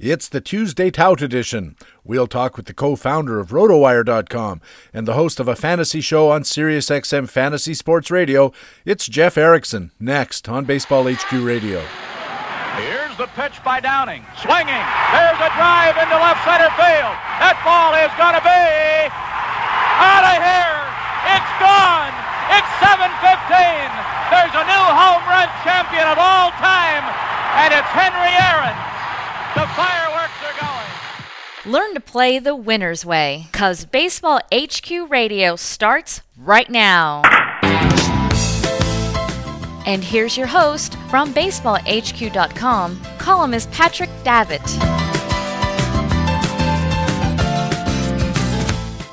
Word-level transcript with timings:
It's 0.00 0.30
the 0.30 0.40
Tuesday 0.40 0.90
Tout 0.90 1.20
edition. 1.20 1.76
We'll 2.08 2.26
talk 2.26 2.56
with 2.56 2.64
the 2.64 2.72
co 2.72 2.96
founder 2.96 3.38
of 3.38 3.52
RotoWire.com 3.52 4.62
and 4.96 5.04
the 5.04 5.12
host 5.12 5.38
of 5.38 5.44
a 5.46 5.52
fantasy 5.54 6.00
show 6.00 6.30
on 6.32 6.40
SiriusXM 6.40 7.28
Fantasy 7.28 7.74
Sports 7.74 8.10
Radio. 8.10 8.50
It's 8.86 9.04
Jeff 9.04 9.36
Erickson, 9.36 9.92
next 10.00 10.48
on 10.48 10.64
Baseball 10.64 11.04
HQ 11.04 11.44
Radio. 11.44 11.84
Here's 12.80 13.12
the 13.20 13.28
pitch 13.36 13.60
by 13.60 13.76
Downing. 13.84 14.24
Swinging. 14.40 14.84
There's 15.12 15.36
a 15.36 15.52
drive 15.60 15.92
into 16.00 16.16
left 16.16 16.48
center 16.48 16.72
field. 16.80 17.16
That 17.36 17.60
ball 17.60 17.92
is 18.00 18.08
going 18.16 18.40
to 18.40 18.44
be 18.48 18.64
out 20.00 20.24
of 20.24 20.40
here. 20.40 20.80
It's 21.28 21.52
gone. 21.60 22.14
It's 22.56 22.72
7:15. 22.80 23.04
There's 24.32 24.56
a 24.56 24.64
new 24.64 24.86
home 24.96 25.28
run 25.28 25.52
champion 25.60 26.08
of 26.08 26.16
all 26.16 26.56
time, 26.56 27.04
and 27.60 27.76
it's 27.76 27.92
Henry 27.92 28.32
Aaron. 28.48 28.99
The 29.54 29.66
fireworks 29.74 30.40
are 30.44 30.60
going. 30.60 31.72
Learn 31.72 31.94
to 31.94 32.00
play 32.00 32.38
the 32.38 32.54
winner's 32.54 33.04
way, 33.04 33.46
cause 33.52 33.84
Baseball 33.84 34.40
HQ 34.52 35.10
Radio 35.10 35.56
starts 35.56 36.22
right 36.36 36.70
now. 36.70 37.22
And 39.86 40.04
here's 40.04 40.36
your 40.36 40.46
host 40.46 40.96
from 41.10 41.34
BaseballHQ.com, 41.34 43.00
columnist 43.18 43.70
Patrick 43.72 44.10
Davitt. 44.22 44.99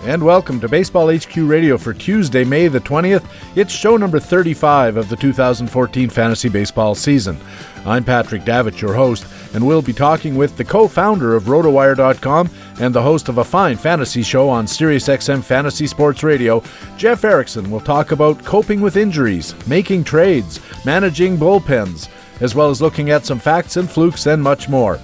And 0.08 0.24
welcome 0.24 0.62
to 0.62 0.70
Baseball 0.70 1.14
HQ 1.14 1.36
Radio 1.36 1.78
for 1.78 1.94
Tuesday, 1.94 2.46
May 2.46 2.70
the 2.70 2.80
20th. 2.80 3.26
It's 3.58 3.74
show 3.74 3.98
number 3.98 4.22
35 4.22 4.96
of 4.96 5.10
the 5.10 5.18
2014 5.18 6.10
fantasy 6.10 6.48
baseball 6.48 6.96
season. 6.96 7.38
I'm 7.86 8.06
Patrick 8.06 8.46
Davitt, 8.46 8.82
your 8.82 8.94
host, 8.94 9.28
and 9.54 9.68
we'll 9.68 9.82
be 9.82 9.92
talking 9.92 10.38
with 10.38 10.56
the 10.56 10.64
co 10.64 10.88
founder 10.88 11.36
of 11.36 11.44
RotoWire.com 11.44 12.50
and 12.80 12.96
the 12.96 13.02
host 13.02 13.28
of 13.28 13.40
a 13.40 13.44
fine 13.44 13.76
fantasy 13.76 14.24
show 14.24 14.48
on 14.48 14.66
SiriusXM 14.66 15.44
Fantasy 15.44 15.88
Sports 15.88 16.24
Radio. 16.24 16.64
Jeff 16.96 17.26
Erickson 17.26 17.70
will 17.70 17.82
talk 17.82 18.12
about 18.12 18.46
coping 18.46 18.80
with 18.80 18.96
injuries, 18.96 19.56
making 19.68 20.06
trades, 20.06 20.62
managing 20.86 21.36
bullpens, 21.36 22.08
as 22.40 22.56
well 22.56 22.70
as 22.70 22.82
looking 22.82 23.10
at 23.10 23.26
some 23.26 23.40
facts 23.40 23.76
and 23.76 23.92
flukes 23.92 24.26
and 24.26 24.42
much 24.42 24.70
more. 24.70 25.02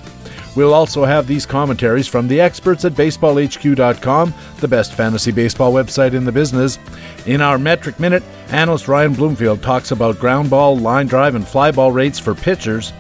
We'll 0.55 0.73
also 0.73 1.03
have 1.03 1.25
these 1.25 1.45
commentaries 1.45 2.07
from 2.07 2.27
the 2.27 2.39
experts 2.39 2.85
at 2.85 2.93
BaseballHQ.com, 2.93 4.33
the 4.59 4.67
best 4.67 4.93
fantasy 4.93 5.31
baseball 5.31 5.73
website 5.73 6.13
in 6.13 6.25
the 6.25 6.31
business. 6.31 6.77
In 7.25 7.41
our 7.41 7.57
Metric 7.57 7.99
Minute, 7.99 8.23
analyst 8.49 8.87
Ryan 8.87 9.13
Bloomfield 9.13 9.63
talks 9.63 9.91
about 9.91 10.19
ground 10.19 10.51
ball, 10.51 10.77
line 10.77 11.07
drive, 11.07 11.33
and 11.33 11.47
fly 11.47 11.71
ball 11.71 11.91
rates 11.91 12.19
for 12.19 12.35
pitchers. 12.35 12.93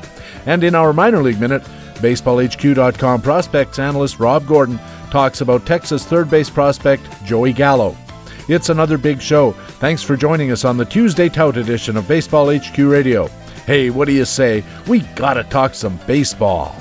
And 0.45 0.63
in 0.63 0.73
our 0.73 0.93
Minor 0.93 1.21
League 1.21 1.39
Minute, 1.39 1.61
BaseballHQ.com 1.95 3.21
prospects 3.21 3.77
analyst 3.77 4.19
Rob 4.19 4.47
Gordon 4.47 4.79
talks 5.11 5.41
about 5.41 5.65
Texas 5.65 6.05
third 6.05 6.29
base 6.29 6.49
prospect 6.49 7.07
Joey 7.23 7.53
Gallo. 7.53 7.95
It's 8.49 8.69
another 8.69 8.97
big 8.97 9.21
show. 9.21 9.51
Thanks 9.79 10.01
for 10.01 10.17
joining 10.17 10.51
us 10.51 10.65
on 10.65 10.75
the 10.75 10.85
Tuesday 10.85 11.29
Tout 11.29 11.55
edition 11.55 11.95
of 11.95 12.07
Baseball 12.07 12.53
HQ 12.53 12.77
Radio. 12.79 13.27
Hey, 13.65 13.89
what 13.89 14.07
do 14.07 14.13
you 14.13 14.25
say? 14.25 14.63
We 14.87 15.01
gotta 15.15 15.43
talk 15.45 15.75
some 15.75 15.97
baseball. 16.07 16.75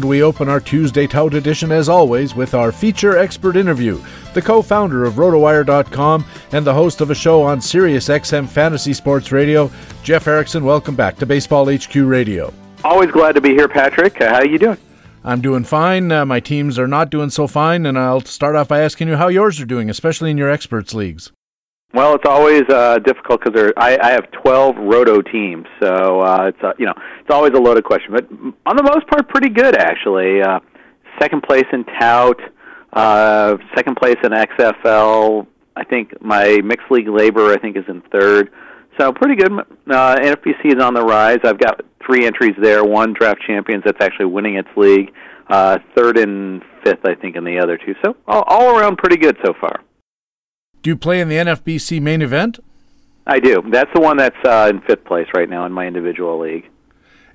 And 0.00 0.08
we 0.08 0.22
open 0.22 0.48
our 0.48 0.60
Tuesday 0.60 1.06
Tout 1.06 1.34
edition, 1.34 1.70
as 1.70 1.86
always, 1.86 2.34
with 2.34 2.54
our 2.54 2.72
feature 2.72 3.18
expert 3.18 3.54
interview. 3.54 4.02
The 4.32 4.40
co 4.40 4.62
founder 4.62 5.04
of 5.04 5.16
RotoWire.com 5.16 6.24
and 6.52 6.66
the 6.66 6.72
host 6.72 7.02
of 7.02 7.10
a 7.10 7.14
show 7.14 7.42
on 7.42 7.58
SiriusXM 7.58 8.48
Fantasy 8.48 8.94
Sports 8.94 9.30
Radio, 9.30 9.70
Jeff 10.02 10.26
Erickson. 10.26 10.64
Welcome 10.64 10.96
back 10.96 11.16
to 11.16 11.26
Baseball 11.26 11.70
HQ 11.70 11.94
Radio. 11.96 12.50
Always 12.82 13.10
glad 13.10 13.34
to 13.34 13.42
be 13.42 13.50
here, 13.50 13.68
Patrick. 13.68 14.18
Uh, 14.18 14.30
how 14.30 14.36
are 14.36 14.46
you 14.46 14.58
doing? 14.58 14.78
I'm 15.22 15.42
doing 15.42 15.64
fine. 15.64 16.10
Uh, 16.10 16.24
my 16.24 16.40
teams 16.40 16.78
are 16.78 16.88
not 16.88 17.10
doing 17.10 17.28
so 17.28 17.46
fine, 17.46 17.84
and 17.84 17.98
I'll 17.98 18.22
start 18.22 18.56
off 18.56 18.68
by 18.68 18.80
asking 18.80 19.08
you 19.08 19.16
how 19.16 19.28
yours 19.28 19.60
are 19.60 19.66
doing, 19.66 19.90
especially 19.90 20.30
in 20.30 20.38
your 20.38 20.48
experts 20.48 20.94
leagues. 20.94 21.30
Well, 21.92 22.14
it's 22.14 22.24
always 22.24 22.62
uh, 22.68 22.98
difficult 23.00 23.42
because 23.42 23.72
I, 23.76 23.98
I 24.00 24.12
have 24.12 24.30
12 24.30 24.76
roto 24.76 25.22
teams, 25.22 25.66
so 25.82 26.20
uh, 26.20 26.44
it's 26.46 26.62
uh, 26.62 26.72
you 26.78 26.86
know 26.86 26.94
it's 27.20 27.30
always 27.30 27.52
a 27.52 27.60
loaded 27.60 27.84
question. 27.84 28.12
But 28.12 28.28
on 28.64 28.76
the 28.76 28.82
most 28.84 29.08
part, 29.08 29.28
pretty 29.28 29.48
good 29.48 29.76
actually. 29.76 30.40
Uh, 30.40 30.60
second 31.20 31.42
place 31.42 31.64
in 31.72 31.84
tout, 31.98 32.40
uh, 32.92 33.56
second 33.74 33.96
place 33.96 34.16
in 34.22 34.30
XFL. 34.30 35.48
I 35.74 35.84
think 35.84 36.20
my 36.22 36.60
mixed 36.62 36.90
league 36.90 37.06
LABR 37.06 37.56
I 37.56 37.60
think 37.60 37.76
is 37.76 37.84
in 37.88 38.02
third, 38.12 38.52
so 38.98 39.12
pretty 39.12 39.34
good. 39.34 39.52
Uh, 39.52 40.16
NFBC 40.16 40.76
is 40.76 40.82
on 40.82 40.94
the 40.94 41.02
rise. 41.02 41.38
I've 41.42 41.58
got 41.58 41.80
three 42.06 42.24
entries 42.24 42.54
there. 42.62 42.84
One 42.84 43.14
draft 43.14 43.40
champions 43.44 43.82
that's 43.84 44.00
actually 44.00 44.26
winning 44.26 44.56
its 44.56 44.68
league. 44.76 45.12
Uh, 45.48 45.78
third 45.96 46.18
and 46.18 46.62
fifth, 46.84 47.04
I 47.04 47.16
think, 47.16 47.34
in 47.34 47.42
the 47.42 47.58
other 47.58 47.76
two. 47.76 47.94
So 48.04 48.14
all, 48.28 48.44
all 48.46 48.78
around 48.78 48.98
pretty 48.98 49.16
good 49.16 49.36
so 49.44 49.54
far. 49.60 49.82
Do 50.82 50.90
you 50.90 50.96
play 50.96 51.20
in 51.20 51.28
the 51.28 51.36
NFBC 51.36 52.00
main 52.00 52.22
event? 52.22 52.58
I 53.26 53.38
do. 53.38 53.62
That's 53.70 53.90
the 53.94 54.00
one 54.00 54.16
that's 54.16 54.36
uh, 54.44 54.68
in 54.70 54.80
fifth 54.82 55.04
place 55.04 55.28
right 55.34 55.48
now 55.48 55.66
in 55.66 55.72
my 55.72 55.86
individual 55.86 56.40
league. 56.40 56.68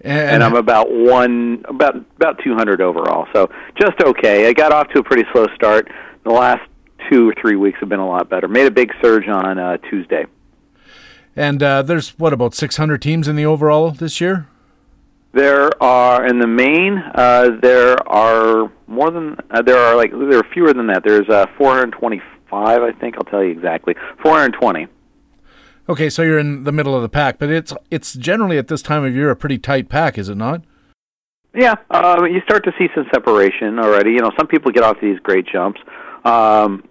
And, 0.02 0.36
and 0.36 0.44
I'm 0.44 0.56
about 0.56 0.92
one, 0.92 1.64
about 1.68 1.96
about 1.96 2.40
200 2.44 2.82
overall. 2.82 3.28
So 3.34 3.50
just 3.80 4.00
okay. 4.02 4.48
I 4.48 4.54
got 4.54 4.72
off 4.72 4.90
to 4.90 5.00
a 5.00 5.04
pretty 5.04 5.24
slow 5.32 5.48
start. 5.56 5.90
The 6.24 6.32
last 6.32 6.62
two 7.10 7.30
or 7.30 7.36
three 7.40 7.56
weeks 7.56 7.80
have 7.80 7.90
been 7.90 8.00
a 8.00 8.08
lot 8.08 8.30
better. 8.30 8.48
Made 8.48 8.66
a 8.66 8.72
big 8.72 8.92
surge 9.02 9.28
on 9.28 9.58
uh, 9.58 9.78
Tuesday. 9.90 10.26
And 11.36 11.62
uh, 11.62 11.82
there's 11.82 12.10
what 12.20 12.34
about 12.34 12.54
600 12.54 13.02
teams 13.02 13.28
in 13.28 13.36
the 13.36 13.46
overall 13.46 13.92
this 13.92 14.20
year? 14.20 14.48
There 15.34 15.72
are 15.84 16.26
in 16.26 16.40
the 16.40 16.48
main. 16.48 16.98
Uh, 17.14 17.58
there 17.62 17.96
are 18.08 18.72
more 18.88 19.12
than 19.12 19.38
uh, 19.52 19.62
there 19.62 19.78
are 19.78 19.96
like 19.96 20.12
there 20.12 20.40
are 20.40 20.48
fewer 20.54 20.74
than 20.74 20.88
that. 20.88 21.04
There's 21.04 21.28
uh, 21.30 21.46
425 21.58 22.34
five, 22.56 22.82
I 22.82 22.92
think. 22.94 23.16
I'll 23.18 23.24
tell 23.24 23.44
you 23.44 23.52
exactly. 23.52 23.96
420. 24.24 24.88
Okay, 25.88 26.10
so 26.10 26.22
you're 26.24 26.40
in 26.40 26.64
the 26.64 26.72
middle 26.72 26.96
of 26.96 27.02
the 27.02 27.10
pack, 27.10 27.38
but 27.38 27.50
it's 27.50 27.74
it's 27.92 28.14
generally 28.14 28.58
at 28.58 28.70
this 28.70 28.82
time 28.82 29.04
of 29.04 29.14
year 29.14 29.30
a 29.30 29.36
pretty 29.36 29.60
tight 29.60 29.88
pack, 29.88 30.18
is 30.18 30.30
it 30.30 30.36
not? 30.36 30.64
Yeah, 31.54 31.76
uh, 31.92 32.24
you 32.30 32.42
start 32.42 32.64
to 32.66 32.74
see 32.78 32.88
some 32.96 33.06
separation 33.14 33.80
already. 33.80 34.12
You 34.12 34.20
know, 34.20 34.32
some 34.38 34.48
people 34.48 34.72
get 34.72 34.84
off 34.84 34.98
these 35.02 35.20
great 35.20 35.46
jumps. 35.48 35.80
Um, 36.26 36.84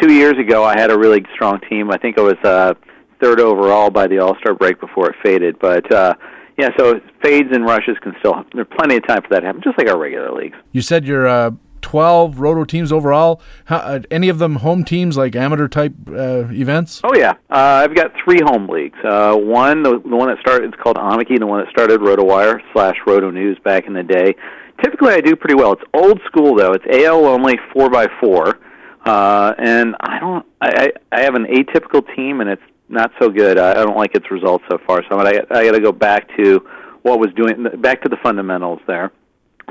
two 0.00 0.12
years 0.12 0.34
ago, 0.38 0.64
I 0.64 0.78
had 0.78 0.90
a 0.90 0.98
really 0.98 1.24
strong 1.34 1.60
team. 1.70 1.90
I 1.90 1.98
think 1.98 2.18
I 2.18 2.22
was 2.22 2.36
uh, 2.42 2.74
third 3.22 3.40
overall 3.40 3.90
by 3.90 4.08
the 4.08 4.18
All 4.18 4.36
Star 4.38 4.54
break 4.54 4.80
before 4.80 5.10
it 5.10 5.16
faded. 5.22 5.58
But 5.60 5.90
uh, 5.92 6.14
yeah, 6.58 6.70
so 6.76 7.00
fades 7.22 7.48
and 7.52 7.64
rushes 7.64 7.96
can 8.02 8.12
still. 8.18 8.44
There's 8.52 8.66
plenty 8.76 8.96
of 8.96 9.06
time 9.06 9.22
for 9.22 9.28
that 9.30 9.40
to 9.40 9.46
happen, 9.46 9.62
just 9.62 9.78
like 9.78 9.88
our 9.88 9.98
regular 9.98 10.32
leagues. 10.32 10.56
You 10.72 10.82
said 10.82 11.06
you're 11.06 11.28
uh, 11.28 11.52
12 11.82 12.38
roto 12.38 12.64
teams 12.64 12.90
overall. 12.90 13.40
How, 13.66 13.78
uh, 13.78 14.00
any 14.10 14.28
of 14.28 14.38
them 14.38 14.56
home 14.56 14.84
teams, 14.84 15.16
like 15.16 15.36
amateur 15.36 15.68
type 15.68 15.92
uh, 16.08 16.48
events? 16.50 17.00
Oh 17.04 17.14
yeah, 17.14 17.32
uh, 17.50 17.84
I've 17.84 17.94
got 17.94 18.12
three 18.24 18.40
home 18.42 18.68
leagues. 18.68 18.98
Uh, 19.04 19.36
one, 19.36 19.82
the, 19.82 20.00
the 20.00 20.16
one 20.16 20.28
that 20.28 20.38
started, 20.40 20.72
it's 20.72 20.82
called 20.82 20.96
Amiki, 20.96 21.38
the 21.38 21.46
one 21.46 21.64
that 21.64 21.70
started 21.70 22.00
RotoWire 22.00 22.60
slash 22.72 22.96
Roto 23.06 23.30
News 23.30 23.58
back 23.64 23.86
in 23.86 23.92
the 23.92 24.02
day. 24.02 24.34
Typically, 24.82 25.12
I 25.12 25.20
do 25.20 25.36
pretty 25.36 25.54
well. 25.54 25.72
It's 25.72 25.82
old 25.92 26.20
school 26.26 26.56
though. 26.56 26.72
It's 26.72 26.84
AL 26.90 27.26
only 27.26 27.58
four 27.72 27.90
by 27.90 28.06
four, 28.20 28.58
uh, 29.04 29.52
and 29.58 29.94
I 30.00 30.18
don't. 30.18 30.46
I, 30.60 30.92
I 31.12 31.20
have 31.22 31.34
an 31.34 31.46
atypical 31.46 32.02
team, 32.16 32.40
and 32.40 32.48
it's 32.48 32.62
not 32.88 33.10
so 33.20 33.28
good. 33.28 33.58
I, 33.58 33.72
I 33.72 33.84
don't 33.84 33.96
like 33.96 34.14
its 34.14 34.30
results 34.30 34.64
so 34.70 34.78
far. 34.86 35.02
So 35.08 35.18
I, 35.18 35.42
I 35.50 35.66
got 35.66 35.72
to 35.72 35.80
go 35.80 35.92
back 35.92 36.28
to 36.36 36.66
what 37.02 37.18
was 37.18 37.30
doing, 37.34 37.66
back 37.80 38.02
to 38.02 38.08
the 38.08 38.16
fundamentals 38.22 38.80
there. 38.86 39.12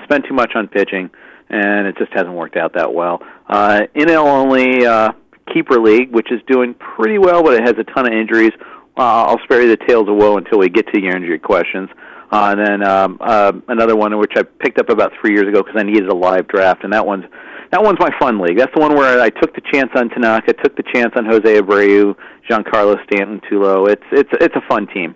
Spent 0.04 0.26
too 0.28 0.34
much 0.34 0.52
on 0.56 0.68
pitching 0.68 1.10
and 1.52 1.86
it 1.86 1.98
just 1.98 2.12
hasn't 2.14 2.34
worked 2.34 2.56
out 2.56 2.74
that 2.74 2.94
well. 2.94 3.22
Uh, 3.48 3.82
NL 3.96 4.26
only 4.26 4.86
uh, 4.86 5.12
keeper 5.54 5.80
league, 5.80 6.12
which 6.14 6.32
is 6.32 6.40
doing 6.48 6.74
pretty 6.74 7.18
well, 7.18 7.44
but 7.44 7.54
it 7.54 7.62
has 7.62 7.76
a 7.78 7.84
ton 7.84 8.08
of 8.08 8.14
injuries. 8.14 8.54
Uh, 8.98 9.26
I'll 9.26 9.40
spare 9.44 9.62
you 9.62 9.70
the 9.70 9.86
tales 9.86 10.08
of 10.08 10.16
woe 10.16 10.38
until 10.38 10.60
we 10.60 10.70
get 10.70 10.88
to 10.94 11.02
your 11.02 11.16
injury 11.16 11.40
questions. 11.40 11.90
Uh, 12.32 12.56
and 12.56 12.60
then 12.66 12.88
um, 12.88 13.18
uh, 13.20 13.52
another 13.68 13.96
one 13.98 14.18
which 14.18 14.32
I 14.38 14.44
picked 14.44 14.80
up 14.80 14.90
about 14.90 15.12
three 15.20 15.34
years 15.34 15.48
ago 15.48 15.62
because 15.62 15.76
I 15.78 15.84
needed 15.84 16.08
a 16.08 16.16
live 16.16 16.48
draft, 16.48 16.84
and 16.86 16.94
that 16.94 17.06
one's 17.06 17.26
that 17.72 17.84
one's 17.84 18.00
my 18.00 18.10
fun 18.20 18.40
league. 18.40 18.58
That's 18.58 18.74
the 18.74 18.80
one 18.82 18.96
where 18.96 19.20
I 19.22 19.30
took 19.30 19.54
the 19.54 19.62
chance 19.72 19.90
on 19.96 20.10
Tanaka, 20.10 20.54
took 20.54 20.76
the 20.78 20.84
chance 20.94 21.14
on 21.18 21.26
Jose 21.26 21.42
Abreu, 21.42 22.16
Giancarlo 22.50 22.98
Stanton, 23.06 23.42
Tulo. 23.50 23.90
It's 23.90 24.04
it's 24.14 24.30
it's 24.40 24.56
a 24.56 24.62
fun 24.70 24.88
team. 24.88 25.16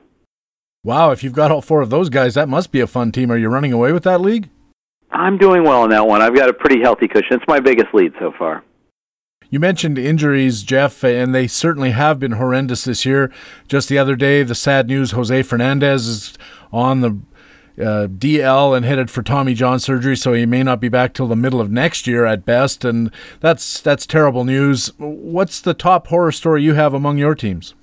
Wow, 0.83 1.11
if 1.11 1.23
you've 1.23 1.33
got 1.33 1.51
all 1.51 1.61
four 1.61 1.81
of 1.81 1.89
those 1.89 2.09
guys, 2.09 2.35
that 2.35 2.49
must 2.49 2.71
be 2.71 2.81
a 2.81 2.87
fun 2.87 3.13
team. 3.13 3.31
Are 3.31 3.37
you 3.37 3.49
running 3.49 3.71
away 3.71 3.93
with 3.93 4.03
that 4.03 4.19
league? 4.19 4.49
I'm 5.11 5.37
doing 5.37 5.63
well 5.63 5.83
in 5.83 5.91
that 5.91 6.07
one. 6.07 6.21
I've 6.21 6.35
got 6.35 6.49
a 6.49 6.53
pretty 6.53 6.81
healthy 6.81 7.07
cushion. 7.07 7.37
It's 7.37 7.47
my 7.47 7.59
biggest 7.59 7.93
lead 7.93 8.13
so 8.19 8.33
far. 8.37 8.63
You 9.49 9.59
mentioned 9.59 9.97
injuries, 9.97 10.63
Jeff, 10.63 11.03
and 11.03 11.33
they 11.33 11.47
certainly 11.47 11.91
have 11.91 12.19
been 12.19 12.33
horrendous 12.33 12.83
this 12.83 13.05
year. 13.05 13.31
Just 13.67 13.89
the 13.89 13.97
other 13.97 14.15
day, 14.15 14.43
the 14.43 14.55
sad 14.55 14.87
news 14.87 15.11
Jose 15.11 15.43
Fernandez 15.43 16.07
is 16.07 16.37
on 16.73 17.01
the 17.01 17.19
uh, 17.79 18.07
DL 18.07 18.75
and 18.75 18.85
headed 18.85 19.11
for 19.11 19.21
Tommy 19.21 19.53
John 19.53 19.79
surgery, 19.79 20.15
so 20.15 20.33
he 20.33 20.45
may 20.45 20.63
not 20.63 20.79
be 20.79 20.89
back 20.89 21.13
till 21.13 21.27
the 21.27 21.35
middle 21.35 21.61
of 21.61 21.69
next 21.69 22.07
year 22.07 22.25
at 22.25 22.45
best, 22.45 22.83
and 22.85 23.11
that's 23.39 23.81
that's 23.81 24.05
terrible 24.05 24.45
news. 24.45 24.91
What's 24.97 25.61
the 25.61 25.73
top 25.73 26.07
horror 26.07 26.31
story 26.31 26.63
you 26.63 26.73
have 26.73 26.93
among 26.93 27.17
your 27.17 27.35
teams? 27.35 27.75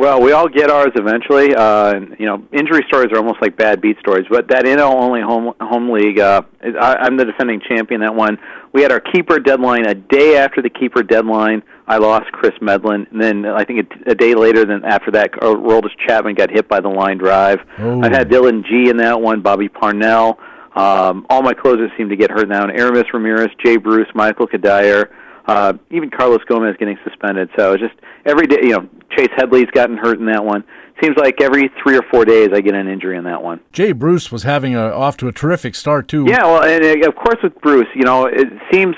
Well, 0.00 0.22
we 0.22 0.32
all 0.32 0.48
get 0.48 0.70
ours 0.70 0.92
eventually. 0.94 1.54
Uh, 1.54 1.92
and, 1.92 2.16
you 2.18 2.24
know, 2.24 2.42
injury 2.54 2.82
stories 2.88 3.12
are 3.12 3.18
almost 3.18 3.42
like 3.42 3.58
bad 3.58 3.82
beat 3.82 3.98
stories. 3.98 4.24
But 4.30 4.48
that 4.48 4.64
NL 4.64 4.94
only 4.94 5.20
home 5.20 5.52
home 5.60 5.92
league, 5.92 6.18
uh, 6.18 6.40
I, 6.80 6.96
I'm 7.00 7.18
the 7.18 7.26
defending 7.26 7.60
champion. 7.68 8.00
That 8.00 8.14
one, 8.14 8.38
we 8.72 8.80
had 8.80 8.92
our 8.92 9.00
keeper 9.00 9.38
deadline 9.38 9.84
a 9.84 9.94
day 9.94 10.38
after 10.38 10.62
the 10.62 10.70
keeper 10.70 11.02
deadline. 11.02 11.62
I 11.86 11.98
lost 11.98 12.32
Kris 12.32 12.54
Medlen, 12.62 13.08
and 13.10 13.20
then 13.20 13.44
I 13.44 13.62
think 13.64 13.92
a, 14.06 14.12
a 14.12 14.14
day 14.14 14.34
later 14.34 14.64
than 14.64 14.86
after 14.86 15.10
that, 15.10 15.34
uh, 15.34 15.48
Aroldis 15.48 15.90
Chapman 16.06 16.34
got 16.34 16.50
hit 16.50 16.66
by 16.66 16.80
the 16.80 16.88
line 16.88 17.18
drive. 17.18 17.58
Oh. 17.76 18.00
I 18.00 18.08
had 18.08 18.30
Dillon 18.30 18.64
Gee 18.66 18.88
in 18.88 18.96
that 18.96 19.20
one, 19.20 19.42
Bobby 19.42 19.68
Parnell. 19.68 20.38
Um, 20.74 21.26
all 21.28 21.42
my 21.42 21.52
closers 21.52 21.90
seem 21.98 22.08
to 22.08 22.16
get 22.16 22.30
hurt 22.30 22.48
now. 22.48 22.62
And 22.62 22.72
Aramis 22.72 23.12
Ramirez, 23.12 23.50
Jay 23.62 23.76
Bruce, 23.76 24.08
Michael 24.14 24.46
Cuddyer, 24.46 25.10
uh, 25.46 25.74
even 25.90 26.10
Carlos 26.10 26.40
Gomez 26.48 26.76
getting 26.78 26.98
suspended. 27.04 27.50
So 27.56 27.72
it's 27.74 27.82
just 27.82 27.94
every 28.26 28.46
day, 28.46 28.58
you 28.62 28.70
know, 28.70 28.88
Chase 29.16 29.30
Headley's 29.36 29.70
gotten 29.72 29.96
hurt 29.96 30.18
in 30.18 30.26
that 30.26 30.44
one. 30.44 30.64
Seems 31.02 31.16
like 31.16 31.40
every 31.40 31.70
three 31.82 31.96
or 31.96 32.02
four 32.10 32.24
days 32.24 32.50
I 32.52 32.60
get 32.60 32.74
an 32.74 32.86
injury 32.86 33.16
in 33.16 33.24
that 33.24 33.42
one. 33.42 33.60
Jay 33.72 33.92
Bruce 33.92 34.30
was 34.30 34.42
having 34.42 34.76
a, 34.76 34.90
off 34.90 35.16
to 35.18 35.28
a 35.28 35.32
terrific 35.32 35.74
start 35.74 36.08
too. 36.08 36.26
Yeah, 36.28 36.44
well, 36.44 36.62
and 36.62 36.84
uh, 36.84 37.08
of 37.08 37.16
course 37.16 37.38
with 37.42 37.58
Bruce, 37.60 37.88
you 37.94 38.02
know, 38.02 38.26
it 38.26 38.48
seems, 38.70 38.94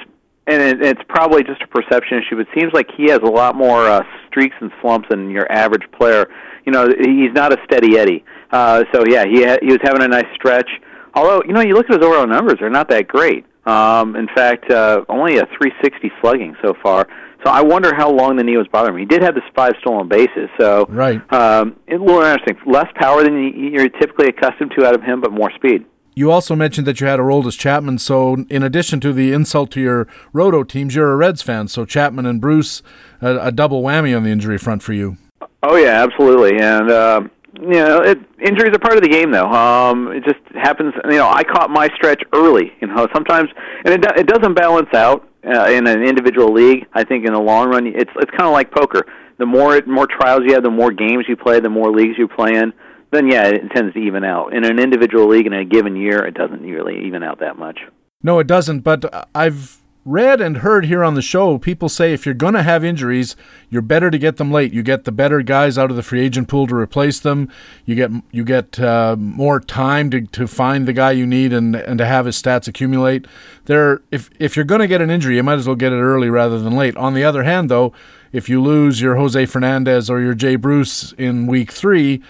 and 0.49 0.61
it, 0.61 0.83
it's 0.83 1.01
probably 1.09 1.45
just 1.45 1.63
a 1.63 1.67
perception 1.69 2.19
issue. 2.19 2.37
But 2.37 2.49
it 2.49 2.59
seems 2.59 2.73
like 2.73 2.89
he 2.97 3.09
has 3.11 3.21
a 3.23 3.31
lot 3.31 3.55
more 3.55 3.89
uh, 3.89 4.03
streaks 4.27 4.57
and 4.61 4.73
slumps 4.81 5.09
than 5.11 5.31
your 5.31 5.51
average 5.51 5.89
player. 5.93 6.27
You 6.67 6.73
know, 6.73 6.89
he's 6.89 7.33
not 7.33 7.53
a 7.53 7.59
steady 7.65 7.99
Eddie. 7.99 8.25
Uh, 8.51 8.85
so 8.93 9.05
yeah, 9.09 9.25
he 9.25 9.45
ha- 9.45 9.59
he 9.63 9.69
was 9.69 9.81
having 9.83 10.03
a 10.03 10.09
nice 10.09 10.27
stretch. 10.35 10.69
Although 11.15 11.43
you 11.47 11.53
know, 11.53 11.61
you 11.61 11.75
look 11.75 11.89
at 11.89 11.97
his 11.97 12.05
overall 12.05 12.27
numbers; 12.27 12.57
they're 12.59 12.71
not 12.71 12.89
that 12.89 13.07
great. 13.07 13.47
Um, 13.67 14.17
in 14.17 14.27
fact, 14.35 14.71
uh, 14.71 15.05
only 15.09 15.39
a 15.39 15.47
360 15.47 16.11
slugging 16.21 16.57
so 16.63 16.75
far. 16.83 17.07
So 17.45 17.51
I 17.51 17.63
wonder 17.63 17.93
how 17.95 18.11
long 18.11 18.37
the 18.37 18.45
knee 18.45 18.57
was 18.57 18.67
bothering 18.69 18.95
him. 18.95 19.01
He 19.01 19.05
did 19.07 19.23
have 19.23 19.35
this 19.35 19.45
five 19.55 19.73
stolen 19.81 20.09
bases, 20.09 20.49
so 20.61 20.87
Right. 20.89 21.21
um, 21.33 21.75
it's 21.89 22.01
a 22.01 22.05
little 22.05 22.23
interesting. 22.23 22.57
Less 22.67 22.87
power 22.95 23.23
than 23.25 23.35
you- 23.35 23.71
you're 23.71 23.89
typically 23.89 24.29
accustomed 24.29 24.73
to 24.79 24.87
out 24.87 24.95
of 24.95 25.03
him, 25.03 25.21
but 25.21 25.33
more 25.33 25.51
speed. 25.53 25.85
You 26.15 26.31
also 26.31 26.55
mentioned 26.55 26.87
that 26.87 27.01
you 27.01 27.07
had 27.07 27.19
Aroldis 27.19 27.59
Chapman, 27.59 27.99
so 27.99 28.45
in 28.51 28.63
addition 28.63 29.01
to 29.01 29.13
the 29.13 29.33
insult 29.33 29.71
to 29.73 29.81
your 29.81 30.07
roto 30.33 30.63
teams, 30.63 30.95
you're 30.95 31.11
a 31.11 31.17
Reds 31.17 31.41
fan. 31.43 31.69
So 31.69 31.85
Chapman 31.85 32.27
and 32.27 32.41
Bruce, 32.41 32.83
a, 33.23 33.39
a 33.47 33.51
double 33.53 33.83
whammy 33.83 34.15
on 34.17 34.23
the 34.23 34.31
injury 34.31 34.59
front 34.59 34.83
for 34.83 34.93
you. 34.93 35.17
Oh 35.63 35.77
yeah, 35.77 36.03
absolutely. 36.03 36.59
And 36.61 36.91
uh, 36.91 37.21
you 37.61 37.69
know, 37.69 38.01
it, 38.01 38.19
injuries 38.41 38.75
are 38.75 38.79
part 38.79 38.97
of 38.97 39.03
the 39.03 39.09
game, 39.09 39.31
though. 39.31 39.47
Um, 39.47 40.13
it 40.13 40.25
just 40.25 40.41
happens. 40.55 40.95
You 41.05 41.19
know, 41.19 41.29
I 41.29 41.43
caught 41.45 41.71
my 41.71 41.89
stretch 41.95 42.23
early. 42.35 42.73
You 42.81 42.89
know, 42.89 43.07
sometimes, 43.13 43.51
and 43.85 43.95
it 43.95 44.05
it 44.17 44.27
doesn't 44.27 44.55
balance 44.55 44.93
out 44.95 45.29
uh, 45.47 45.71
in 45.71 45.87
an 45.87 46.03
individual 46.03 46.53
league. 46.53 46.87
I 46.95 47.05
think 47.05 47.27
in 47.27 47.33
the 47.33 47.41
long 47.41 47.69
run, 47.69 47.87
it's 47.87 48.11
it's 48.17 48.31
kind 48.31 48.47
of 48.47 48.53
like 48.53 48.71
poker. 48.71 49.03
The 49.39 49.47
more 49.47 49.81
more 49.87 50.07
trials 50.07 50.43
you 50.47 50.55
have, 50.55 50.63
the 50.63 50.71
more 50.71 50.93
games 50.93 51.27
you 51.29 51.37
play, 51.37 51.61
the 51.61 51.71
more 51.71 51.91
leagues 51.91 52.15
you 52.17 52.29
play 52.29 52.55
in. 52.55 52.73
Then 53.11 53.29
yeah, 53.29 53.49
it 53.49 53.71
tends 53.75 53.93
to 53.93 54.01
even 54.01 54.25
out. 54.25 54.55
In 54.55 54.65
an 54.65 54.79
individual 54.79 55.29
league 55.29 55.47
in 55.47 55.53
a 55.53 55.65
given 55.65 55.97
year, 55.97 56.25
it 56.25 56.35
doesn't 56.35 56.63
really 56.63 57.07
even 57.07 57.23
out 57.23 57.41
that 57.41 57.59
much. 57.59 57.81
No, 58.23 58.39
it 58.39 58.47
doesn't. 58.47 58.81
But 58.81 59.29
I've 59.35 59.82
read 60.05 60.41
and 60.41 60.59
heard 60.59 60.87
here 60.87 61.05
on 61.05 61.15
the 61.15 61.23
show 61.23 61.59
people 61.59 61.89
say 61.89 62.13
if 62.13 62.27
you're 62.27 62.35
going 62.35 62.55
to 62.55 62.63
have 62.63 62.85
injuries, 62.85 63.37
you're 63.71 63.83
better 63.83 64.11
to 64.11 64.19
get 64.19 64.37
them 64.37 64.51
late. 64.51 64.73
You 64.73 64.83
get 64.83 65.05
the 65.05 65.13
better 65.13 65.43
guys 65.43 65.79
out 65.79 65.91
of 65.91 65.97
the 65.97 66.03
free 66.03 66.21
agent 66.21 66.49
pool 66.49 66.67
to 66.67 66.75
replace 66.75 67.21
them. 67.21 67.49
You 67.85 67.95
get 67.95 68.11
you 68.31 68.45
get 68.45 68.81
uh, 68.81 69.17
more 69.17 69.61
time 69.61 70.11
to, 70.11 70.23
to 70.23 70.47
find 70.47 70.87
the 70.87 70.93
guy 70.93 71.13
you 71.13 71.27
need 71.27 71.53
and 71.53 71.77
and 71.77 71.99
to 71.99 72.07
have 72.07 72.27
his 72.27 72.41
stats 72.41 72.67
accumulate. 72.69 73.27
There, 73.67 74.03
if 74.11 74.31
if 74.39 74.57
you're 74.57 74.65
going 74.65 74.81
to 74.81 74.89
get 74.89 75.01
an 75.03 75.11
injury, 75.11 75.37
you 75.37 75.43
might 75.43 75.59
as 75.59 75.67
well 75.67 75.77
get 75.77 75.93
it 75.93 75.97
early 76.01 76.31
rather 76.31 76.59
than 76.59 76.77
late. 76.77 76.97
On 76.97 77.15
the 77.15 77.25
other 77.25 77.45
hand, 77.45 77.71
though, 77.71 77.93
if 78.33 78.49
you 78.49 78.61
lose 78.61 79.01
your 79.01 79.17
Jose 79.17 79.47
Fernandez 79.47 80.11
or 80.11 80.21
your 80.21 80.35
Jay 80.35 80.57
Bruce 80.57 81.13
in 81.13 81.47
week 81.47 81.73
three. 81.73 82.23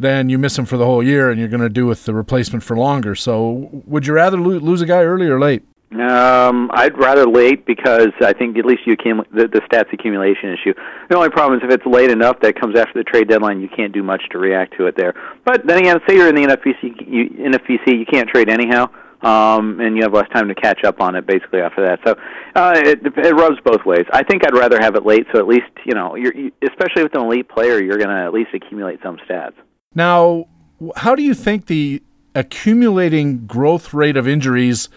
Then 0.00 0.28
you 0.28 0.38
miss 0.38 0.56
him 0.56 0.64
for 0.64 0.76
the 0.76 0.84
whole 0.84 1.02
year, 1.02 1.28
and 1.28 1.40
you're 1.40 1.48
going 1.48 1.60
to 1.60 1.68
do 1.68 1.84
with 1.84 2.04
the 2.04 2.14
replacement 2.14 2.62
for 2.62 2.76
longer. 2.76 3.16
So, 3.16 3.68
would 3.84 4.06
you 4.06 4.12
rather 4.12 4.36
lo- 4.36 4.60
lose 4.60 4.80
a 4.80 4.86
guy 4.86 5.02
early 5.02 5.26
or 5.26 5.40
late? 5.40 5.64
Um, 5.90 6.70
I'd 6.74 6.98
rather 6.98 7.26
late 7.26 7.64
because 7.64 8.12
I 8.20 8.34
think 8.34 8.58
at 8.58 8.66
least 8.66 8.82
you 8.84 8.94
can 8.94 9.22
the, 9.32 9.48
the 9.48 9.60
stats 9.60 9.90
accumulation 9.90 10.50
issue. 10.52 10.74
The 11.08 11.16
only 11.16 11.30
problem 11.30 11.58
is 11.58 11.64
if 11.64 11.72
it's 11.72 11.86
late 11.86 12.10
enough 12.10 12.40
that 12.40 12.60
comes 12.60 12.78
after 12.78 12.92
the 12.94 13.04
trade 13.04 13.28
deadline, 13.28 13.62
you 13.62 13.70
can't 13.74 13.92
do 13.92 14.02
much 14.02 14.22
to 14.32 14.38
react 14.38 14.76
to 14.76 14.86
it 14.86 14.96
there. 14.98 15.14
But 15.46 15.66
then 15.66 15.78
again, 15.78 15.98
say 16.06 16.16
you're 16.16 16.28
in 16.28 16.34
the 16.34 16.42
NFBC, 16.42 17.08
you, 17.08 17.98
you 17.98 18.04
can't 18.04 18.28
trade 18.28 18.50
anyhow, 18.50 18.90
um, 19.22 19.80
and 19.80 19.96
you 19.96 20.02
have 20.02 20.12
less 20.12 20.28
time 20.28 20.48
to 20.48 20.54
catch 20.54 20.84
up 20.84 21.00
on 21.00 21.14
it 21.16 21.26
basically 21.26 21.62
after 21.62 21.86
that. 21.86 22.00
So 22.04 22.16
uh, 22.54 22.74
it, 22.76 23.00
it 23.04 23.34
rubs 23.34 23.56
both 23.64 23.86
ways. 23.86 24.04
I 24.12 24.24
think 24.24 24.46
I'd 24.46 24.54
rather 24.54 24.78
have 24.78 24.94
it 24.94 25.06
late, 25.06 25.26
so 25.32 25.38
at 25.38 25.48
least 25.48 25.70
you 25.86 25.94
know, 25.94 26.16
you're, 26.16 26.34
you, 26.34 26.52
especially 26.68 27.02
with 27.04 27.14
an 27.14 27.22
elite 27.22 27.48
player, 27.48 27.82
you're 27.82 27.96
going 27.96 28.10
to 28.10 28.24
at 28.26 28.34
least 28.34 28.50
accumulate 28.52 29.00
some 29.02 29.16
stats. 29.26 29.54
Now, 29.94 30.48
how 30.96 31.14
do 31.14 31.22
you 31.22 31.32
think 31.32 31.64
the 31.64 32.02
accumulating 32.34 33.46
growth 33.46 33.94
rate 33.94 34.18
of 34.18 34.28
injuries 34.28 34.90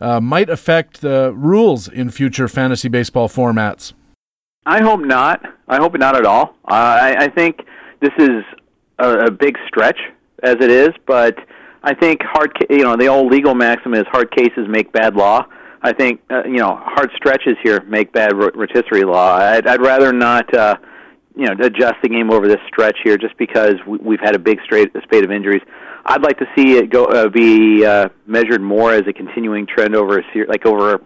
uh, 0.00 0.20
might 0.20 0.50
affect 0.50 1.00
the 1.00 1.32
rules 1.34 1.88
in 1.88 2.10
future 2.10 2.48
fantasy 2.48 2.88
baseball 2.88 3.28
formats? 3.28 3.92
I 4.64 4.82
hope 4.82 5.00
not. 5.00 5.44
I 5.68 5.76
hope 5.76 5.96
not 5.98 6.16
at 6.16 6.24
all. 6.24 6.56
Uh, 6.68 6.74
I, 6.74 7.16
I 7.24 7.28
think 7.28 7.60
this 8.00 8.12
is 8.18 8.42
a, 8.98 9.26
a 9.26 9.30
big 9.30 9.56
stretch 9.68 9.98
as 10.42 10.56
it 10.56 10.70
is, 10.70 10.90
but 11.06 11.36
I 11.82 11.94
think 11.94 12.20
hard, 12.22 12.52
ca- 12.58 12.66
you 12.74 12.82
know, 12.82 12.96
the 12.96 13.06
old 13.06 13.32
legal 13.32 13.54
maxim 13.54 13.94
is 13.94 14.04
hard 14.10 14.30
cases 14.34 14.66
make 14.68 14.92
bad 14.92 15.14
law. 15.14 15.46
I 15.82 15.92
think 15.92 16.20
uh, 16.30 16.42
you 16.44 16.56
know 16.56 16.74
hard 16.82 17.10
stretches 17.14 17.56
here 17.62 17.80
make 17.84 18.12
bad 18.12 18.32
rotisserie 18.34 19.04
law. 19.04 19.36
I'd, 19.36 19.66
I'd 19.68 19.80
rather 19.80 20.12
not, 20.12 20.52
uh, 20.52 20.76
you 21.36 21.46
know, 21.46 21.52
adjust 21.60 21.94
the 22.02 22.08
game 22.08 22.32
over 22.32 22.48
this 22.48 22.60
stretch 22.66 22.96
here 23.04 23.16
just 23.16 23.36
because 23.38 23.74
we, 23.86 23.98
we've 23.98 24.20
had 24.20 24.34
a 24.34 24.38
big 24.38 24.58
straight, 24.64 24.90
spate 25.04 25.24
of 25.24 25.30
injuries. 25.30 25.62
I'd 26.08 26.22
like 26.22 26.38
to 26.38 26.46
see 26.56 26.76
it 26.76 26.90
go 26.90 27.04
uh, 27.06 27.28
be 27.28 27.84
uh, 27.84 28.08
measured 28.26 28.62
more 28.62 28.92
as 28.92 29.02
a 29.08 29.12
continuing 29.12 29.66
trend 29.66 29.96
over 29.96 30.18
a 30.18 30.22
ser- 30.32 30.46
like 30.48 30.64
over 30.64 31.00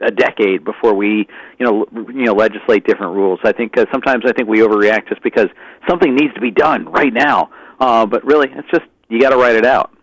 a 0.00 0.10
decade 0.10 0.64
before 0.64 0.94
we 0.94 1.28
you 1.58 1.66
know 1.66 1.86
you 1.92 2.24
know 2.24 2.34
legislate 2.34 2.84
different 2.84 3.14
rules. 3.14 3.38
I 3.44 3.52
think 3.52 3.78
uh, 3.78 3.86
sometimes 3.92 4.24
I 4.26 4.32
think 4.32 4.48
we 4.48 4.58
overreact 4.58 5.08
just 5.08 5.22
because 5.22 5.46
something 5.88 6.14
needs 6.14 6.34
to 6.34 6.40
be 6.40 6.50
done 6.50 6.86
right 6.86 7.12
now. 7.12 7.50
Uh, 7.78 8.04
but 8.06 8.24
really, 8.24 8.48
it's 8.52 8.68
just 8.70 8.84
you 9.08 9.20
got 9.20 9.30
to 9.30 9.36
write 9.36 9.54
it 9.54 9.64
out. 9.64 9.96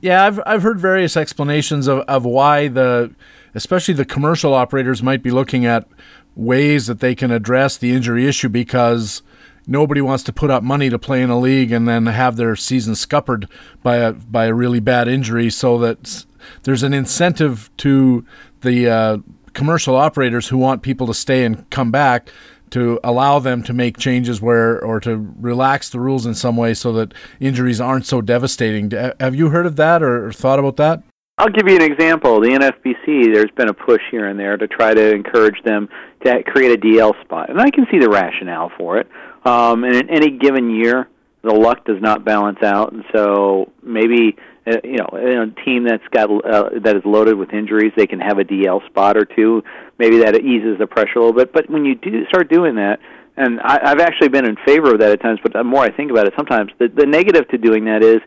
Yeah, 0.00 0.24
I've 0.24 0.40
I've 0.44 0.62
heard 0.62 0.80
various 0.80 1.16
explanations 1.16 1.86
of, 1.86 2.00
of 2.00 2.24
why 2.24 2.68
the 2.68 3.14
especially 3.54 3.94
the 3.94 4.04
commercial 4.04 4.54
operators 4.54 5.02
might 5.02 5.22
be 5.22 5.30
looking 5.30 5.64
at 5.64 5.88
ways 6.34 6.86
that 6.86 7.00
they 7.00 7.14
can 7.14 7.30
address 7.30 7.76
the 7.78 7.92
injury 7.92 8.26
issue 8.26 8.48
because 8.48 9.22
nobody 9.66 10.00
wants 10.00 10.22
to 10.24 10.32
put 10.32 10.50
up 10.50 10.62
money 10.62 10.88
to 10.90 10.98
play 10.98 11.22
in 11.22 11.30
a 11.30 11.38
league 11.38 11.72
and 11.72 11.88
then 11.88 12.06
have 12.06 12.36
their 12.36 12.56
season 12.56 12.94
scuppered 12.94 13.48
by 13.82 13.96
a 13.96 14.12
by 14.12 14.46
a 14.46 14.54
really 14.54 14.80
bad 14.80 15.08
injury 15.08 15.50
so 15.50 15.78
that 15.78 16.24
there's 16.62 16.82
an 16.82 16.94
incentive 16.94 17.70
to 17.78 18.24
the 18.60 18.88
uh, 18.88 19.18
commercial 19.52 19.96
operators 19.96 20.48
who 20.48 20.58
want 20.58 20.82
people 20.82 21.06
to 21.06 21.14
stay 21.14 21.44
and 21.44 21.68
come 21.70 21.90
back 21.90 22.30
to 22.70 22.98
allow 23.04 23.38
them 23.38 23.62
to 23.62 23.72
make 23.72 23.96
changes 23.96 24.40
where 24.40 24.82
or 24.84 25.00
to 25.00 25.32
relax 25.38 25.88
the 25.88 26.00
rules 26.00 26.26
in 26.26 26.34
some 26.34 26.56
way 26.56 26.74
so 26.74 26.92
that 26.92 27.14
injuries 27.38 27.80
aren't 27.80 28.06
so 28.06 28.20
devastating. 28.20 28.90
Have 29.20 29.34
you 29.34 29.50
heard 29.50 29.66
of 29.66 29.76
that 29.76 30.02
or, 30.02 30.26
or 30.26 30.32
thought 30.32 30.58
about 30.58 30.76
that? 30.76 31.02
I'll 31.38 31.50
give 31.50 31.68
you 31.68 31.76
an 31.76 31.82
example. 31.82 32.40
The 32.40 32.48
NFBC, 32.48 33.34
there's 33.34 33.50
been 33.56 33.68
a 33.68 33.74
push 33.74 34.00
here 34.10 34.26
and 34.26 34.38
there 34.38 34.56
to 34.56 34.66
try 34.66 34.94
to 34.94 35.14
encourage 35.14 35.62
them 35.64 35.88
to 36.24 36.42
create 36.44 36.72
a 36.72 36.80
DL 36.80 37.12
spot, 37.22 37.50
and 37.50 37.60
I 37.60 37.70
can 37.70 37.86
see 37.90 37.98
the 37.98 38.08
rationale 38.08 38.72
for 38.78 38.98
it. 38.98 39.06
Um, 39.46 39.84
and 39.84 39.94
in 39.94 40.10
any 40.10 40.30
given 40.30 40.70
year, 40.70 41.08
the 41.42 41.54
luck 41.54 41.84
does 41.84 42.02
not 42.02 42.24
balance 42.24 42.58
out, 42.64 42.92
and 42.92 43.04
so 43.14 43.70
maybe 43.80 44.36
uh, 44.66 44.78
you 44.82 44.96
know 44.96 45.08
a 45.12 45.64
team 45.64 45.84
that's 45.84 46.06
got 46.10 46.28
uh, 46.28 46.70
that 46.82 46.96
is 46.96 47.02
loaded 47.04 47.36
with 47.36 47.52
injuries, 47.52 47.92
they 47.96 48.08
can 48.08 48.18
have 48.18 48.40
a 48.40 48.44
DL 48.44 48.84
spot 48.86 49.16
or 49.16 49.24
two. 49.24 49.62
Maybe 49.98 50.18
that 50.18 50.34
eases 50.34 50.78
the 50.80 50.88
pressure 50.88 51.20
a 51.20 51.24
little 51.24 51.32
bit. 51.32 51.52
But 51.52 51.70
when 51.70 51.84
you 51.84 51.94
do 51.94 52.26
start 52.26 52.50
doing 52.50 52.74
that, 52.74 52.98
and 53.36 53.60
I, 53.60 53.78
I've 53.84 54.00
actually 54.00 54.30
been 54.30 54.46
in 54.46 54.56
favor 54.66 54.94
of 54.94 54.98
that 54.98 55.12
at 55.12 55.22
times, 55.22 55.38
but 55.40 55.52
the 55.52 55.62
more 55.62 55.84
I 55.84 55.92
think 55.92 56.10
about 56.10 56.26
it, 56.26 56.32
sometimes 56.36 56.72
the, 56.80 56.88
the 56.88 57.06
negative 57.06 57.46
to 57.50 57.58
doing 57.58 57.84
that 57.84 58.02
is 58.02 58.18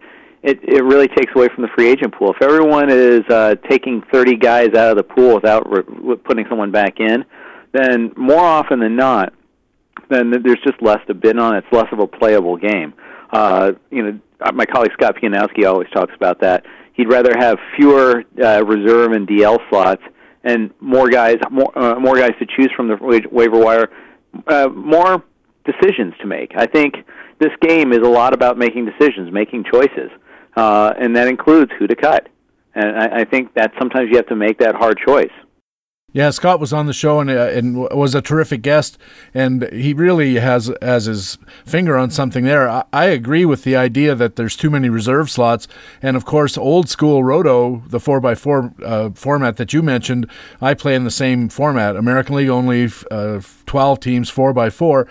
it 0.41 0.63
it 0.63 0.85
really 0.85 1.09
takes 1.09 1.33
away 1.35 1.49
from 1.53 1.63
the 1.63 1.69
free 1.75 1.89
agent 1.89 2.15
pool. 2.15 2.31
If 2.31 2.41
everyone 2.41 2.89
is 2.89 3.23
uh, 3.29 3.55
taking 3.69 4.03
30 4.13 4.38
guys 4.38 4.69
out 4.69 4.91
of 4.91 4.95
the 4.95 5.03
pool 5.03 5.35
without 5.35 5.69
re- 5.69 6.15
putting 6.15 6.45
someone 6.47 6.71
back 6.71 7.01
in, 7.01 7.25
then 7.73 8.13
more 8.15 8.39
often 8.45 8.79
than 8.79 8.95
not, 8.95 9.33
then 10.10 10.32
there's 10.32 10.62
just 10.65 10.82
less 10.82 11.00
to 11.08 11.13
bid 11.13 11.38
on. 11.38 11.56
It's 11.56 11.68
less 11.72 11.88
of 11.91 12.00
a 12.00 12.08
playable 12.08 12.58
game. 12.58 12.94
Uh, 13.32 13.74
you 13.91 14.03
know, 14.03 14.20
my 14.53 14.65
colleague 14.65 14.91
Scott 14.94 15.15
Pianowski 15.22 15.65
always 15.65 15.89
talks 15.94 16.13
about 16.15 16.39
that. 16.41 16.65
He'd 16.94 17.10
rather 17.12 17.34
have 17.38 17.58
fewer 17.77 18.24
uh, 18.44 18.63
reserve 18.65 19.12
and 19.13 19.27
DL 19.27 19.58
slots 19.70 20.01
and 20.44 20.72
more 20.79 21.10
guys, 21.10 21.36
more 21.51 21.77
uh, 21.77 22.00
more 22.00 22.15
guys 22.15 22.32
to 22.39 22.46
choose 22.46 22.70
from 22.75 22.88
the 22.88 22.98
wa- 23.01 23.20
waiver 23.32 23.60
wire, 23.60 23.89
uh, 24.48 24.68
more 24.70 25.24
decisions 25.65 26.13
to 26.22 26.27
make. 26.27 26.53
I 26.56 26.65
think 26.65 26.96
this 27.39 27.51
game 27.62 27.91
is 27.94 28.00
a 28.00 28.10
lot 28.10 28.34
about 28.34 28.58
making 28.58 28.86
decisions, 28.86 29.32
making 29.32 29.65
choices. 29.72 30.10
uh, 30.56 30.94
and 30.98 31.15
that 31.15 31.27
includes 31.27 31.72
who 31.77 31.88
to 31.88 31.96
cut. 31.96 32.27
And 32.75 32.98
I, 32.98 33.22
I 33.22 33.24
think 33.25 33.53
that 33.56 33.72
sometimes 33.79 34.10
you 34.10 34.18
have 34.18 34.27
to 34.27 34.36
make 34.36 34.60
that 34.60 34.75
hard 34.75 34.98
choice. 35.06 35.32
Yeah, 36.11 36.31
Scott 36.31 36.59
was 36.59 36.73
on 36.73 36.87
the 36.87 36.93
show 36.93 37.19
and, 37.19 37.29
uh, 37.29 37.49
and 37.49 37.77
was 37.77 38.15
a 38.15 38.21
terrific 38.21 38.63
guest, 38.63 38.97
and 39.31 39.71
he 39.71 39.93
really 39.93 40.35
has 40.35 40.71
has 40.81 41.05
his 41.05 41.37
finger 41.65 41.97
on 41.97 42.09
something 42.09 42.45
there. 42.45 42.67
I, 42.67 42.83
I, 42.91 43.05
agree 43.05 43.45
with 43.45 43.63
the 43.63 43.75
idea 43.75 44.15
that 44.15 44.35
there's 44.35 44.55
too 44.55 44.71
many 44.71 44.89
reserve 44.89 45.29
slots, 45.29 45.67
and 46.01 46.17
of 46.17 46.25
course, 46.25 46.57
old 46.57 46.89
school 46.89 47.23
roto, 47.23 47.83
the 47.87 47.99
four 47.99 48.25
x 48.25 48.41
four 48.41 48.73
uh, 48.83 49.11
format 49.11 49.57
that 49.57 49.71
you 49.71 49.83
mentioned, 49.83 50.27
I 50.59 50.73
play 50.73 50.95
in 50.95 51.03
the 51.03 51.11
same 51.11 51.47
format. 51.47 51.95
American 51.95 52.35
League 52.35 52.49
only 52.49 52.89
uh, 53.11 53.41
twelve 53.67 53.99
teams, 53.99 54.29
four 54.29 54.51
by 54.51 54.71
four. 54.71 55.07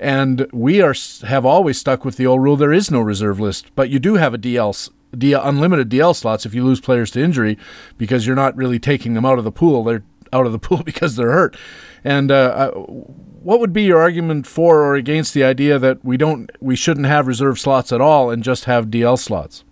And 0.00 0.48
we 0.52 0.80
are 0.80 0.94
have 1.26 1.44
always 1.44 1.78
stuck 1.78 2.04
with 2.04 2.16
the 2.16 2.26
old 2.26 2.42
rule: 2.42 2.56
there 2.56 2.72
is 2.72 2.90
no 2.90 3.00
reserve 3.00 3.38
list, 3.38 3.66
but 3.76 3.88
you 3.88 4.00
do 4.00 4.14
have 4.14 4.34
a 4.34 4.38
DL 4.38 4.90
DL, 5.16 5.40
unlimited 5.44 5.90
DL 5.90 6.14
slots 6.14 6.46
if 6.46 6.54
you 6.54 6.64
lose 6.64 6.80
players 6.80 7.10
to 7.12 7.22
injury 7.22 7.58
because 7.98 8.26
you're 8.26 8.36
not 8.36 8.56
really 8.56 8.78
taking 8.78 9.14
them 9.14 9.24
out 9.24 9.38
of 9.38 9.44
the 9.44 9.52
pool. 9.52 9.84
They're 9.84 10.04
out 10.32 10.46
of 10.46 10.52
the 10.52 10.58
pool 10.66 10.82
because 10.82 11.16
they're 11.16 11.32
hurt. 11.32 11.56
And 12.02 12.30
uh, 12.30 12.70
what 12.70 13.60
would 13.60 13.72
be 13.72 13.82
your 13.82 14.00
argument 14.00 14.46
for 14.46 14.82
or 14.82 14.94
against 14.94 15.34
the 15.34 15.44
idea 15.44 15.78
that 15.78 16.04
we 16.04 16.16
don't, 16.16 16.50
we 16.60 16.76
shouldn't 16.76 17.06
have 17.06 17.26
reserve 17.26 17.58
slots 17.58 17.92
at 17.92 18.00
all 18.00 18.30
and 18.30 18.42
just 18.42 18.64
have 18.64 18.86
DL 18.86 19.18
slots? 19.18 19.64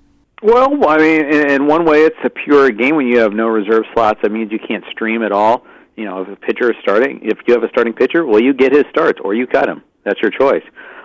Well, 0.43 0.89
I 0.89 0.99
mean, 0.99 1.25
in 1.25 1.67
one 1.67 1.85
way, 1.85 2.03
it's 2.03 2.19
a 2.23 2.31
pure 2.31 2.71
game 2.71 2.95
when 2.97 3.07
you 3.09 3.19
have 3.19 3.33
no 3.33 3.49
reserve 3.49 3.85
slots. 3.93 4.21
That 4.23 4.31
means 4.31 4.53
you 4.53 4.61
can't 4.61 4.85
stream 4.91 5.23
at 5.23 5.33
all. 5.33 5.65
You 5.97 6.05
know, 6.05 6.23
if 6.23 6.29
a 6.29 6.37
pitcher 6.37 6.71
is 6.71 6.77
starting, 6.81 7.21
if 7.25 7.39
you 7.47 7.55
have 7.55 7.65
a 7.65 7.69
starting 7.71 7.93
pitcher, 7.93 8.25
well, 8.25 8.41
you 8.41 8.55
get 8.55 8.73
his 8.73 8.85
starts 8.91 9.19
or 9.25 9.35
you 9.35 9.49
cut 9.49 9.69
him. 9.69 9.83
That's 10.05 10.21
your 10.23 10.31
choice. 10.31 10.63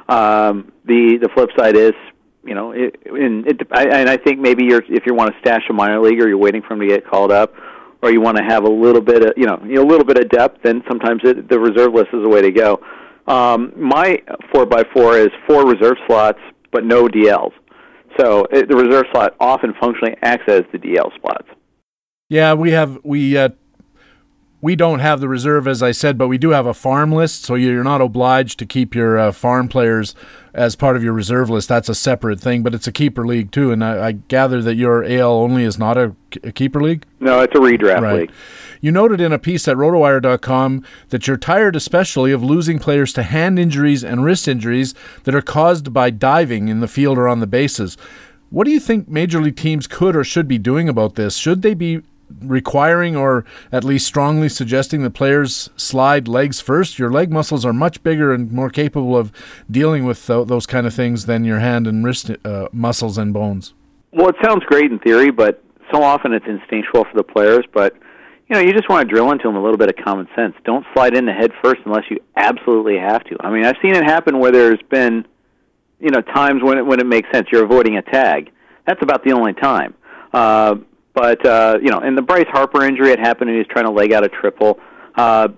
Um, 0.08 0.72
the 0.86 1.18
the 1.20 1.30
flip 1.34 1.50
side 1.58 1.76
is, 1.76 1.94
you 2.46 2.54
know, 2.54 2.72
it, 2.72 2.96
and, 3.06 3.48
it, 3.48 3.68
I, 3.72 3.86
and 3.86 4.10
I 4.10 4.18
think 4.18 4.40
maybe 4.40 4.66
you're 4.66 4.84
if 4.88 5.06
you 5.08 5.16
want 5.16 5.34
to 5.34 5.40
stash 5.40 5.64
a 5.68 5.74
minor 5.74 6.00
leaguer, 6.00 6.28
you're 6.28 6.38
waiting 6.38 6.62
for 6.62 6.74
him 6.74 6.82
to 6.82 6.88
get 6.88 7.08
called 7.08 7.32
up, 7.32 7.56
or 8.04 8.12
you 8.12 8.22
want 8.22 8.38
to 8.38 8.44
have 8.44 8.66
a 8.66 8.70
little 8.70 9.02
bit 9.02 9.24
of 9.24 9.34
you 9.38 9.46
know 9.46 9.56
a 9.56 9.86
little 9.86 10.06
bit 10.06 10.18
of 10.18 10.30
depth, 10.30 10.62
then 10.62 10.84
sometimes 10.88 11.22
it, 11.24 11.50
the 11.50 11.60
reserve 11.60 11.94
list 11.94 12.10
is 12.14 12.22
the 12.22 12.30
way 12.30 12.42
to 12.42 12.52
go. 12.52 12.80
Um, 13.26 13.72
my 13.78 14.22
four 14.52 14.66
by 14.66 14.84
four 14.94 15.18
is 15.18 15.30
four 15.48 15.66
reserve 15.66 15.96
slots, 16.06 16.40
but 16.72 16.86
no 16.86 17.08
DLs. 17.08 17.54
So 18.20 18.46
it, 18.52 18.68
the 18.70 18.76
reserve 18.76 19.06
slot 19.12 19.36
often 19.40 19.74
functionally 19.80 20.16
acts 20.22 20.44
as 20.48 20.64
the 20.72 20.78
DL 20.78 21.16
spots. 21.16 21.48
Yeah, 22.30 22.54
we 22.54 22.72
have 22.72 23.00
we 23.04 23.38
uh, 23.38 23.50
we 24.64 24.78
don't 24.78 25.00
have 25.00 25.20
the 25.20 25.28
reserve, 25.28 25.68
as 25.68 25.84
I 25.84 25.92
said, 25.92 26.18
but 26.18 26.30
we 26.30 26.38
do 26.38 26.52
have 26.52 26.66
a 26.66 26.74
farm 26.74 27.12
list, 27.12 27.44
so 27.44 27.56
you're 27.56 27.84
not 27.84 28.00
obliged 28.00 28.58
to 28.60 28.66
keep 28.66 28.96
your 28.96 29.20
uh, 29.20 29.34
farm 29.34 29.68
players 29.68 30.16
as 30.54 30.78
part 30.78 30.96
of 30.96 31.04
your 31.04 31.12
reserve 31.12 31.50
list. 31.50 31.68
That's 31.68 31.90
a 31.90 31.96
separate 31.96 32.40
thing, 32.40 32.64
but 32.64 32.74
it's 32.74 32.88
a 32.88 32.92
keeper 32.94 33.28
league 33.28 33.52
too. 33.52 33.74
And 33.74 33.84
I, 33.84 34.08
I 34.08 34.12
gather 34.14 34.62
that 34.62 34.76
your 34.76 35.04
AL 35.04 35.34
only 35.34 35.66
is 35.66 35.78
not 35.78 35.98
a, 35.98 36.16
a 36.46 36.54
keeper 36.54 36.82
league. 36.82 37.06
No, 37.20 37.42
it's 37.42 37.54
a 37.54 37.58
redraft 37.58 38.04
right. 38.04 38.20
league. 38.22 38.32
You 38.80 38.94
noted 38.94 39.20
in 39.20 39.34
a 39.34 39.40
piece 39.40 39.68
at 39.68 39.76
RotoWire.com 39.76 40.86
that 41.10 41.28
you're 41.28 41.36
tired, 41.36 41.76
especially, 41.76 42.32
of 42.32 42.42
losing 42.42 42.80
players 42.80 43.12
to 43.14 43.24
hand 43.24 43.60
injuries 43.60 44.02
and 44.02 44.24
wrist 44.24 44.48
injuries 44.48 44.96
that 45.26 45.36
are 45.36 45.42
caused 45.42 45.92
by 45.92 46.10
diving 46.10 46.70
in 46.70 46.80
the 46.80 46.88
field 46.88 47.18
or 47.18 47.28
on 47.28 47.42
the 47.42 47.48
bases. 47.48 47.98
What 48.50 48.64
do 48.64 48.72
you 48.72 48.80
think 48.80 49.10
major 49.10 49.42
league 49.42 49.58
teams 49.58 49.88
could 49.88 50.16
or 50.16 50.24
should 50.24 50.48
be 50.48 50.58
doing 50.58 50.88
about 50.88 51.16
this? 51.16 51.36
Should 51.36 51.64
they 51.64 51.74
be 51.74 52.04
requiring 52.42 53.16
or 53.16 53.46
at 53.72 53.84
least 53.84 54.06
strongly 54.06 54.50
suggesting 54.50 55.04
the 55.04 55.10
players 55.10 55.70
slide 55.76 56.28
legs 56.28 56.60
first. 56.60 57.00
Your 57.00 57.12
leg 57.12 57.32
muscles 57.32 57.66
are 57.66 57.74
much 57.74 58.04
bigger 58.04 58.34
and 58.34 58.52
more 58.52 58.70
capable 58.70 59.18
of 59.18 59.32
dealing 59.70 60.06
with 60.06 60.26
th- 60.26 60.48
those 60.48 60.66
kind 60.66 60.88
of 60.88 60.94
things 60.94 61.26
than 61.26 61.44
your 61.44 61.60
hand 61.60 61.88
and 61.88 62.06
wrist 62.06 62.32
uh, 62.44 62.68
muscles 62.72 63.18
and 63.18 63.34
bones. 63.34 63.74
Well, 64.12 64.30
it 64.30 64.36
sounds 64.44 64.64
great 64.66 64.92
in 64.92 65.00
theory, 65.00 65.32
but 65.32 65.64
so 65.92 66.02
often 66.04 66.34
it's 66.34 66.46
instinctual 66.48 67.06
for 67.06 67.16
the 67.16 67.24
players. 67.24 67.66
But 67.74 67.96
you 68.48 68.56
know, 68.56 68.62
you 68.62 68.74
just 68.74 68.90
want 68.90 69.08
to 69.08 69.14
drill 69.14 69.32
into 69.32 69.48
them 69.48 69.56
a 69.56 69.64
little 69.64 69.78
bit 69.78 69.90
of 69.90 69.96
common 70.04 70.28
sense. 70.36 70.54
Don't 70.66 70.86
slide 70.94 71.16
in 71.16 71.26
the 71.26 71.32
head 71.32 71.52
first 71.64 71.82
unless 71.86 72.04
you 72.10 72.20
absolutely 72.36 72.98
have 72.98 73.24
to. 73.26 73.38
I 73.40 73.50
mean, 73.50 73.66
I've 73.66 73.78
seen 73.82 73.96
it 73.96 74.04
happen 74.04 74.40
where 74.40 74.52
there's 74.52 74.82
been, 74.90 75.26
you 76.00 76.10
know, 76.10 76.22
times 76.22 76.62
when 76.62 76.78
it 76.78 76.86
when 76.86 77.00
it 77.00 77.06
makes 77.06 77.30
sense. 77.32 77.48
You're 77.52 77.64
avoiding 77.64 77.98
a 77.98 78.02
tag. 78.02 78.52
That's 78.86 79.02
about 79.02 79.24
the 79.24 79.32
only 79.32 79.54
time. 79.54 79.96
Uh, 80.34 80.76
but 81.14 81.46
uh, 81.46 81.78
you 81.82 81.90
know, 81.90 82.00
in 82.00 82.16
the 82.16 82.22
Bryce 82.22 82.48
Harper 82.50 82.84
injury, 82.84 83.12
it 83.12 83.20
happened 83.20 83.50
and 83.50 83.56
he 83.56 83.60
was 83.60 83.68
trying 83.68 83.86
to 83.86 83.92
leg 83.92 84.14
out 84.14 84.24
a 84.24 84.30
triple. 84.30 84.80
Uh, 85.16 85.50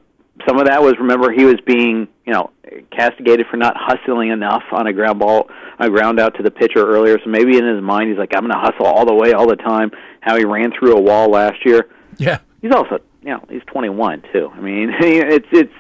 some 0.48 0.60
of 0.60 0.66
that 0.66 0.82
was 0.82 0.96
remember 1.00 1.32
he 1.32 1.46
was 1.46 1.56
being 1.66 2.08
you 2.26 2.34
know 2.34 2.52
castigated 2.92 3.48
for 3.50 3.58
not 3.58 3.76
hustling 3.78 4.32
enough 4.32 4.64
on 4.72 4.88
a 4.88 4.94
ground 4.94 5.20
ball, 5.20 5.50
a 5.80 5.90
ground 5.90 6.20
out 6.20 6.36
to 6.36 6.44
the 6.44 6.52
pitcher 6.52 6.86
earlier. 6.86 7.18
So 7.24 7.30
maybe 7.30 7.58
in 7.58 7.66
his 7.66 7.82
mind 7.82 8.10
he's 8.10 8.18
like, 8.18 8.36
I'm 8.36 8.42
going 8.42 8.54
to 8.54 8.60
hustle 8.60 8.86
all 8.86 9.06
the 9.06 9.14
way, 9.14 9.32
all 9.32 9.48
the 9.48 9.56
time. 9.56 9.92
How 10.22 10.36
he 10.38 10.44
ran 10.44 10.72
through 10.78 10.98
a 10.98 11.02
wall 11.02 11.30
last 11.30 11.66
year. 11.66 11.88
Yeah, 12.18 12.40
he's 12.62 12.74
also 12.74 13.00
you 13.22 13.30
know 13.30 13.44
he's 13.50 13.64
21 13.68 14.24
too. 14.34 14.52
I 14.54 14.60
mean, 14.60 14.92
it's 15.00 15.48
it's 15.52 15.74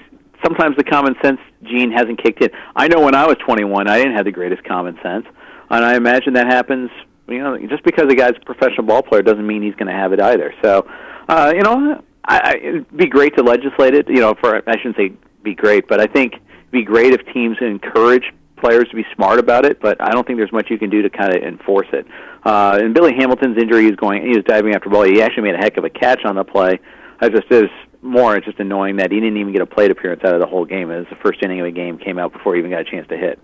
sometimes 0.43 0.77
the 0.77 0.83
common 0.83 1.15
sense 1.21 1.39
gene 1.63 1.91
hasn't 1.91 2.23
kicked 2.23 2.41
in. 2.41 2.49
I 2.75 2.87
know 2.87 3.01
when 3.01 3.15
I 3.15 3.25
was 3.25 3.37
21, 3.45 3.89
I 3.89 3.97
didn't 3.97 4.15
have 4.15 4.25
the 4.25 4.31
greatest 4.31 4.63
common 4.63 4.97
sense, 5.03 5.25
and 5.69 5.83
I 5.83 5.95
imagine 5.95 6.33
that 6.33 6.47
happens 6.47 6.91
you 7.27 7.39
know, 7.39 7.57
just 7.67 7.83
because 7.83 8.05
a 8.11 8.15
guy's 8.15 8.35
a 8.35 8.45
professional 8.45 8.83
ball 8.83 9.01
player 9.01 9.21
doesn't 9.21 9.45
mean 9.45 9.61
he's 9.61 9.75
going 9.75 9.87
to 9.87 9.93
have 9.93 10.13
it 10.13 10.21
either. 10.21 10.53
So, 10.63 10.87
uh, 11.27 11.53
you 11.55 11.61
know, 11.61 12.03
I, 12.23 12.39
I, 12.39 12.53
it'd 12.61 12.97
be 12.97 13.07
great 13.07 13.35
to 13.37 13.43
legislate 13.43 13.93
it. 13.93 14.07
You 14.07 14.19
know, 14.19 14.35
for 14.39 14.57
I 14.67 14.77
shouldn't 14.77 14.97
say 14.97 15.13
be 15.43 15.55
great, 15.55 15.87
but 15.87 15.99
I 15.99 16.07
think 16.07 16.33
it'd 16.33 16.71
be 16.71 16.83
great 16.83 17.13
if 17.13 17.21
teams 17.33 17.57
encourage 17.61 18.31
players 18.57 18.87
to 18.89 18.95
be 18.95 19.05
smart 19.15 19.39
about 19.39 19.65
it. 19.65 19.81
But 19.81 20.01
I 20.01 20.11
don't 20.11 20.25
think 20.25 20.37
there's 20.37 20.51
much 20.51 20.69
you 20.69 20.77
can 20.77 20.89
do 20.89 21.01
to 21.01 21.09
kind 21.09 21.35
of 21.35 21.43
enforce 21.43 21.87
it. 21.93 22.05
Uh, 22.43 22.79
and 22.81 22.93
Billy 22.93 23.13
Hamilton's 23.15 23.57
injury, 23.57 23.85
he's 23.85 23.95
going, 23.95 24.21
he 24.21 24.35
was 24.35 24.43
diving 24.45 24.75
after 24.75 24.89
ball. 24.89 25.03
He 25.03 25.21
actually 25.21 25.43
made 25.43 25.55
a 25.55 25.59
heck 25.59 25.77
of 25.77 25.83
a 25.83 25.89
catch 25.89 26.25
on 26.25 26.35
the 26.35 26.43
play. 26.43 26.79
I 27.19 27.29
just 27.29 27.49
is 27.49 27.69
more 28.01 28.35
it's 28.37 28.45
just 28.45 28.59
annoying 28.59 28.97
that 28.97 29.11
he 29.11 29.19
didn't 29.19 29.37
even 29.37 29.51
get 29.51 29.61
a 29.61 29.65
plate 29.65 29.91
appearance 29.91 30.23
out 30.23 30.35
of 30.35 30.39
the 30.39 30.47
whole 30.47 30.65
game. 30.65 30.89
Was 30.89 31.07
the 31.09 31.15
first 31.17 31.41
inning 31.41 31.59
of 31.59 31.65
the 31.65 31.71
game 31.71 31.97
came 31.97 32.19
out 32.19 32.31
before 32.31 32.53
he 32.53 32.59
even 32.59 32.71
got 32.71 32.81
a 32.81 32.85
chance 32.85 33.07
to 33.09 33.17
hit. 33.17 33.39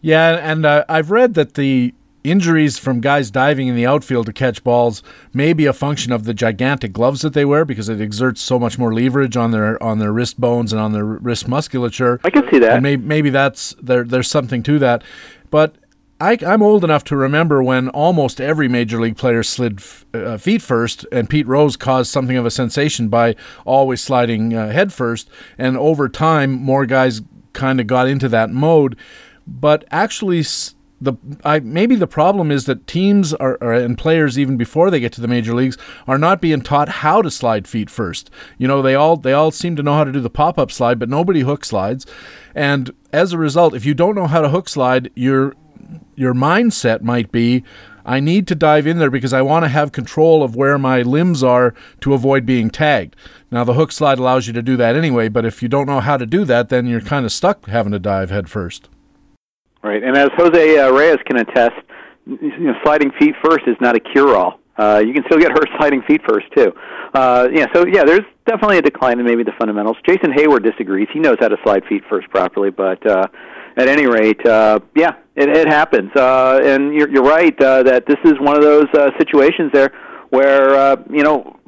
Yeah, 0.00 0.36
and 0.36 0.64
uh, 0.64 0.84
I've 0.88 1.10
read 1.10 1.34
that 1.34 1.54
the 1.54 1.94
injuries 2.24 2.78
from 2.78 3.00
guys 3.00 3.30
diving 3.30 3.68
in 3.68 3.76
the 3.76 3.86
outfield 3.86 4.26
to 4.26 4.32
catch 4.32 4.62
balls 4.62 5.02
may 5.32 5.52
be 5.52 5.66
a 5.66 5.72
function 5.72 6.12
of 6.12 6.24
the 6.24 6.34
gigantic 6.34 6.92
gloves 6.92 7.22
that 7.22 7.32
they 7.32 7.44
wear 7.44 7.64
because 7.64 7.88
it 7.88 8.00
exerts 8.00 8.40
so 8.40 8.58
much 8.58 8.78
more 8.78 8.92
leverage 8.92 9.36
on 9.36 9.50
their 9.50 9.82
on 9.82 9.98
their 9.98 10.12
wrist 10.12 10.40
bones 10.40 10.72
and 10.72 10.80
on 10.80 10.92
their 10.92 11.04
wrist 11.04 11.48
musculature. 11.48 12.20
I 12.24 12.30
can 12.30 12.48
see 12.50 12.58
that. 12.58 12.72
And 12.72 12.82
maybe, 12.82 13.02
maybe 13.02 13.30
that's 13.30 13.74
there. 13.82 14.04
There's 14.04 14.28
something 14.28 14.62
to 14.64 14.78
that, 14.78 15.02
but. 15.50 15.76
I, 16.22 16.36
am 16.42 16.62
old 16.62 16.84
enough 16.84 17.02
to 17.04 17.16
remember 17.16 17.62
when 17.62 17.88
almost 17.88 18.42
every 18.42 18.68
major 18.68 19.00
league 19.00 19.16
player 19.16 19.42
slid 19.42 19.78
f- 19.78 20.04
uh, 20.12 20.36
feet 20.36 20.60
first, 20.60 21.06
and 21.10 21.30
Pete 21.30 21.46
Rose 21.46 21.78
caused 21.78 22.10
something 22.10 22.36
of 22.36 22.44
a 22.44 22.50
sensation 22.50 23.08
by 23.08 23.36
always 23.64 24.02
sliding 24.02 24.52
uh, 24.52 24.70
head 24.70 24.92
first. 24.92 25.30
And 25.56 25.78
over 25.78 26.10
time, 26.10 26.50
more 26.50 26.84
guys 26.84 27.22
kind 27.54 27.80
of 27.80 27.86
got 27.86 28.06
into 28.06 28.28
that 28.28 28.50
mode. 28.50 28.98
But 29.46 29.86
actually, 29.90 30.40
s- 30.40 30.74
the 31.00 31.14
I, 31.44 31.60
maybe 31.60 31.96
the 31.96 32.06
problem 32.06 32.50
is 32.50 32.66
that 32.66 32.86
teams 32.86 33.32
are, 33.34 33.56
are, 33.60 33.72
and 33.72 33.96
players 33.96 34.38
even 34.38 34.56
before 34.56 34.90
they 34.90 35.00
get 35.00 35.12
to 35.14 35.20
the 35.20 35.28
major 35.28 35.54
leagues 35.54 35.78
are 36.06 36.18
not 36.18 36.40
being 36.40 36.60
taught 36.60 36.88
how 36.88 37.22
to 37.22 37.30
slide 37.30 37.66
feet 37.66 37.88
first. 37.88 38.30
You 38.58 38.68
know, 38.68 38.82
they 38.82 38.94
all 38.94 39.16
they 39.16 39.32
all 39.32 39.50
seem 39.50 39.76
to 39.76 39.82
know 39.82 39.94
how 39.94 40.04
to 40.04 40.12
do 40.12 40.20
the 40.20 40.30
pop 40.30 40.58
up 40.58 40.70
slide, 40.70 40.98
but 40.98 41.08
nobody 41.08 41.40
hook 41.40 41.64
slides. 41.64 42.06
And 42.54 42.90
as 43.12 43.32
a 43.32 43.38
result, 43.38 43.74
if 43.74 43.86
you 43.86 43.94
don't 43.94 44.14
know 44.14 44.26
how 44.26 44.42
to 44.42 44.50
hook 44.50 44.68
slide, 44.68 45.10
your 45.14 45.54
your 46.16 46.34
mindset 46.34 47.00
might 47.00 47.32
be 47.32 47.64
I 48.04 48.20
need 48.20 48.46
to 48.48 48.54
dive 48.54 48.86
in 48.86 48.98
there 48.98 49.10
because 49.10 49.32
I 49.32 49.42
want 49.42 49.64
to 49.64 49.68
have 49.68 49.92
control 49.92 50.42
of 50.42 50.56
where 50.56 50.78
my 50.78 51.02
limbs 51.02 51.42
are 51.42 51.74
to 52.00 52.14
avoid 52.14 52.46
being 52.46 52.70
tagged. 52.70 53.14
Now, 53.50 53.64
the 53.64 53.74
hook 53.74 53.92
slide 53.92 54.18
allows 54.18 54.46
you 54.46 54.52
to 54.54 54.62
do 54.62 54.76
that 54.78 54.96
anyway, 54.96 55.28
but 55.28 55.44
if 55.44 55.62
you 55.62 55.68
don't 55.68 55.86
know 55.86 56.00
how 56.00 56.16
to 56.16 56.26
do 56.26 56.44
that, 56.46 56.70
then 56.70 56.86
you're 56.86 57.00
kind 57.00 57.24
of 57.24 57.32
stuck 57.32 57.66
having 57.66 57.92
to 57.92 57.98
dive 57.98 58.30
head 58.30 58.48
first. 58.48 58.88
Right, 59.82 60.02
and 60.02 60.16
as 60.16 60.28
Jose 60.36 60.78
uh, 60.78 60.92
Reyes 60.92 61.18
can 61.26 61.38
attest, 61.38 61.76
you 62.26 62.58
know, 62.58 62.74
sliding 62.82 63.12
feet 63.18 63.34
first 63.42 63.66
is 63.66 63.76
not 63.80 63.96
a 63.96 64.00
cure-all. 64.00 64.60
Uh, 64.76 65.02
you 65.04 65.12
can 65.12 65.22
still 65.26 65.38
get 65.38 65.52
hurt 65.52 65.68
sliding 65.78 66.02
feet 66.02 66.20
first 66.28 66.46
too. 66.54 66.72
Uh, 67.14 67.48
yeah, 67.52 67.66
so 67.74 67.86
yeah, 67.86 68.04
there's 68.04 68.24
definitely 68.46 68.78
a 68.78 68.82
decline 68.82 69.18
in 69.18 69.26
maybe 69.26 69.42
the 69.42 69.52
fundamentals. 69.58 69.96
Jason 70.06 70.32
Heyward 70.32 70.64
disagrees. 70.64 71.08
He 71.12 71.18
knows 71.18 71.36
how 71.40 71.48
to 71.48 71.56
slide 71.64 71.84
feet 71.88 72.02
first 72.08 72.28
properly, 72.30 72.70
but 72.70 73.04
uh, 73.06 73.26
at 73.76 73.88
any 73.88 74.06
rate, 74.06 74.44
uh, 74.46 74.80
yeah, 74.94 75.16
it, 75.36 75.48
it 75.48 75.68
happens. 75.68 76.10
Uh, 76.14 76.60
and 76.62 76.94
you're, 76.94 77.10
you're 77.10 77.24
right 77.24 77.58
uh, 77.60 77.82
that 77.82 78.06
this 78.06 78.18
is 78.24 78.34
one 78.40 78.56
of 78.56 78.62
those 78.62 78.86
uh, 78.94 79.10
situations 79.18 79.70
there 79.72 79.92
where 80.30 80.74
uh, 80.74 80.96
you 81.10 81.22
know 81.22 81.58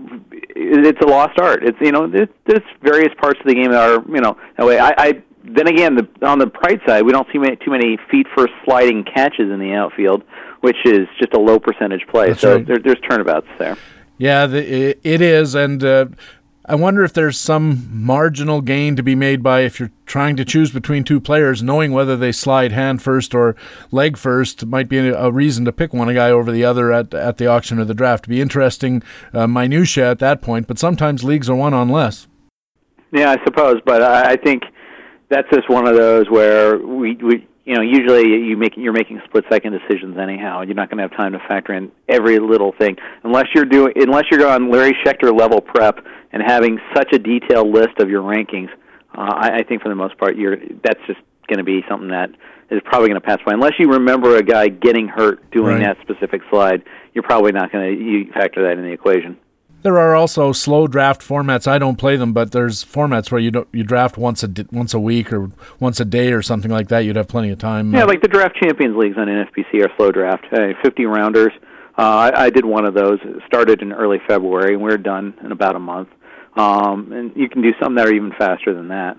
it's 0.54 1.00
a 1.00 1.06
lost 1.06 1.38
art. 1.38 1.64
It's 1.64 1.78
you 1.80 1.92
know 1.92 2.06
there's 2.06 2.62
various 2.82 3.12
parts 3.20 3.40
of 3.40 3.46
the 3.46 3.54
game 3.54 3.70
that 3.72 3.90
are 3.90 4.04
you 4.08 4.20
know 4.20 4.36
that 4.56 4.66
way. 4.66 4.78
I, 4.78 4.94
I 4.96 5.22
then 5.44 5.66
again, 5.66 5.96
the, 5.96 6.26
on 6.26 6.38
the 6.38 6.46
Pride 6.46 6.80
side, 6.86 7.02
we 7.02 7.12
don't 7.12 7.26
see 7.32 7.38
many, 7.38 7.56
too 7.56 7.70
many 7.70 7.98
feet 8.10 8.26
first 8.36 8.52
sliding 8.64 9.04
catches 9.04 9.50
in 9.50 9.58
the 9.58 9.72
outfield, 9.72 10.22
which 10.60 10.76
is 10.84 11.08
just 11.18 11.34
a 11.34 11.40
low 11.40 11.58
percentage 11.58 12.06
play. 12.08 12.28
That's 12.28 12.40
so 12.40 12.56
right. 12.56 12.66
there, 12.66 12.78
there's 12.78 13.00
turnabouts 13.08 13.48
there. 13.58 13.76
Yeah, 14.18 14.46
the, 14.46 14.96
it 15.06 15.20
is, 15.20 15.54
and 15.54 15.82
uh, 15.82 16.06
I 16.64 16.76
wonder 16.76 17.02
if 17.02 17.12
there's 17.12 17.38
some 17.38 17.88
marginal 17.90 18.60
gain 18.60 18.94
to 18.94 19.02
be 19.02 19.16
made 19.16 19.42
by 19.42 19.62
if 19.62 19.80
you're 19.80 19.90
trying 20.06 20.36
to 20.36 20.44
choose 20.44 20.70
between 20.70 21.02
two 21.02 21.20
players, 21.20 21.60
knowing 21.60 21.90
whether 21.90 22.16
they 22.16 22.30
slide 22.30 22.70
hand 22.70 23.02
first 23.02 23.34
or 23.34 23.56
leg 23.90 24.16
first 24.16 24.64
might 24.64 24.88
be 24.88 24.98
a 24.98 25.30
reason 25.30 25.64
to 25.64 25.72
pick 25.72 25.92
one 25.92 26.14
guy 26.14 26.30
over 26.30 26.52
the 26.52 26.64
other 26.64 26.92
at 26.92 27.12
at 27.14 27.38
the 27.38 27.48
auction 27.48 27.80
or 27.80 27.84
the 27.84 27.94
draft. 27.94 28.28
be 28.28 28.40
interesting 28.40 29.02
uh, 29.32 29.48
minutia 29.48 30.08
at 30.08 30.20
that 30.20 30.40
point, 30.40 30.68
but 30.68 30.78
sometimes 30.78 31.24
leagues 31.24 31.50
are 31.50 31.56
one 31.56 31.74
on 31.74 31.88
less. 31.88 32.28
Yeah, 33.10 33.30
I 33.32 33.44
suppose, 33.44 33.80
but 33.84 34.00
I 34.00 34.36
think 34.36 34.62
that's 35.32 35.48
just 35.50 35.68
one 35.68 35.88
of 35.88 35.96
those 35.96 36.28
where 36.28 36.78
we 36.78 37.16
we 37.16 37.48
you 37.64 37.76
know, 37.76 37.82
usually 37.82 38.28
you 38.28 38.56
make 38.56 38.76
you're 38.76 38.92
making 38.92 39.20
split 39.24 39.44
second 39.50 39.72
decisions 39.72 40.18
anyhow. 40.18 40.62
You're 40.62 40.74
not 40.74 40.90
going 40.90 40.98
to 40.98 41.02
have 41.02 41.16
time 41.16 41.32
to 41.32 41.38
factor 41.46 41.72
in 41.72 41.92
every 42.08 42.38
little 42.38 42.72
thing 42.72 42.96
unless 43.22 43.46
you're 43.54 43.64
doing 43.64 43.92
unless 43.96 44.24
you're 44.30 44.46
on 44.48 44.70
Larry 44.70 44.96
Schechter 45.04 45.36
level 45.36 45.60
prep 45.60 46.04
and 46.32 46.42
having 46.44 46.78
such 46.94 47.12
a 47.12 47.18
detailed 47.18 47.68
list 47.68 47.98
of 47.98 48.10
your 48.10 48.22
rankings. 48.22 48.70
Uh, 49.16 49.20
I, 49.20 49.58
I 49.58 49.62
think 49.62 49.82
for 49.82 49.88
the 49.88 49.94
most 49.94 50.18
part, 50.18 50.36
you're 50.36 50.56
that's 50.56 51.00
just 51.06 51.20
going 51.46 51.58
to 51.58 51.64
be 51.64 51.82
something 51.88 52.08
that 52.08 52.30
is 52.70 52.80
probably 52.84 53.08
going 53.08 53.20
to 53.20 53.26
pass 53.26 53.38
by 53.46 53.52
unless 53.52 53.74
you 53.78 53.92
remember 53.92 54.36
a 54.36 54.42
guy 54.42 54.68
getting 54.68 55.06
hurt 55.06 55.48
doing 55.52 55.76
right. 55.76 55.96
that 55.96 55.98
specific 56.02 56.42
slide. 56.50 56.82
You're 57.14 57.24
probably 57.24 57.52
not 57.52 57.70
going 57.70 57.96
to 57.96 58.32
factor 58.32 58.62
that 58.64 58.78
in 58.78 58.82
the 58.84 58.92
equation. 58.92 59.38
There 59.82 59.98
are 59.98 60.14
also 60.14 60.52
slow 60.52 60.86
draft 60.86 61.20
formats. 61.20 61.66
I 61.66 61.78
don't 61.78 61.96
play 61.96 62.16
them, 62.16 62.32
but 62.32 62.52
there's 62.52 62.84
formats 62.84 63.30
where 63.32 63.40
you 63.40 63.50
don't 63.50 63.68
you 63.72 63.82
draft 63.82 64.16
once 64.16 64.42
a 64.42 64.48
di- 64.48 64.66
once 64.70 64.94
a 64.94 65.00
week 65.00 65.32
or 65.32 65.50
once 65.80 65.98
a 65.98 66.04
day 66.04 66.32
or 66.32 66.40
something 66.40 66.70
like 66.70 66.88
that. 66.88 67.00
You'd 67.00 67.16
have 67.16 67.28
plenty 67.28 67.50
of 67.50 67.58
time. 67.58 67.92
Yeah, 67.92 68.04
like 68.04 68.22
the 68.22 68.28
draft 68.28 68.56
champions 68.62 68.96
leagues 68.96 69.16
on 69.18 69.26
NFBC 69.26 69.84
are 69.84 69.90
slow 69.96 70.12
draft, 70.12 70.46
hey, 70.50 70.74
50 70.84 71.06
rounders. 71.06 71.52
Uh, 71.98 72.30
I, 72.32 72.44
I 72.44 72.50
did 72.50 72.64
one 72.64 72.86
of 72.86 72.94
those. 72.94 73.18
It 73.22 73.42
started 73.46 73.82
in 73.82 73.92
early 73.92 74.18
February, 74.26 74.74
and 74.74 74.82
we 74.82 74.90
we're 74.90 74.98
done 74.98 75.34
in 75.44 75.52
about 75.52 75.76
a 75.76 75.80
month. 75.80 76.08
Um, 76.56 77.12
and 77.12 77.32
you 77.34 77.48
can 77.48 77.62
do 77.62 77.72
some 77.82 77.96
that 77.96 78.06
are 78.06 78.14
even 78.14 78.32
faster 78.38 78.74
than 78.74 78.88
that. 78.88 79.16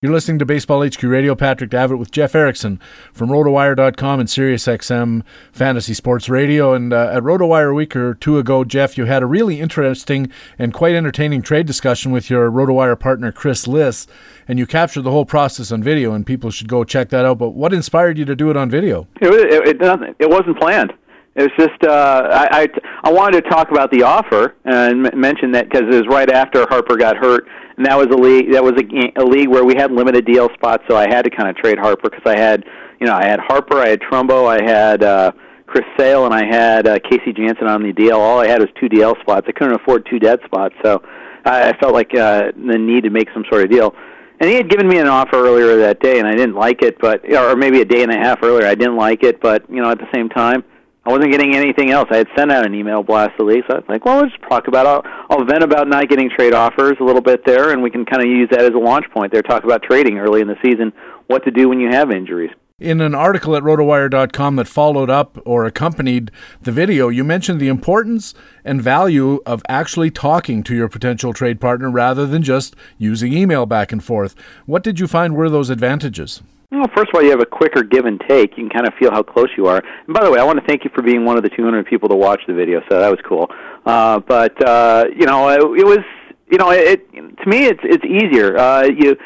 You're 0.00 0.12
listening 0.12 0.38
to 0.38 0.46
Baseball 0.46 0.86
HQ 0.86 1.02
Radio. 1.02 1.34
Patrick 1.34 1.70
Davitt 1.70 1.98
with 1.98 2.12
Jeff 2.12 2.36
Erickson 2.36 2.78
from 3.12 3.30
RotoWire.com 3.30 4.20
and 4.20 4.28
SiriusXM 4.28 5.24
Fantasy 5.50 5.92
Sports 5.92 6.28
Radio. 6.28 6.72
And 6.72 6.92
uh, 6.92 7.10
at 7.14 7.24
RotoWire 7.24 7.72
a 7.72 7.74
week 7.74 7.96
or 7.96 8.14
two 8.14 8.38
ago, 8.38 8.62
Jeff, 8.62 8.96
you 8.96 9.06
had 9.06 9.24
a 9.24 9.26
really 9.26 9.60
interesting 9.60 10.30
and 10.56 10.72
quite 10.72 10.94
entertaining 10.94 11.42
trade 11.42 11.66
discussion 11.66 12.12
with 12.12 12.30
your 12.30 12.48
RotoWire 12.48 12.96
partner, 12.96 13.32
Chris 13.32 13.66
Liss, 13.66 14.06
and 14.46 14.56
you 14.56 14.68
captured 14.68 15.02
the 15.02 15.10
whole 15.10 15.24
process 15.24 15.72
on 15.72 15.82
video, 15.82 16.12
and 16.12 16.24
people 16.24 16.52
should 16.52 16.68
go 16.68 16.84
check 16.84 17.08
that 17.08 17.24
out. 17.24 17.38
But 17.38 17.56
what 17.56 17.74
inspired 17.74 18.18
you 18.18 18.24
to 18.26 18.36
do 18.36 18.50
it 18.50 18.56
on 18.56 18.70
video? 18.70 19.08
It, 19.20 19.34
it, 19.34 19.82
it, 19.82 20.16
it 20.20 20.30
wasn't 20.30 20.60
planned. 20.60 20.92
It 21.38 21.42
was 21.42 21.68
just 21.68 21.84
uh, 21.84 22.28
I, 22.32 22.62
I 22.62 22.68
I 23.04 23.12
wanted 23.12 23.44
to 23.44 23.48
talk 23.48 23.70
about 23.70 23.92
the 23.92 24.02
offer 24.02 24.56
and 24.64 25.06
m- 25.06 25.20
mention 25.20 25.52
that 25.52 25.70
because 25.70 25.82
it 25.82 25.94
was 25.94 26.08
right 26.08 26.28
after 26.28 26.66
Harper 26.68 26.96
got 26.96 27.16
hurt, 27.16 27.46
and 27.76 27.86
that 27.86 27.96
was 27.96 28.08
a 28.08 28.16
league 28.16 28.50
that 28.50 28.64
was 28.64 28.72
a, 28.72 29.22
a 29.22 29.24
league 29.24 29.46
where 29.46 29.64
we 29.64 29.76
had 29.76 29.92
limited 29.92 30.26
DL 30.26 30.52
spots, 30.54 30.82
so 30.90 30.96
I 30.96 31.06
had 31.08 31.22
to 31.22 31.30
kind 31.30 31.48
of 31.48 31.54
trade 31.54 31.78
Harper 31.78 32.10
because 32.10 32.26
I 32.26 32.36
had 32.36 32.64
you 32.98 33.06
know 33.06 33.14
I 33.14 33.24
had 33.24 33.38
Harper, 33.38 33.78
I 33.78 33.86
had 33.86 34.00
Trumbo, 34.00 34.48
I 34.48 34.60
had 34.64 35.04
uh, 35.04 35.30
Chris 35.68 35.84
Sale, 35.96 36.26
and 36.26 36.34
I 36.34 36.44
had 36.44 36.88
uh, 36.88 36.98
Casey 37.08 37.32
Janssen 37.32 37.68
on 37.68 37.84
the 37.84 37.92
DL. 37.92 38.18
All 38.18 38.40
I 38.40 38.48
had 38.48 38.58
was 38.58 38.70
two 38.80 38.88
DL 38.88 39.14
spots. 39.20 39.46
I 39.48 39.52
couldn't 39.52 39.80
afford 39.80 40.08
two 40.10 40.18
dead 40.18 40.40
spots, 40.44 40.74
so 40.82 41.00
I, 41.44 41.68
I 41.68 41.78
felt 41.78 41.94
like 41.94 42.16
uh, 42.16 42.50
the 42.56 42.76
need 42.76 43.04
to 43.04 43.10
make 43.10 43.28
some 43.32 43.44
sort 43.48 43.62
of 43.62 43.70
deal. 43.70 43.94
And 44.40 44.50
he 44.50 44.56
had 44.56 44.68
given 44.68 44.88
me 44.88 44.98
an 44.98 45.06
offer 45.06 45.36
earlier 45.36 45.76
that 45.78 46.00
day, 46.00 46.18
and 46.18 46.26
I 46.26 46.34
didn't 46.34 46.56
like 46.56 46.82
it, 46.82 46.98
but 46.98 47.24
or 47.32 47.54
maybe 47.54 47.80
a 47.80 47.84
day 47.84 48.02
and 48.02 48.10
a 48.10 48.16
half 48.16 48.42
earlier, 48.42 48.66
I 48.66 48.74
didn't 48.74 48.96
like 48.96 49.22
it, 49.22 49.40
but 49.40 49.70
you 49.70 49.80
know 49.80 49.90
at 49.92 49.98
the 49.98 50.08
same 50.12 50.28
time 50.28 50.64
I 51.08 51.12
wasn't 51.12 51.32
getting 51.32 51.56
anything 51.56 51.90
else. 51.90 52.06
I 52.10 52.18
had 52.18 52.28
sent 52.36 52.52
out 52.52 52.66
an 52.66 52.74
email 52.74 53.02
blast 53.02 53.40
Lee, 53.40 53.62
so 53.66 53.76
I 53.76 53.78
was 53.78 53.88
like, 53.88 54.04
well, 54.04 54.20
let's 54.20 54.34
talk 54.46 54.68
about. 54.68 54.86
I'll, 54.86 55.02
I'll 55.30 55.44
vent 55.46 55.62
about 55.62 55.88
not 55.88 56.06
getting 56.10 56.28
trade 56.28 56.52
offers 56.52 56.98
a 57.00 57.02
little 57.02 57.22
bit 57.22 57.46
there, 57.46 57.72
and 57.72 57.82
we 57.82 57.88
can 57.88 58.04
kind 58.04 58.22
of 58.22 58.28
use 58.28 58.46
that 58.50 58.60
as 58.60 58.74
a 58.74 58.78
launch 58.78 59.06
point 59.10 59.32
there, 59.32 59.40
talk 59.40 59.64
about 59.64 59.82
trading 59.82 60.18
early 60.18 60.42
in 60.42 60.48
the 60.48 60.56
season, 60.62 60.92
what 61.26 61.44
to 61.46 61.50
do 61.50 61.70
when 61.70 61.80
you 61.80 61.88
have 61.88 62.10
injuries. 62.10 62.50
In 62.78 63.00
an 63.00 63.14
article 63.14 63.56
at 63.56 63.62
rotowire.com 63.62 64.56
that 64.56 64.68
followed 64.68 65.08
up 65.08 65.38
or 65.46 65.64
accompanied 65.64 66.30
the 66.60 66.72
video, 66.72 67.08
you 67.08 67.24
mentioned 67.24 67.58
the 67.58 67.68
importance 67.68 68.34
and 68.62 68.82
value 68.82 69.40
of 69.46 69.62
actually 69.66 70.10
talking 70.10 70.62
to 70.64 70.74
your 70.74 70.90
potential 70.90 71.32
trade 71.32 71.58
partner 71.58 71.90
rather 71.90 72.26
than 72.26 72.42
just 72.42 72.76
using 72.98 73.32
email 73.32 73.64
back 73.64 73.92
and 73.92 74.04
forth. 74.04 74.34
What 74.66 74.82
did 74.82 75.00
you 75.00 75.06
find 75.06 75.34
were 75.34 75.48
those 75.48 75.70
advantages? 75.70 76.42
Well, 76.70 76.84
first 76.94 77.08
of 77.08 77.14
all, 77.14 77.22
you 77.22 77.30
have 77.30 77.40
a 77.40 77.46
quicker 77.46 77.82
give 77.82 78.04
and 78.04 78.20
take. 78.28 78.50
You 78.58 78.68
can 78.68 78.70
kind 78.70 78.86
of 78.86 78.92
feel 78.98 79.10
how 79.10 79.22
close 79.22 79.48
you 79.56 79.66
are. 79.66 79.82
And 80.06 80.14
by 80.14 80.22
the 80.22 80.30
way, 80.30 80.38
I 80.38 80.44
want 80.44 80.58
to 80.60 80.66
thank 80.66 80.84
you 80.84 80.90
for 80.94 81.00
being 81.00 81.24
one 81.24 81.38
of 81.38 81.42
the 81.42 81.48
200 81.48 81.86
people 81.86 82.10
to 82.10 82.14
watch 82.14 82.42
the 82.46 82.52
video. 82.52 82.82
So 82.90 83.00
that 83.00 83.08
was 83.08 83.18
cool. 83.26 83.48
Uh, 83.86 84.20
but 84.20 84.62
uh, 84.66 85.04
you 85.16 85.24
know, 85.24 85.48
it, 85.48 85.80
it 85.80 85.86
was 85.86 86.04
you 86.50 86.58
know, 86.58 86.70
it 86.70 87.10
to 87.12 87.48
me 87.48 87.64
it's 87.64 87.80
it's 87.82 88.04
easier. 88.04 88.58
Uh, 88.58 88.84
you 88.84 89.16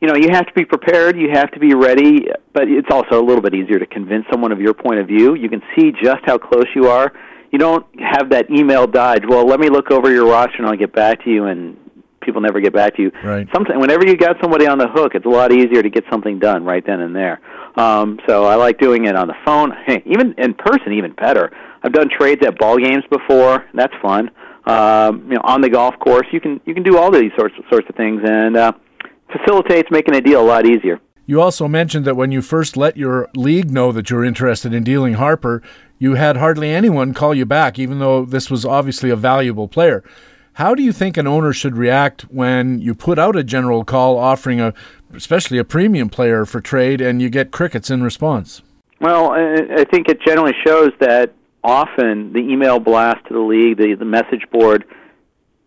you 0.00 0.08
know, 0.08 0.16
you 0.16 0.30
have 0.30 0.46
to 0.46 0.52
be 0.54 0.64
prepared. 0.64 1.18
You 1.18 1.28
have 1.34 1.50
to 1.50 1.60
be 1.60 1.74
ready. 1.74 2.28
But 2.54 2.68
it's 2.68 2.88
also 2.90 3.20
a 3.20 3.24
little 3.24 3.42
bit 3.42 3.54
easier 3.54 3.78
to 3.78 3.86
convince 3.86 4.24
someone 4.32 4.50
of 4.50 4.60
your 4.60 4.72
point 4.72 5.00
of 5.00 5.06
view. 5.06 5.34
You 5.34 5.50
can 5.50 5.60
see 5.76 5.92
just 6.02 6.20
how 6.24 6.38
close 6.38 6.66
you 6.74 6.88
are. 6.88 7.12
You 7.52 7.58
don't 7.58 7.84
have 8.00 8.30
that 8.30 8.50
email 8.50 8.86
dodge. 8.86 9.24
Well, 9.28 9.44
let 9.44 9.60
me 9.60 9.68
look 9.68 9.90
over 9.90 10.10
your 10.10 10.26
roster 10.26 10.56
and 10.58 10.66
I'll 10.66 10.76
get 10.76 10.94
back 10.94 11.24
to 11.24 11.30
you 11.30 11.44
and 11.44 11.76
people 12.20 12.40
never 12.40 12.60
get 12.60 12.72
back 12.72 12.96
to 12.96 13.02
you. 13.02 13.12
Right. 13.22 13.48
Sometimes, 13.52 13.80
whenever 13.80 14.06
you 14.06 14.16
got 14.16 14.36
somebody 14.40 14.66
on 14.66 14.78
the 14.78 14.88
hook, 14.88 15.14
it's 15.14 15.26
a 15.26 15.28
lot 15.28 15.52
easier 15.52 15.82
to 15.82 15.90
get 15.90 16.04
something 16.10 16.38
done 16.38 16.64
right 16.64 16.84
then 16.84 17.00
and 17.00 17.14
there. 17.14 17.40
Um, 17.76 18.18
so 18.28 18.44
I 18.44 18.56
like 18.56 18.78
doing 18.78 19.06
it 19.06 19.16
on 19.16 19.28
the 19.28 19.36
phone. 19.44 19.72
Hey, 19.86 20.02
even 20.06 20.34
in 20.38 20.54
person, 20.54 20.92
even 20.92 21.12
better. 21.12 21.50
I've 21.82 21.92
done 21.92 22.08
trades 22.10 22.44
at 22.44 22.58
ball 22.58 22.78
games 22.78 23.04
before. 23.10 23.64
That's 23.74 23.94
fun. 24.02 24.30
Um, 24.66 25.22
you 25.28 25.34
know, 25.34 25.40
on 25.44 25.62
the 25.62 25.70
golf 25.70 25.98
course, 25.98 26.26
you 26.32 26.40
can 26.40 26.60
you 26.66 26.74
can 26.74 26.82
do 26.82 26.98
all 26.98 27.10
these 27.10 27.32
sorts 27.38 27.54
sorts 27.70 27.88
of 27.88 27.96
things, 27.96 28.20
and 28.24 28.56
uh, 28.56 28.72
facilitates 29.32 29.88
making 29.90 30.14
a 30.14 30.20
deal 30.20 30.40
a 30.40 30.46
lot 30.46 30.66
easier. 30.66 31.00
You 31.26 31.40
also 31.40 31.68
mentioned 31.68 32.04
that 32.06 32.16
when 32.16 32.32
you 32.32 32.42
first 32.42 32.76
let 32.76 32.96
your 32.96 33.28
league 33.36 33.70
know 33.70 33.92
that 33.92 34.10
you're 34.10 34.24
interested 34.24 34.74
in 34.74 34.82
dealing 34.82 35.14
Harper, 35.14 35.62
you 35.98 36.14
had 36.14 36.36
hardly 36.36 36.70
anyone 36.70 37.14
call 37.14 37.34
you 37.34 37.46
back, 37.46 37.78
even 37.78 38.00
though 38.00 38.24
this 38.24 38.50
was 38.50 38.64
obviously 38.64 39.10
a 39.10 39.16
valuable 39.16 39.68
player. 39.68 40.02
How 40.60 40.74
do 40.74 40.82
you 40.82 40.92
think 40.92 41.16
an 41.16 41.26
owner 41.26 41.54
should 41.54 41.78
react 41.78 42.20
when 42.30 42.80
you 42.82 42.94
put 42.94 43.18
out 43.18 43.34
a 43.34 43.42
general 43.42 43.82
call 43.82 44.18
offering 44.18 44.60
a, 44.60 44.74
especially 45.14 45.56
a 45.56 45.64
premium 45.64 46.10
player 46.10 46.44
for 46.44 46.60
trade, 46.60 47.00
and 47.00 47.22
you 47.22 47.30
get 47.30 47.50
crickets 47.50 47.88
in 47.88 48.02
response? 48.02 48.60
Well, 49.00 49.30
I 49.30 49.84
think 49.90 50.10
it 50.10 50.20
generally 50.20 50.52
shows 50.66 50.90
that 51.00 51.32
often 51.64 52.34
the 52.34 52.40
email 52.40 52.78
blast 52.78 53.26
to 53.28 53.32
the 53.32 53.40
league, 53.40 53.78
the, 53.78 53.94
the 53.94 54.04
message 54.04 54.44
board, 54.52 54.84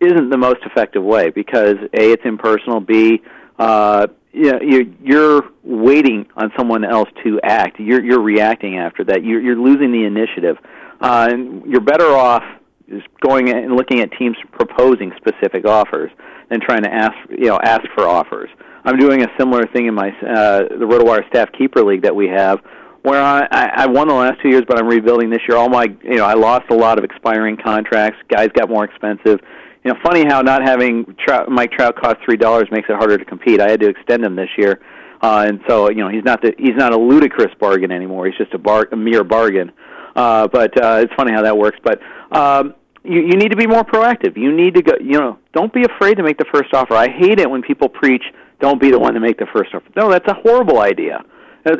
isn't 0.00 0.30
the 0.30 0.38
most 0.38 0.60
effective 0.64 1.02
way 1.02 1.30
because 1.30 1.74
a 1.92 2.12
it's 2.12 2.22
impersonal. 2.24 2.78
B 2.78 3.20
uh, 3.58 4.06
you 4.32 4.52
know, 4.52 4.60
you're, 5.02 5.42
waiting 5.64 6.26
on 6.36 6.52
someone 6.56 6.84
else 6.84 7.08
to 7.24 7.40
act. 7.42 7.80
You're 7.80 8.04
you're 8.04 8.22
reacting 8.22 8.78
after 8.78 9.02
that. 9.06 9.24
You're 9.24 9.40
you're 9.40 9.58
losing 9.58 9.90
the 9.90 10.04
initiative, 10.04 10.56
uh, 11.00 11.28
and 11.32 11.66
you're 11.66 11.80
better 11.80 12.14
off 12.14 12.44
is 12.88 13.02
going 13.20 13.48
and 13.48 13.74
looking 13.74 14.00
at 14.00 14.10
teams 14.18 14.36
proposing 14.52 15.12
specific 15.16 15.64
offers 15.64 16.10
and 16.50 16.60
trying 16.62 16.82
to 16.82 16.92
ask 16.92 17.14
you 17.30 17.46
know 17.46 17.58
ask 17.62 17.82
for 17.94 18.06
offers. 18.06 18.50
I'm 18.84 18.98
doing 18.98 19.22
a 19.22 19.28
similar 19.38 19.66
thing 19.66 19.86
in 19.86 19.94
my 19.94 20.08
uh, 20.08 20.68
the 20.68 20.86
RotoWire 20.86 21.26
Staff 21.28 21.50
Keeper 21.56 21.82
League 21.82 22.02
that 22.02 22.14
we 22.14 22.28
have, 22.28 22.60
where 23.02 23.20
I, 23.20 23.46
I 23.50 23.86
won 23.86 24.08
the 24.08 24.14
last 24.14 24.42
two 24.42 24.50
years, 24.50 24.62
but 24.68 24.78
I'm 24.78 24.86
rebuilding 24.86 25.30
this 25.30 25.40
year. 25.48 25.56
All 25.56 25.68
my 25.68 25.86
you 26.02 26.16
know 26.16 26.24
I 26.24 26.34
lost 26.34 26.70
a 26.70 26.74
lot 26.74 26.98
of 26.98 27.04
expiring 27.04 27.56
contracts. 27.56 28.18
Guys 28.28 28.48
got 28.54 28.68
more 28.68 28.84
expensive. 28.84 29.40
You 29.84 29.92
know, 29.92 29.98
funny 30.02 30.24
how 30.24 30.40
not 30.40 30.62
having 30.62 31.14
Trout, 31.18 31.50
Mike 31.50 31.70
Trout 31.72 31.96
cost 31.96 32.16
three 32.24 32.36
dollars 32.36 32.68
makes 32.70 32.88
it 32.88 32.96
harder 32.96 33.18
to 33.18 33.24
compete. 33.24 33.60
I 33.60 33.70
had 33.70 33.80
to 33.80 33.88
extend 33.88 34.24
him 34.24 34.36
this 34.36 34.48
year, 34.56 34.80
uh, 35.22 35.44
and 35.48 35.60
so 35.66 35.90
you 35.90 35.98
know 35.98 36.08
he's 36.08 36.24
not 36.24 36.42
the 36.42 36.54
he's 36.58 36.76
not 36.76 36.92
a 36.92 36.98
ludicrous 36.98 37.54
bargain 37.58 37.90
anymore. 37.90 38.26
He's 38.26 38.36
just 38.36 38.52
a 38.52 38.58
bar 38.58 38.88
a 38.92 38.96
mere 38.96 39.24
bargain. 39.24 39.72
Uh, 40.14 40.48
but 40.48 40.80
uh, 40.82 41.00
it's 41.02 41.12
funny 41.14 41.32
how 41.32 41.42
that 41.42 41.56
works. 41.56 41.78
But 41.82 42.00
um, 42.36 42.74
you, 43.02 43.20
you 43.20 43.36
need 43.36 43.50
to 43.50 43.56
be 43.56 43.66
more 43.66 43.84
proactive. 43.84 44.36
You 44.36 44.52
need 44.52 44.74
to 44.74 44.82
go. 44.82 44.92
You 45.00 45.18
know, 45.18 45.38
don't 45.52 45.72
be 45.72 45.84
afraid 45.84 46.16
to 46.16 46.22
make 46.22 46.38
the 46.38 46.46
first 46.52 46.72
offer. 46.72 46.94
I 46.94 47.08
hate 47.08 47.40
it 47.40 47.50
when 47.50 47.62
people 47.62 47.88
preach, 47.88 48.22
"Don't 48.60 48.80
be 48.80 48.90
the 48.90 48.98
one 48.98 49.14
to 49.14 49.20
make 49.20 49.38
the 49.38 49.46
first 49.54 49.74
offer." 49.74 49.86
No, 49.96 50.10
that's 50.10 50.26
a 50.28 50.34
horrible 50.34 50.80
idea. 50.80 51.24
Uh, 51.66 51.76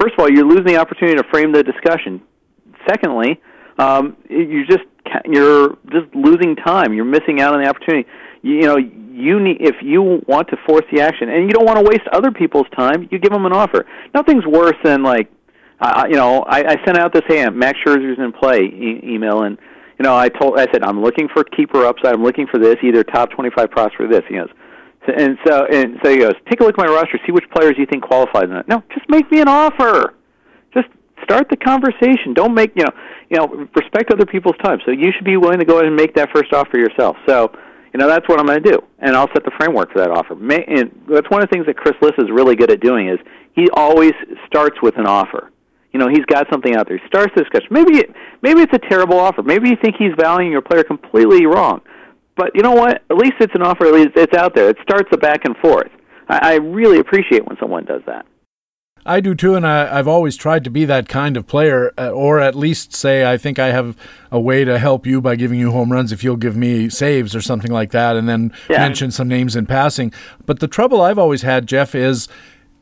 first 0.00 0.14
of 0.14 0.20
all, 0.20 0.30
you're 0.30 0.46
losing 0.46 0.66
the 0.66 0.76
opportunity 0.76 1.16
to 1.16 1.24
frame 1.30 1.52
the 1.52 1.62
discussion. 1.62 2.22
Secondly, 2.88 3.40
um, 3.78 4.16
you're 4.28 4.66
just 4.66 4.84
you're 5.26 5.76
just 5.90 6.14
losing 6.14 6.56
time. 6.56 6.92
You're 6.92 7.04
missing 7.04 7.40
out 7.40 7.54
on 7.54 7.62
the 7.62 7.68
opportunity. 7.68 8.08
You, 8.42 8.54
you 8.54 8.62
know, 8.62 8.76
you 8.76 9.40
need 9.40 9.58
if 9.60 9.76
you 9.82 10.22
want 10.26 10.48
to 10.48 10.56
force 10.66 10.84
the 10.92 11.00
action, 11.00 11.28
and 11.28 11.44
you 11.44 11.50
don't 11.50 11.64
want 11.64 11.78
to 11.78 11.84
waste 11.84 12.06
other 12.12 12.30
people's 12.30 12.66
time. 12.76 13.08
You 13.10 13.18
give 13.18 13.32
them 13.32 13.46
an 13.46 13.52
offer. 13.52 13.86
Nothing's 14.12 14.44
worse 14.46 14.76
than 14.82 15.02
like, 15.02 15.30
uh, 15.80 16.06
you 16.08 16.16
know, 16.16 16.42
I, 16.42 16.60
I 16.60 16.84
sent 16.84 16.98
out 16.98 17.12
this 17.12 17.22
hey, 17.26 17.48
Max 17.50 17.78
Scherzer's 17.84 18.18
in 18.18 18.32
play 18.32 18.60
e- 18.60 19.00
email, 19.04 19.42
and 19.42 19.58
you 19.98 20.04
know, 20.04 20.16
I 20.16 20.28
told 20.28 20.58
I 20.58 20.66
said 20.72 20.82
I'm 20.82 21.02
looking 21.02 21.28
for 21.28 21.44
keeper 21.44 21.84
upside. 21.84 22.14
I'm 22.14 22.22
looking 22.22 22.46
for 22.46 22.58
this, 22.58 22.76
either 22.82 23.04
top 23.04 23.30
25 23.30 23.70
prospect 23.70 23.96
for 23.96 24.08
this. 24.08 24.22
He 24.28 24.36
goes, 24.36 24.48
and 25.06 25.36
so 25.46 25.66
and 25.66 25.98
so 26.02 26.10
he 26.10 26.18
goes, 26.18 26.34
take 26.48 26.60
a 26.60 26.64
look 26.64 26.78
at 26.78 26.86
my 26.86 26.92
roster, 26.92 27.18
see 27.26 27.32
which 27.32 27.44
players 27.54 27.74
you 27.76 27.86
think 27.86 28.04
qualify. 28.04 28.42
No, 28.66 28.82
just 28.92 29.08
make 29.08 29.30
me 29.30 29.40
an 29.40 29.48
offer. 29.48 30.14
Just 30.72 30.88
start 31.22 31.48
the 31.50 31.56
conversation. 31.56 32.34
Don't 32.34 32.54
make 32.54 32.72
you 32.76 32.84
know 32.84 32.92
you 33.30 33.36
know 33.38 33.68
respect 33.74 34.12
other 34.12 34.26
people's 34.26 34.56
time. 34.62 34.78
So 34.84 34.92
you 34.92 35.10
should 35.14 35.24
be 35.24 35.36
willing 35.36 35.58
to 35.58 35.64
go 35.64 35.74
ahead 35.74 35.86
and 35.86 35.96
make 35.96 36.14
that 36.14 36.30
first 36.34 36.52
offer 36.52 36.78
yourself. 36.78 37.16
So 37.28 37.52
you 37.92 37.98
know 37.98 38.08
that's 38.08 38.28
what 38.28 38.40
I'm 38.40 38.46
going 38.46 38.62
to 38.62 38.70
do, 38.70 38.78
and 39.00 39.14
I'll 39.16 39.28
set 39.28 39.44
the 39.44 39.52
framework 39.58 39.92
for 39.92 39.98
that 39.98 40.10
offer. 40.10 40.34
And 40.34 40.90
that's 41.08 41.30
one 41.30 41.42
of 41.42 41.48
the 41.48 41.52
things 41.52 41.66
that 41.66 41.76
Chris 41.76 41.94
Liss 42.00 42.14
is 42.18 42.30
really 42.30 42.56
good 42.56 42.70
at 42.70 42.80
doing 42.80 43.08
is 43.08 43.18
he 43.54 43.68
always 43.74 44.12
starts 44.46 44.76
with 44.82 44.96
an 44.98 45.06
offer. 45.06 45.50
You 45.94 46.00
know, 46.00 46.08
he's 46.08 46.24
got 46.26 46.48
something 46.50 46.74
out 46.74 46.88
there. 46.88 46.98
He 46.98 47.06
starts 47.06 47.32
the 47.36 47.42
discussion. 47.42 47.68
Maybe 47.70 48.04
maybe 48.42 48.60
it's 48.62 48.74
a 48.74 48.88
terrible 48.90 49.18
offer. 49.18 49.42
Maybe 49.42 49.70
you 49.70 49.76
think 49.80 49.94
he's 49.96 50.12
valuing 50.18 50.50
your 50.50 50.60
player 50.60 50.82
completely 50.82 51.46
wrong. 51.46 51.80
But 52.36 52.50
you 52.56 52.62
know 52.62 52.72
what? 52.72 53.02
At 53.10 53.16
least 53.16 53.34
it's 53.38 53.54
an 53.54 53.62
offer. 53.62 53.86
At 53.86 53.94
least 53.94 54.10
it's 54.16 54.36
out 54.36 54.56
there. 54.56 54.68
It 54.68 54.76
starts 54.82 55.08
a 55.12 55.16
back 55.16 55.44
and 55.44 55.56
forth. 55.58 55.90
I, 56.28 56.54
I 56.54 56.54
really 56.56 56.98
appreciate 56.98 57.46
when 57.46 57.56
someone 57.60 57.84
does 57.84 58.02
that. 58.06 58.26
I 59.06 59.20
do 59.20 59.34
too, 59.34 59.54
and 59.54 59.66
I, 59.66 59.96
have 59.96 60.08
always 60.08 60.34
tried 60.34 60.64
to 60.64 60.70
be 60.70 60.86
that 60.86 61.08
kind 61.10 61.36
of 61.36 61.46
player, 61.46 61.92
uh, 61.98 62.08
or 62.08 62.40
at 62.40 62.54
least 62.54 62.94
say 62.94 63.30
I 63.30 63.36
think 63.36 63.58
I 63.58 63.66
have 63.66 63.96
a 64.32 64.40
way 64.40 64.64
to 64.64 64.78
help 64.78 65.06
you 65.06 65.20
by 65.20 65.36
giving 65.36 65.60
you 65.60 65.72
home 65.72 65.92
runs 65.92 66.10
if 66.10 66.24
you'll 66.24 66.36
give 66.36 66.56
me 66.56 66.88
saves 66.88 67.36
or 67.36 67.42
something 67.42 67.70
like 67.70 67.90
that, 67.90 68.16
and 68.16 68.26
then 68.28 68.52
yeah. 68.68 68.78
mention 68.78 69.10
some 69.10 69.28
names 69.28 69.56
in 69.56 69.66
passing. 69.66 70.10
But 70.46 70.60
the 70.60 70.68
trouble 70.68 71.02
I've 71.02 71.18
always 71.18 71.42
had, 71.42 71.66
Jeff, 71.66 71.94
is 71.94 72.28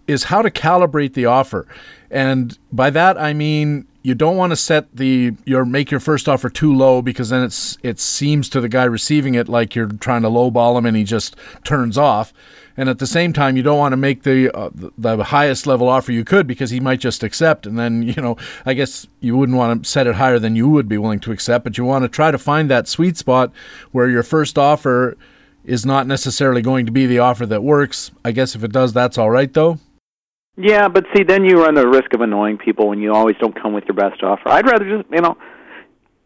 is 0.07 0.25
how 0.25 0.43
to 0.43 0.51
calibrate 0.51 1.15
the 1.15 1.27
offer, 1.27 1.67
and 2.11 2.59
by 2.73 2.91
that 2.91 3.19
I 3.19 3.33
mean 3.33 3.87
you 4.03 4.15
don't 4.15 4.37
want 4.37 4.51
to 4.51 4.57
set 4.57 4.95
the 4.97 5.33
your 5.45 5.65
make 5.65 5.91
your 5.91 6.01
first 6.01 6.29
offer 6.29 6.51
too 6.51 6.75
low 6.75 7.03
because 7.03 7.31
then 7.31 7.45
it's 7.45 7.79
it 7.83 8.01
seems 8.01 8.49
to 8.49 8.61
the 8.61 8.69
guy 8.69 8.85
receiving 8.85 9.35
it 9.35 9.49
like 9.49 9.75
you're 9.75 9.87
trying 9.87 10.23
to 10.23 10.29
lowball 10.29 10.77
him 10.77 10.87
and 10.87 10.97
he 10.97 11.05
just 11.05 11.37
turns 11.65 11.97
off. 11.97 12.33
And 12.77 12.89
at 12.89 12.99
the 12.99 13.07
same 13.07 13.33
time 13.33 13.57
you 13.57 13.63
don't 13.63 13.79
want 13.79 13.93
to 13.93 13.97
make 13.97 14.25
the 14.25 14.51
uh, 14.57 14.71
the 14.75 15.25
highest 15.25 15.67
level 15.67 15.89
offer 15.89 16.11
you 16.11 16.25
could 16.25 16.47
because 16.47 16.71
he 16.71 16.81
might 16.81 16.99
just 17.01 17.23
accept. 17.23 17.65
And 17.65 17.79
then 17.79 18.03
you 18.17 18.21
know 18.21 18.37
I 18.67 18.75
guess 18.75 19.07
you 19.21 19.37
wouldn't 19.37 19.57
want 19.57 19.85
to 19.85 19.89
set 19.89 20.07
it 20.07 20.17
higher 20.17 20.39
than 20.39 20.57
you 20.57 20.69
would 20.69 20.89
be 20.89 20.99
willing 20.99 21.21
to 21.21 21.33
accept 21.33 21.65
but 21.65 21.79
you 21.79 21.85
want 21.85 22.03
to 22.03 22.09
try 22.09 22.31
to 22.31 22.39
find 22.39 22.69
that 22.71 22.89
sweet 22.89 23.17
spot 23.17 23.53
where 23.93 24.09
your 24.09 24.25
first 24.25 24.59
offer 24.59 25.17
is 25.65 25.87
not 25.87 26.09
necessarily 26.09 26.61
going 26.61 26.87
to 26.87 26.93
be 26.93 27.07
the 27.07 27.21
offer 27.21 27.47
that 27.47 27.63
works. 27.63 28.11
I 28.25 28.33
guess 28.33 28.57
if 28.57 28.65
it 28.65 28.73
does 28.73 28.93
that's 28.93 29.17
all 29.17 29.31
right 29.31 29.53
though 29.53 29.79
yeah 30.57 30.89
but 30.89 31.05
see 31.15 31.23
then 31.23 31.45
you 31.45 31.63
run 31.63 31.75
the 31.75 31.87
risk 31.87 32.13
of 32.15 32.21
annoying 32.21 32.59
people 32.59 32.89
when 32.89 32.99
you 32.99 33.13
always 33.13 33.37
don't 33.41 33.61
come 33.61 33.73
with 33.73 33.85
your 33.85 33.95
best 33.95 34.23
offer 34.23 34.49
I'd 34.49 34.67
rather 34.67 34.99
just 34.99 35.11
you 35.11 35.21
know 35.21 35.37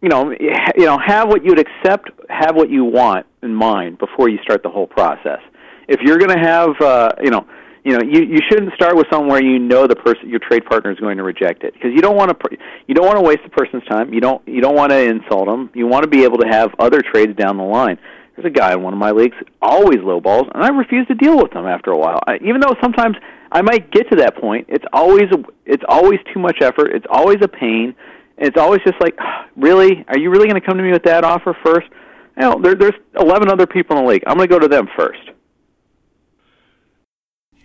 you 0.03 0.11
know, 0.11 0.31
you 0.31 0.85
know, 0.85 0.99
have 0.99 1.27
what 1.29 1.43
you'd 1.43 1.59
accept, 1.59 2.11
have 2.29 2.55
what 2.55 2.69
you 2.69 2.85
want 2.85 3.25
in 3.43 3.55
mind 3.55 3.99
before 3.99 4.29
you 4.29 4.39
start 4.45 4.63
the 4.63 4.69
whole 4.69 4.87
process 4.87 5.41
if 5.89 6.01
you're 6.03 6.19
going 6.19 6.37
to 6.37 6.43
have, 6.43 6.81
uh, 6.81 7.11
you 7.23 7.31
know, 7.31 7.47
you 7.85 7.93
know, 7.93 8.03
you 8.03 8.25
you 8.25 8.39
shouldn't 8.51 8.75
start 8.75 8.97
with 8.97 9.07
somewhere 9.13 9.41
you 9.41 9.61
know 9.61 9.87
the 9.87 9.95
person 9.95 10.29
your 10.29 10.41
trade 10.41 10.65
partner 10.65 10.91
is 10.91 10.99
going 10.99 11.19
to 11.19 11.23
reject 11.23 11.63
it 11.63 11.73
because 11.73 11.93
you 11.95 12.01
don't 12.01 12.17
want 12.17 12.31
to 12.31 12.57
you 12.89 12.97
don't 12.97 13.07
want 13.07 13.17
to 13.17 13.23
waste 13.23 13.43
the 13.45 13.51
person's 13.51 13.85
time. 13.85 14.13
You 14.13 14.21
don't 14.21 14.43
you 14.49 14.61
don't 14.61 14.75
want 14.75 14.91
to 14.91 14.99
insult 14.99 15.47
them. 15.47 15.71
You 15.73 15.87
want 15.87 16.03
to 16.03 16.09
be 16.09 16.25
able 16.25 16.39
to 16.39 16.49
have 16.49 16.75
other 16.81 17.01
trades 17.01 17.37
down 17.37 17.59
the 17.59 17.63
line. 17.63 17.97
There's 18.35 18.45
a 18.45 18.51
guy 18.51 18.73
in 18.73 18.83
one 18.83 18.93
of 18.93 18.99
my 18.99 19.13
leagues 19.13 19.37
always 19.63 19.99
low 20.03 20.21
balls, 20.21 20.49
and 20.53 20.65
I 20.65 20.69
refuse 20.71 21.07
to 21.07 21.15
deal 21.15 21.37
with 21.37 21.53
them 21.53 21.65
after 21.65 21.93
a 21.93 21.97
while. 21.97 22.19
I, 22.27 22.39
even 22.39 22.61
though 22.61 22.75
sometimes 22.83 23.17
I 23.57 23.63
might 23.63 23.91
get 23.91 24.11
to 24.11 24.17
that 24.17 24.37
point, 24.37 24.67
it's 24.69 24.85
always 24.93 25.31
it's 25.65 25.83
always 25.89 26.21
too 26.35 26.39
much 26.39 26.59
effort. 26.61 26.93
It's 26.93 27.07
always 27.09 27.39
a 27.41 27.49
pain. 27.49 27.95
And 28.37 28.47
it's 28.47 28.59
always 28.59 28.83
just 28.85 29.01
like, 29.01 29.17
really, 29.57 30.05
are 30.09 30.19
you 30.19 30.29
really 30.29 30.47
going 30.47 30.61
to 30.61 30.67
come 30.67 30.77
to 30.77 30.83
me 30.83 30.93
with 30.93 31.05
that 31.05 31.25
offer 31.25 31.57
first? 31.65 31.87
You 32.37 32.43
know, 32.43 32.61
there, 32.63 32.75
there's 32.75 33.01
11 33.19 33.51
other 33.51 33.67
people 33.67 33.97
in 33.97 34.05
the 34.05 34.11
league. 34.11 34.25
I'm 34.27 34.37
going 34.37 34.47
to 34.47 34.55
go 34.55 34.59
to 34.59 34.69
them 34.69 34.87
first. 34.95 35.31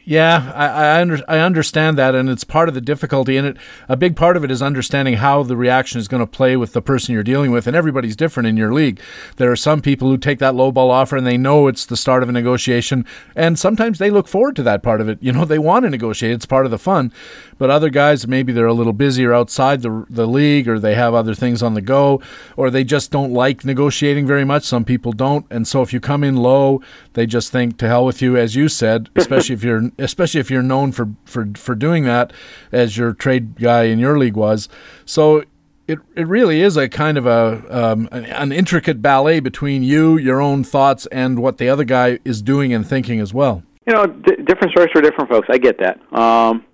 Yeah, 0.04 0.52
I 0.56 0.68
I, 0.68 1.02
under, 1.02 1.20
I 1.28 1.40
understand 1.40 1.98
that, 1.98 2.16
and 2.16 2.28
it's 2.28 2.44
part 2.44 2.68
of 2.68 2.76
the 2.76 2.82
difficulty 2.82 3.38
in 3.38 3.46
it. 3.46 3.58
A 3.88 3.96
big 3.96 4.16
part 4.16 4.36
of 4.36 4.44
it 4.44 4.50
is 4.50 4.62
understanding 4.62 5.16
how 5.16 5.44
the 5.44 5.56
reaction 5.56 6.00
is 6.00 6.08
going 6.08 6.22
to 6.22 6.28
play 6.28 6.58
with 6.58 6.74
the 6.74 6.82
person 6.82 7.14
you're 7.14 7.24
dealing 7.24 7.52
with, 7.52 7.68
and 7.68 7.76
everybody's 7.76 8.16
different 8.16 8.48
in 8.48 8.58
your 8.58 8.74
league. 8.74 9.00
There 9.38 9.52
are 9.52 9.56
some 9.56 9.82
people 9.82 10.10
who 10.10 10.18
take 10.18 10.40
that 10.40 10.56
low 10.56 10.72
ball 10.72 10.90
offer 10.90 11.18
and 11.18 11.28
they 11.28 11.38
know 11.38 11.68
it's 11.68 11.86
the 11.86 11.98
start 11.98 12.24
of 12.24 12.30
a 12.30 12.32
negotiation, 12.32 13.06
and 13.36 13.60
sometimes 13.60 14.00
they 14.00 14.10
look 14.10 14.28
forward 14.28 14.56
to 14.56 14.64
that 14.64 14.82
part 14.82 15.02
of 15.02 15.08
it. 15.08 15.20
You 15.22 15.32
know, 15.32 15.46
they 15.46 15.60
want 15.60 15.84
to 15.84 15.90
negotiate; 15.90 16.34
it's 16.34 16.46
part 16.48 16.66
of 16.66 16.72
the 16.72 16.80
fun. 16.80 17.14
But 17.62 17.70
other 17.70 17.92
guys, 17.92 18.28
maybe 18.28 18.52
they're 18.54 18.66
a 18.66 18.74
little 18.74 18.92
busier 18.92 19.36
outside 19.36 19.84
the 19.84 20.04
the 20.10 20.26
league, 20.26 20.68
or 20.68 20.80
they 20.80 20.96
have 20.96 21.14
other 21.14 21.36
things 21.36 21.62
on 21.62 21.76
the 21.76 21.82
go, 21.82 22.20
or 22.58 22.72
they 22.72 22.84
just 22.84 23.12
don't 23.12 23.32
like 23.32 23.64
negotiating 23.64 24.26
very 24.26 24.44
much. 24.44 24.64
Some 24.64 24.84
people 24.84 25.12
don't, 25.12 25.46
and 25.52 25.68
so 25.68 25.84
if 25.84 25.94
you 25.94 26.00
come 26.00 26.24
in 26.24 26.38
low, 26.38 26.82
they 27.14 27.28
just 27.28 27.52
think 27.52 27.78
to 27.78 27.88
hell 27.88 28.04
with 28.04 28.20
you, 28.20 28.36
as 28.36 28.56
you 28.56 28.68
said, 28.68 29.12
especially 29.16 29.54
if 29.54 29.64
you're 29.64 29.92
especially 30.00 30.40
if 30.40 30.50
you're 30.50 30.64
known 30.64 30.92
for, 30.92 31.10
for, 31.24 31.50
for 31.54 31.76
doing 31.76 32.04
that, 32.06 32.34
as 32.72 32.98
your 32.98 33.14
trade 33.14 33.60
guy 33.60 33.84
in 33.84 34.00
your 34.00 34.18
league 34.18 34.36
was. 34.36 34.68
So 35.06 35.44
it, 35.88 36.00
it 36.16 36.26
really 36.26 36.62
is 36.62 36.78
a 36.78 36.90
kind 36.90 37.16
of 37.16 37.28
a 37.28 37.64
um, 37.70 38.10
an, 38.12 38.26
an, 38.26 38.52
intricate 38.52 39.04
ballet 39.04 39.40
between 39.40 39.84
you, 39.84 40.18
your 40.18 40.42
own 40.42 40.64
thoughts, 40.64 41.06
and 41.12 41.44
what 41.44 41.60
the 41.60 41.70
other 41.70 41.84
guy 41.84 42.18
is 42.26 42.42
doing 42.42 42.74
and 42.74 42.88
thinking 42.88 43.20
as 43.20 43.36
well. 43.36 43.62
You 43.86 43.94
know, 43.94 44.08
d- 44.08 44.38
different 44.48 44.72
strokes 44.72 44.94
for 44.94 45.02
different 45.02 45.30
folks. 45.30 45.48
I 45.52 45.60
get 45.60 45.78
that. 45.78 46.00
Um, 46.12 46.66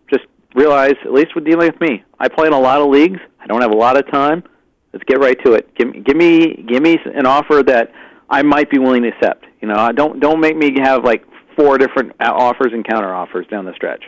realize, 0.55 0.95
at 1.03 1.13
least 1.13 1.36
with 1.36 1.45
dealing 1.45 1.67
with 1.71 1.81
me, 1.81 2.03
I 2.19 2.27
play 2.27 2.47
in 2.47 2.53
a 2.53 2.60
lot 2.60 2.81
of 2.81 2.89
leagues. 2.89 3.19
I 3.39 3.47
don't 3.47 3.62
have 3.62 3.71
a 3.71 3.77
lot 3.77 3.97
of 3.97 4.10
time. 4.12 4.43
Let's 4.93 5.03
get 5.05 5.19
right 5.19 5.38
to 5.45 5.53
it. 5.53 5.73
Give, 5.75 6.03
give 6.03 6.17
me 6.17 6.65
give 6.67 6.81
me 6.81 6.97
an 7.13 7.25
offer 7.25 7.62
that 7.67 7.91
I 8.29 8.41
might 8.41 8.69
be 8.69 8.79
willing 8.79 9.03
to 9.03 9.10
accept. 9.10 9.45
You 9.62 9.67
know, 9.67 9.91
don't 9.91 10.19
don't 10.19 10.39
make 10.39 10.57
me 10.57 10.75
have 10.81 11.03
like 11.03 11.23
four 11.55 11.77
different 11.77 12.13
offers 12.19 12.71
and 12.73 12.88
counter 12.88 13.13
offers 13.13 13.45
down 13.47 13.65
the 13.65 13.73
stretch. 13.73 14.03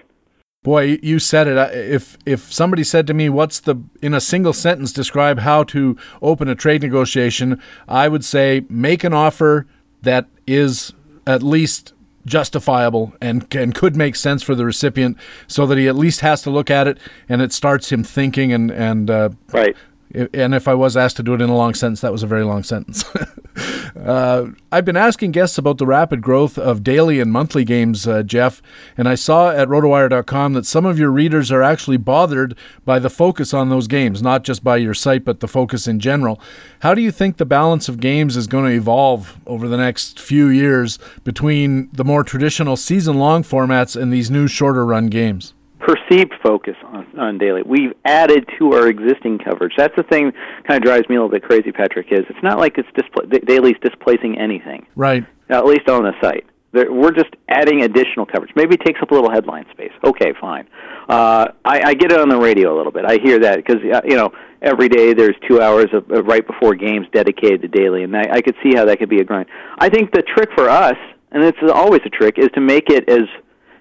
Boy, 0.62 1.00
you 1.02 1.20
said 1.20 1.48
it. 1.48 1.58
If 1.74 2.18
if 2.26 2.52
somebody 2.52 2.84
said 2.84 3.08
to 3.08 3.14
me, 3.14 3.30
"What's 3.30 3.60
the 3.60 3.82
in 4.02 4.14
a 4.14 4.20
single 4.20 4.54
sentence 4.54 4.92
describe 4.92 5.40
how 5.40 5.64
to 5.66 5.96
open 6.22 6.50
a 6.50 6.56
trade 6.56 6.82
negotiation?" 6.82 7.62
I 7.88 8.08
would 8.08 8.26
say 8.26 8.66
make 8.70 9.04
an 9.04 9.14
offer 9.14 9.68
that 10.02 10.28
is 10.46 10.94
at 11.26 11.44
least 11.44 11.94
justifiable 12.30 13.14
and 13.20 13.46
and 13.54 13.76
could 13.76 13.96
make 13.96 14.16
sense 14.16 14.42
for 14.42 14.56
the 14.56 14.64
recipient, 14.66 15.18
so 15.48 15.66
that 15.66 15.78
he 15.78 15.88
at 15.88 15.96
least 15.96 16.22
has 16.22 16.42
to 16.44 16.50
look 16.50 16.70
at 16.70 16.88
it 16.88 16.98
and 17.28 17.42
it 17.42 17.52
starts 17.52 17.92
him 17.92 18.04
thinking 18.04 18.54
and 18.54 18.72
and 18.72 19.10
uh, 19.10 19.30
right 19.52 19.76
and 20.14 20.56
if 20.56 20.68
I 20.68 20.74
was 20.74 20.98
asked 20.98 21.18
to 21.18 21.24
do 21.24 21.34
it 21.34 21.42
in 21.42 21.50
a 21.50 21.56
long 21.56 21.74
sentence, 21.76 22.02
that 22.02 22.12
was 22.12 22.24
a 22.24 22.28
very 22.28 22.44
long 22.44 22.64
sentence. 22.64 23.06
uh, 23.96 24.48
I've 24.72 24.86
been 24.86 24.98
asking 24.98 25.32
guests 25.32 25.58
about 25.60 25.78
the 25.78 25.86
rapid 25.86 26.22
growth 26.22 26.58
of 26.58 26.84
daily 26.84 27.20
and 27.20 27.32
monthly 27.32 27.64
games, 27.64 28.08
uh, 28.08 28.24
Jeff, 28.24 28.62
and 28.98 29.08
I 29.08 29.14
saw 29.14 29.52
at 29.52 29.68
rotowire.com 29.68 30.54
that 30.54 30.66
some 30.66 30.86
of 30.86 30.98
your 30.98 31.12
readers 31.12 31.52
are 31.52 31.62
actually 31.62 31.98
bothered 31.98 32.58
by 32.86 32.98
the 32.98 33.10
focus 33.10 33.54
on 33.54 33.70
those 33.70 33.88
games, 33.88 34.24
not 34.24 34.44
just 34.44 34.64
by 34.64 34.78
your 34.78 34.96
site, 34.96 35.24
but 35.24 35.42
the 35.42 35.48
focus 35.48 35.88
in 35.88 36.00
general. 36.00 36.42
How 36.80 36.96
do 36.96 37.02
you 37.02 37.12
think 37.12 37.38
the 37.38 37.46
balance 37.46 37.88
of 37.88 38.00
games 38.00 38.36
is 38.36 38.48
going 38.48 38.66
to 38.66 38.76
evolve 38.76 39.38
over 39.46 39.68
the 39.68 39.78
next 39.78 40.20
few 40.20 40.48
years 40.48 40.98
between 41.24 41.90
the 41.92 42.06
more 42.06 42.24
traditional 42.24 42.78
season 42.78 43.20
long 43.20 43.44
formats 43.44 44.00
and 44.00 44.12
these 44.12 44.32
new 44.32 44.48
shorter 44.48 44.86
run 44.86 45.08
games? 45.08 45.54
Perceived 45.80 46.34
focus 46.44 46.76
on, 46.86 47.08
on 47.20 47.38
daily. 47.38 47.62
We've 47.66 47.94
added 48.06 48.48
to 48.60 48.74
our 48.74 48.88
existing 48.88 49.40
coverage. 49.40 49.74
That's 49.78 49.96
the 49.96 50.04
thing 50.04 50.32
kind 50.68 50.78
of 50.78 50.84
drives 50.84 51.08
me 51.10 51.16
a 51.16 51.20
little 51.20 51.32
bit 51.32 51.44
crazy, 51.44 51.72
Patrick, 51.72 52.08
is 52.12 52.26
it's 52.30 52.44
not 52.44 52.60
like 52.60 52.78
it's 52.78 52.90
displa- 52.90 53.46
daily's 53.46 53.78
displacing 53.82 54.38
anything. 54.38 54.86
Right. 54.96 55.26
At 55.50 55.66
least 55.66 55.90
on 55.90 56.04
the 56.04 56.14
site. 56.22 56.46
We're 56.72 57.12
just 57.12 57.34
adding 57.48 57.82
additional 57.82 58.28
coverage. 58.28 58.52
Maybe 58.56 58.76
it 58.76 58.82
takes 58.86 59.02
up 59.02 59.10
a 59.10 59.16
little 59.16 59.32
headline 59.32 59.66
space. 59.72 59.92
Okay, 60.04 60.34
fine. 60.40 60.68
Uh, 61.08 61.48
I, 61.66 61.82
I 61.84 61.94
get 61.96 62.12
it 62.12 62.20
on 62.20 62.30
the 62.30 62.38
radio 62.38 62.76
a 62.76 62.78
little 62.78 62.92
bit. 62.92 63.06
I 63.06 63.18
hear 63.24 63.40
that 63.40 63.56
because 63.56 63.78
uh, 63.92 64.02
you 64.06 64.16
know 64.16 64.32
every 64.62 64.88
day 64.88 65.14
there's 65.14 65.36
two 65.48 65.62
hours 65.62 65.88
of, 65.94 66.12
of 66.12 66.28
right 66.28 66.46
before 66.46 66.76
games 66.76 67.08
dedicated 67.12 67.64
to 67.64 67.68
daily, 67.68 68.04
and 68.04 68.16
I, 68.16 68.26
I 68.34 68.42
could 68.42 68.56
see 68.62 68.76
how 68.76 68.86
that 68.86 69.00
could 69.00 69.10
be 69.10 69.20
a 69.20 69.24
grind. 69.24 69.48
I 69.80 69.90
think 69.90 70.12
the 70.12 70.22
trick 70.22 70.50
for 70.56 70.70
us, 70.70 70.98
and 71.32 71.44
it's 71.44 71.58
always 71.74 72.02
a 72.06 72.10
trick, 72.10 72.36
is 72.38 72.50
to 72.54 72.62
make 72.62 72.92
it 72.92 73.10
as 73.10 73.26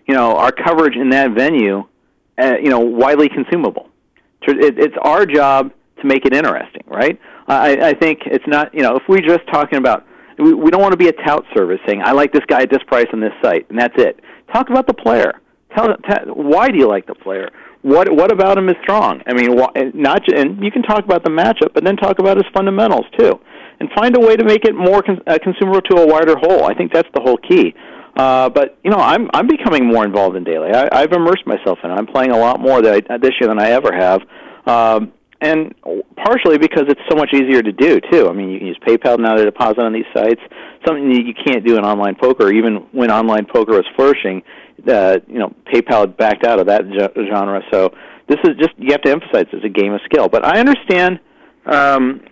you 0.09 0.14
know 0.14 0.37
our 0.37 0.51
coverage 0.51 0.97
in 0.97 1.11
that 1.11 1.33
venue, 1.33 1.85
uh, 2.38 2.55
you 2.61 2.71
know, 2.71 2.81
widely 2.81 3.29
consumable. 3.29 3.90
It, 4.42 4.79
it's 4.79 4.97
our 5.03 5.27
job 5.27 5.73
to 6.01 6.07
make 6.07 6.25
it 6.25 6.33
interesting, 6.33 6.83
right? 6.87 7.21
I, 7.47 7.90
I 7.90 7.92
think 7.94 8.21
it's 8.27 8.47
not 8.47 8.75
you 8.75 8.83
know 8.83 8.97
if 8.97 9.03
we're 9.09 9.21
just 9.21 9.47
talking 9.53 9.79
about 9.79 10.07
we, 10.38 10.55
we 10.55 10.71
don't 10.71 10.81
want 10.81 10.92
to 10.92 10.99
be 10.99 11.09
a 11.09 11.12
tout 11.12 11.44
service 11.55 11.79
saying 11.87 12.03
I 12.05 12.12
like 12.12 12.33
this 12.33 12.44
guy 12.49 12.62
at 12.62 12.71
this 12.71 12.83
price 12.87 13.07
on 13.12 13.21
this 13.21 13.33
site 13.42 13.68
and 13.71 13.79
that's 13.79 13.94
it. 13.99 14.21
Talk 14.53 14.71
about 14.71 14.87
the 14.87 14.94
player. 14.94 15.33
Tell, 15.77 15.88
tell 16.09 16.35
why 16.35 16.68
do 16.68 16.79
you 16.79 16.88
like 16.88 17.07
the 17.07 17.14
player? 17.14 17.51
What 17.83 18.11
what 18.12 18.33
about 18.33 18.59
him 18.59 18.68
is 18.68 18.77
strong? 18.83 19.23
I 19.27 19.35
mean, 19.35 19.59
wh- 19.59 19.94
not 19.94 20.23
and 20.33 20.62
you 20.64 20.71
can 20.71 20.83
talk 20.83 21.05
about 21.05 21.25
the 21.25 21.31
matchup, 21.31 21.75
but 21.75 21.85
then 21.85 21.97
talk 21.97 22.18
about 22.18 22.37
his 22.37 22.47
fundamentals 22.53 23.07
too, 23.18 23.38
and 23.79 23.88
find 23.94 24.16
a 24.16 24.21
way 24.21 24.37
to 24.37 24.44
make 24.44 24.64
it 24.64 24.75
more 24.75 25.03
con- 25.03 25.23
uh, 25.27 25.38
consumable 25.42 25.81
to 25.83 25.97
a 25.97 26.07
wider 26.07 26.35
whole. 26.40 26.64
I 26.64 26.75
think 26.75 26.92
that's 26.92 27.09
the 27.14 27.21
whole 27.21 27.37
key. 27.37 27.75
Uh, 28.19 28.49
but 28.49 28.77
you 28.83 28.91
know, 28.91 28.99
I'm 28.99 29.31
I'm 29.33 29.47
becoming 29.47 29.87
more 29.87 30.05
involved 30.05 30.37
in 30.37 30.43
daily. 30.43 30.73
I, 30.75 30.89
I've 30.91 31.13
immersed 31.13 31.47
myself 31.47 31.79
in 31.85 31.91
it. 31.91 31.95
I'm 31.95 32.07
playing 32.07 32.33
a 32.33 32.37
lot 32.37 32.59
more 32.59 32.83
that 32.83 33.05
I, 33.09 33.17
this 33.19 33.31
year 33.41 33.49
than 33.49 33.61
I 33.61 33.71
ever 33.71 33.95
have, 33.95 34.23
um, 34.67 35.13
and 35.41 35.73
partially 36.17 36.59
because 36.59 36.87
it's 36.89 37.01
so 37.09 37.15
much 37.17 37.33
easier 37.33 37.63
to 37.63 37.71
do 37.71 38.01
too. 38.11 38.29
I 38.29 38.33
mean, 38.33 38.51
you 38.51 38.59
can 38.59 38.67
use 38.67 38.79
PayPal 38.85 39.21
now 39.21 39.37
to 39.37 39.45
deposit 39.45 39.79
on 39.79 39.93
these 39.93 40.05
sites. 40.13 40.41
Something 40.85 41.09
that 41.13 41.25
you 41.25 41.33
can't 41.33 41.65
do 41.65 41.77
in 41.77 41.85
online 41.85 42.17
poker, 42.17 42.51
even 42.51 42.87
when 42.91 43.13
online 43.13 43.47
poker 43.47 43.75
was 43.75 43.87
flourishing. 43.95 44.43
Uh, 44.85 45.19
you 45.29 45.39
know, 45.39 45.55
PayPal 45.73 46.01
had 46.01 46.17
backed 46.17 46.45
out 46.45 46.59
of 46.59 46.67
that 46.67 46.83
genre. 47.15 47.63
So 47.71 47.95
this 48.27 48.39
is 48.43 48.57
just 48.59 48.73
you 48.79 48.91
have 48.91 49.03
to 49.03 49.13
emphasize 49.13 49.47
it's 49.53 49.65
a 49.65 49.69
game 49.69 49.93
of 49.93 50.01
skill. 50.07 50.29
But 50.29 50.45
I 50.45 50.59
understand. 50.59 51.21
Um, 51.67 52.23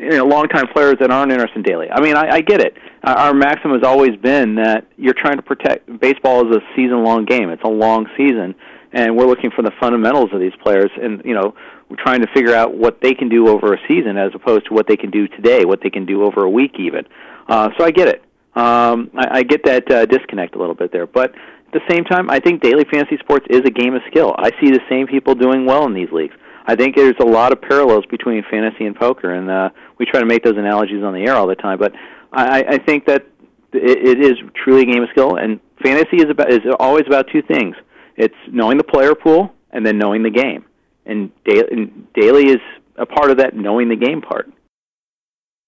you 0.00 0.16
know, 0.16 0.24
longtime 0.24 0.68
players 0.68 0.96
that 1.00 1.10
aren't 1.10 1.30
interested 1.30 1.58
in 1.58 1.62
daily. 1.62 1.90
I 1.90 2.00
mean, 2.00 2.16
I, 2.16 2.36
I 2.36 2.40
get 2.40 2.60
it. 2.60 2.76
Our 3.04 3.34
maxim 3.34 3.72
has 3.72 3.82
always 3.82 4.16
been 4.16 4.56
that 4.56 4.86
you're 4.96 5.14
trying 5.14 5.36
to 5.36 5.42
protect. 5.42 6.00
Baseball 6.00 6.48
is 6.48 6.56
a 6.56 6.60
season-long 6.74 7.24
game. 7.24 7.50
It's 7.50 7.62
a 7.62 7.68
long 7.68 8.06
season, 8.16 8.54
and 8.92 9.16
we're 9.16 9.26
looking 9.26 9.50
for 9.50 9.62
the 9.62 9.72
fundamentals 9.80 10.30
of 10.32 10.40
these 10.40 10.54
players, 10.62 10.90
and 11.00 11.22
you 11.24 11.34
know, 11.34 11.54
we're 11.88 11.96
trying 11.96 12.20
to 12.20 12.28
figure 12.34 12.54
out 12.54 12.74
what 12.74 13.00
they 13.00 13.14
can 13.14 13.28
do 13.28 13.48
over 13.48 13.74
a 13.74 13.78
season 13.88 14.16
as 14.16 14.32
opposed 14.34 14.66
to 14.66 14.74
what 14.74 14.86
they 14.86 14.96
can 14.96 15.10
do 15.10 15.28
today, 15.28 15.64
what 15.64 15.80
they 15.82 15.90
can 15.90 16.06
do 16.06 16.24
over 16.24 16.44
a 16.44 16.50
week, 16.50 16.76
even. 16.78 17.06
Uh, 17.48 17.70
so 17.76 17.84
I 17.84 17.90
get 17.90 18.08
it. 18.08 18.22
Um, 18.54 19.10
I, 19.16 19.38
I 19.38 19.42
get 19.42 19.64
that 19.64 19.90
uh, 19.90 20.06
disconnect 20.06 20.54
a 20.54 20.58
little 20.58 20.74
bit 20.74 20.92
there, 20.92 21.06
but 21.06 21.34
at 21.34 21.72
the 21.72 21.80
same 21.88 22.04
time, 22.04 22.30
I 22.30 22.40
think 22.40 22.62
daily 22.62 22.84
fantasy 22.84 23.16
sports 23.18 23.46
is 23.48 23.60
a 23.64 23.70
game 23.70 23.94
of 23.94 24.02
skill. 24.08 24.34
I 24.36 24.50
see 24.60 24.70
the 24.70 24.80
same 24.88 25.06
people 25.06 25.34
doing 25.34 25.66
well 25.66 25.86
in 25.86 25.94
these 25.94 26.10
leagues. 26.10 26.34
I 26.70 26.76
think 26.76 26.94
there's 26.94 27.16
a 27.20 27.26
lot 27.26 27.52
of 27.52 27.60
parallels 27.60 28.04
between 28.06 28.44
fantasy 28.48 28.86
and 28.86 28.94
poker, 28.94 29.34
and 29.34 29.50
uh, 29.50 29.70
we 29.98 30.06
try 30.06 30.20
to 30.20 30.26
make 30.26 30.44
those 30.44 30.56
analogies 30.56 31.02
on 31.02 31.12
the 31.12 31.24
air 31.26 31.34
all 31.34 31.48
the 31.48 31.56
time. 31.56 31.80
But 31.80 31.92
I, 32.32 32.62
I 32.62 32.78
think 32.78 33.06
that 33.06 33.26
it, 33.72 34.08
it 34.08 34.24
is 34.24 34.34
truly 34.54 34.82
a 34.82 34.84
game 34.84 35.02
of 35.02 35.08
skill, 35.10 35.34
and 35.34 35.58
fantasy 35.82 36.18
is 36.18 36.30
about 36.30 36.52
is 36.52 36.60
always 36.78 37.02
about 37.08 37.26
two 37.32 37.42
things: 37.42 37.74
it's 38.16 38.36
knowing 38.52 38.78
the 38.78 38.84
player 38.84 39.16
pool 39.16 39.52
and 39.72 39.84
then 39.84 39.98
knowing 39.98 40.22
the 40.22 40.30
game. 40.30 40.64
And 41.06 41.32
daily, 41.44 41.64
and 41.72 42.06
daily 42.14 42.50
is 42.50 42.60
a 42.96 43.06
part 43.06 43.32
of 43.32 43.38
that 43.38 43.56
knowing 43.56 43.88
the 43.88 43.96
game 43.96 44.22
part. 44.22 44.48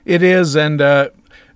It 0.05 0.23
is, 0.23 0.55
and 0.55 0.81
uh, 0.81 1.09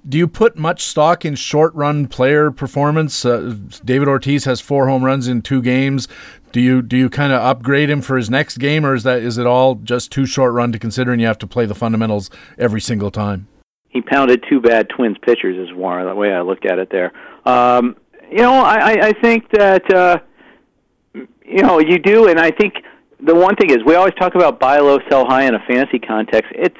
do 0.08 0.18
you 0.18 0.26
put 0.26 0.56
much 0.56 0.82
stock 0.82 1.24
in 1.24 1.36
short 1.36 1.72
run 1.74 2.08
player 2.08 2.50
performance? 2.50 3.24
Uh, 3.24 3.54
David 3.84 4.08
Ortiz 4.08 4.44
has 4.44 4.60
four 4.60 4.88
home 4.88 5.04
runs 5.04 5.28
in 5.28 5.42
two 5.42 5.62
games. 5.62 6.08
Do 6.56 6.62
you 6.62 6.80
do 6.80 6.96
you 6.96 7.10
kind 7.10 7.34
of 7.34 7.42
upgrade 7.42 7.90
him 7.90 8.00
for 8.00 8.16
his 8.16 8.30
next 8.30 8.56
game, 8.56 8.86
or 8.86 8.94
is 8.94 9.02
that 9.02 9.20
is 9.20 9.36
it 9.36 9.46
all 9.46 9.74
just 9.74 10.10
too 10.10 10.24
short 10.24 10.54
run 10.54 10.72
to 10.72 10.78
consider, 10.78 11.12
and 11.12 11.20
you 11.20 11.26
have 11.26 11.36
to 11.40 11.46
play 11.46 11.66
the 11.66 11.74
fundamentals 11.74 12.30
every 12.56 12.80
single 12.80 13.10
time? 13.10 13.46
He 13.90 14.00
pounded 14.00 14.42
two 14.48 14.62
bad 14.62 14.88
Twins 14.88 15.18
pitchers, 15.20 15.58
is 15.58 15.76
one 15.76 16.02
the 16.06 16.14
way 16.14 16.32
I 16.32 16.40
look 16.40 16.64
at 16.64 16.78
it. 16.78 16.88
There, 16.90 17.12
um, 17.44 17.94
you 18.30 18.38
know, 18.38 18.54
I, 18.54 19.08
I 19.08 19.12
think 19.20 19.50
that 19.50 19.94
uh, 19.94 20.20
you 21.44 21.62
know 21.62 21.78
you 21.78 21.98
do, 21.98 22.28
and 22.28 22.40
I 22.40 22.50
think 22.52 22.76
the 23.20 23.34
one 23.34 23.54
thing 23.56 23.68
is 23.68 23.84
we 23.84 23.94
always 23.94 24.14
talk 24.14 24.34
about 24.34 24.58
buy 24.58 24.78
low, 24.78 24.98
sell 25.10 25.26
high 25.26 25.44
in 25.44 25.54
a 25.54 25.62
fantasy 25.68 25.98
context. 25.98 26.50
It's 26.54 26.78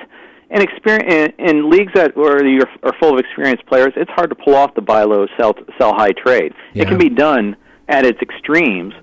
in 0.49 0.63
experience 0.63 1.35
in, 1.39 1.49
in 1.49 1.69
leagues 1.69 1.93
that 1.95 2.17
where 2.17 2.43
you 2.47 2.63
are 2.83 2.95
full 2.99 3.13
of 3.13 3.19
experienced 3.19 3.67
players, 3.67 3.93
it's 3.95 4.11
hard 4.13 4.31
to 4.31 4.37
pull 4.37 4.55
off 4.55 4.75
the 4.75 4.81
buy 4.81 5.03
low, 5.03 5.27
sell 5.39 5.53
sell 5.77 5.93
high 5.93 6.13
trade. 6.13 6.55
Yeah. 6.73 6.85
It 6.85 6.89
can 6.89 6.97
be 6.97 7.11
done 7.11 7.57
at 7.89 8.07
its 8.07 8.23
extremes, 8.23 8.95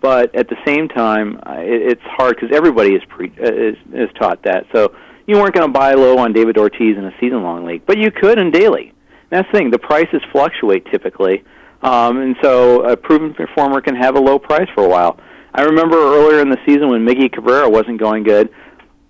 but 0.00 0.34
at 0.34 0.48
the 0.48 0.56
same 0.66 0.88
time, 0.88 1.40
it, 1.46 1.92
it's 1.92 2.02
hard 2.02 2.36
because 2.36 2.54
everybody 2.54 2.94
is, 2.94 3.02
pre, 3.08 3.32
uh, 3.40 3.52
is 3.52 3.76
is 3.92 4.08
taught 4.18 4.42
that. 4.44 4.66
So 4.74 4.94
you 5.26 5.36
weren't 5.36 5.54
going 5.54 5.66
to 5.66 5.72
buy 5.72 5.94
low 5.94 6.18
on 6.18 6.32
David 6.32 6.58
Ortiz 6.58 6.96
in 6.96 7.04
a 7.04 7.12
season 7.20 7.42
long 7.42 7.64
league, 7.64 7.82
but 7.86 7.98
you 7.98 8.10
could 8.10 8.38
in 8.38 8.50
daily. 8.50 8.92
That's 9.30 9.48
the 9.52 9.58
thing. 9.58 9.70
The 9.70 9.78
prices 9.78 10.22
fluctuate 10.32 10.86
typically, 10.90 11.44
um, 11.82 12.18
and 12.18 12.36
so 12.42 12.84
a 12.84 12.96
proven 12.96 13.34
performer 13.34 13.80
can 13.80 13.94
have 13.94 14.16
a 14.16 14.20
low 14.20 14.38
price 14.38 14.68
for 14.74 14.84
a 14.84 14.88
while. 14.88 15.18
I 15.52 15.62
remember 15.62 15.96
earlier 15.96 16.40
in 16.40 16.48
the 16.48 16.58
season 16.64 16.88
when 16.88 17.04
Miggy 17.04 17.32
Cabrera 17.32 17.68
wasn't 17.68 17.98
going 17.98 18.22
good 18.22 18.50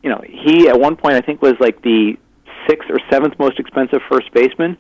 you 0.03 0.11
know, 0.11 0.21
he 0.27 0.69
at 0.69 0.79
one 0.79 0.97
point 0.97 1.15
I 1.15 1.21
think 1.21 1.43
was 1.43 1.55
like 1.61 1.83
the 1.83 2.17
sixth 2.69 2.91
or 2.91 2.99
seventh 3.11 3.39
most 3.39 3.59
expensive 3.59 4.01
first 4.11 4.33
baseman. 4.33 4.77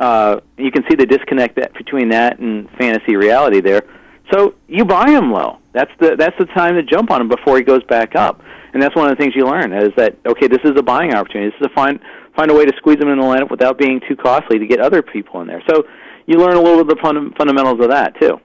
Uh, 0.00 0.40
you 0.56 0.70
can 0.70 0.84
see 0.88 0.96
the 0.96 1.06
disconnect 1.06 1.56
that, 1.56 1.72
between 1.74 2.08
that 2.10 2.38
and 2.38 2.68
fantasy 2.78 3.16
reality 3.16 3.60
there. 3.60 3.82
So 4.32 4.54
you 4.68 4.84
buy 4.84 5.10
him 5.10 5.32
low. 5.32 5.58
That's 5.72 5.90
the 6.00 6.16
that's 6.16 6.36
the 6.38 6.46
time 6.46 6.74
to 6.74 6.82
jump 6.82 7.10
on 7.10 7.20
him 7.20 7.28
before 7.28 7.56
he 7.56 7.62
goes 7.62 7.82
back 7.84 8.14
up. 8.14 8.42
And 8.72 8.82
that's 8.82 8.96
one 8.96 9.08
of 9.08 9.16
the 9.16 9.22
things 9.22 9.34
you 9.36 9.46
learn 9.46 9.72
is 9.72 9.90
that 9.96 10.16
okay, 10.26 10.48
this 10.48 10.60
is 10.64 10.72
a 10.76 10.82
buying 10.82 11.14
opportunity. 11.14 11.50
This 11.50 11.66
is 11.66 11.72
a 11.72 11.74
find 11.74 12.00
find 12.36 12.50
a 12.50 12.54
way 12.54 12.64
to 12.64 12.72
squeeze 12.76 12.98
him 13.00 13.08
in 13.08 13.18
the 13.18 13.24
lineup 13.24 13.50
without 13.50 13.78
being 13.78 14.00
too 14.08 14.16
costly 14.16 14.58
to 14.58 14.66
get 14.66 14.80
other 14.80 15.02
people 15.02 15.40
in 15.40 15.46
there. 15.46 15.62
So 15.68 15.84
you 16.26 16.38
learn 16.38 16.56
a 16.56 16.60
little 16.60 16.80
of 16.80 16.88
the 16.88 16.96
fun, 17.02 17.32
fundamentals 17.36 17.80
of 17.80 17.90
that 17.90 18.18
too. 18.20 18.40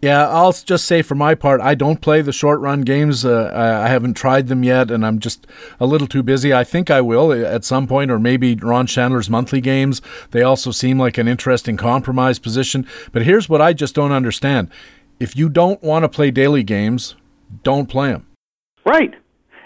Yeah, 0.00 0.28
I'll 0.28 0.52
just 0.52 0.84
say 0.84 1.02
for 1.02 1.16
my 1.16 1.34
part, 1.34 1.60
I 1.60 1.74
don't 1.74 2.00
play 2.00 2.22
the 2.22 2.32
short 2.32 2.60
run 2.60 2.82
games. 2.82 3.24
Uh, 3.24 3.50
I 3.52 3.88
haven't 3.88 4.14
tried 4.14 4.46
them 4.46 4.62
yet, 4.62 4.92
and 4.92 5.04
I'm 5.04 5.18
just 5.18 5.44
a 5.80 5.86
little 5.86 6.06
too 6.06 6.22
busy. 6.22 6.54
I 6.54 6.62
think 6.62 6.88
I 6.88 7.00
will 7.00 7.32
at 7.32 7.64
some 7.64 7.88
point, 7.88 8.12
or 8.12 8.20
maybe 8.20 8.54
Ron 8.54 8.86
Shandler's 8.86 9.28
monthly 9.28 9.60
games. 9.60 10.00
They 10.30 10.42
also 10.42 10.70
seem 10.70 11.00
like 11.00 11.18
an 11.18 11.26
interesting 11.26 11.76
compromise 11.76 12.38
position. 12.38 12.86
But 13.10 13.22
here's 13.22 13.48
what 13.48 13.60
I 13.60 13.72
just 13.72 13.96
don't 13.96 14.12
understand: 14.12 14.70
if 15.18 15.36
you 15.36 15.48
don't 15.48 15.82
want 15.82 16.04
to 16.04 16.08
play 16.08 16.30
daily 16.30 16.62
games, 16.62 17.16
don't 17.64 17.88
play 17.88 18.12
them. 18.12 18.28
Right. 18.86 19.12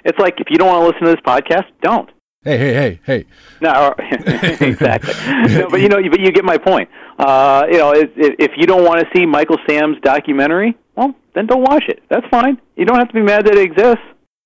It's 0.07 0.19
like 0.19 0.41
if 0.41 0.47
you 0.49 0.57
don't 0.57 0.69
want 0.69 0.81
to 0.83 0.87
listen 0.87 1.03
to 1.03 1.11
this 1.11 1.21
podcast, 1.27 1.67
don't. 1.83 2.09
Hey, 2.43 2.57
hey, 2.57 2.73
hey, 2.73 3.01
hey. 3.05 3.25
No, 3.61 3.95
exactly. 3.99 5.15
no, 5.55 5.69
but 5.69 5.81
you 5.81 5.89
know, 5.89 5.99
but 6.11 6.21
you 6.21 6.33
get 6.33 6.45
my 6.45 6.57
point. 6.59 6.89
Uh, 7.19 7.67
you 7.71 7.79
know, 7.79 7.93
if, 7.93 8.11
if 8.17 8.53
you 8.57 8.67
don't 8.67 8.85
want 8.85 9.01
to 9.01 9.07
see 9.15 9.27
Michael 9.27 9.59
Sam's 9.69 9.99
documentary, 10.03 10.77
well, 10.97 11.15
then 11.35 11.47
don't 11.47 11.63
watch 11.63 11.85
it. 11.89 12.03
That's 12.09 12.27
fine. 12.29 12.61
You 12.77 12.85
don't 12.85 12.99
have 12.99 13.09
to 13.09 13.15
be 13.15 13.23
mad 13.23 13.47
that 13.47 13.55
it 13.55 13.63
exists. 13.63 14.03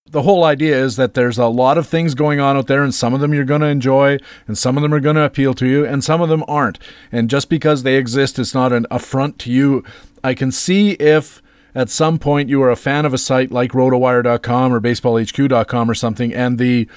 The 0.08 0.22
whole 0.22 0.44
idea 0.44 0.76
is 0.76 0.94
that 0.96 1.14
there's 1.14 1.36
a 1.36 1.46
lot 1.46 1.78
of 1.78 1.88
things 1.88 2.14
going 2.14 2.38
on 2.38 2.56
out 2.56 2.68
there, 2.68 2.84
and 2.84 2.94
some 2.94 3.12
of 3.12 3.20
them 3.20 3.34
you're 3.34 3.44
going 3.44 3.62
to 3.62 3.66
enjoy, 3.66 4.18
and 4.46 4.56
some 4.56 4.76
of 4.76 4.82
them 4.82 4.94
are 4.94 5.00
going 5.00 5.16
to 5.16 5.24
appeal 5.24 5.52
to 5.54 5.66
you, 5.66 5.84
and 5.84 6.04
some 6.04 6.20
of 6.20 6.28
them 6.28 6.44
aren't. 6.46 6.78
And 7.10 7.28
just 7.28 7.48
because 7.48 7.82
they 7.82 7.96
exist, 7.96 8.38
it's 8.38 8.54
not 8.54 8.72
an 8.72 8.86
affront 8.88 9.38
to 9.40 9.50
you. 9.50 9.82
I 10.22 10.34
can 10.34 10.52
see 10.52 10.92
if 10.92 11.42
at 11.74 11.90
some 11.90 12.20
point 12.20 12.48
you 12.48 12.62
are 12.62 12.70
a 12.70 12.76
fan 12.76 13.04
of 13.04 13.12
a 13.12 13.18
site 13.18 13.50
like 13.50 13.72
rotowire.com 13.72 14.72
or 14.72 14.80
baseballhq.com 14.80 15.90
or 15.90 15.94
something, 15.94 16.32
and 16.32 16.58
the 16.58 16.88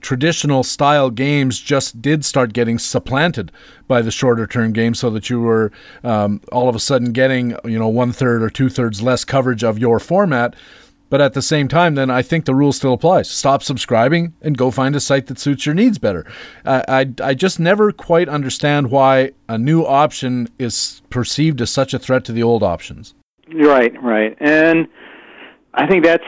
traditional 0.00 0.62
style 0.62 1.10
games 1.10 1.60
just 1.60 2.00
did 2.02 2.24
start 2.24 2.52
getting 2.52 2.78
supplanted 2.78 3.52
by 3.86 4.02
the 4.02 4.10
shorter 4.10 4.46
term 4.46 4.72
game 4.72 4.94
so 4.94 5.10
that 5.10 5.28
you 5.30 5.40
were 5.40 5.72
um, 6.04 6.40
all 6.52 6.68
of 6.68 6.74
a 6.74 6.80
sudden 6.80 7.12
getting 7.12 7.56
you 7.64 7.78
know 7.78 7.88
one 7.88 8.12
third 8.12 8.42
or 8.42 8.50
two 8.50 8.68
thirds 8.68 9.02
less 9.02 9.24
coverage 9.24 9.62
of 9.62 9.78
your 9.78 9.98
format. 9.98 10.54
But 11.08 11.20
at 11.20 11.34
the 11.34 11.42
same 11.42 11.66
time 11.66 11.96
then 11.96 12.08
i 12.08 12.22
think 12.22 12.44
the 12.44 12.54
rule 12.54 12.72
still 12.72 12.92
applies 12.92 13.28
stop 13.28 13.64
subscribing 13.64 14.32
and 14.40 14.56
go 14.56 14.70
find 14.70 14.94
a 14.94 15.00
site 15.00 15.26
that 15.26 15.40
suits 15.40 15.66
your 15.66 15.74
needs 15.74 15.98
better. 15.98 16.24
I, 16.64 16.84
I, 16.88 17.30
I 17.30 17.34
just 17.34 17.58
never 17.58 17.90
quite 17.90 18.28
understand 18.28 18.92
why 18.92 19.32
a 19.48 19.58
new 19.58 19.84
option 19.84 20.48
is 20.56 21.02
perceived 21.10 21.60
as 21.60 21.70
such 21.70 21.92
a 21.92 21.98
threat 21.98 22.24
to 22.26 22.32
the 22.32 22.44
old 22.44 22.62
options. 22.62 23.14
Right 23.52 23.92
right. 24.00 24.36
And 24.40 24.86
i 25.74 25.84
think 25.88 26.04
that's 26.04 26.22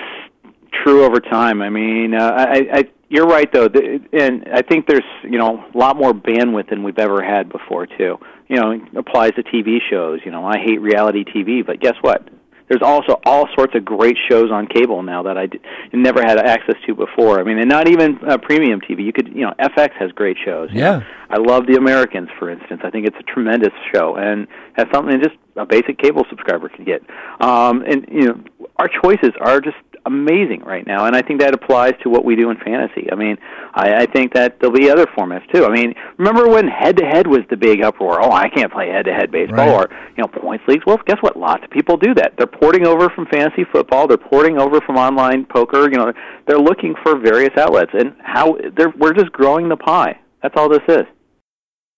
true 0.83 1.05
over 1.05 1.21
time. 1.21 1.63
I 1.63 1.71
mean 1.71 2.15
uh, 2.15 2.35
I, 2.37 2.67
I 2.73 2.85
you're 3.13 3.27
right 3.27 3.53
though, 3.53 3.69
and 4.13 4.49
I 4.53 4.63
think 4.63 4.87
there's 4.87 5.05
you 5.23 5.39
know 5.39 5.63
a 5.73 5.79
lot 5.79 5.97
more 5.97 6.13
bandwidth 6.15 6.71
than 6.71 6.83
we've 6.83 6.99
ever 6.99 7.23
had 7.23 7.53
before 7.53 7.87
too. 7.87 8.19
You 8.49 8.57
know, 8.57 8.71
it 8.71 8.81
applies 8.97 9.33
to 9.33 9.43
TV 9.43 9.79
shows. 9.91 10.21
You 10.25 10.31
know, 10.31 10.47
I 10.47 10.59
hate 10.59 10.81
reality 10.81 11.23
TV, 11.25 11.65
but 11.65 11.79
guess 11.79 11.95
what? 12.01 12.27
There's 12.69 12.81
also 12.83 13.21
all 13.27 13.49
sorts 13.55 13.75
of 13.75 13.85
great 13.85 14.17
shows 14.31 14.51
on 14.51 14.67
cable 14.67 15.03
now 15.03 15.25
that 15.25 15.37
I 15.37 15.47
d- 15.47 15.61
never 15.93 16.23
had 16.23 16.39
access 16.39 16.77
to 16.87 16.95
before. 16.95 17.39
I 17.39 17.43
mean, 17.43 17.59
and 17.59 17.69
not 17.69 17.87
even 17.87 18.19
uh, 18.27 18.39
premium 18.39 18.81
TV. 18.81 19.05
You 19.05 19.13
could, 19.13 19.29
you 19.29 19.43
know, 19.43 19.53
FX 19.61 19.93
has 19.99 20.11
great 20.13 20.39
shows. 20.43 20.71
Yeah. 20.73 21.01
Know? 21.01 21.05
I 21.29 21.37
love 21.37 21.67
The 21.67 21.77
Americans, 21.77 22.31
for 22.39 22.49
instance. 22.49 22.81
I 22.83 22.89
think 22.89 23.07
it's 23.07 23.17
a 23.21 23.25
tremendous 23.25 23.75
show 23.95 24.17
and 24.17 24.47
has 24.75 24.87
something 24.91 25.21
just 25.23 25.37
a 25.57 25.67
basic 25.67 25.99
cable 25.99 26.25
subscriber 26.31 26.71
can 26.71 26.87
get. 26.87 27.03
Um, 27.43 27.85
and 27.87 28.07
you 28.11 28.29
know, 28.29 28.41
our 28.77 28.89
choices 29.03 29.33
are 29.39 29.61
just 29.61 29.77
amazing 30.05 30.63
right 30.65 30.87
now, 30.87 31.07
and 31.07 31.15
I 31.15 31.23
think 31.23 31.41
that 31.41 31.55
applies 31.55 31.93
to 32.03 32.11
what 32.11 32.25
we 32.25 32.37
do 32.37 32.51
in 32.51 32.57
fantasy. 32.59 33.09
I 33.11 33.15
mean, 33.15 33.39
I, 33.75 34.03
I 34.03 34.07
think 34.07 34.35
that 34.35 34.59
there'll 34.61 34.75
be 34.75 34.91
other 34.91 35.07
formats 35.07 35.51
too. 35.53 35.65
I 35.65 35.71
mean, 35.71 35.95
remember 36.19 36.49
when 36.49 36.67
head 36.67 36.97
to 36.99 37.05
head 37.05 37.27
was 37.27 37.41
the 37.51 37.57
big 37.57 37.83
uproar? 37.83 38.23
Oh, 38.23 38.33
I 38.33 38.49
can't 38.49 38.73
play 38.73 38.89
head 38.89 39.05
to 39.07 39.13
head 39.13 39.31
baseball 39.31 39.59
right. 39.59 39.69
or 39.69 39.89
you 40.17 40.23
know 40.23 40.29
points 40.29 40.65
leagues. 40.67 40.85
Well, 40.87 40.99
guess 41.07 41.19
what? 41.21 41.37
Lots 41.37 41.65
of 41.65 41.71
people 41.71 41.97
do 41.97 42.15
that. 42.15 42.35
They're 42.37 42.47
porting 42.47 42.87
over 42.87 43.09
from 43.11 43.27
fantasy 43.27 43.65
football. 43.71 44.07
They're 44.07 44.17
porting 44.17 44.59
over 44.59 44.81
from 44.81 44.97
online 44.97 45.47
poker. 45.47 45.83
You 45.83 45.99
know, 45.99 46.13
they're 46.47 46.59
looking 46.59 46.95
for 47.03 47.19
various 47.19 47.57
outlets, 47.57 47.91
and 47.95 48.15
how 48.23 48.59
they're 48.77 48.93
we're 48.99 49.15
just 49.15 49.33
growing 49.33 49.69
the 49.69 49.77
pie. 49.77 50.19
That's 50.43 50.55
all 50.57 50.69
this 50.69 50.83
is. 50.89 51.05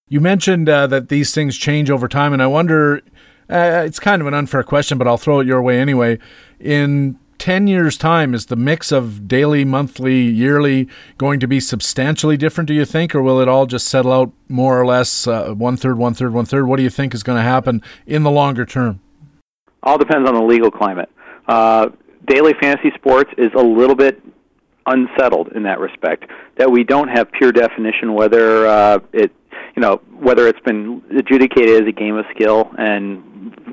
You 0.09 0.21
mentioned 0.21 0.69
uh, 0.69 0.87
that 0.89 1.09
these 1.09 1.35
things 1.35 1.57
change 1.57 1.91
over 1.91 2.09
time, 2.09 2.33
and 2.33 2.43
I 2.43 2.47
wonder. 2.47 3.01
Uh, 3.47 3.83
it's 3.85 4.01
kind 4.01 4.23
of 4.23 4.27
an 4.27 4.33
unfair 4.33 4.63
question, 4.63 4.97
but 4.97 5.07
I'll 5.07 5.19
throw 5.19 5.41
it 5.41 5.47
your 5.47 5.61
way 5.61 5.79
anyway. 5.79 6.19
In 6.59 7.19
10 7.45 7.67
years' 7.67 7.99
time, 7.99 8.33
is 8.33 8.47
the 8.47 8.57
mix 8.57 8.91
of 8.91 9.29
daily, 9.29 9.67
monthly, 9.67 10.23
yearly 10.23 10.89
going 11.19 11.39
to 11.39 11.47
be 11.47 11.61
substantially 11.61 12.39
different, 12.39 12.67
do 12.69 12.73
you 12.73 12.87
think? 12.87 13.15
Or 13.15 13.21
will 13.21 13.39
it 13.39 13.49
all 13.49 13.67
just 13.67 13.87
settle 13.87 14.15
out 14.15 14.33
more 14.49 14.81
or 14.81 14.87
less 14.87 15.27
uh, 15.27 15.53
one 15.53 15.77
third, 15.77 15.99
one 15.99 16.15
third, 16.15 16.33
one 16.33 16.47
third? 16.47 16.67
What 16.67 16.79
do 16.79 16.83
you 16.83 16.89
think 16.89 17.13
is 17.13 17.23
going 17.23 17.37
to 17.37 17.43
happen 17.43 17.83
in 18.07 18.23
the 18.23 18.31
longer 18.31 18.65
term? 18.65 19.01
All 19.83 19.99
depends 19.99 20.27
on 20.27 20.35
the 20.35 20.43
legal 20.43 20.71
climate. 20.71 21.11
Uh, 21.47 21.91
daily 22.27 22.55
fantasy 22.63 22.93
sports 22.95 23.31
is 23.37 23.51
a 23.55 23.63
little 23.63 23.95
bit 23.95 24.23
unsettled 24.87 25.49
in 25.49 25.65
that 25.65 25.81
respect, 25.81 26.25
that 26.57 26.71
we 26.71 26.83
don't 26.83 27.09
have 27.09 27.31
pure 27.33 27.53
definition 27.53 28.15
whether 28.15 28.67
uh, 28.67 28.99
it 29.13 29.31
you 29.77 29.81
know 29.83 30.01
whether 30.21 30.47
it's 30.47 30.61
been 30.61 31.03
adjudicated 31.17 31.83
as 31.83 31.89
a 31.89 31.93
game 31.93 32.17
of 32.17 32.25
skill 32.35 32.71
and 32.79 33.23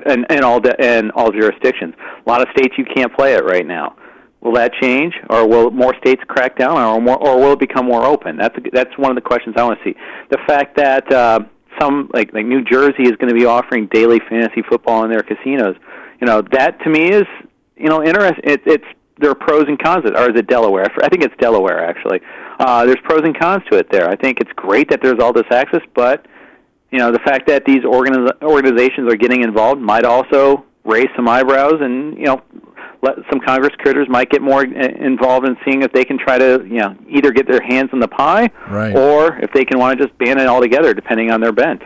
and 0.06 0.26
and 0.30 0.40
all 0.42 0.60
de- 0.60 0.80
and 0.80 1.12
all 1.12 1.30
jurisdictions. 1.30 1.94
A 2.24 2.28
lot 2.28 2.42
of 2.42 2.48
states 2.56 2.74
you 2.76 2.84
can't 2.84 3.14
play 3.14 3.34
it 3.34 3.44
right 3.44 3.66
now. 3.66 3.96
Will 4.40 4.54
that 4.54 4.72
change, 4.80 5.14
or 5.30 5.46
will 5.46 5.70
more 5.70 5.94
states 6.00 6.20
crack 6.26 6.58
down, 6.58 6.76
or 6.76 7.00
more, 7.00 7.16
or 7.16 7.38
will 7.38 7.52
it 7.52 7.60
become 7.60 7.86
more 7.86 8.04
open? 8.04 8.36
That's 8.36 8.56
a, 8.58 8.60
that's 8.72 8.98
one 8.98 9.10
of 9.10 9.14
the 9.14 9.20
questions 9.20 9.54
I 9.56 9.62
want 9.62 9.78
to 9.78 9.84
see. 9.84 9.96
The 10.30 10.38
fact 10.48 10.76
that 10.76 11.12
uh, 11.12 11.40
some 11.80 12.10
like 12.12 12.32
like 12.34 12.44
New 12.44 12.64
Jersey 12.64 13.04
is 13.04 13.12
going 13.12 13.28
to 13.28 13.38
be 13.38 13.46
offering 13.46 13.88
daily 13.92 14.18
fantasy 14.28 14.62
football 14.68 15.04
in 15.04 15.10
their 15.12 15.22
casinos, 15.22 15.76
you 16.20 16.26
know, 16.26 16.42
that 16.52 16.82
to 16.82 16.90
me 16.90 17.10
is 17.10 17.24
you 17.76 17.88
know 17.88 18.02
interesting. 18.02 18.42
It, 18.44 18.62
it's 18.66 18.84
there 19.18 19.30
are 19.30 19.34
pros 19.36 19.64
and 19.68 19.78
cons. 19.78 20.04
Or 20.04 20.30
is 20.30 20.36
it 20.36 20.48
Delaware? 20.48 20.86
I 21.02 21.08
think 21.08 21.22
it's 21.22 21.34
Delaware 21.38 21.84
actually. 21.84 22.20
Uh, 22.62 22.86
there's 22.86 23.00
pros 23.02 23.22
and 23.24 23.36
cons 23.36 23.64
to 23.68 23.76
it 23.76 23.90
there. 23.90 24.08
I 24.08 24.14
think 24.14 24.38
it's 24.38 24.52
great 24.54 24.88
that 24.90 25.02
there's 25.02 25.18
all 25.18 25.32
this 25.32 25.50
access, 25.50 25.82
but 25.96 26.26
you 26.92 26.98
know 26.98 27.10
the 27.10 27.18
fact 27.18 27.48
that 27.48 27.64
these 27.64 27.80
organiz- 27.80 28.40
organizations 28.40 29.12
are 29.12 29.16
getting 29.16 29.42
involved 29.42 29.80
might 29.80 30.04
also 30.04 30.64
raise 30.84 31.08
some 31.16 31.28
eyebrows, 31.28 31.80
and 31.80 32.16
you 32.16 32.26
know 32.26 32.40
let 33.02 33.16
some 33.28 33.40
Congress 33.40 33.74
critters 33.78 34.08
might 34.08 34.30
get 34.30 34.42
more 34.42 34.62
involved 34.62 35.44
in 35.48 35.56
seeing 35.64 35.82
if 35.82 35.92
they 35.92 36.04
can 36.04 36.18
try 36.18 36.38
to 36.38 36.64
you 36.64 36.78
know 36.78 36.96
either 37.10 37.32
get 37.32 37.48
their 37.48 37.62
hands 37.62 37.90
in 37.92 37.98
the 37.98 38.06
pie, 38.06 38.48
right. 38.70 38.94
or 38.94 39.38
if 39.38 39.52
they 39.52 39.64
can 39.64 39.80
want 39.80 39.98
to 39.98 40.06
just 40.06 40.16
ban 40.18 40.38
it 40.38 40.46
altogether, 40.46 40.94
depending 40.94 41.32
on 41.32 41.40
their 41.40 41.52
bent. 41.52 41.82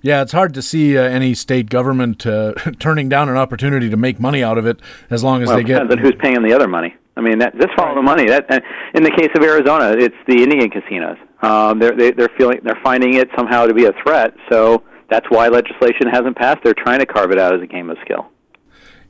Yeah, 0.00 0.22
it's 0.22 0.32
hard 0.32 0.54
to 0.54 0.62
see 0.62 0.96
uh, 0.96 1.02
any 1.02 1.34
state 1.34 1.70
government 1.70 2.24
uh, 2.26 2.52
turning 2.78 3.08
down 3.08 3.28
an 3.28 3.36
opportunity 3.36 3.90
to 3.90 3.96
make 3.96 4.20
money 4.20 4.42
out 4.42 4.58
of 4.58 4.66
it 4.66 4.80
as 5.10 5.24
long 5.24 5.42
as 5.42 5.48
well, 5.48 5.56
they 5.56 5.64
get. 5.64 5.80
Depends 5.80 5.92
on 5.92 5.98
who's 5.98 6.14
paying 6.20 6.42
the 6.42 6.54
other 6.54 6.68
money. 6.68 6.94
I 7.16 7.20
mean, 7.20 7.38
that, 7.40 7.56
just 7.56 7.74
follow 7.76 7.96
the 7.96 8.02
money. 8.02 8.26
That 8.26 8.48
uh, 8.50 8.60
in 8.94 9.02
the 9.02 9.10
case 9.10 9.30
of 9.34 9.42
Arizona, 9.42 9.96
it's 9.98 10.14
the 10.28 10.42
Indian 10.42 10.70
casinos. 10.70 11.16
Um, 11.42 11.78
they're 11.80 11.96
they, 11.96 12.12
they're 12.12 12.30
feeling 12.38 12.60
they're 12.62 12.80
finding 12.82 13.14
it 13.14 13.28
somehow 13.36 13.66
to 13.66 13.74
be 13.74 13.86
a 13.86 13.92
threat. 14.04 14.34
So 14.50 14.84
that's 15.10 15.26
why 15.28 15.48
legislation 15.48 16.06
hasn't 16.10 16.36
passed. 16.36 16.58
They're 16.62 16.74
trying 16.74 17.00
to 17.00 17.06
carve 17.06 17.32
it 17.32 17.38
out 17.38 17.54
as 17.54 17.60
a 17.60 17.66
game 17.66 17.90
of 17.90 17.96
skill. 18.04 18.28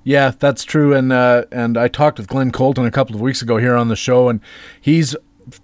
Yeah, 0.05 0.33
that's 0.39 0.65
true. 0.65 0.95
And 0.95 1.13
uh, 1.13 1.45
and 1.53 1.77
I 1.77 1.89
talked 1.89 2.19
with 2.19 2.29
Glenn 2.29 2.51
Colton 2.51 2.87
a 2.87 2.91
couple 2.91 3.15
of 3.15 3.21
weeks 3.21 3.43
ago 3.43 3.59
here 3.59 3.77
on 3.77 3.89
the 3.89 3.97
show, 3.97 4.31
and 4.31 4.41
he's 4.81 5.15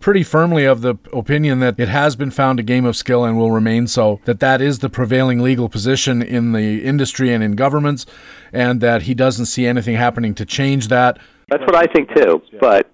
pretty 0.00 0.22
firmly 0.22 0.64
of 0.64 0.82
the 0.82 0.96
opinion 1.12 1.60
that 1.60 1.78
it 1.78 1.88
has 1.88 2.16
been 2.16 2.30
found 2.30 2.60
a 2.60 2.62
game 2.62 2.84
of 2.84 2.96
skill 2.96 3.24
and 3.24 3.36
will 3.36 3.50
remain 3.50 3.86
so, 3.86 4.20
that 4.24 4.40
that 4.40 4.60
is 4.60 4.80
the 4.80 4.90
prevailing 4.90 5.40
legal 5.40 5.68
position 5.68 6.22
in 6.22 6.52
the 6.52 6.84
industry 6.84 7.32
and 7.32 7.42
in 7.42 7.52
governments, 7.52 8.06
and 8.52 8.80
that 8.80 9.02
he 9.02 9.14
doesn't 9.14 9.46
see 9.46 9.66
anything 9.66 9.96
happening 9.96 10.34
to 10.34 10.44
change 10.44 10.88
that. 10.88 11.18
That's 11.48 11.62
what 11.62 11.76
I 11.76 11.86
think 11.86 12.14
too, 12.14 12.42
but 12.60 12.90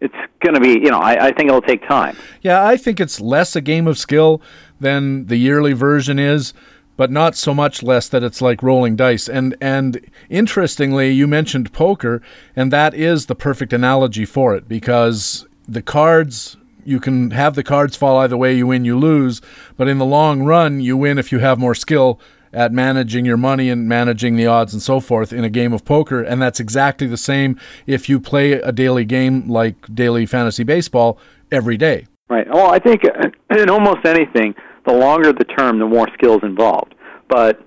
it's 0.00 0.14
going 0.40 0.54
to 0.54 0.60
be, 0.60 0.70
you 0.70 0.90
know, 0.90 1.00
I, 1.00 1.26
I 1.26 1.32
think 1.32 1.48
it'll 1.48 1.60
take 1.60 1.86
time. 1.88 2.16
Yeah, 2.42 2.64
I 2.64 2.76
think 2.76 3.00
it's 3.00 3.20
less 3.20 3.56
a 3.56 3.60
game 3.60 3.86
of 3.86 3.98
skill 3.98 4.40
than 4.80 5.26
the 5.26 5.36
yearly 5.36 5.72
version 5.72 6.18
is 6.18 6.54
but 6.98 7.12
not 7.12 7.36
so 7.36 7.54
much 7.54 7.80
less 7.80 8.08
that 8.08 8.24
it's 8.24 8.42
like 8.42 8.60
rolling 8.60 8.96
dice. 8.96 9.28
And 9.28 9.56
and 9.60 10.04
interestingly, 10.28 11.10
you 11.12 11.26
mentioned 11.28 11.72
poker, 11.72 12.20
and 12.56 12.72
that 12.72 12.92
is 12.92 13.26
the 13.26 13.36
perfect 13.36 13.72
analogy 13.72 14.26
for 14.26 14.54
it 14.54 14.68
because 14.68 15.46
the 15.68 15.82
cards 15.82 16.56
you 16.84 16.98
can 16.98 17.32
have 17.32 17.54
the 17.54 17.62
cards 17.62 17.96
fall 17.96 18.16
either 18.16 18.36
way 18.36 18.56
you 18.56 18.66
win 18.66 18.84
you 18.86 18.98
lose. 18.98 19.42
But 19.76 19.88
in 19.88 19.98
the 19.98 20.06
long 20.06 20.42
run 20.42 20.80
you 20.80 20.96
win 20.96 21.18
if 21.18 21.30
you 21.30 21.38
have 21.40 21.58
more 21.58 21.74
skill 21.74 22.18
at 22.50 22.72
managing 22.72 23.26
your 23.26 23.36
money 23.36 23.68
and 23.68 23.86
managing 23.86 24.36
the 24.36 24.46
odds 24.46 24.72
and 24.72 24.82
so 24.82 24.98
forth 25.00 25.30
in 25.30 25.44
a 25.44 25.50
game 25.50 25.74
of 25.74 25.84
poker. 25.84 26.22
And 26.22 26.40
that's 26.40 26.58
exactly 26.58 27.06
the 27.06 27.18
same 27.18 27.60
if 27.86 28.08
you 28.08 28.18
play 28.18 28.52
a 28.52 28.72
daily 28.72 29.04
game 29.04 29.48
like 29.48 29.94
daily 29.94 30.24
fantasy 30.24 30.64
baseball 30.64 31.18
every 31.52 31.76
day. 31.76 32.06
Right. 32.30 32.48
Well 32.48 32.70
i 32.70 32.78
think 32.78 33.02
in 33.50 33.68
almost 33.68 34.06
anything 34.06 34.54
the 34.86 34.94
longer 34.94 35.32
the 35.32 35.44
term 35.44 35.78
the 35.78 35.86
more 35.86 36.08
skills 36.14 36.40
involved. 36.42 36.94
But 37.28 37.60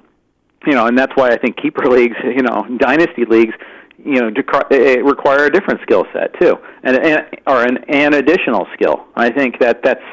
you 0.65 0.73
know 0.73 0.87
and 0.87 0.97
that's 0.97 1.13
why 1.15 1.29
i 1.29 1.37
think 1.37 1.57
keeper 1.57 1.85
leagues 1.89 2.15
you 2.23 2.41
know 2.41 2.65
dynasty 2.77 3.25
leagues 3.25 3.53
you 4.05 4.21
know 4.21 4.29
require 5.03 5.45
a 5.45 5.51
different 5.51 5.81
skill 5.81 6.05
set 6.13 6.37
too, 6.39 6.55
and, 6.83 6.97
and 6.97 7.21
or 7.47 7.63
an, 7.63 7.77
an 7.89 8.13
additional 8.13 8.67
skill. 8.73 9.05
I 9.15 9.29
think 9.29 9.59
that 9.59 9.83
that's 9.83 10.03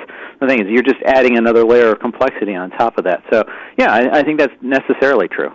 the 0.40 0.46
thing 0.46 0.61
is 0.61 0.66
you're 0.68 0.83
just 0.83 1.01
adding 1.05 1.37
another 1.37 1.64
layer 1.64 1.92
of 1.92 2.01
complexity 2.01 2.55
on 2.55 2.70
top 2.70 2.98
of 2.98 3.05
that. 3.05 3.22
So 3.33 3.44
yeah, 3.79 3.92
I, 3.92 4.18
I 4.18 4.22
think 4.22 4.38
that's 4.38 4.55
necessarily 4.62 5.29
true. 5.29 5.51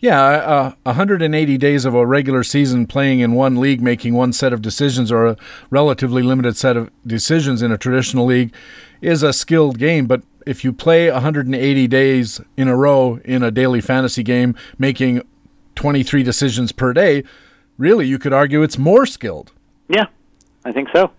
Yeah, 0.00 0.22
uh, 0.22 0.72
180 0.84 1.58
days 1.58 1.84
of 1.84 1.92
a 1.92 2.06
regular 2.06 2.44
season 2.44 2.86
playing 2.86 3.18
in 3.18 3.32
one 3.32 3.56
league, 3.56 3.80
making 3.80 4.14
one 4.14 4.32
set 4.32 4.52
of 4.52 4.62
decisions 4.62 5.10
or 5.10 5.26
a 5.26 5.36
relatively 5.70 6.22
limited 6.22 6.56
set 6.56 6.76
of 6.76 6.88
decisions 7.04 7.62
in 7.62 7.72
a 7.72 7.78
traditional 7.78 8.24
league 8.24 8.54
is 9.00 9.24
a 9.24 9.32
skilled 9.32 9.76
game. 9.76 10.06
But 10.06 10.22
if 10.46 10.62
you 10.62 10.72
play 10.72 11.10
180 11.10 11.88
days 11.88 12.40
in 12.56 12.68
a 12.68 12.76
row 12.76 13.18
in 13.24 13.42
a 13.42 13.50
daily 13.50 13.80
fantasy 13.80 14.22
game, 14.22 14.54
making 14.78 15.22
23 15.74 16.22
decisions 16.22 16.70
per 16.70 16.92
day, 16.92 17.24
really, 17.78 18.06
you 18.06 18.18
could 18.18 18.32
argue 18.32 18.62
it's 18.62 18.76
more 18.76 19.06
skilled. 19.06 19.52
Yeah, 19.88 20.06
I 20.64 20.72
think 20.72 20.88
so. 20.94 21.10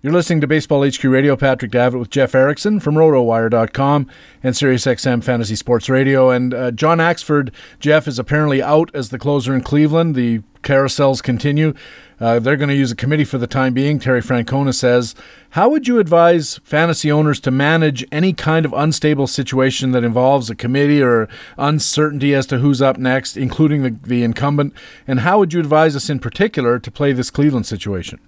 You're 0.00 0.12
listening 0.12 0.40
to 0.42 0.46
Baseball 0.46 0.88
HQ 0.88 1.02
Radio. 1.02 1.34
Patrick 1.34 1.72
Davitt 1.72 1.98
with 1.98 2.10
Jeff 2.10 2.32
Erickson 2.32 2.78
from 2.78 2.94
RotoWire.com 2.94 4.08
and 4.44 4.54
SiriusXM 4.54 5.24
Fantasy 5.24 5.56
Sports 5.56 5.88
Radio. 5.88 6.30
And 6.30 6.54
uh, 6.54 6.70
John 6.70 6.98
Axford, 6.98 7.52
Jeff, 7.80 8.06
is 8.06 8.16
apparently 8.16 8.62
out 8.62 8.92
as 8.94 9.08
the 9.08 9.18
closer 9.18 9.56
in 9.56 9.60
Cleveland. 9.60 10.14
The 10.14 10.42
carousels 10.62 11.20
continue. 11.20 11.74
Uh, 12.20 12.38
they're 12.38 12.56
going 12.56 12.68
to 12.68 12.76
use 12.76 12.92
a 12.92 12.96
committee 12.96 13.24
for 13.24 13.38
the 13.38 13.48
time 13.48 13.74
being, 13.74 13.98
Terry 13.98 14.22
Francona 14.22 14.72
says. 14.72 15.16
How 15.50 15.68
would 15.68 15.88
you 15.88 15.98
advise 15.98 16.58
fantasy 16.62 17.10
owners 17.10 17.40
to 17.40 17.50
manage 17.50 18.04
any 18.12 18.32
kind 18.32 18.64
of 18.64 18.72
unstable 18.72 19.26
situation 19.26 19.90
that 19.90 20.04
involves 20.04 20.48
a 20.48 20.54
committee 20.54 21.02
or 21.02 21.28
uncertainty 21.56 22.36
as 22.36 22.46
to 22.46 22.58
who's 22.58 22.80
up 22.80 22.98
next, 22.98 23.36
including 23.36 23.82
the, 23.82 23.90
the 23.90 24.22
incumbent? 24.22 24.74
And 25.08 25.20
how 25.20 25.40
would 25.40 25.52
you 25.52 25.58
advise 25.58 25.96
us 25.96 26.08
in 26.08 26.20
particular 26.20 26.78
to 26.78 26.90
play 26.92 27.12
this 27.12 27.32
Cleveland 27.32 27.66
situation? 27.66 28.20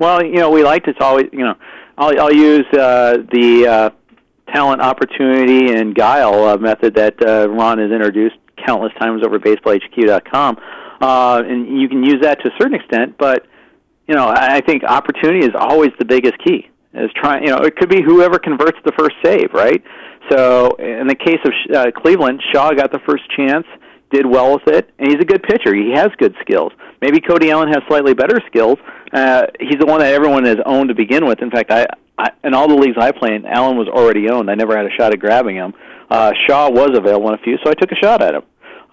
Well, 0.00 0.24
you 0.24 0.36
know, 0.36 0.50
we 0.50 0.62
like 0.62 0.84
to 0.84 0.94
always, 1.00 1.26
you 1.32 1.44
know, 1.44 1.54
I'll, 1.96 2.20
I'll 2.20 2.34
use 2.34 2.66
uh, 2.72 3.18
the 3.32 3.66
uh, 3.66 3.90
talent, 4.52 4.80
opportunity, 4.80 5.72
and 5.72 5.94
guile 5.94 6.44
uh, 6.44 6.56
method 6.56 6.94
that 6.96 7.14
uh, 7.22 7.48
Ron 7.48 7.78
has 7.78 7.90
introduced 7.90 8.36
countless 8.66 8.92
times 8.98 9.22
over 9.24 9.38
BaseballHQ.com 9.38 10.58
uh, 11.00 11.42
and 11.44 11.80
you 11.80 11.88
can 11.88 12.02
use 12.02 12.20
that 12.22 12.40
to 12.40 12.48
a 12.48 12.52
certain 12.58 12.74
extent. 12.74 13.16
But 13.18 13.46
you 14.08 14.14
know, 14.14 14.28
I 14.28 14.60
think 14.60 14.84
opportunity 14.84 15.46
is 15.46 15.52
always 15.54 15.90
the 15.98 16.04
biggest 16.04 16.34
key. 16.44 16.68
Is 16.92 17.10
trying, 17.16 17.42
you 17.42 17.50
know, 17.50 17.58
it 17.58 17.76
could 17.76 17.88
be 17.88 18.02
whoever 18.02 18.38
converts 18.38 18.78
the 18.84 18.92
first 18.92 19.16
save, 19.24 19.52
right? 19.52 19.82
So 20.30 20.76
in 20.76 21.08
the 21.08 21.14
case 21.16 21.40
of 21.44 21.52
uh, 21.74 21.90
Cleveland, 21.90 22.40
Shaw 22.52 22.72
got 22.72 22.92
the 22.92 23.00
first 23.00 23.24
chance, 23.36 23.66
did 24.14 24.26
well 24.26 24.54
with 24.54 24.66
it, 24.68 24.90
and 24.98 25.08
he's 25.08 25.20
a 25.20 25.24
good 25.24 25.42
pitcher. 25.42 25.74
He 25.74 25.92
has 25.94 26.08
good 26.18 26.34
skills. 26.40 26.72
Maybe 27.02 27.20
Cody 27.20 27.50
Allen 27.50 27.68
has 27.68 27.82
slightly 27.88 28.14
better 28.14 28.38
skills. 28.46 28.78
Uh, 29.12 29.42
he's 29.60 29.78
the 29.78 29.86
one 29.86 30.00
that 30.00 30.14
everyone 30.14 30.44
has 30.44 30.56
owned 30.64 30.88
to 30.88 30.94
begin 30.94 31.26
with. 31.26 31.40
In 31.42 31.50
fact, 31.50 31.70
I, 31.70 31.86
I 32.18 32.30
in 32.44 32.54
all 32.54 32.68
the 32.68 32.74
leagues 32.74 32.96
I 32.98 33.12
play 33.12 33.34
in, 33.34 33.44
Allen 33.44 33.76
was 33.76 33.88
already 33.88 34.30
owned. 34.30 34.50
I 34.50 34.54
never 34.54 34.76
had 34.76 34.86
a 34.86 34.90
shot 34.98 35.12
at 35.12 35.20
grabbing 35.20 35.56
him. 35.56 35.74
Uh, 36.10 36.32
Shaw 36.46 36.70
was 36.70 36.96
available 36.96 37.28
in 37.28 37.34
a 37.34 37.42
few, 37.42 37.58
so 37.64 37.70
I 37.70 37.74
took 37.74 37.90
a 37.92 37.96
shot 37.96 38.22
at 38.22 38.34
him 38.34 38.42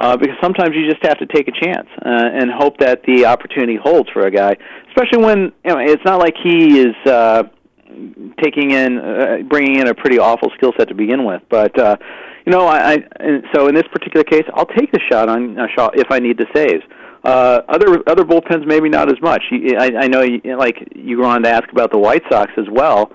uh, 0.01 0.17
because 0.17 0.35
sometimes 0.41 0.75
you 0.75 0.89
just 0.89 1.05
have 1.05 1.19
to 1.19 1.27
take 1.27 1.47
a 1.47 1.51
chance 1.51 1.87
uh, 2.03 2.09
and 2.09 2.49
hope 2.51 2.77
that 2.79 3.03
the 3.03 3.25
opportunity 3.25 3.77
holds 3.81 4.09
for 4.09 4.25
a 4.25 4.31
guy, 4.31 4.55
especially 4.89 5.23
when 5.23 5.51
you 5.63 5.73
know 5.73 5.77
it's 5.79 6.03
not 6.03 6.19
like 6.19 6.33
he 6.43 6.79
is 6.79 6.95
uh, 7.05 7.43
taking 8.43 8.71
in 8.71 8.97
uh, 8.97 9.37
bringing 9.47 9.79
in 9.79 9.87
a 9.87 9.93
pretty 9.93 10.17
awful 10.17 10.49
skill 10.57 10.73
set 10.77 10.87
to 10.89 10.95
begin 10.95 11.23
with. 11.23 11.41
But 11.49 11.77
uh, 11.79 11.97
you 12.45 12.51
know, 12.51 12.67
I, 12.67 12.93
I 12.93 13.41
so 13.53 13.67
in 13.67 13.75
this 13.75 13.87
particular 13.91 14.23
case, 14.23 14.43
I'll 14.53 14.65
take 14.65 14.91
the 14.91 14.99
shot 15.09 15.29
on 15.29 15.59
uh, 15.59 15.67
Shaw 15.75 15.89
if 15.93 16.11
I 16.11 16.19
need 16.19 16.37
the 16.37 16.47
saves. 16.55 16.83
Uh, 17.23 17.61
other 17.69 18.01
other 18.07 18.23
bullpens 18.23 18.65
maybe 18.65 18.89
not 18.89 19.09
as 19.09 19.21
much. 19.21 19.43
I, 19.51 19.91
I 19.99 20.07
know, 20.07 20.21
you, 20.21 20.41
like 20.57 20.75
you 20.95 21.19
were 21.19 21.25
on 21.25 21.43
to 21.43 21.49
ask 21.49 21.71
about 21.71 21.91
the 21.91 21.99
White 21.99 22.23
Sox 22.31 22.51
as 22.57 22.65
well, 22.71 23.11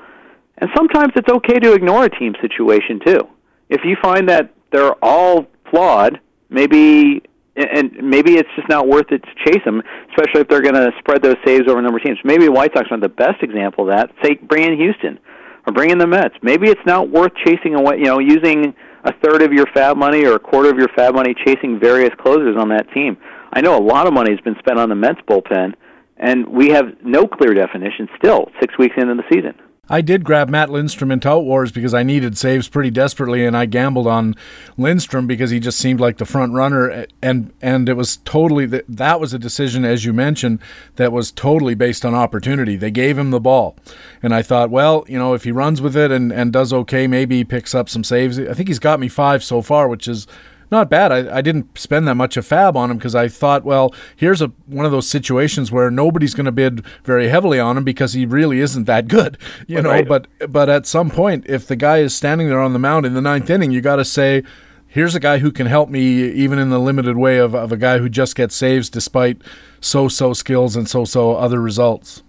and 0.59 0.71
sometimes 0.77 1.13
it's 1.17 1.29
okay 1.29 1.59
to 1.59 1.73
ignore 1.73 2.05
a 2.05 2.11
team 2.11 2.35
situation 2.41 3.01
too. 3.05 3.29
If 3.69 3.81
you 3.85 3.97
find 4.01 4.29
that 4.29 4.55
they're 4.71 4.95
all 5.03 5.47
flawed, 5.71 6.21
maybe 6.49 7.23
and 7.57 7.93
maybe 8.03 8.35
it's 8.35 8.49
just 8.55 8.69
not 8.69 8.87
worth 8.87 9.11
it 9.11 9.23
to 9.23 9.45
chase 9.45 9.65
them, 9.65 9.83
especially 10.11 10.43
if 10.43 10.49
they're 10.49 10.63
going 10.63 10.75
to 10.75 10.91
spread 10.99 11.23
those 11.23 11.37
saves 11.45 11.63
over 11.69 11.79
a 11.79 11.83
number 11.83 11.97
of 11.97 12.05
teams. 12.05 12.19
Maybe 12.23 12.45
the 12.45 12.53
White 12.53 12.73
Sox 12.77 12.89
are 12.91 13.01
the 13.01 13.09
best 13.09 13.43
example 13.43 13.89
of 13.89 13.97
that. 13.97 14.11
Say, 14.23 14.35
bring 14.35 14.65
in 14.65 14.79
Houston 14.79 15.19
or 15.67 15.73
bring 15.73 15.91
in 15.91 15.99
the 15.99 16.07
Mets. 16.07 16.35
Maybe 16.43 16.69
it's 16.69 16.85
not 16.87 17.09
worth 17.09 17.33
chasing 17.45 17.75
away, 17.75 17.97
you 17.99 18.05
know, 18.05 18.19
using 18.19 18.75
a 19.07 19.13
third 19.25 19.43
of 19.43 19.53
your 19.53 19.67
fab 19.73 19.97
money 19.97 20.27
or 20.27 20.35
a 20.35 20.39
quarter 20.39 20.69
of 20.69 20.79
your 20.79 20.89
fab 20.97 21.15
money 21.15 21.35
chasing 21.47 21.79
various 21.79 22.11
closers 22.19 22.57
on 22.59 22.69
that 22.71 22.91
team. 22.93 23.17
I 23.53 23.61
know 23.61 23.79
a 23.79 23.81
lot 23.81 24.07
of 24.07 24.13
money 24.13 24.33
has 24.33 24.41
been 24.41 24.57
spent 24.59 24.79
on 24.79 24.89
the 24.89 24.97
Mets 24.97 25.21
bullpen, 25.29 25.75
and 26.17 26.49
we 26.49 26.71
have 26.71 26.87
no 27.05 27.27
clear 27.27 27.55
definition 27.55 28.09
still, 28.19 28.51
six 28.61 28.77
weeks 28.77 28.97
into 28.99 29.15
the 29.15 29.23
season. 29.33 29.55
I 29.89 30.01
did 30.01 30.25
grab 30.25 30.49
Matt 30.49 30.71
Lindstrom 30.71 31.13
in 31.13 31.21
Tout 31.21 31.45
Wars 31.45 31.71
because 31.71 31.95
I 31.95 32.03
needed 32.03 32.37
saves 32.37 32.69
pretty 32.69 32.91
desperately, 32.91 33.47
and 33.47 33.57
I 33.57 33.67
gambled 33.67 34.07
on 34.07 34.35
Lindstrom 34.77 35.27
because 35.27 35.51
he 35.51 35.61
just 35.61 35.79
seemed 35.79 36.01
like 36.01 36.19
the 36.19 36.25
front 36.25 36.53
runner, 36.53 37.07
and 37.23 37.53
and 37.63 37.89
it 37.89 37.95
was 37.95 38.19
totally 38.19 38.67
that 38.67 38.85
that 38.89 39.21
was 39.21 39.33
a 39.33 39.39
decision, 39.39 39.85
as 39.85 40.05
you 40.05 40.13
mentioned, 40.13 40.59
that 40.97 41.13
was 41.13 41.31
totally 41.31 41.75
based 41.75 42.05
on 42.05 42.15
opportunity. 42.15 42.77
They 42.77 42.91
gave 42.91 43.17
him 43.17 43.31
the 43.31 43.41
ball, 43.41 43.77
and 44.23 44.35
I 44.35 44.43
thought, 44.43 44.71
well, 44.71 45.05
you 45.09 45.19
know, 45.19 45.35
if 45.35 45.45
he 45.45 45.53
runs 45.53 45.81
with 45.81 45.97
it 45.97 46.11
and 46.11 46.33
and 46.33 46.53
does 46.53 46.73
okay, 46.73 47.07
maybe 47.07 47.37
he 47.39 47.45
picks 47.45 47.75
up 47.75 47.89
some 47.89 48.03
saves. 48.03 48.39
I 48.39 48.55
think 48.55 48.69
he's 48.69 48.79
got 48.81 48.99
me 48.99 49.09
five 49.09 49.45
so 49.45 49.63
far, 49.63 49.89
which 49.89 50.09
is 50.09 50.27
not 50.71 50.91
bad. 50.91 51.13
I, 51.13 51.39
I 51.39 51.41
didn't 51.41 51.79
spend 51.79 52.07
that 52.09 52.15
much 52.15 52.37
of 52.37 52.47
fab 52.47 52.77
on 52.77 52.91
him 52.91 52.99
because 52.99 53.15
I 53.15 53.29
thought, 53.29 53.65
well, 53.65 53.95
here's 54.15 54.43
a 54.43 54.49
one 54.67 54.85
of 54.87 54.93
those 54.93 55.09
situations 55.09 55.71
where 55.71 55.91
nobody's 55.91 56.35
going 56.35 56.47
to 56.47 56.53
bid 56.53 56.85
very 57.05 57.29
heavily 57.29 57.61
on 57.61 57.77
him 57.77 57.85
because 57.85 58.13
he 58.13 58.27
really 58.27 58.61
isn't 58.61 58.85
that 58.85 59.09
good, 59.09 59.39
you 59.67 59.81
know. 59.81 59.91
Right. 59.91 60.07
But 60.07 60.27
but 60.49 60.69
at 60.69 60.87
some 60.87 61.11
point, 61.11 61.47
if 61.49 61.67
the 61.67 61.77
guy 61.77 61.99
is 61.99 62.15
standing 62.15 62.49
there 62.49 62.61
on 62.61 62.73
the 62.73 62.79
mound 62.79 63.07
in 63.07 63.15
the 63.15 63.21
ninth 63.21 63.51
inning, 63.51 63.71
you 63.71 63.81
got 63.81 63.97
to 63.97 64.05
say, 64.05 64.43
here's 64.87 65.15
a 65.15 65.21
guy 65.21 65.39
who 65.39 65.53
can 65.53 65.67
help 65.67 65.89
me 65.89 66.31
even 66.31 66.59
in 66.59 66.71
the 66.71 66.81
limited 66.81 67.17
way 67.17 67.39
of, 67.39 67.55
of 67.55 67.73
a 67.73 67.77
guy 67.77 67.99
who 67.99 68.09
just 68.09 68.35
gets 68.35 68.55
saves 68.55 68.89
despite 68.89 69.41
so-so 69.81 70.33
skills 70.33 70.75
and 70.75 70.89
so-so 70.89 71.37
other 71.37 71.61
results. 71.61 72.23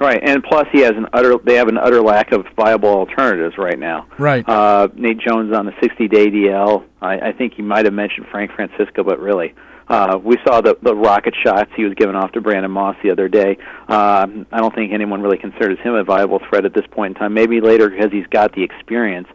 Right, 0.00 0.18
and 0.22 0.42
plus 0.42 0.66
he 0.72 0.80
has 0.80 0.92
an 0.96 1.06
utter. 1.12 1.36
They 1.44 1.56
have 1.56 1.68
an 1.68 1.76
utter 1.76 2.00
lack 2.00 2.32
of 2.32 2.46
viable 2.56 2.88
alternatives 2.88 3.58
right 3.58 3.78
now. 3.78 4.06
Right. 4.18 4.48
Uh, 4.48 4.88
Nate 4.94 5.18
Jones 5.18 5.54
on 5.54 5.66
the 5.66 5.72
60-day 5.72 6.30
DL. 6.30 6.84
I, 7.02 7.18
I 7.18 7.32
think 7.32 7.58
you 7.58 7.64
might 7.64 7.84
have 7.84 7.92
mentioned 7.92 8.26
Frank 8.30 8.50
Francisco, 8.52 9.04
but 9.04 9.20
really, 9.20 9.54
uh, 9.88 10.18
we 10.22 10.38
saw 10.46 10.62
the 10.62 10.78
the 10.80 10.94
rocket 10.94 11.34
shots 11.44 11.70
he 11.76 11.84
was 11.84 11.92
giving 11.94 12.14
off 12.14 12.32
to 12.32 12.40
Brandon 12.40 12.70
Moss 12.70 12.96
the 13.02 13.10
other 13.10 13.28
day. 13.28 13.58
Uh, 13.88 14.26
I 14.50 14.58
don't 14.58 14.74
think 14.74 14.92
anyone 14.92 15.20
really 15.20 15.36
considers 15.36 15.78
him 15.80 15.94
a 15.94 16.02
viable 16.02 16.40
threat 16.48 16.64
at 16.64 16.72
this 16.72 16.86
point 16.90 17.16
in 17.16 17.20
time. 17.20 17.34
Maybe 17.34 17.60
later 17.60 17.90
because 17.90 18.10
he's 18.10 18.26
got 18.28 18.54
the 18.54 18.62
experience. 18.62 19.28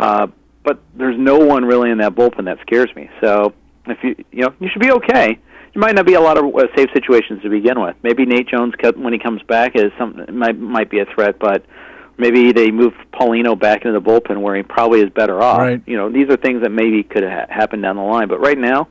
Uh, 0.00 0.26
but 0.64 0.80
there's 0.96 1.16
no 1.16 1.38
one 1.38 1.64
really 1.64 1.90
in 1.90 1.98
that 1.98 2.16
bullpen 2.16 2.46
that 2.46 2.58
scares 2.62 2.88
me. 2.96 3.08
So 3.20 3.54
if 3.86 3.98
you 4.02 4.16
you 4.32 4.42
know 4.42 4.54
you 4.58 4.68
should 4.68 4.82
be 4.82 4.90
okay. 4.90 5.38
Might 5.78 5.94
not 5.94 6.06
be 6.06 6.14
a 6.14 6.20
lot 6.20 6.36
of 6.36 6.44
uh, 6.44 6.66
safe 6.74 6.88
situations 6.92 7.40
to 7.42 7.50
begin 7.50 7.80
with. 7.80 7.94
Maybe 8.02 8.26
Nate 8.26 8.48
Jones 8.48 8.74
when 8.96 9.12
he 9.12 9.18
comes 9.20 9.40
back 9.44 9.76
is 9.76 9.92
some 9.96 10.24
might 10.32 10.58
might 10.58 10.90
be 10.90 10.98
a 10.98 11.04
threat, 11.04 11.38
but 11.38 11.64
maybe 12.16 12.50
they 12.50 12.72
move 12.72 12.94
Paulino 13.14 13.56
back 13.56 13.84
into 13.84 13.92
the 13.92 14.04
bullpen 14.04 14.42
where 14.42 14.56
he 14.56 14.64
probably 14.64 15.02
is 15.02 15.10
better 15.10 15.40
off. 15.40 15.60
Right. 15.60 15.80
You 15.86 15.96
know, 15.96 16.10
these 16.10 16.28
are 16.30 16.36
things 16.36 16.62
that 16.62 16.70
maybe 16.70 17.04
could 17.04 17.22
ha- 17.22 17.46
happen 17.48 17.80
down 17.80 17.94
the 17.94 18.02
line, 18.02 18.26
but 18.26 18.40
right 18.40 18.58
now, 18.58 18.88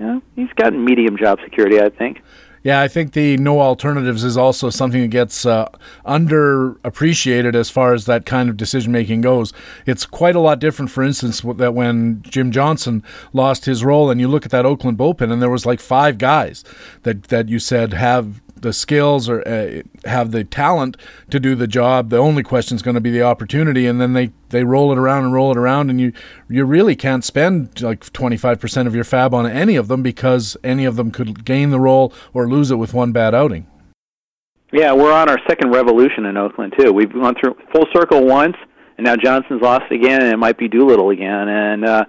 you 0.00 0.06
know, 0.06 0.22
he's 0.34 0.52
got 0.56 0.72
medium 0.72 1.16
job 1.16 1.38
security, 1.44 1.80
I 1.80 1.90
think. 1.90 2.20
Yeah, 2.66 2.80
I 2.80 2.88
think 2.88 3.12
the 3.12 3.36
no 3.36 3.60
alternatives 3.60 4.24
is 4.24 4.36
also 4.36 4.70
something 4.70 5.00
that 5.00 5.12
gets 5.12 5.46
uh, 5.46 5.68
underappreciated 6.04 7.54
as 7.54 7.70
far 7.70 7.94
as 7.94 8.06
that 8.06 8.26
kind 8.26 8.50
of 8.50 8.56
decision 8.56 8.90
making 8.90 9.20
goes. 9.20 9.52
It's 9.86 10.04
quite 10.04 10.34
a 10.34 10.40
lot 10.40 10.58
different, 10.58 10.90
for 10.90 11.04
instance, 11.04 11.42
that 11.42 11.74
when 11.74 12.22
Jim 12.22 12.50
Johnson 12.50 13.04
lost 13.32 13.66
his 13.66 13.84
role, 13.84 14.10
and 14.10 14.20
you 14.20 14.26
look 14.26 14.44
at 14.44 14.50
that 14.50 14.66
Oakland 14.66 14.98
bullpen, 14.98 15.32
and 15.32 15.40
there 15.40 15.48
was 15.48 15.64
like 15.64 15.78
five 15.78 16.18
guys 16.18 16.64
that 17.04 17.28
that 17.28 17.48
you 17.48 17.60
said 17.60 17.92
have 17.92 18.42
the 18.60 18.72
skills 18.72 19.28
or 19.28 19.46
uh, 19.46 19.82
have 20.04 20.30
the 20.30 20.44
talent 20.44 20.96
to 21.30 21.38
do 21.38 21.54
the 21.54 21.66
job. 21.66 22.10
The 22.10 22.18
only 22.18 22.42
question 22.42 22.74
is 22.76 22.82
going 22.82 22.94
to 22.94 23.00
be 23.00 23.10
the 23.10 23.22
opportunity, 23.22 23.86
and 23.86 24.00
then 24.00 24.12
they, 24.12 24.32
they 24.48 24.64
roll 24.64 24.92
it 24.92 24.98
around 24.98 25.24
and 25.24 25.32
roll 25.32 25.50
it 25.50 25.56
around, 25.56 25.90
and 25.90 26.00
you 26.00 26.12
you 26.48 26.64
really 26.64 26.96
can't 26.96 27.24
spend 27.24 27.80
like 27.82 28.12
twenty 28.12 28.36
five 28.36 28.58
percent 28.60 28.88
of 28.88 28.94
your 28.94 29.04
fab 29.04 29.34
on 29.34 29.46
any 29.46 29.76
of 29.76 29.88
them 29.88 30.02
because 30.02 30.56
any 30.64 30.84
of 30.84 30.96
them 30.96 31.10
could 31.10 31.44
gain 31.44 31.70
the 31.70 31.80
role 31.80 32.12
or 32.32 32.48
lose 32.48 32.70
it 32.70 32.76
with 32.76 32.94
one 32.94 33.12
bad 33.12 33.34
outing. 33.34 33.66
Yeah, 34.72 34.92
we're 34.92 35.12
on 35.12 35.28
our 35.28 35.38
second 35.48 35.70
revolution 35.70 36.26
in 36.26 36.36
Oakland 36.36 36.74
too. 36.78 36.92
We've 36.92 37.12
gone 37.12 37.34
through 37.40 37.56
full 37.72 37.86
circle 37.94 38.24
once, 38.24 38.56
and 38.98 39.04
now 39.04 39.16
Johnson's 39.16 39.62
lost 39.62 39.90
again, 39.92 40.22
and 40.22 40.32
it 40.32 40.38
might 40.38 40.58
be 40.58 40.68
Doolittle 40.68 41.10
again, 41.10 41.48
and. 41.48 41.84
uh 41.84 42.04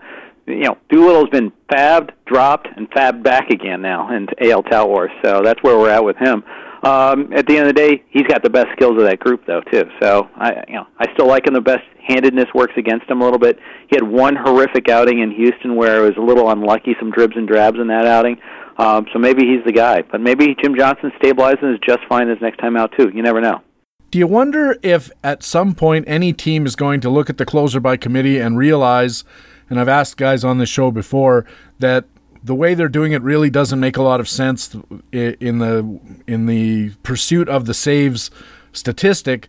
you 0.48 0.64
know, 0.64 0.78
Doolittle's 0.90 1.30
been 1.30 1.52
fabbed, 1.70 2.12
dropped, 2.26 2.68
and 2.76 2.90
fabbed 2.92 3.22
back 3.22 3.50
again 3.50 3.82
now 3.82 4.16
into 4.16 4.34
AL 4.50 4.64
Tout 4.64 4.88
Wars. 4.88 5.12
So 5.24 5.42
that's 5.44 5.62
where 5.62 5.78
we're 5.78 5.90
at 5.90 6.04
with 6.04 6.16
him. 6.18 6.44
Um, 6.84 7.34
at 7.34 7.48
the 7.48 7.58
end 7.58 7.68
of 7.68 7.76
the 7.76 7.82
day, 7.82 8.04
he's 8.10 8.24
got 8.24 8.44
the 8.44 8.50
best 8.50 8.68
skills 8.74 8.98
of 8.98 9.04
that 9.04 9.20
group, 9.20 9.46
though, 9.46 9.62
too. 9.62 9.84
So 10.02 10.30
I, 10.36 10.64
you 10.68 10.76
know, 10.76 10.88
I 11.00 11.12
still 11.14 11.28
like 11.28 11.48
him. 11.48 11.54
The 11.54 11.62
best 11.62 11.84
handedness 12.08 12.46
works 12.54 12.74
against 12.78 13.10
him 13.10 13.22
a 13.22 13.24
little 13.24 13.40
bit. 13.40 13.60
He 13.90 13.96
had 13.96 14.04
one 14.04 14.36
horrific 14.36 14.88
outing 14.90 15.20
in 15.20 15.32
Houston 15.32 15.76
where 15.76 16.06
it 16.06 16.08
was 16.08 16.18
a 16.18 16.26
little 16.26 16.50
unlucky, 16.50 16.96
some 17.00 17.12
dribs 17.12 17.36
and 17.36 17.48
drabs 17.48 17.80
in 17.80 17.88
that 17.88 18.06
outing. 18.06 18.38
Um, 18.78 19.08
so 19.12 19.20
maybe 19.20 19.44
he's 19.46 19.66
the 19.66 19.72
guy. 19.74 20.04
But 20.04 20.22
maybe 20.22 20.56
Jim 20.64 20.76
Johnson 20.78 21.12
stabilizing 21.18 21.74
is 21.74 21.80
just 21.86 22.00
fine 22.08 22.30
his 22.30 22.38
next 22.42 22.58
time 22.60 22.78
out, 22.78 22.94
too. 22.98 23.10
You 23.14 23.24
never 23.24 23.42
know. 23.42 23.62
Do 24.10 24.20
you 24.20 24.28
wonder 24.28 24.78
if 24.84 25.12
at 25.24 25.44
some 25.44 25.76
point 25.76 26.06
any 26.08 26.32
team 26.32 26.66
is 26.66 26.78
going 26.78 27.02
to 27.02 27.10
look 27.10 27.30
at 27.30 27.38
the 27.38 27.46
closer 27.46 27.82
by 27.82 27.98
committee 27.98 28.40
and 28.40 28.58
realize 28.58 29.26
and 29.70 29.80
I've 29.80 29.90
asked 29.90 30.18
guys 30.18 30.44
on 30.44 30.58
the 30.58 30.66
show 30.66 30.92
before 30.92 31.46
that 31.80 32.06
the 32.44 32.56
way 32.56 32.74
they're 32.74 32.88
doing 32.88 33.12
it 33.12 33.22
really 33.22 33.50
doesn't 33.50 33.80
make 33.80 33.98
a 33.98 34.02
lot 34.02 34.20
of 34.20 34.30
sense 34.30 34.76
in 35.12 35.60
the 35.60 36.00
in 36.28 36.46
the 36.46 36.92
pursuit 37.04 37.50
of 37.50 37.66
the 37.66 37.74
saves 37.74 38.32
statistic 38.72 39.48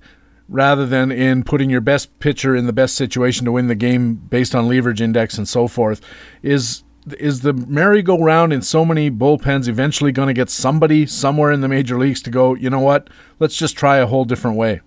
rather 0.49 0.87
than 0.87 1.13
in 1.13 1.45
putting 1.45 1.71
your 1.71 1.81
best 1.81 2.19
pitcher 2.21 2.57
in 2.57 2.67
the 2.67 2.73
best 2.73 2.95
situation 2.95 3.45
to 3.45 3.53
win 3.53 3.69
the 3.69 3.75
game 3.75 4.15
based 4.15 4.55
on 4.55 4.67
leverage 4.67 5.01
index 5.01 5.37
and 5.37 5.49
so 5.49 5.69
forth. 5.69 6.01
Is 6.43 6.83
is 7.19 7.41
the 7.41 7.55
merry-go-round 7.55 8.53
in 8.53 8.61
so 8.61 8.85
many 8.85 9.11
bullpens 9.11 9.67
eventually 9.67 10.13
going 10.13 10.27
to 10.27 10.35
get 10.35 10.51
somebody 10.51 11.07
somewhere 11.07 11.51
in 11.51 11.63
the 11.63 11.69
major 11.69 11.99
leagues 11.99 12.21
to 12.21 12.31
go 12.31 12.55
you 12.55 12.69
know 12.69 12.81
what? 12.81 13.09
Let's 13.39 13.57
just 13.57 13.77
try 13.77 13.99
a 13.99 14.07
whole 14.07 14.25
different 14.25 14.57
way 14.57 14.81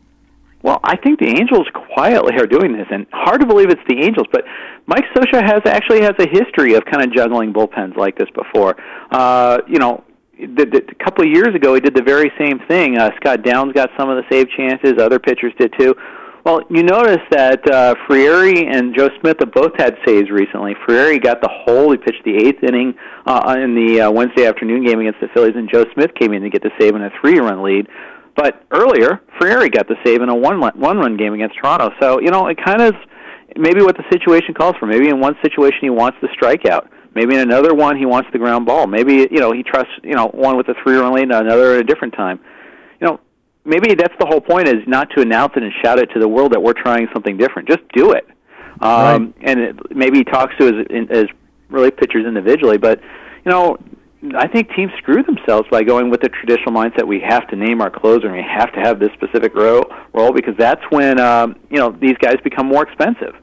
well, 0.63 0.79
I 0.83 0.95
think 0.97 1.19
the 1.19 1.27
Angels 1.27 1.67
quietly 1.73 2.35
are 2.37 2.45
doing 2.45 2.73
this, 2.73 2.87
and 2.91 3.07
hard 3.11 3.41
to 3.41 3.47
believe 3.47 3.69
it's 3.69 3.81
the 3.87 3.99
Angels, 3.99 4.27
but 4.31 4.43
Mike 4.85 5.05
Scioscia 5.15 5.41
has 5.41 5.61
actually 5.65 6.01
has 6.01 6.13
a 6.19 6.27
history 6.29 6.75
of 6.75 6.85
kind 6.85 7.03
of 7.03 7.13
juggling 7.13 7.51
bullpens 7.51 7.95
like 7.97 8.17
this 8.17 8.29
before. 8.35 8.75
Uh, 9.11 9.59
you 9.67 9.79
know, 9.79 10.03
the, 10.37 10.65
the, 10.65 10.83
a 10.89 11.03
couple 11.03 11.23
of 11.23 11.31
years 11.31 11.53
ago, 11.55 11.73
he 11.73 11.81
did 11.81 11.95
the 11.95 12.03
very 12.03 12.31
same 12.37 12.59
thing. 12.67 12.97
Uh, 12.97 13.11
Scott 13.17 13.43
Downs 13.43 13.73
got 13.73 13.89
some 13.97 14.09
of 14.09 14.17
the 14.17 14.23
save 14.31 14.49
chances; 14.49 14.93
other 14.99 15.19
pitchers 15.19 15.53
did 15.57 15.73
too. 15.79 15.95
Well, 16.43 16.61
you 16.71 16.81
notice 16.81 17.21
that 17.29 17.61
uh, 17.69 17.93
Frieri 18.09 18.65
and 18.65 18.95
Joe 18.97 19.09
Smith 19.19 19.37
have 19.41 19.51
both 19.51 19.73
had 19.77 19.95
saves 20.05 20.31
recently. 20.31 20.73
Frieri 20.87 21.21
got 21.21 21.41
the 21.41 21.49
whole; 21.51 21.91
he 21.91 21.97
pitched 21.97 22.23
the 22.25 22.35
eighth 22.35 22.63
inning 22.63 22.95
uh, 23.25 23.55
in 23.59 23.75
the 23.75 24.01
uh, 24.01 24.11
Wednesday 24.11 24.47
afternoon 24.47 24.83
game 24.85 24.99
against 24.99 25.19
the 25.21 25.27
Phillies, 25.33 25.53
and 25.55 25.69
Joe 25.71 25.85
Smith 25.93 26.11
came 26.19 26.33
in 26.33 26.41
to 26.41 26.49
get 26.49 26.63
the 26.63 26.71
save 26.79 26.95
in 26.95 27.03
a 27.03 27.11
three-run 27.21 27.61
lead. 27.61 27.87
But 28.41 28.65
earlier, 28.71 29.21
Frieri 29.39 29.71
got 29.71 29.87
the 29.87 29.97
save 30.03 30.23
in 30.23 30.29
a 30.29 30.35
one 30.35 30.59
one 30.59 30.97
run 30.97 31.15
game 31.15 31.33
against 31.33 31.57
Toronto. 31.57 31.91
So 31.99 32.19
you 32.19 32.31
know, 32.31 32.47
it 32.47 32.57
kind 32.57 32.81
of 32.81 32.95
maybe 33.55 33.83
what 33.83 33.95
the 33.95 34.03
situation 34.11 34.55
calls 34.55 34.75
for. 34.79 34.87
Maybe 34.87 35.09
in 35.09 35.19
one 35.19 35.35
situation 35.43 35.77
he 35.81 35.91
wants 35.91 36.17
the 36.23 36.27
strikeout. 36.29 36.87
Maybe 37.13 37.35
in 37.35 37.41
another 37.41 37.75
one 37.75 37.97
he 37.97 38.07
wants 38.07 38.29
the 38.33 38.39
ground 38.39 38.65
ball. 38.65 38.87
Maybe 38.87 39.27
you 39.29 39.39
know 39.39 39.51
he 39.51 39.61
trusts 39.61 39.91
you 40.01 40.15
know 40.15 40.29
one 40.29 40.57
with 40.57 40.67
a 40.69 40.73
three 40.81 40.95
run 40.95 41.13
lead, 41.13 41.25
and 41.25 41.33
another 41.33 41.75
at 41.75 41.81
a 41.81 41.83
different 41.83 42.15
time. 42.15 42.39
You 42.99 43.09
know, 43.09 43.19
maybe 43.63 43.93
that's 43.93 44.15
the 44.19 44.25
whole 44.25 44.41
point 44.41 44.67
is 44.67 44.87
not 44.87 45.11
to 45.15 45.21
announce 45.21 45.53
it 45.55 45.61
and 45.61 45.71
shout 45.83 45.99
it 45.99 46.07
to 46.15 46.19
the 46.19 46.27
world 46.27 46.53
that 46.53 46.63
we're 46.63 46.73
trying 46.73 47.09
something 47.13 47.37
different. 47.37 47.69
Just 47.69 47.87
do 47.93 48.13
it. 48.13 48.25
Um, 48.79 48.81
right. 48.81 49.33
And 49.41 49.59
it, 49.59 49.95
maybe 49.95 50.17
he 50.17 50.23
talks 50.23 50.55
to 50.57 50.65
his, 50.65 51.07
his 51.11 51.25
relief 51.69 51.95
pitchers 51.95 52.25
individually, 52.25 52.79
but 52.79 52.99
you 53.45 53.51
know 53.51 53.77
I 54.35 54.47
think 54.47 54.69
teams 54.75 54.91
screw 54.99 55.23
themselves 55.23 55.67
by 55.71 55.83
going 55.83 56.11
with 56.11 56.21
the 56.21 56.29
traditional 56.29 56.73
mindset. 56.73 57.07
We 57.07 57.19
have 57.21 57.47
to 57.47 57.55
name 57.55 57.81
our 57.81 57.89
closer 57.89 58.27
and 58.27 58.35
we 58.35 58.43
have 58.43 58.71
to 58.73 58.79
have 58.79 58.99
this 58.99 59.09
specific 59.13 59.55
role, 59.55 59.85
role 60.13 60.31
because 60.31 60.55
that's 60.57 60.81
when 60.89 61.19
um, 61.19 61.55
you 61.71 61.77
know 61.77 61.89
these 61.99 62.15
guys 62.19 62.35
become 62.43 62.67
more 62.67 62.83
expensive. 62.83 63.35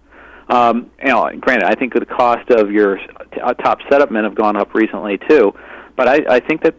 Um, 0.48 0.90
you 1.02 1.08
know, 1.08 1.30
granted, 1.40 1.64
I 1.64 1.74
think 1.74 1.94
the 1.94 2.06
cost 2.06 2.48
of 2.50 2.70
your 2.70 2.96
t- 2.96 3.40
uh, 3.42 3.54
top 3.54 3.80
setup 3.90 4.10
men 4.10 4.24
have 4.24 4.36
gone 4.36 4.56
up 4.56 4.72
recently 4.72 5.18
too, 5.28 5.52
but 5.96 6.08
I, 6.08 6.36
I 6.36 6.40
think 6.40 6.62
that 6.62 6.74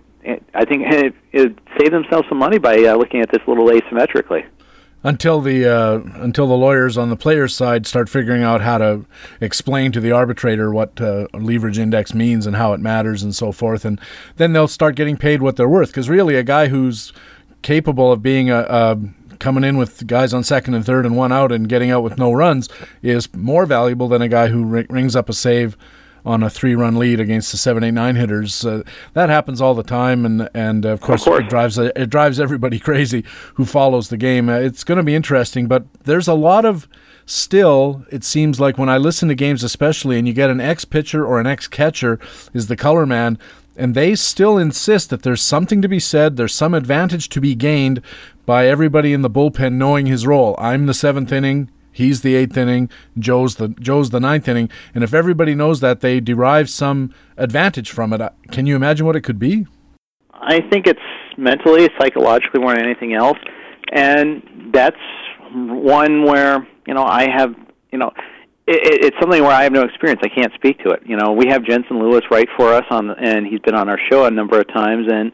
I 0.53 0.65
think 0.65 0.83
it, 0.87 1.13
it 1.33 1.59
save 1.77 1.91
themselves 1.91 2.27
some 2.29 2.37
money 2.37 2.57
by 2.57 2.75
uh, 2.83 2.95
looking 2.95 3.21
at 3.21 3.31
this 3.31 3.41
a 3.45 3.49
little 3.49 3.67
asymmetrically 3.67 4.45
until 5.03 5.41
the 5.41 5.65
uh, 5.65 5.99
until 6.21 6.47
the 6.47 6.57
lawyers 6.57 6.97
on 6.97 7.09
the 7.09 7.15
players' 7.15 7.55
side 7.55 7.87
start 7.87 8.09
figuring 8.09 8.43
out 8.43 8.61
how 8.61 8.77
to 8.77 9.05
explain 9.39 9.91
to 9.91 9.99
the 9.99 10.11
arbitrator 10.11 10.71
what 10.71 10.99
uh, 10.99 11.27
leverage 11.33 11.79
index 11.79 12.13
means 12.13 12.45
and 12.45 12.55
how 12.55 12.73
it 12.73 12.79
matters 12.79 13.23
and 13.23 13.35
so 13.35 13.51
forth, 13.51 13.85
and 13.85 13.99
then 14.37 14.53
they'll 14.53 14.67
start 14.67 14.95
getting 14.95 15.17
paid 15.17 15.41
what 15.41 15.55
they're 15.55 15.69
worth. 15.69 15.89
Because 15.89 16.09
really, 16.09 16.35
a 16.35 16.43
guy 16.43 16.67
who's 16.67 17.13
capable 17.61 18.11
of 18.11 18.21
being 18.21 18.49
a, 18.49 18.59
a 18.69 18.97
coming 19.39 19.63
in 19.63 19.77
with 19.77 20.05
guys 20.05 20.33
on 20.33 20.43
second 20.43 20.73
and 20.73 20.85
third 20.85 21.05
and 21.05 21.15
one 21.15 21.31
out 21.31 21.51
and 21.51 21.69
getting 21.69 21.89
out 21.89 22.03
with 22.03 22.17
no 22.17 22.31
runs 22.31 22.67
is 23.01 23.33
more 23.33 23.65
valuable 23.65 24.07
than 24.09 24.21
a 24.21 24.27
guy 24.27 24.47
who 24.47 24.63
rings 24.63 25.15
up 25.15 25.29
a 25.29 25.33
save 25.33 25.77
on 26.25 26.43
a 26.43 26.49
three-run 26.49 26.97
lead 26.97 27.19
against 27.19 27.51
the 27.51 27.57
seven, 27.57 27.83
eight, 27.83 27.91
nine 27.91 28.15
hitters. 28.15 28.65
Uh, 28.65 28.83
that 29.13 29.29
happens 29.29 29.61
all 29.61 29.73
the 29.73 29.83
time, 29.83 30.25
and 30.25 30.49
and 30.53 30.85
uh, 30.85 30.89
of, 30.89 31.01
course, 31.01 31.21
of, 31.21 31.25
course, 31.25 31.43
it 31.43 31.49
drives 31.49 31.77
it 31.77 32.09
drives 32.09 32.39
everybody 32.39 32.79
crazy 32.89 33.23
who 33.55 33.65
follows 33.65 34.09
the 34.09 34.17
game. 34.17 34.49
Uh, 34.49 34.59
it's 34.59 34.83
going 34.83 34.97
to 34.97 35.03
be 35.03 35.15
interesting, 35.15 35.67
but 35.67 35.85
there's 36.03 36.27
a 36.27 36.33
lot 36.33 36.65
of 36.65 36.87
still. 37.25 38.05
It 38.11 38.23
seems 38.23 38.59
like 38.59 38.77
when 38.77 38.89
I 38.89 38.97
listen 38.97 39.29
to 39.29 39.35
games, 39.35 39.63
especially, 39.63 40.17
and 40.17 40.27
you 40.27 40.33
get 40.33 40.49
an 40.49 40.61
ex 40.61 40.85
pitcher 40.85 41.25
or 41.25 41.39
an 41.39 41.47
ex 41.47 41.67
catcher 41.67 42.19
is 42.53 42.67
the 42.67 42.75
color 42.75 43.05
man. 43.05 43.37
And 43.75 43.95
they 43.95 44.13
still 44.15 44.57
insist 44.57 45.09
that 45.09 45.21
there's 45.21 45.41
something 45.41 45.81
to 45.81 45.87
be 45.87 46.01
said, 46.01 46.35
there's 46.35 46.53
some 46.53 46.73
advantage 46.73 47.29
to 47.29 47.39
be 47.39 47.55
gained 47.55 48.01
by 48.45 48.67
everybody 48.67 49.13
in 49.13 49.21
the 49.21 49.29
bullpen 49.29 49.73
knowing 49.73 50.05
his 50.05 50.27
role. 50.27 50.53
I'm 50.59 50.85
the 50.85 50.93
seventh 50.93 51.31
inning, 51.31 51.69
He's 51.91 52.21
the 52.21 52.35
eighth 52.35 52.57
inning. 52.57 52.89
Joe's 53.17 53.55
the 53.55 53.69
Joe's 53.69 54.09
the 54.09 54.19
ninth 54.19 54.47
inning. 54.47 54.69
And 54.93 55.03
if 55.03 55.13
everybody 55.13 55.55
knows 55.55 55.79
that, 55.81 56.01
they 56.01 56.19
derive 56.19 56.69
some 56.69 57.13
advantage 57.37 57.91
from 57.91 58.13
it. 58.13 58.21
Uh, 58.21 58.29
can 58.51 58.65
you 58.65 58.75
imagine 58.75 59.05
what 59.05 59.15
it 59.15 59.21
could 59.21 59.39
be? 59.39 59.67
I 60.33 60.61
think 60.71 60.87
it's 60.87 60.99
mentally, 61.37 61.89
psychologically 61.99 62.61
more 62.61 62.73
than 62.73 62.85
anything 62.85 63.13
else, 63.13 63.37
and 63.91 64.71
that's 64.73 64.95
one 65.51 66.23
where 66.23 66.67
you 66.87 66.93
know 66.93 67.03
I 67.03 67.27
have 67.29 67.53
you 67.91 67.97
know 67.99 68.11
it, 68.69 69.05
it's 69.05 69.17
something 69.19 69.41
where 69.41 69.51
I 69.51 69.63
have 69.63 69.71
no 69.71 69.83
experience. 69.83 70.21
I 70.23 70.29
can't 70.29 70.53
speak 70.53 70.79
to 70.79 70.91
it. 70.91 71.01
You 71.05 71.17
know, 71.17 71.31
we 71.31 71.47
have 71.49 71.63
Jensen 71.63 71.99
Lewis 71.99 72.21
write 72.31 72.49
for 72.57 72.73
us 72.73 72.85
on, 72.91 73.09
and 73.11 73.45
he's 73.45 73.59
been 73.61 73.75
on 73.75 73.89
our 73.89 73.99
show 74.09 74.25
a 74.25 74.31
number 74.31 74.59
of 74.59 74.67
times, 74.67 75.07
and 75.11 75.31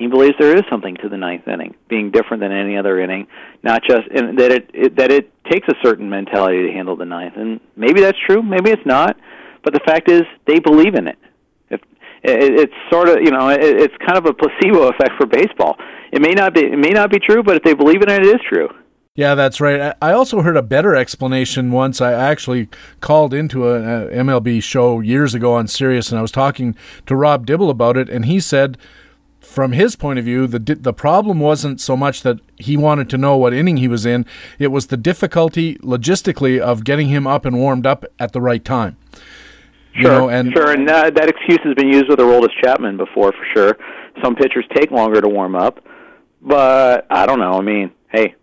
he 0.00 0.06
believes 0.06 0.34
there 0.38 0.56
is 0.56 0.62
something 0.70 0.96
to 1.02 1.10
the 1.10 1.18
ninth 1.18 1.46
inning 1.46 1.76
being 1.90 2.10
different 2.10 2.40
than 2.42 2.52
any 2.52 2.74
other 2.74 2.98
inning, 2.98 3.26
not 3.62 3.82
just 3.86 4.08
and 4.10 4.38
that 4.38 4.50
it, 4.50 4.70
it 4.72 4.96
that 4.96 5.12
it 5.12 5.30
takes 5.44 5.68
a 5.68 5.74
certain 5.84 6.08
mentality 6.08 6.66
to 6.66 6.72
handle 6.72 6.96
the 6.96 7.04
ninth, 7.04 7.34
and 7.36 7.60
maybe 7.76 8.00
that's 8.00 8.16
true, 8.26 8.42
maybe 8.42 8.70
it's 8.70 8.86
not, 8.86 9.14
but 9.62 9.74
the 9.74 9.80
fact 9.84 10.10
is 10.10 10.22
they 10.46 10.58
believe 10.58 10.94
in 10.94 11.06
it. 11.06 11.18
If 11.68 11.82
it, 12.22 12.60
it's 12.60 12.72
sort 12.90 13.10
of 13.10 13.16
you 13.20 13.30
know 13.30 13.50
it, 13.50 13.60
it's 13.60 13.94
kind 13.98 14.16
of 14.16 14.24
a 14.24 14.32
placebo 14.32 14.88
effect 14.92 15.12
for 15.18 15.26
baseball. 15.26 15.76
It 16.10 16.22
may 16.22 16.32
not 16.32 16.54
be 16.54 16.62
it 16.62 16.78
may 16.78 16.90
not 16.90 17.10
be 17.10 17.18
true, 17.18 17.42
but 17.42 17.56
if 17.56 17.62
they 17.62 17.74
believe 17.74 18.00
in 18.00 18.10
it, 18.10 18.22
it 18.22 18.34
is 18.34 18.40
true. 18.48 18.70
Yeah, 19.14 19.34
that's 19.34 19.60
right. 19.60 19.94
I 20.00 20.12
also 20.12 20.40
heard 20.40 20.56
a 20.56 20.62
better 20.62 20.96
explanation 20.96 21.72
once. 21.72 22.00
I 22.00 22.12
actually 22.12 22.70
called 23.02 23.34
into 23.34 23.68
a, 23.68 24.08
MLB 24.08 24.62
show 24.62 25.00
years 25.00 25.34
ago 25.34 25.52
on 25.52 25.66
Sirius, 25.66 26.10
and 26.10 26.18
I 26.18 26.22
was 26.22 26.30
talking 26.30 26.74
to 27.04 27.14
Rob 27.14 27.44
Dibble 27.44 27.68
about 27.68 27.98
it, 27.98 28.08
and 28.08 28.24
he 28.24 28.40
said, 28.40 28.78
from 29.50 29.72
his 29.72 29.96
point 29.96 30.18
of 30.18 30.24
view, 30.24 30.46
the 30.46 30.60
the 30.60 30.92
problem 30.92 31.40
wasn't 31.40 31.80
so 31.80 31.96
much 31.96 32.22
that 32.22 32.38
he 32.56 32.76
wanted 32.76 33.10
to 33.10 33.18
know 33.18 33.36
what 33.36 33.52
inning 33.52 33.78
he 33.78 33.88
was 33.88 34.06
in; 34.06 34.24
it 34.60 34.68
was 34.68 34.86
the 34.86 34.96
difficulty 34.96 35.74
logistically 35.76 36.60
of 36.60 36.84
getting 36.84 37.08
him 37.08 37.26
up 37.26 37.44
and 37.44 37.58
warmed 37.58 37.84
up 37.84 38.04
at 38.20 38.32
the 38.32 38.40
right 38.40 38.64
time. 38.64 38.96
Sure, 39.92 40.02
you 40.02 40.08
know, 40.08 40.28
and 40.28 40.52
sure, 40.52 40.70
and 40.70 40.88
uh, 40.88 41.10
that 41.10 41.28
excuse 41.28 41.58
has 41.64 41.74
been 41.74 41.88
used 41.88 42.08
with 42.08 42.20
Aroldis 42.20 42.54
Chapman 42.62 42.96
before, 42.96 43.32
for 43.32 43.44
sure. 43.52 43.76
Some 44.22 44.36
pitchers 44.36 44.64
take 44.72 44.92
longer 44.92 45.20
to 45.20 45.28
warm 45.28 45.56
up, 45.56 45.84
but 46.40 47.06
I 47.10 47.26
don't 47.26 47.40
know. 47.40 47.54
I 47.54 47.62
mean, 47.62 47.90
hey, 48.12 48.36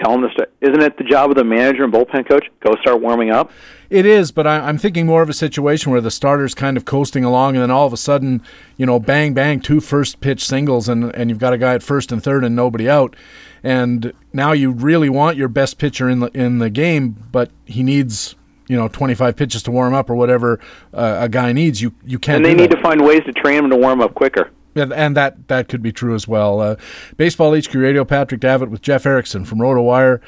tell 0.00 0.12
them 0.12 0.22
this. 0.22 0.32
Isn't 0.60 0.82
it 0.82 0.96
the 0.96 1.04
job 1.04 1.30
of 1.30 1.36
the 1.36 1.44
manager 1.44 1.84
and 1.84 1.92
bullpen 1.92 2.28
coach? 2.28 2.46
Go 2.64 2.74
start 2.80 3.00
warming 3.00 3.30
up. 3.30 3.50
It 3.88 4.06
is, 4.06 4.30
but 4.30 4.46
I, 4.46 4.68
am 4.68 4.78
thinking 4.78 5.06
more 5.06 5.20
of 5.20 5.28
a 5.28 5.34
situation 5.34 5.90
where 5.90 6.00
the 6.00 6.10
starter's 6.10 6.54
kind 6.54 6.76
of 6.76 6.84
coasting 6.84 7.24
along, 7.24 7.56
and 7.56 7.62
then 7.62 7.70
all 7.70 7.86
of 7.86 7.92
a 7.92 7.96
sudden, 7.96 8.42
you 8.76 8.86
know, 8.86 9.00
bang 9.00 9.34
bang, 9.34 9.60
two 9.60 9.80
first 9.80 10.20
pitch 10.20 10.46
singles, 10.46 10.88
and 10.88 11.14
and 11.14 11.28
you've 11.28 11.40
got 11.40 11.52
a 11.52 11.58
guy 11.58 11.74
at 11.74 11.82
first 11.82 12.12
and 12.12 12.22
third 12.22 12.44
and 12.44 12.54
nobody 12.54 12.88
out, 12.88 13.16
and 13.64 14.12
now 14.32 14.52
you 14.52 14.70
really 14.70 15.08
want 15.08 15.36
your 15.36 15.48
best 15.48 15.78
pitcher 15.78 16.08
in 16.08 16.20
the 16.20 16.28
in 16.28 16.58
the 16.58 16.70
game, 16.70 17.16
but 17.32 17.50
he 17.64 17.82
needs 17.82 18.36
you 18.68 18.76
know 18.76 18.86
25 18.86 19.34
pitches 19.34 19.64
to 19.64 19.72
warm 19.72 19.92
up 19.92 20.08
or 20.08 20.14
whatever 20.14 20.60
uh, 20.94 21.16
a 21.20 21.28
guy 21.28 21.52
needs. 21.52 21.82
You 21.82 21.92
you 22.06 22.20
can't. 22.20 22.36
And 22.36 22.44
they 22.44 22.54
need 22.54 22.70
to 22.70 22.80
find 22.80 23.04
ways 23.04 23.22
to 23.26 23.32
train 23.32 23.64
him 23.64 23.70
to 23.70 23.76
warm 23.76 24.00
up 24.00 24.14
quicker. 24.14 24.50
And, 24.74 24.92
and 24.92 25.16
that 25.16 25.48
that 25.48 25.68
could 25.68 25.82
be 25.82 25.92
true 25.92 26.14
as 26.14 26.28
well. 26.28 26.60
Uh, 26.60 26.76
Baseball 27.16 27.56
HQ 27.56 27.74
Radio, 27.74 28.04
Patrick 28.04 28.40
Davitt 28.40 28.70
with 28.70 28.82
Jeff 28.82 29.04
Erickson 29.04 29.44
from 29.44 29.58
RotoWire 29.58 30.20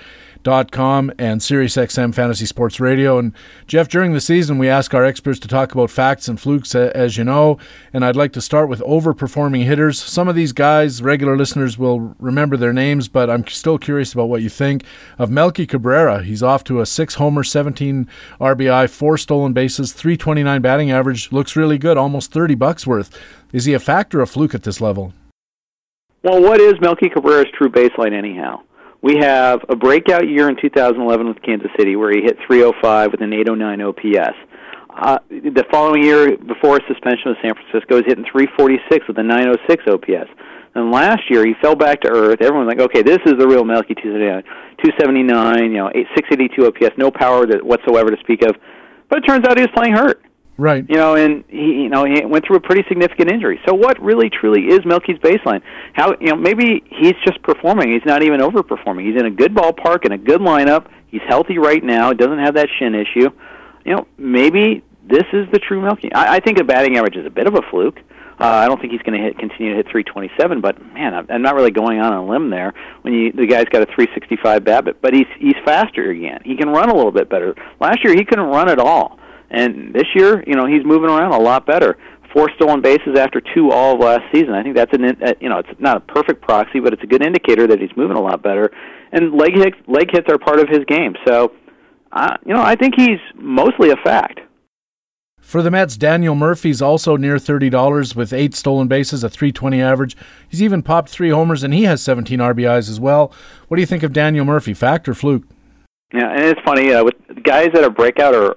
com 0.44 1.12
and 1.18 1.40
SiriusXM 1.40 2.14
Fantasy 2.14 2.46
Sports 2.46 2.80
Radio. 2.80 3.18
And 3.18 3.32
Jeff, 3.66 3.88
during 3.88 4.12
the 4.12 4.20
season, 4.20 4.58
we 4.58 4.68
ask 4.68 4.94
our 4.94 5.04
experts 5.04 5.38
to 5.40 5.48
talk 5.48 5.72
about 5.72 5.90
facts 5.90 6.28
and 6.28 6.40
flukes, 6.40 6.74
as 6.74 7.16
you 7.16 7.24
know. 7.24 7.58
And 7.92 8.04
I'd 8.04 8.16
like 8.16 8.32
to 8.32 8.40
start 8.40 8.68
with 8.68 8.80
overperforming 8.80 9.64
hitters. 9.64 10.00
Some 10.00 10.28
of 10.28 10.34
these 10.34 10.52
guys, 10.52 11.02
regular 11.02 11.36
listeners 11.36 11.78
will 11.78 12.14
remember 12.18 12.56
their 12.56 12.72
names, 12.72 13.08
but 13.08 13.30
I'm 13.30 13.46
still 13.46 13.78
curious 13.78 14.12
about 14.12 14.28
what 14.28 14.42
you 14.42 14.48
think 14.48 14.84
of 15.18 15.30
Melky 15.30 15.66
Cabrera. 15.66 16.22
He's 16.22 16.42
off 16.42 16.64
to 16.64 16.80
a 16.80 16.86
six 16.86 17.14
homer, 17.14 17.44
17 17.44 18.08
RBI, 18.40 18.88
four 18.90 19.16
stolen 19.16 19.52
bases, 19.52 19.92
329 19.92 20.60
batting 20.62 20.90
average. 20.90 21.32
Looks 21.32 21.56
really 21.56 21.78
good, 21.78 21.96
almost 21.96 22.32
30 22.32 22.54
bucks 22.54 22.86
worth. 22.86 23.18
Is 23.52 23.66
he 23.66 23.74
a 23.74 23.78
factor 23.80 24.20
or 24.20 24.22
a 24.22 24.26
fluke 24.26 24.54
at 24.54 24.62
this 24.62 24.80
level? 24.80 25.12
Well, 26.22 26.40
what 26.40 26.60
is 26.60 26.74
Melky 26.80 27.08
Cabrera's 27.08 27.50
true 27.52 27.68
baseline 27.68 28.12
anyhow? 28.12 28.62
We 29.02 29.16
have 29.18 29.64
a 29.68 29.74
breakout 29.74 30.28
year 30.28 30.48
in 30.48 30.56
2011 30.56 31.26
with 31.26 31.42
Kansas 31.42 31.70
City 31.76 31.96
where 31.96 32.12
he 32.12 32.22
hit 32.22 32.38
305 32.46 33.10
with 33.10 33.20
an 33.20 33.32
809 33.32 33.82
OPS. 33.82 34.38
Uh, 34.94 35.18
the 35.28 35.64
following 35.72 36.04
year, 36.04 36.36
before 36.36 36.78
his 36.78 36.86
suspension 36.86 37.34
with 37.34 37.38
San 37.42 37.50
Francisco, 37.50 37.96
he 37.96 38.02
was 38.02 38.04
hitting 38.06 38.24
346 38.30 39.08
with 39.08 39.18
a 39.18 39.22
906 39.22 39.82
OPS. 39.90 40.30
And 40.74 40.92
last 40.92 41.28
year, 41.28 41.44
he 41.44 41.54
fell 41.60 41.74
back 41.74 42.00
to 42.02 42.10
earth. 42.10 42.40
Everyone's 42.40 42.68
like, 42.68 42.78
okay, 42.78 43.02
this 43.02 43.18
is 43.26 43.34
the 43.42 43.46
real 43.46 43.64
Melky 43.64 43.94
279, 43.98 44.44
279 44.86 45.72
you 45.72 45.78
know, 45.82 45.90
682 46.14 46.66
OPS, 46.70 46.94
no 46.96 47.10
power 47.10 47.44
whatsoever 47.58 48.10
to 48.10 48.16
speak 48.20 48.46
of. 48.46 48.54
But 49.10 49.18
it 49.18 49.26
turns 49.26 49.44
out 49.44 49.58
he 49.58 49.66
was 49.66 49.74
playing 49.74 49.94
hurt. 49.94 50.22
Right. 50.62 50.86
You 50.88 50.94
know, 50.94 51.16
and 51.16 51.42
he 51.48 51.82
you 51.82 51.88
know 51.88 52.04
he 52.04 52.24
went 52.24 52.46
through 52.46 52.54
a 52.54 52.60
pretty 52.60 52.84
significant 52.86 53.28
injury. 53.28 53.60
So 53.66 53.74
what 53.74 54.00
really 54.00 54.30
truly 54.30 54.68
is 54.68 54.84
Melky's 54.84 55.18
baseline? 55.18 55.60
How 55.92 56.14
you 56.20 56.28
know 56.28 56.36
maybe 56.36 56.84
he's 56.88 57.16
just 57.24 57.42
performing. 57.42 57.90
He's 57.90 58.06
not 58.06 58.22
even 58.22 58.38
overperforming. 58.38 59.04
He's 59.04 59.18
in 59.18 59.26
a 59.26 59.30
good 59.30 59.52
ballpark 59.56 60.04
and 60.04 60.12
a 60.14 60.18
good 60.18 60.40
lineup. 60.40 60.86
He's 61.08 61.20
healthy 61.26 61.58
right 61.58 61.82
now. 61.82 62.12
Doesn't 62.12 62.38
have 62.38 62.54
that 62.54 62.68
shin 62.78 62.94
issue. 62.94 63.30
You 63.84 63.96
know, 63.96 64.06
maybe 64.16 64.84
this 65.02 65.24
is 65.32 65.48
the 65.50 65.58
true 65.58 65.82
Melky. 65.82 66.12
I, 66.12 66.36
I 66.36 66.38
think 66.38 66.60
a 66.60 66.64
batting 66.64 66.96
average 66.96 67.16
is 67.16 67.26
a 67.26 67.30
bit 67.30 67.48
of 67.48 67.56
a 67.56 67.62
fluke. 67.68 67.98
Uh, 68.38 68.44
I 68.44 68.68
don't 68.68 68.80
think 68.80 68.92
he's 68.92 69.02
going 69.02 69.18
to 69.18 69.24
hit 69.24 69.38
continue 69.38 69.72
to 69.72 69.76
hit 69.78 69.86
327, 69.90 70.60
but 70.60 70.80
man, 70.94 71.12
I'm, 71.12 71.26
I'm 71.28 71.42
not 71.42 71.56
really 71.56 71.72
going 71.72 71.98
on 71.98 72.12
a 72.12 72.24
limb 72.24 72.50
there. 72.50 72.72
When 73.00 73.12
you 73.12 73.32
the 73.32 73.48
guy's 73.48 73.64
got 73.64 73.82
a 73.82 73.86
365 73.86 74.62
BABIP, 74.62 74.94
but 75.00 75.12
he's 75.12 75.26
he's 75.40 75.56
faster 75.64 76.10
again. 76.10 76.40
He 76.44 76.56
can 76.56 76.68
run 76.68 76.88
a 76.88 76.94
little 76.94 77.10
bit 77.10 77.28
better. 77.28 77.56
Last 77.80 78.04
year 78.04 78.14
he 78.14 78.24
couldn't 78.24 78.46
run 78.46 78.68
at 78.68 78.78
all. 78.78 79.18
And 79.52 79.94
this 79.94 80.06
year, 80.14 80.42
you 80.46 80.54
know, 80.54 80.66
he's 80.66 80.84
moving 80.84 81.10
around 81.10 81.32
a 81.32 81.38
lot 81.38 81.66
better. 81.66 81.96
Four 82.32 82.50
stolen 82.56 82.80
bases 82.80 83.18
after 83.18 83.42
two 83.54 83.70
all 83.70 83.94
of 83.94 84.00
last 84.00 84.22
season. 84.32 84.54
I 84.54 84.62
think 84.62 84.74
that's 84.74 84.92
an 84.94 85.04
uh, 85.04 85.34
you 85.38 85.50
know 85.50 85.58
it's 85.58 85.68
not 85.78 85.98
a 85.98 86.00
perfect 86.00 86.40
proxy, 86.40 86.80
but 86.80 86.94
it's 86.94 87.02
a 87.02 87.06
good 87.06 87.22
indicator 87.22 87.66
that 87.66 87.78
he's 87.78 87.94
moving 87.94 88.16
a 88.16 88.22
lot 88.22 88.42
better. 88.42 88.72
And 89.12 89.34
leg 89.34 89.54
hits 89.54 89.76
leg 89.86 90.10
hits 90.10 90.32
are 90.32 90.38
part 90.38 90.58
of 90.58 90.68
his 90.70 90.80
game. 90.86 91.14
So, 91.26 91.52
uh, 92.10 92.36
you 92.46 92.54
know, 92.54 92.62
I 92.62 92.74
think 92.74 92.94
he's 92.96 93.20
mostly 93.34 93.90
a 93.90 93.96
fact. 93.96 94.40
For 95.42 95.60
the 95.60 95.70
Mets, 95.70 95.98
Daniel 95.98 96.34
Murphy's 96.34 96.80
also 96.80 97.18
near 97.18 97.38
thirty 97.38 97.68
dollars 97.68 98.16
with 98.16 98.32
eight 98.32 98.54
stolen 98.54 98.88
bases, 98.88 99.22
a 99.22 99.28
three 99.28 99.52
twenty 99.52 99.82
average. 99.82 100.16
He's 100.48 100.62
even 100.62 100.82
popped 100.82 101.10
three 101.10 101.28
homers, 101.28 101.62
and 101.62 101.74
he 101.74 101.82
has 101.82 102.02
seventeen 102.02 102.38
RBIs 102.38 102.88
as 102.88 102.98
well. 102.98 103.30
What 103.68 103.76
do 103.76 103.82
you 103.82 103.86
think 103.86 104.02
of 104.02 104.14
Daniel 104.14 104.46
Murphy? 104.46 104.72
Fact 104.72 105.06
or 105.06 105.14
fluke? 105.14 105.44
Yeah, 106.14 106.30
and 106.30 106.44
it's 106.44 106.60
funny 106.64 106.94
uh, 106.94 107.04
with 107.04 107.14
guys 107.42 107.68
that 107.74 107.84
are 107.84 107.90
breakout 107.90 108.34
or 108.34 108.56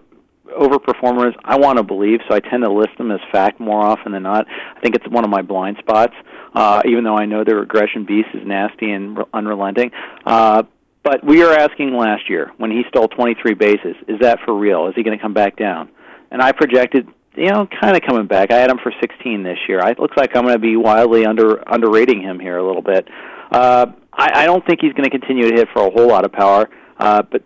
overperformers, 0.56 1.34
I 1.44 1.58
want 1.58 1.78
to 1.78 1.84
believe, 1.84 2.20
so 2.28 2.36
I 2.36 2.40
tend 2.40 2.64
to 2.64 2.72
list 2.72 2.98
them 2.98 3.12
as 3.12 3.20
fact 3.32 3.60
more 3.60 3.82
often 3.82 4.12
than 4.12 4.24
not. 4.24 4.48
I 4.50 4.80
think 4.82 4.96
it's 4.96 5.08
one 5.08 5.24
of 5.24 5.30
my 5.30 5.42
blind 5.42 5.78
spots, 5.80 6.14
uh, 6.54 6.82
even 6.86 7.04
though 7.04 7.18
I 7.18 7.26
know 7.26 7.44
the 7.44 7.56
regression 7.56 8.06
beast 8.06 8.30
is 8.34 8.46
nasty 8.46 8.92
and 8.92 9.20
unrelenting. 9.34 9.92
Uh, 10.26 10.64
but 11.04 11.24
we 11.24 11.44
are 11.44 11.54
asking 11.54 11.96
last 11.96 12.30
year 12.30 12.52
when 12.58 12.72
he 12.72 12.84
stole 12.90 13.08
23 13.08 13.54
bases, 13.54 13.96
is 14.08 14.20
that 14.22 14.40
for 14.44 14.58
real? 14.58 14.88
Is 14.88 14.96
he 14.96 15.04
going 15.04 15.18
to 15.18 15.22
come 15.22 15.34
back 15.34 15.56
down? 15.56 15.90
And 16.32 16.42
I 16.42 16.52
projected, 16.52 17.08
you 17.36 17.52
know, 17.52 17.68
kind 17.80 17.96
of 17.96 18.02
coming 18.02 18.26
back. 18.26 18.52
I 18.52 18.58
had 18.58 18.72
him 18.72 18.80
for 18.82 18.92
16 19.00 19.44
this 19.44 19.60
year. 19.68 19.80
It 19.88 20.00
looks 20.00 20.18
like 20.18 20.36
I'm 20.36 20.44
going 20.44 20.56
to 20.56 20.60
be 20.60 20.76
wildly 20.76 21.26
under 21.26 21.62
underrating 21.72 22.22
him 22.22 22.40
here 22.40 22.58
a 22.58 22.66
little 22.66 22.82
bit. 22.82 23.08
Uh, 23.52 23.86
I, 24.12 24.44
I 24.44 24.46
don't 24.48 24.66
think 24.66 24.82
he's 24.82 24.94
going 24.94 25.04
to 25.04 25.12
continue 25.12 25.48
to 25.50 25.56
hit 25.56 25.68
for 25.74 25.86
a 25.86 25.92
whole 25.92 26.08
lot 26.08 26.26
of 26.26 26.32
power. 26.32 26.70
Uh, 26.98 27.22
but 27.22 27.44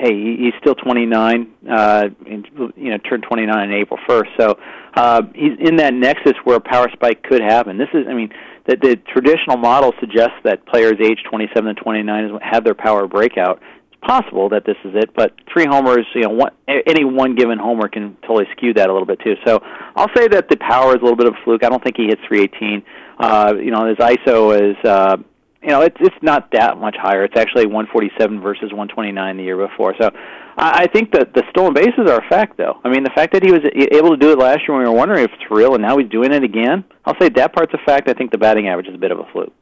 hey, 0.00 0.36
he's 0.36 0.54
still 0.60 0.74
29. 0.74 1.52
Uh, 1.70 2.08
and, 2.26 2.48
you 2.76 2.90
know, 2.90 2.98
turned 2.98 3.22
29 3.22 3.54
on 3.54 3.72
April 3.72 4.00
1st. 4.08 4.28
So 4.38 4.58
uh, 4.94 5.22
he's 5.34 5.58
in 5.60 5.76
that 5.76 5.94
nexus 5.94 6.32
where 6.44 6.56
a 6.56 6.60
power 6.60 6.88
spike 6.92 7.22
could 7.22 7.42
happen. 7.42 7.76
This 7.76 7.88
is, 7.92 8.06
I 8.08 8.14
mean, 8.14 8.30
the, 8.66 8.76
the 8.76 8.96
traditional 8.96 9.56
model 9.56 9.92
suggests 10.00 10.36
that 10.44 10.66
players 10.66 10.94
age 11.00 11.18
27 11.28 11.68
and 11.68 11.76
29 11.76 12.38
have 12.42 12.64
their 12.64 12.74
power 12.74 13.06
breakout. 13.06 13.60
It's 13.92 14.00
possible 14.00 14.48
that 14.48 14.64
this 14.64 14.76
is 14.84 14.94
it, 14.94 15.10
but 15.14 15.34
three 15.52 15.66
homers, 15.66 16.06
you 16.14 16.22
know, 16.22 16.30
one, 16.30 16.52
any 16.66 17.04
one 17.04 17.34
given 17.34 17.58
homer 17.58 17.88
can 17.88 18.16
totally 18.22 18.46
skew 18.56 18.72
that 18.74 18.88
a 18.88 18.92
little 18.92 19.06
bit 19.06 19.20
too. 19.20 19.34
So 19.46 19.60
I'll 19.96 20.10
say 20.16 20.28
that 20.28 20.48
the 20.48 20.56
power 20.56 20.94
is 20.94 21.00
a 21.00 21.04
little 21.04 21.16
bit 21.16 21.26
of 21.26 21.34
a 21.34 21.44
fluke. 21.44 21.64
I 21.64 21.68
don't 21.68 21.84
think 21.84 21.96
he 21.96 22.06
hits 22.06 22.22
318. 22.26 22.82
Uh, 23.18 23.54
you 23.56 23.70
know, 23.70 23.86
his 23.86 23.98
ISO 23.98 24.58
is. 24.58 24.76
Uh, 24.82 25.18
you 25.62 25.68
know, 25.68 25.82
it's 25.82 25.96
it's 26.00 26.16
not 26.22 26.50
that 26.52 26.78
much 26.78 26.96
higher. 26.98 27.24
It's 27.24 27.36
actually 27.36 27.66
147 27.66 28.40
versus 28.40 28.72
129 28.72 29.36
the 29.36 29.42
year 29.42 29.56
before. 29.56 29.94
So, 30.00 30.10
I, 30.56 30.84
I 30.84 30.86
think 30.86 31.12
that 31.12 31.34
the 31.34 31.42
stolen 31.50 31.74
bases 31.74 32.08
are 32.08 32.18
a 32.18 32.28
fact, 32.28 32.56
though. 32.56 32.80
I 32.82 32.88
mean, 32.88 33.04
the 33.04 33.10
fact 33.14 33.32
that 33.34 33.44
he 33.44 33.52
was 33.52 33.60
able 33.92 34.10
to 34.10 34.16
do 34.16 34.32
it 34.32 34.38
last 34.38 34.60
year 34.66 34.76
when 34.76 34.84
we 34.84 34.90
were 34.90 34.96
wondering 34.96 35.24
if 35.24 35.30
it's 35.32 35.50
real, 35.50 35.74
and 35.74 35.82
now 35.82 35.98
he's 35.98 36.08
doing 36.08 36.32
it 36.32 36.42
again. 36.42 36.84
I'll 37.04 37.18
say 37.20 37.28
that 37.28 37.52
part's 37.54 37.74
a 37.74 37.84
fact. 37.84 38.08
I 38.08 38.14
think 38.14 38.30
the 38.30 38.38
batting 38.38 38.68
average 38.68 38.88
is 38.88 38.94
a 38.94 38.98
bit 38.98 39.10
of 39.10 39.18
a 39.18 39.24
fluke. 39.32 39.52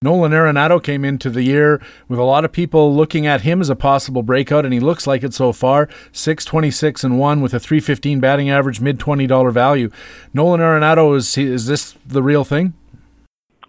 Nolan 0.00 0.30
Arenado 0.30 0.80
came 0.80 1.04
into 1.04 1.28
the 1.28 1.42
year 1.42 1.82
with 2.06 2.20
a 2.20 2.22
lot 2.22 2.44
of 2.44 2.52
people 2.52 2.94
looking 2.94 3.26
at 3.26 3.40
him 3.40 3.60
as 3.60 3.68
a 3.68 3.74
possible 3.74 4.22
breakout, 4.22 4.64
and 4.64 4.72
he 4.72 4.78
looks 4.78 5.08
like 5.08 5.24
it 5.24 5.34
so 5.34 5.52
far. 5.52 5.88
626 6.12 7.02
and 7.02 7.18
1 7.18 7.40
with 7.40 7.52
a 7.52 7.58
315 7.58 8.20
batting 8.20 8.48
average, 8.48 8.80
mid 8.80 9.00
$20 9.00 9.52
value. 9.52 9.90
Nolan 10.32 10.60
Arenado, 10.60 11.16
is, 11.16 11.36
is 11.36 11.66
this 11.66 11.96
the 12.06 12.22
real 12.22 12.44
thing? 12.44 12.74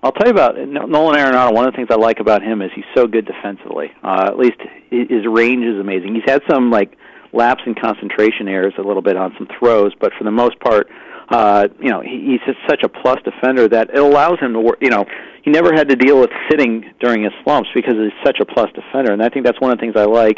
I'll 0.02 0.14
tell 0.14 0.28
you 0.28 0.34
about 0.34 0.56
Nolan 0.58 1.20
Arenado. 1.20 1.54
One 1.54 1.68
of 1.68 1.74
the 1.74 1.76
things 1.76 1.90
I 1.92 1.96
like 1.96 2.20
about 2.20 2.42
him 2.42 2.62
is 2.62 2.72
he's 2.74 2.86
so 2.96 3.06
good 3.06 3.26
defensively. 3.26 3.92
Uh, 4.02 4.28
at 4.28 4.38
least 4.38 4.58
his 4.90 5.26
range 5.28 5.66
is 5.66 5.80
amazing. 5.80 6.16
He's 6.16 6.24
had 6.26 6.42
some 6.50 6.72
like 6.72 6.98
lapse 7.34 7.62
in 7.66 7.76
concentration 7.76 8.48
errors 8.48 8.74
a 8.78 8.82
little 8.82 9.02
bit 9.02 9.18
on 9.18 9.34
some 9.38 9.48
throws, 9.60 9.92
but 10.00 10.14
for 10.18 10.24
the 10.24 10.32
most 10.32 10.58
part, 10.62 10.88
uh, 11.30 11.68
you 11.82 11.90
know, 11.90 12.02
he, 12.02 12.32
he's 12.32 12.40
just 12.46 12.58
such 12.68 12.82
a 12.84 12.90
plus 12.90 13.18
defender 13.24 13.68
that 13.68 13.90
it 13.90 14.00
allows 14.00 14.40
him 14.40 14.54
to 14.54 14.60
work. 14.60 14.78
You 14.82 14.90
know, 14.90 15.06
he 15.44 15.52
never 15.52 15.74
had 15.74 15.90
to 15.90 15.96
deal 15.96 16.20
with 16.20 16.32
sitting 16.50 16.86
during 17.02 17.24
his 17.24 17.34
slumps 17.44 17.70
because 17.76 17.94
he's 17.96 18.26
such 18.26 18.40
a 18.40 18.46
plus 18.46 18.70
defender, 18.74 19.12
and 19.12 19.22
I 19.22 19.30
think 19.30 19.46
that's 19.46 19.60
one 19.60 19.72
of 19.72 19.78
the 19.78 19.82
things 19.82 19.96
I 19.96 20.06
like. 20.06 20.38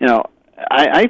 You 0.00 0.06
know, 0.06 0.22
I, 0.70 1.08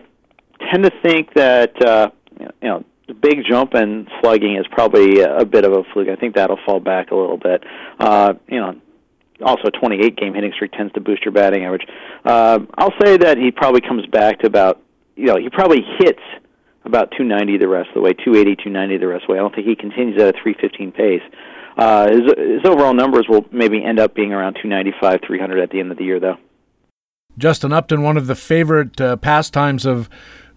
I 0.61 0.67
tend 0.71 0.85
to 0.85 0.93
think 1.03 1.35
that 1.35 1.85
uh, 1.85 2.11
you 2.39 2.69
know 2.69 2.85
the 3.09 3.15
big 3.15 3.39
jump 3.49 3.75
in 3.75 4.07
slugging 4.21 4.57
is 4.57 4.67
probably 4.71 5.21
a 5.21 5.45
bit 5.45 5.65
of 5.65 5.73
a 5.73 5.83
fluke. 5.93 6.09
I 6.09 6.17
think 6.17 6.35
that'll 6.35 6.61
fall 6.65 6.79
back 6.79 7.11
a 7.11 7.17
little 7.17 7.39
bit. 7.39 7.65
Uh, 7.99 8.35
you 8.47 8.61
know, 8.61 8.75
also 9.43 9.69
a 9.69 9.71
28 9.71 10.17
game 10.17 10.35
hitting 10.35 10.53
streak 10.55 10.73
tends 10.73 10.93
to 10.93 11.01
boost 11.01 11.25
your 11.25 11.33
batting 11.33 11.65
average. 11.65 11.87
Uh, 12.25 12.61
I'll 12.77 12.93
say 13.03 13.17
that 13.17 13.39
he 13.39 13.51
probably 13.51 13.81
comes 13.81 14.07
back 14.07 14.41
to 14.41 14.47
about, 14.47 14.83
you 15.17 15.25
know, 15.27 15.37
he 15.37 15.49
probably 15.49 15.83
hits 15.99 16.21
about 16.85 17.11
290 17.17 17.59
the 17.59 17.69
rest 17.69 17.89
of 17.89 17.95
the 17.95 18.01
way, 18.03 18.13
280, 18.13 18.57
290 18.57 18.99
the 18.99 19.07
rest 19.07 19.23
of 19.25 19.29
the 19.29 19.33
way. 19.33 19.39
I 19.39 19.43
don't 19.43 19.55
think 19.55 19.67
he 19.67 19.75
continues 19.75 20.21
at 20.21 20.29
a 20.29 20.43
315 20.43 20.93
pace. 20.93 21.23
Uh, 21.77 22.09
his, 22.11 22.23
his 22.37 22.65
overall 22.65 22.93
numbers 22.93 23.27
will 23.29 23.47
maybe 23.53 23.83
end 23.83 23.99
up 23.99 24.15
being 24.15 24.33
around 24.33 24.55
295, 24.55 25.21
300 25.27 25.61
at 25.61 25.71
the 25.71 25.81
end 25.81 25.93
of 25.93 25.99
the 25.99 26.05
year, 26.05 26.21
though. 26.21 26.37
Justin 27.39 27.73
Upton, 27.73 28.03
one 28.03 28.17
of 28.17 28.27
the 28.27 28.35
favorite 28.35 29.01
uh, 29.01 29.17
pastimes 29.17 29.87
of 29.87 30.11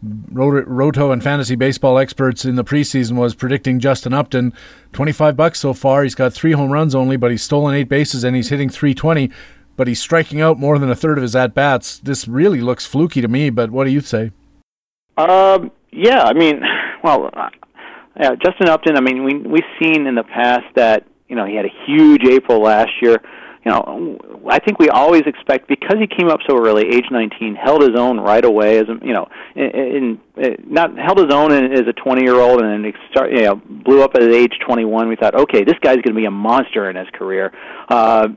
Roto 0.03 1.11
and 1.11 1.23
fantasy 1.23 1.55
baseball 1.55 1.99
experts 1.99 2.43
in 2.43 2.55
the 2.55 2.63
preseason 2.63 3.15
was 3.15 3.35
predicting 3.35 3.79
Justin 3.79 4.13
Upton 4.13 4.51
25 4.93 5.37
bucks 5.37 5.59
so 5.59 5.73
far. 5.73 6.03
He's 6.03 6.15
got 6.15 6.33
three 6.33 6.53
home 6.53 6.71
runs 6.71 6.95
only, 6.95 7.17
but 7.17 7.29
he's 7.29 7.43
stolen 7.43 7.75
eight 7.75 7.89
bases 7.89 8.23
and 8.23 8.35
he's 8.35 8.49
hitting 8.49 8.69
320, 8.69 9.29
but 9.77 9.87
he's 9.87 9.99
striking 9.99 10.41
out 10.41 10.57
more 10.57 10.79
than 10.79 10.89
a 10.89 10.95
third 10.95 11.19
of 11.19 11.21
his 11.21 11.35
at 11.35 11.53
bats. 11.53 11.99
This 11.99 12.27
really 12.27 12.61
looks 12.61 12.85
fluky 12.85 13.21
to 13.21 13.27
me, 13.27 13.51
but 13.51 13.69
what 13.69 13.85
do 13.85 13.91
you 13.91 14.01
say? 14.01 14.31
Um, 15.17 15.71
yeah, 15.91 16.23
I 16.23 16.33
mean, 16.33 16.61
well, 17.03 17.29
uh, 17.35 18.35
Justin 18.43 18.69
Upton. 18.69 18.97
I 18.97 19.01
mean, 19.01 19.23
we 19.23 19.35
we've 19.35 19.63
seen 19.81 20.07
in 20.07 20.15
the 20.15 20.23
past 20.23 20.65
that 20.75 21.05
you 21.27 21.35
know 21.35 21.45
he 21.45 21.55
had 21.55 21.65
a 21.65 21.73
huge 21.85 22.23
April 22.27 22.59
last 22.59 22.91
year 23.01 23.21
you 23.63 23.71
know, 23.71 24.17
I 24.49 24.57
think 24.57 24.79
we 24.79 24.89
always 24.89 25.21
expect 25.27 25.67
because 25.67 25.97
he 25.99 26.07
came 26.07 26.29
up 26.29 26.39
so 26.49 26.57
early, 26.57 26.87
age 26.87 27.05
19, 27.11 27.55
held 27.55 27.81
his 27.81 27.95
own 27.95 28.19
right 28.19 28.43
away 28.43 28.79
as 28.79 28.85
a, 28.89 29.05
you 29.05 29.13
know, 29.13 29.27
in, 29.55 30.19
in 30.35 30.57
not 30.65 30.97
held 30.97 31.19
his 31.19 31.31
own 31.31 31.51
as 31.51 31.87
a 31.87 31.93
20 31.93 32.23
year 32.23 32.39
old 32.39 32.61
and 32.61 32.83
then 32.83 32.93
start, 33.11 33.31
you 33.31 33.43
know, 33.43 33.55
blew 33.55 34.01
up 34.01 34.15
at 34.15 34.23
age 34.23 34.53
21. 34.65 35.07
We 35.07 35.15
thought, 35.15 35.35
okay, 35.35 35.63
this 35.63 35.75
guy's 35.81 35.97
going 35.97 36.15
to 36.15 36.19
be 36.19 36.25
a 36.25 36.31
monster 36.31 36.89
in 36.89 36.95
his 36.95 37.07
career. 37.13 37.53
Uh, 37.87 38.29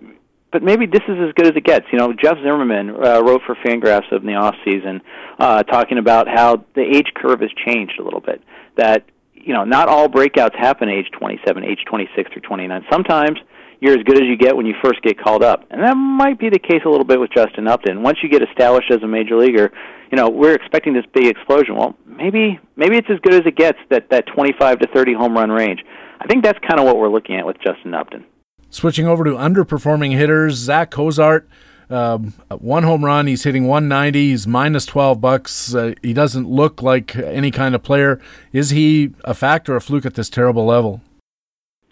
but 0.53 0.63
maybe 0.63 0.87
this 0.87 1.03
is 1.09 1.17
as 1.19 1.33
good 1.35 1.47
as 1.47 1.57
it 1.57 1.65
gets. 1.65 1.87
You 1.91 1.99
know, 1.99 2.13
Jeff 2.13 2.37
Zimmerman 2.37 2.91
uh, 2.91 3.23
wrote 3.23 3.43
for 3.47 3.57
Fangraphs 3.57 4.13
in 4.13 4.27
the 4.27 4.35
off 4.35 4.55
season, 4.65 5.01
uh, 5.39 5.63
talking 5.63 5.99
about 5.99 6.29
how 6.29 6.65
the 6.75 6.83
age 6.83 7.09
curve 7.17 7.41
has 7.41 7.51
changed 7.67 7.99
a 7.99 8.05
little 8.05 8.21
bit. 8.21 8.43
That 8.77 9.05
you 9.33 9.53
know, 9.53 9.65
not 9.65 9.89
all 9.89 10.09
breakouts 10.09 10.55
happen 10.55 10.89
age 10.89 11.11
27, 11.19 11.65
age 11.65 11.81
26 11.87 12.33
through 12.33 12.43
29. 12.43 12.85
Sometimes 12.91 13.39
you're 13.81 13.99
as 13.99 14.05
good 14.05 14.17
as 14.17 14.29
you 14.29 14.37
get 14.37 14.57
when 14.57 14.67
you 14.67 14.75
first 14.83 15.03
get 15.03 15.19
called 15.19 15.43
up. 15.43 15.65
And 15.71 15.83
that 15.83 15.95
might 15.95 16.39
be 16.39 16.49
the 16.51 16.59
case 16.59 16.83
a 16.85 16.89
little 16.89 17.05
bit 17.05 17.21
with 17.21 17.31
Justin 17.31 17.69
Upton. 17.69 18.03
Once 18.03 18.19
you 18.23 18.29
get 18.29 18.43
established 18.43 18.91
as 18.91 19.03
a 19.03 19.07
major 19.07 19.37
leaguer, 19.37 19.73
you 20.11 20.17
know, 20.17 20.29
we're 20.29 20.55
expecting 20.55 20.93
this 20.93 21.05
big 21.13 21.27
explosion. 21.27 21.77
Well, 21.77 21.97
maybe 22.07 22.59
maybe 22.77 22.97
it's 22.97 23.09
as 23.11 23.19
good 23.21 23.35
as 23.35 23.43
it 23.47 23.57
gets 23.57 23.79
that 23.91 24.11
that 24.11 24.27
25 24.35 24.81
to 24.81 24.87
30 24.89 25.15
home 25.15 25.35
run 25.35 25.51
range. 25.51 25.85
I 26.21 26.27
think 26.27 26.45
that's 26.45 26.59
kind 26.61 26.81
of 26.81 26.87
what 26.87 26.97
we're 26.97 27.09
looking 27.09 27.37
at 27.37 27.47
with 27.47 27.57
Justin 27.61 27.95
Upton. 27.95 28.25
Switching 28.71 29.07
over 29.07 29.25
to 29.25 29.31
underperforming 29.33 30.13
hitters, 30.17 30.55
Zach 30.55 30.91
Cozart, 30.91 31.49
um, 31.91 32.33
one 32.49 32.83
home 32.83 33.05
run. 33.05 33.27
He's 33.27 33.45
hitting 33.45 33.67
190. 33.67 34.31
He's 34.31 34.47
minus 34.47 34.87
12 34.87 35.21
bucks. 35.21 35.75
Uh, 35.75 35.95
he 36.03 36.13
doesn't 36.13 36.49
look 36.49 36.83
like 36.83 37.15
any 37.17 37.51
kind 37.51 37.75
of 37.75 37.83
player. 37.83 38.21
Is 38.53 38.71
he 38.71 39.13
a 39.25 39.35
factor, 39.35 39.75
or 39.75 39.77
a 39.77 39.81
fluke 39.81 40.07
at 40.07 40.15
this 40.15 40.31
terrible 40.31 40.65
level? 40.65 41.03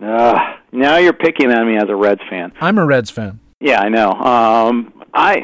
Uh, 0.01 0.39
now 0.73 0.97
you're 0.97 1.13
picking 1.13 1.53
on 1.53 1.67
me 1.67 1.77
as 1.77 1.89
a 1.89 1.95
Reds 1.97 2.21
fan. 2.29 2.53
I'm 2.61 2.79
a 2.79 2.85
Reds 2.85 3.11
fan. 3.11 3.41
Yeah, 3.61 3.81
I 3.81 3.89
know. 3.89 4.11
Um, 4.11 5.05
I, 5.15 5.43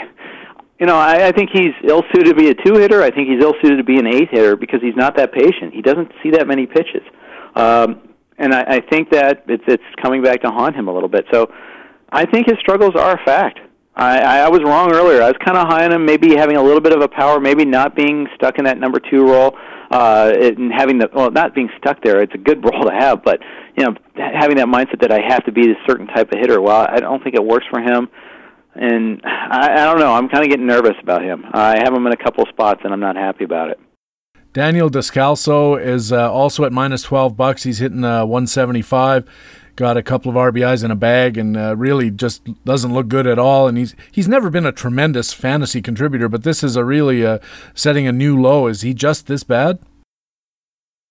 you 0.80 0.86
know, 0.86 0.96
I, 0.96 1.28
I 1.28 1.32
think 1.32 1.50
he's 1.52 1.72
ill 1.84 2.02
suited 2.12 2.30
to 2.30 2.34
be 2.34 2.48
a 2.48 2.54
two 2.54 2.74
hitter. 2.74 3.02
I 3.02 3.10
think 3.10 3.28
he's 3.28 3.42
ill 3.42 3.54
suited 3.62 3.76
to 3.76 3.84
be 3.84 3.98
an 3.98 4.06
eight 4.06 4.28
hitter 4.30 4.56
because 4.56 4.80
he's 4.82 4.96
not 4.96 5.16
that 5.16 5.32
patient. 5.32 5.74
He 5.74 5.82
doesn't 5.82 6.10
see 6.22 6.30
that 6.30 6.48
many 6.48 6.66
pitches, 6.66 7.02
um, 7.54 8.00
and 8.38 8.52
I, 8.52 8.62
I 8.62 8.80
think 8.80 9.10
that 9.10 9.44
it's 9.46 9.64
it's 9.68 9.82
coming 10.02 10.22
back 10.22 10.42
to 10.42 10.50
haunt 10.50 10.74
him 10.74 10.88
a 10.88 10.92
little 10.92 11.08
bit. 11.08 11.26
So, 11.32 11.52
I 12.10 12.24
think 12.24 12.46
his 12.48 12.58
struggles 12.58 12.94
are 12.96 13.20
a 13.20 13.24
fact. 13.24 13.60
I, 13.94 14.20
I 14.20 14.48
was 14.48 14.62
wrong 14.62 14.92
earlier. 14.92 15.20
I 15.22 15.26
was 15.26 15.36
kind 15.44 15.58
of 15.58 15.66
high 15.66 15.84
on 15.84 15.92
him, 15.92 16.06
maybe 16.06 16.36
having 16.36 16.56
a 16.56 16.62
little 16.62 16.80
bit 16.80 16.94
of 16.94 17.02
a 17.02 17.08
power, 17.08 17.40
maybe 17.40 17.64
not 17.64 17.96
being 17.96 18.28
stuck 18.36 18.58
in 18.58 18.64
that 18.64 18.78
number 18.78 19.00
two 19.00 19.26
role, 19.26 19.56
uh, 19.90 20.32
and 20.40 20.72
having 20.72 20.98
the 20.98 21.08
well, 21.12 21.30
not 21.30 21.54
being 21.54 21.70
stuck 21.78 22.02
there. 22.02 22.22
It's 22.22 22.34
a 22.34 22.38
good 22.38 22.64
role 22.72 22.84
to 22.84 22.92
have, 22.92 23.22
but 23.24 23.40
you 23.76 23.84
know, 23.84 23.94
having 24.16 24.56
that 24.56 24.66
mindset 24.66 25.00
that 25.00 25.12
I 25.12 25.20
have 25.28 25.44
to 25.46 25.52
be 25.52 25.70
a 25.70 25.74
certain 25.86 26.06
type 26.06 26.32
of 26.32 26.38
hitter. 26.38 26.60
Well, 26.60 26.86
I 26.88 27.00
don't 27.00 27.22
think 27.22 27.34
it 27.34 27.44
works 27.44 27.66
for 27.70 27.80
him, 27.80 28.08
and 28.74 29.20
I, 29.24 29.72
I 29.72 29.84
don't 29.84 29.98
know. 29.98 30.12
I'm 30.12 30.28
kind 30.28 30.44
of 30.44 30.50
getting 30.50 30.66
nervous 30.66 30.96
about 31.02 31.22
him. 31.22 31.44
I 31.52 31.78
have 31.82 31.92
him 31.92 32.06
in 32.06 32.12
a 32.12 32.16
couple 32.16 32.44
spots, 32.46 32.80
and 32.84 32.92
I'm 32.92 33.00
not 33.00 33.16
happy 33.16 33.44
about 33.44 33.70
it. 33.70 33.80
Daniel 34.52 34.90
Descalso 34.90 35.80
is 35.80 36.10
uh, 36.10 36.32
also 36.32 36.64
at 36.64 36.72
minus 36.72 37.02
12 37.02 37.36
bucks. 37.36 37.64
He's 37.64 37.78
hitting 37.78 38.02
uh, 38.02 38.24
175 38.24 39.24
got 39.78 39.96
a 39.96 40.02
couple 40.02 40.28
of 40.28 40.34
RBIs 40.36 40.84
in 40.84 40.90
a 40.90 40.96
bag 40.96 41.38
and 41.38 41.56
uh, 41.56 41.76
really 41.76 42.10
just 42.10 42.42
doesn't 42.64 42.92
look 42.92 43.06
good 43.06 43.28
at 43.28 43.38
all. 43.38 43.68
And 43.68 43.78
he's 43.78 43.94
he's 44.10 44.26
never 44.26 44.50
been 44.50 44.66
a 44.66 44.72
tremendous 44.72 45.32
fantasy 45.32 45.80
contributor, 45.80 46.28
but 46.28 46.42
this 46.42 46.64
is 46.64 46.74
a 46.74 46.84
really 46.84 47.24
uh, 47.24 47.38
setting 47.74 48.06
a 48.06 48.12
new 48.12 48.38
low. 48.38 48.66
Is 48.66 48.80
he 48.82 48.92
just 48.92 49.28
this 49.28 49.44
bad? 49.44 49.78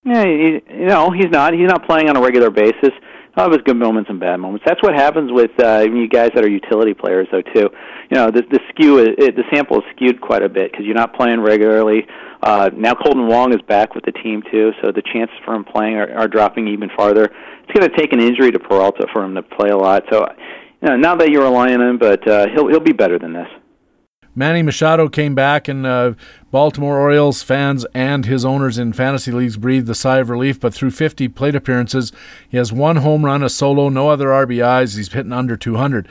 Yeah, 0.04 0.26
he, 0.26 0.62
you 0.70 0.86
know 0.86 1.12
he's 1.12 1.32
not. 1.32 1.54
He's 1.54 1.68
not 1.68 1.88
playing 1.88 2.10
on 2.10 2.18
a 2.18 2.22
regular 2.22 2.50
basis. 2.50 2.92
He'll 3.38 3.52
have 3.52 3.64
good 3.64 3.78
moments 3.78 4.10
and 4.10 4.20
bad 4.20 4.38
moments. 4.38 4.66
That's 4.66 4.82
what 4.82 4.96
happens 4.96 5.32
with 5.32 5.52
uh, 5.64 5.86
you 5.88 6.10
guys 6.10 6.32
that 6.34 6.44
are 6.44 6.50
utility 6.50 6.94
players, 6.94 7.28
though. 7.32 7.44
Too, 7.44 7.70
you 8.10 8.16
know, 8.16 8.32
the 8.32 8.42
the 8.42 8.60
skew, 8.70 8.98
it, 8.98 9.36
the 9.36 9.44
sample 9.54 9.78
is 9.78 9.84
skewed 9.96 10.20
quite 10.20 10.42
a 10.42 10.50
bit 10.50 10.72
because 10.72 10.86
you're 10.86 10.96
not 10.96 11.16
playing 11.16 11.40
regularly. 11.40 12.08
Uh, 12.42 12.70
now 12.76 12.94
Kolten 12.94 13.28
Wong 13.28 13.54
is 13.54 13.62
back 13.68 13.96
with 13.96 14.06
the 14.06 14.12
team 14.12 14.44
too, 14.52 14.72
so 14.82 14.92
the 14.92 15.02
chances 15.14 15.36
for 15.46 15.56
him 15.56 15.64
playing 15.64 15.96
are, 15.96 16.14
are 16.18 16.28
dropping 16.28 16.68
even 16.68 16.90
farther 16.96 17.32
it's 17.68 17.78
going 17.78 17.90
to 17.90 17.98
take 17.98 18.14
an 18.14 18.22
injury 18.22 18.52
to 18.52 18.60
Peralta 18.60 19.08
for 19.12 19.24
him 19.24 19.36
to 19.36 19.42
play 19.42 19.70
a 19.70 19.78
lot. 19.78 20.04
So, 20.12 20.26
you 20.82 20.90
know, 20.90 20.96
not 20.96 21.20
that 21.20 21.30
you're 21.30 21.44
relying 21.44 21.82
on 21.82 21.90
him, 21.90 21.98
but 21.98 22.28
uh, 22.28 22.48
he'll 22.54 22.68
he'll 22.68 22.80
be 22.80 22.94
better 22.94 23.20
than 23.20 23.34
this. 23.34 23.48
Manny 24.38 24.62
Machado 24.62 25.10
came 25.10 25.34
back, 25.34 25.68
and 25.68 25.84
uh, 25.84 26.14
Baltimore 26.52 27.00
Orioles 27.00 27.42
fans 27.42 27.88
and 27.96 28.24
his 28.24 28.46
owners 28.46 28.78
in 28.78 28.94
fantasy 28.94 29.32
leagues 29.32 29.58
breathed 29.58 29.90
a 29.90 29.96
sigh 29.96 30.20
of 30.20 30.30
relief. 30.30 30.60
But 30.60 30.76
through 30.76 30.92
50 30.92 31.28
plate 31.30 31.56
appearances, 31.56 32.12
he 32.48 32.58
has 32.58 32.72
one 32.72 32.98
home 32.98 33.26
run, 33.26 33.42
a 33.42 33.50
solo, 33.50 33.90
no 33.90 34.10
other 34.10 34.28
RBIs. 34.28 34.96
He's 34.96 35.12
hitting 35.12 35.34
under 35.34 35.58
200. 35.58 36.08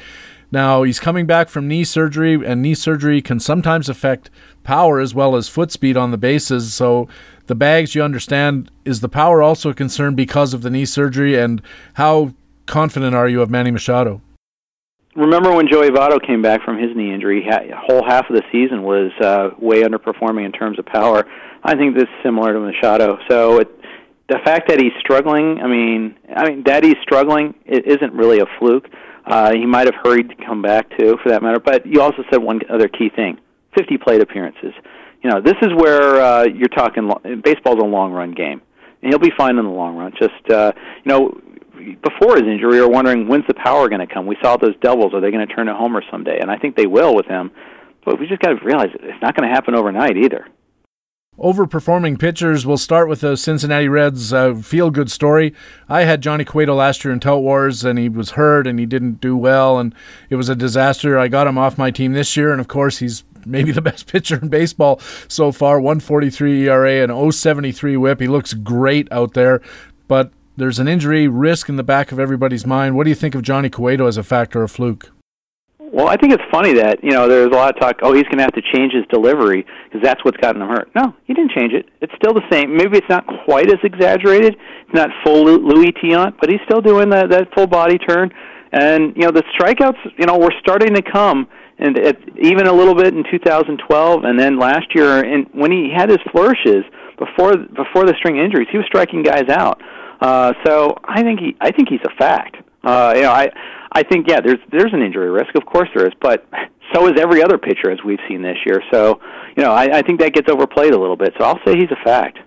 Now, 0.50 0.82
he's 0.82 0.98
coming 0.98 1.26
back 1.26 1.48
from 1.48 1.68
knee 1.68 1.84
surgery, 1.84 2.44
and 2.44 2.60
knee 2.60 2.74
surgery 2.74 3.22
can 3.22 3.38
sometimes 3.38 3.88
affect 3.88 4.28
power 4.64 4.98
as 4.98 5.14
well 5.14 5.36
as 5.36 5.48
foot 5.48 5.70
speed 5.70 5.96
on 5.96 6.10
the 6.10 6.18
bases. 6.18 6.74
So, 6.74 7.06
the 7.46 7.54
bags, 7.54 7.94
you 7.94 8.02
understand, 8.02 8.72
is 8.84 9.02
the 9.02 9.08
power 9.08 9.40
also 9.40 9.70
a 9.70 9.74
concern 9.74 10.16
because 10.16 10.52
of 10.52 10.62
the 10.62 10.70
knee 10.70 10.84
surgery? 10.84 11.38
And 11.38 11.62
how 11.94 12.34
confident 12.66 13.14
are 13.14 13.28
you 13.28 13.40
of 13.40 13.50
Manny 13.50 13.70
Machado? 13.70 14.20
Remember 15.16 15.54
when 15.54 15.66
Joey 15.68 15.88
Votto 15.88 16.24
came 16.24 16.42
back 16.42 16.62
from 16.64 16.78
his 16.78 16.94
knee 16.94 17.12
injury? 17.12 17.46
A 17.48 17.76
whole 17.76 18.04
half 18.06 18.28
of 18.28 18.36
the 18.36 18.42
season 18.52 18.82
was 18.82 19.10
uh, 19.20 19.50
way 19.58 19.82
underperforming 19.82 20.44
in 20.44 20.52
terms 20.52 20.78
of 20.78 20.86
power. 20.86 21.26
I 21.64 21.74
think 21.74 21.94
this 21.94 22.04
is 22.04 22.22
similar 22.22 22.52
to 22.52 22.60
Machado. 22.60 23.18
So 23.28 23.60
it, 23.60 23.68
the 24.28 24.38
fact 24.44 24.68
that 24.68 24.80
he's 24.80 24.92
struggling, 25.00 25.60
I 25.60 25.66
mean, 25.66 26.16
I 26.34 26.48
mean 26.48 26.62
that 26.64 26.84
he's 26.84 26.96
struggling, 27.02 27.54
it 27.64 27.86
isn't 27.86 28.12
really 28.12 28.40
a 28.40 28.46
fluke. 28.58 28.88
Uh, 29.24 29.52
he 29.52 29.66
might 29.66 29.86
have 29.86 29.96
hurried 30.02 30.28
to 30.28 30.36
come 30.44 30.62
back 30.62 30.96
too, 30.96 31.16
for 31.22 31.30
that 31.30 31.42
matter. 31.42 31.58
But 31.58 31.86
you 31.86 32.00
also 32.00 32.22
said 32.30 32.42
one 32.42 32.60
other 32.70 32.88
key 32.88 33.08
thing: 33.08 33.38
50 33.74 33.98
plate 33.98 34.20
appearances 34.20 34.72
you 35.26 35.32
know, 35.32 35.40
this 35.40 35.56
is 35.60 35.70
where 35.74 36.20
uh, 36.22 36.44
you're 36.44 36.68
talking. 36.68 37.10
Baseball's 37.42 37.82
a 37.82 37.84
long 37.84 38.12
run 38.12 38.30
game, 38.30 38.62
and 39.02 39.10
he'll 39.10 39.18
be 39.18 39.32
fine 39.36 39.58
in 39.58 39.64
the 39.64 39.70
long 39.70 39.96
run. 39.96 40.12
Just 40.16 40.50
uh, 40.50 40.70
you 41.04 41.10
know, 41.10 41.40
before 42.02 42.36
his 42.36 42.44
injury, 42.44 42.80
were 42.80 42.88
wondering 42.88 43.28
when's 43.28 43.46
the 43.46 43.54
power 43.54 43.88
going 43.88 44.06
to 44.06 44.12
come. 44.12 44.26
We 44.26 44.36
saw 44.42 44.56
those 44.56 44.74
doubles. 44.80 45.14
Are 45.14 45.20
they 45.20 45.30
going 45.30 45.46
to 45.46 45.54
turn 45.54 45.68
a 45.68 45.76
homer 45.76 46.02
someday? 46.10 46.38
And 46.40 46.50
I 46.50 46.58
think 46.58 46.76
they 46.76 46.86
will 46.86 47.14
with 47.14 47.26
him. 47.26 47.50
But 48.04 48.20
we 48.20 48.26
just 48.26 48.40
got 48.40 48.50
to 48.50 48.64
realize 48.64 48.88
it's 48.94 49.22
not 49.22 49.36
going 49.36 49.48
to 49.48 49.54
happen 49.54 49.74
overnight 49.74 50.16
either. 50.16 50.46
Overperforming 51.38 52.18
pitchers. 52.18 52.64
We'll 52.64 52.78
start 52.78 53.08
with 53.08 53.20
the 53.20 53.36
Cincinnati 53.36 53.88
Reds 53.88 54.32
uh, 54.32 54.54
feel 54.54 54.90
good 54.90 55.10
story. 55.10 55.52
I 55.86 56.04
had 56.04 56.22
Johnny 56.22 56.46
Cueto 56.46 56.74
last 56.74 57.04
year 57.04 57.12
in 57.12 57.20
Tout 57.20 57.42
Wars, 57.42 57.84
and 57.84 57.98
he 57.98 58.08
was 58.08 58.30
hurt 58.30 58.66
and 58.66 58.78
he 58.78 58.86
didn't 58.86 59.20
do 59.20 59.36
well, 59.36 59.78
and 59.78 59.94
it 60.30 60.36
was 60.36 60.48
a 60.48 60.56
disaster. 60.56 61.18
I 61.18 61.28
got 61.28 61.46
him 61.46 61.58
off 61.58 61.76
my 61.76 61.90
team 61.90 62.14
this 62.14 62.38
year, 62.38 62.52
and 62.52 62.60
of 62.60 62.68
course, 62.68 62.98
he's 62.98 63.24
maybe 63.44 63.70
the 63.70 63.82
best 63.82 64.06
pitcher 64.06 64.38
in 64.40 64.48
baseball 64.48 64.98
so 65.28 65.52
far 65.52 65.78
143 65.78 66.68
ERA 66.68 67.02
and 67.02 67.34
073 67.34 67.98
whip. 67.98 68.20
He 68.20 68.28
looks 68.28 68.54
great 68.54 69.06
out 69.12 69.34
there, 69.34 69.60
but 70.08 70.32
there's 70.56 70.78
an 70.78 70.88
injury 70.88 71.28
risk 71.28 71.68
in 71.68 71.76
the 71.76 71.82
back 71.82 72.12
of 72.12 72.18
everybody's 72.18 72.66
mind. 72.66 72.96
What 72.96 73.04
do 73.04 73.10
you 73.10 73.14
think 73.14 73.34
of 73.34 73.42
Johnny 73.42 73.70
Cueto 73.70 74.06
as 74.06 74.16
a 74.16 74.22
factor 74.22 74.62
of 74.62 74.70
fluke? 74.70 75.10
Well, 75.78 76.08
I 76.08 76.16
think 76.16 76.32
it's 76.32 76.42
funny 76.50 76.74
that 76.74 77.02
you 77.02 77.12
know 77.12 77.28
there's 77.28 77.46
a 77.46 77.56
lot 77.56 77.74
of 77.74 77.80
talk. 77.80 78.00
Oh, 78.02 78.12
he's 78.12 78.24
going 78.24 78.38
to 78.38 78.42
have 78.42 78.52
to 78.54 78.62
change 78.74 78.92
his 78.92 79.04
delivery 79.10 79.64
because 79.84 80.02
that's 80.02 80.22
what's 80.24 80.36
gotten 80.38 80.60
him 80.60 80.68
hurt. 80.68 80.90
No, 80.94 81.14
he 81.24 81.32
didn't 81.32 81.52
change 81.52 81.72
it. 81.72 81.86
It's 82.00 82.12
still 82.16 82.34
the 82.34 82.44
same. 82.50 82.76
Maybe 82.76 82.98
it's 82.98 83.08
not 83.08 83.24
quite 83.46 83.68
as 83.68 83.78
exaggerated. 83.82 84.56
It's 84.56 84.94
not 84.94 85.10
full 85.24 85.44
Luis 85.44 85.92
Tiant, 86.02 86.34
but 86.40 86.50
he's 86.50 86.60
still 86.64 86.80
doing 86.80 87.08
that 87.10 87.30
that 87.30 87.48
full 87.54 87.66
body 87.66 87.98
turn. 87.98 88.30
And 88.72 89.14
you 89.16 89.22
know 89.22 89.30
the 89.30 89.44
strikeouts, 89.58 90.18
you 90.18 90.26
know, 90.26 90.38
were 90.38 90.52
starting 90.60 90.94
to 90.94 91.02
come, 91.02 91.46
and 91.78 91.96
it, 91.96 92.18
even 92.42 92.66
a 92.66 92.72
little 92.72 92.94
bit 92.94 93.14
in 93.14 93.24
2012, 93.30 94.24
and 94.24 94.38
then 94.38 94.58
last 94.58 94.94
year, 94.94 95.24
and 95.24 95.46
when 95.52 95.70
he 95.70 95.90
had 95.96 96.10
his 96.10 96.18
flourishes 96.32 96.84
before 97.18 97.56
before 97.56 98.04
the 98.04 98.14
string 98.18 98.36
injuries, 98.36 98.68
he 98.70 98.76
was 98.76 98.86
striking 98.86 99.22
guys 99.22 99.48
out. 99.48 99.80
Uh, 100.20 100.52
so 100.64 100.96
I 101.04 101.22
think 101.22 101.40
he, 101.40 101.56
I 101.60 101.70
think 101.70 101.88
he's 101.88 102.00
a 102.04 102.14
fact. 102.16 102.56
Uh, 102.84 103.12
you 103.16 103.22
know, 103.22 103.32
I, 103.32 103.50
I 103.92 104.02
think 104.02 104.28
yeah, 104.28 104.40
there's 104.40 104.58
there's 104.70 104.92
an 104.92 105.02
injury 105.02 105.30
risk, 105.30 105.54
of 105.54 105.66
course 105.66 105.88
there 105.94 106.06
is, 106.06 106.12
but 106.20 106.46
so 106.94 107.08
is 107.08 107.18
every 107.18 107.42
other 107.42 107.58
pitcher 107.58 107.90
as 107.90 107.98
we've 108.04 108.20
seen 108.28 108.42
this 108.42 108.58
year. 108.64 108.82
So, 108.92 109.20
you 109.56 109.62
know, 109.62 109.72
I, 109.72 109.98
I 109.98 110.02
think 110.02 110.20
that 110.20 110.32
gets 110.32 110.48
overplayed 110.48 110.92
a 110.92 110.98
little 110.98 111.16
bit. 111.16 111.34
So 111.38 111.44
I'll 111.44 111.60
say 111.64 111.76
he's 111.76 111.90
a 111.90 112.04
fact. 112.04 112.38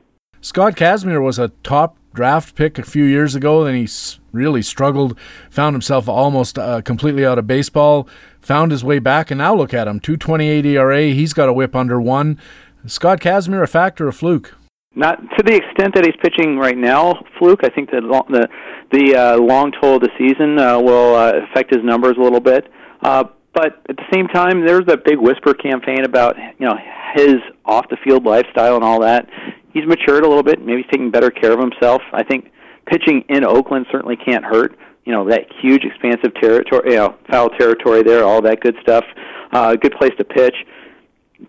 Scott 0.42 0.76
Kazmir 0.76 1.22
was 1.22 1.38
a 1.38 1.50
top 1.64 1.98
draft 2.14 2.56
pick 2.56 2.80
a 2.80 2.84
few 2.84 3.04
years 3.04 3.36
ago. 3.36 3.64
Then 3.64 3.76
he 3.76 3.88
really 4.32 4.62
struggled, 4.62 5.18
found 5.50 5.74
himself 5.74 6.08
almost 6.08 6.58
uh, 6.58 6.82
completely 6.82 7.26
out 7.26 7.38
of 7.38 7.48
baseball, 7.48 8.08
found 8.40 8.72
his 8.72 8.84
way 8.84 9.00
back, 9.00 9.32
and 9.32 9.40
now 9.40 9.54
look 9.54 9.74
at 9.74 9.88
him 9.88 10.00
228 10.00 10.66
ERA. 10.66 11.02
He's 11.08 11.34
got 11.34 11.50
a 11.50 11.54
whip 11.54 11.76
under 11.76 12.00
one. 12.00 12.40
Scott 12.86 13.20
Kazmir, 13.20 13.62
a 13.62 13.68
factor, 13.68 14.06
or 14.06 14.10
a 14.10 14.14
fluke? 14.14 14.56
Not 14.96 15.22
to 15.38 15.44
the 15.44 15.56
extent 15.56 15.96
that 15.96 16.04
he's 16.04 16.16
pitching 16.22 16.58
right 16.58 16.78
now, 16.78 17.14
fluke. 17.38 17.64
I 17.64 17.70
think 17.70 17.92
that 17.92 18.02
the 18.02 18.48
the 18.92 19.16
uh, 19.16 19.38
long 19.38 19.72
toll 19.80 19.96
of 19.96 20.02
the 20.02 20.10
season 20.18 20.58
uh, 20.58 20.80
will 20.80 21.16
uh, 21.16 21.34
affect 21.50 21.74
his 21.74 21.84
numbers 21.84 22.16
a 22.18 22.22
little 22.22 22.40
bit. 22.40 22.72
Uh, 23.02 23.26
but 23.54 23.82
at 23.90 23.98
the 23.98 24.06
same 24.12 24.28
time, 24.28 24.66
there's 24.66 24.86
that 24.88 25.06
big 25.06 25.18
whisper 25.18 25.54
campaign 25.54 26.04
about 26.06 26.36
you 26.58 26.66
know 26.66 26.76
his 27.16 27.36
off 27.66 27.88
the 27.90 27.98
field 28.04 28.26
lifestyle 28.26 28.76
and 28.76 28.84
all 28.84 29.02
that 29.02 29.28
he's 29.74 29.86
matured 29.86 30.24
a 30.24 30.28
little 30.28 30.44
bit. 30.44 30.60
Maybe 30.60 30.82
he's 30.82 30.92
taking 30.92 31.12
better 31.12 31.32
care 31.32 31.52
of 31.52 31.60
himself. 31.60 32.02
I 32.14 32.24
think 32.24 32.52
pitching 32.86 33.24
in 33.30 33.44
Oakland 33.44 33.86
certainly 33.92 34.16
can't 34.16 34.44
hurt. 34.44 34.78
You 35.06 35.14
know 35.14 35.28
that 35.30 35.46
huge, 35.62 35.84
expansive 35.84 36.34
territory, 36.36 36.92
you 36.92 36.98
know, 36.98 37.16
foul 37.30 37.50
territory 37.50 38.04
there, 38.04 38.24
all 38.24 38.42
that 38.42 38.60
good 38.62 38.76
stuff. 38.82 39.06
Uh, 39.52 39.76
good 39.76 39.94
place 39.94 40.12
to 40.18 40.24
pitch, 40.24 40.56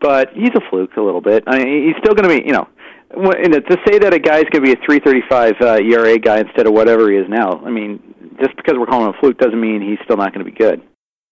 but 0.00 0.30
he's 0.34 0.50
a 0.54 0.60
fluke 0.70 0.96
a 0.96 1.00
little 1.00 1.20
bit. 1.20 1.44
I 1.46 1.58
mean, 1.58 1.86
he's 1.86 1.96
still 2.02 2.14
going 2.14 2.28
to 2.28 2.40
be, 2.40 2.46
you 2.46 2.54
know, 2.54 2.66
and 3.12 3.52
to 3.52 3.76
say 3.86 3.98
that 3.98 4.14
a 4.14 4.18
guy's 4.18 4.44
going 4.50 4.64
to 4.64 4.66
be 4.66 4.72
a 4.72 4.76
3.35 4.76 5.60
uh, 5.60 5.76
ERA 5.82 6.18
guy 6.18 6.40
instead 6.40 6.66
of 6.66 6.72
whatever 6.72 7.10
he 7.10 7.16
is 7.16 7.26
now. 7.28 7.60
I 7.64 7.70
mean, 7.70 8.00
just 8.40 8.56
because 8.56 8.74
we're 8.78 8.86
calling 8.86 9.08
him 9.08 9.14
a 9.16 9.20
fluke 9.20 9.38
doesn't 9.38 9.60
mean 9.60 9.82
he's 9.82 9.98
still 10.04 10.16
not 10.16 10.32
going 10.32 10.44
to 10.44 10.50
be 10.50 10.56
good. 10.56 10.82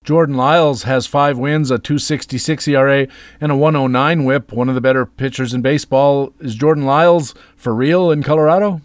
Jordan 0.05 0.37
Lyles 0.37 0.85
has 0.85 1.07
five 1.07 1.37
wins, 1.37 1.71
a 1.71 1.79
266 1.79 2.69
ERA, 2.69 3.09
and 3.41 3.53
a 3.53 3.57
109 3.57 4.25
whip. 4.25 4.53
One 4.53 4.69
of 4.69 4.75
the 4.75 4.81
better 4.81 5.05
pitchers 5.05 5.53
in 5.53 5.61
baseball. 5.61 6.33
Is 6.41 6.55
Jordan 6.55 6.85
Lyles 6.85 7.35
for 7.57 7.75
real 7.75 8.11
in 8.11 8.23
Colorado? 8.23 8.81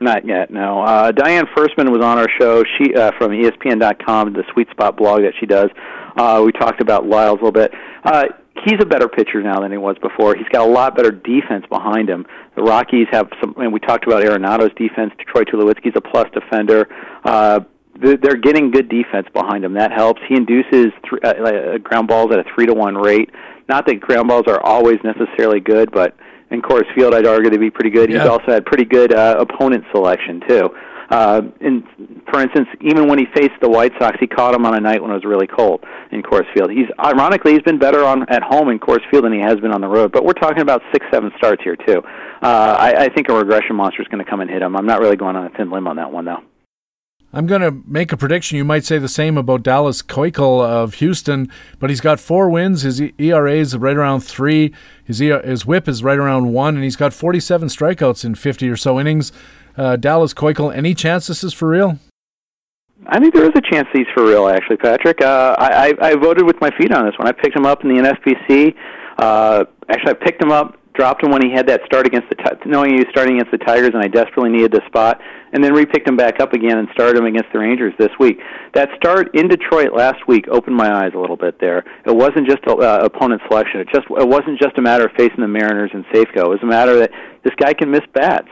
Not 0.00 0.26
yet, 0.26 0.50
no. 0.50 0.82
Uh, 0.82 1.12
Diane 1.12 1.46
Firstman 1.56 1.90
was 1.92 2.04
on 2.04 2.18
our 2.18 2.28
show. 2.40 2.64
She 2.76 2.92
uh, 2.94 3.12
from 3.18 3.30
ESPN.com, 3.30 4.32
the 4.32 4.42
Sweet 4.52 4.68
Spot 4.70 4.96
blog 4.96 5.22
that 5.22 5.34
she 5.38 5.46
does. 5.46 5.70
Uh, 6.16 6.42
we 6.44 6.52
talked 6.52 6.80
about 6.80 7.06
Lyles 7.06 7.38
a 7.40 7.44
little 7.44 7.52
bit. 7.52 7.72
Uh, 8.04 8.24
he's 8.64 8.80
a 8.80 8.86
better 8.86 9.08
pitcher 9.08 9.42
now 9.42 9.60
than 9.60 9.70
he 9.70 9.78
was 9.78 9.96
before. 9.98 10.34
He's 10.34 10.48
got 10.52 10.68
a 10.68 10.70
lot 10.70 10.96
better 10.96 11.10
defense 11.10 11.64
behind 11.68 12.08
him. 12.08 12.26
The 12.56 12.62
Rockies 12.62 13.06
have 13.10 13.28
some, 13.40 13.54
and 13.56 13.72
we 13.72 13.80
talked 13.80 14.06
about 14.06 14.22
Arenado's 14.22 14.72
defense. 14.76 15.12
Troy 15.26 15.42
Tulowitzki's 15.44 15.94
a 15.96 16.00
plus 16.00 16.26
defender. 16.32 16.88
Uh, 17.24 17.60
they're 18.00 18.36
getting 18.36 18.70
good 18.70 18.88
defense 18.88 19.26
behind 19.32 19.64
him. 19.64 19.74
That 19.74 19.92
helps. 19.92 20.20
He 20.28 20.34
induces 20.34 20.92
th- 21.08 21.22
uh, 21.24 21.28
uh, 21.28 21.78
ground 21.78 22.08
balls 22.08 22.32
at 22.32 22.38
a 22.38 22.44
three 22.54 22.66
to 22.66 22.74
one 22.74 22.94
rate. 22.96 23.30
Not 23.68 23.86
that 23.86 24.00
ground 24.00 24.28
balls 24.28 24.44
are 24.48 24.60
always 24.60 24.98
necessarily 25.04 25.60
good, 25.60 25.92
but 25.92 26.16
in 26.50 26.62
Coors 26.62 26.92
Field, 26.94 27.14
I'd 27.14 27.26
argue 27.26 27.50
to 27.50 27.58
be 27.58 27.70
pretty 27.70 27.90
good. 27.90 28.10
Yeah. 28.10 28.20
He's 28.20 28.28
also 28.28 28.46
had 28.52 28.64
pretty 28.66 28.84
good 28.84 29.12
uh, 29.14 29.36
opponent 29.38 29.84
selection 29.92 30.42
too. 30.48 30.70
Uh, 31.12 31.42
and 31.60 31.84
for 32.30 32.40
instance, 32.40 32.68
even 32.80 33.06
when 33.06 33.18
he 33.18 33.26
faced 33.34 33.60
the 33.60 33.68
White 33.68 33.92
Sox, 34.00 34.16
he 34.18 34.26
caught 34.26 34.54
him 34.54 34.64
on 34.64 34.74
a 34.74 34.80
night 34.80 35.02
when 35.02 35.10
it 35.10 35.14
was 35.14 35.26
really 35.26 35.46
cold 35.46 35.84
in 36.10 36.22
Coors 36.22 36.50
Field. 36.54 36.70
He's 36.70 36.86
ironically 36.98 37.52
he's 37.52 37.60
been 37.60 37.78
better 37.78 38.02
on 38.02 38.26
at 38.30 38.42
home 38.42 38.70
in 38.70 38.78
Coors 38.78 39.02
Field 39.10 39.24
than 39.24 39.32
he 39.34 39.40
has 39.40 39.56
been 39.56 39.72
on 39.72 39.82
the 39.82 39.88
road. 39.88 40.10
But 40.10 40.24
we're 40.24 40.32
talking 40.32 40.62
about 40.62 40.80
six, 40.90 41.04
seven 41.12 41.30
starts 41.36 41.62
here 41.62 41.76
too. 41.76 42.00
Uh, 42.40 42.76
I, 42.78 43.04
I 43.04 43.08
think 43.10 43.28
a 43.28 43.34
regression 43.34 43.76
monster 43.76 44.00
is 44.00 44.08
going 44.08 44.24
to 44.24 44.30
come 44.30 44.40
and 44.40 44.48
hit 44.48 44.62
him. 44.62 44.74
I'm 44.74 44.86
not 44.86 45.00
really 45.00 45.16
going 45.16 45.36
on 45.36 45.44
a 45.44 45.50
thin 45.50 45.70
limb 45.70 45.86
on 45.86 45.96
that 45.96 46.10
one 46.10 46.24
though. 46.24 46.42
I'm 47.34 47.46
going 47.46 47.62
to 47.62 47.82
make 47.86 48.12
a 48.12 48.16
prediction. 48.16 48.56
You 48.56 48.64
might 48.64 48.84
say 48.84 48.98
the 48.98 49.08
same 49.08 49.38
about 49.38 49.62
Dallas 49.62 50.02
Keuchel 50.02 50.62
of 50.62 50.94
Houston, 50.94 51.50
but 51.78 51.88
he's 51.88 52.02
got 52.02 52.20
four 52.20 52.50
wins. 52.50 52.82
His 52.82 53.00
ERA 53.18 53.54
is 53.54 53.76
right 53.76 53.96
around 53.96 54.20
three. 54.20 54.74
His 55.04 55.18
his 55.18 55.66
WHIP 55.66 55.88
is 55.88 56.04
right 56.04 56.18
around 56.18 56.52
one, 56.52 56.74
and 56.74 56.84
he's 56.84 56.96
got 56.96 57.14
47 57.14 57.68
strikeouts 57.68 58.24
in 58.24 58.34
50 58.34 58.68
or 58.68 58.76
so 58.76 59.00
innings. 59.00 59.32
Uh, 59.76 59.96
Dallas 59.96 60.34
Keuchel, 60.34 60.74
any 60.74 60.94
chance 60.94 61.26
this 61.26 61.42
is 61.42 61.52
for 61.52 61.68
real? 61.68 61.98
I 63.06 63.18
think 63.18 63.34
there 63.34 63.44
is 63.44 63.52
a 63.56 63.60
chance 63.72 63.88
he's 63.92 64.06
for 64.14 64.24
real, 64.24 64.48
actually, 64.48 64.76
Patrick. 64.76 65.20
Uh, 65.22 65.56
I, 65.58 65.88
I, 65.88 66.10
I 66.10 66.14
voted 66.14 66.44
with 66.44 66.60
my 66.60 66.70
feet 66.78 66.92
on 66.92 67.04
this 67.04 67.14
one. 67.18 67.26
I 67.26 67.32
picked 67.32 67.56
him 67.56 67.66
up 67.66 67.84
in 67.84 67.88
the 67.88 68.00
NFBC. 68.00 68.74
Uh, 69.18 69.64
actually, 69.88 70.10
I 70.10 70.14
picked 70.14 70.42
him 70.42 70.52
up 70.52 70.78
dropped 70.94 71.24
him 71.24 71.30
when 71.30 71.42
he 71.42 71.50
had 71.50 71.66
that 71.66 71.80
start 71.86 72.06
against 72.06 72.28
the 72.28 72.36
knowing 72.66 72.90
he 72.90 72.96
was 72.96 73.06
starting 73.10 73.36
against 73.36 73.50
the 73.50 73.58
Tigers, 73.58 73.90
and 73.94 74.02
I 74.02 74.08
desperately 74.08 74.50
needed 74.50 74.72
the 74.72 74.82
spot, 74.86 75.20
and 75.52 75.62
then 75.62 75.72
repicked 75.72 76.06
him 76.06 76.16
back 76.16 76.40
up 76.40 76.52
again 76.52 76.78
and 76.78 76.88
started 76.92 77.16
him 77.16 77.26
against 77.26 77.48
the 77.52 77.58
Rangers 77.58 77.94
this 77.98 78.10
week. 78.18 78.38
That 78.74 78.90
start 78.96 79.34
in 79.34 79.48
Detroit 79.48 79.92
last 79.94 80.26
week 80.28 80.46
opened 80.48 80.76
my 80.76 80.92
eyes 80.92 81.12
a 81.14 81.18
little 81.18 81.36
bit. 81.36 81.58
There, 81.60 81.84
it 82.04 82.14
wasn't 82.14 82.48
just 82.48 82.60
a, 82.66 82.74
uh, 82.74 83.00
opponent 83.04 83.40
selection. 83.48 83.80
It 83.80 83.88
just 83.92 84.06
it 84.10 84.28
wasn't 84.28 84.60
just 84.60 84.76
a 84.78 84.82
matter 84.82 85.06
of 85.06 85.12
facing 85.16 85.40
the 85.40 85.48
Mariners 85.48 85.90
and 85.94 86.04
Safeco. 86.06 86.44
It 86.44 86.48
was 86.48 86.62
a 86.62 86.66
matter 86.66 86.98
that 86.98 87.10
this 87.44 87.54
guy 87.56 87.72
can 87.72 87.90
miss 87.90 88.04
bats, 88.12 88.48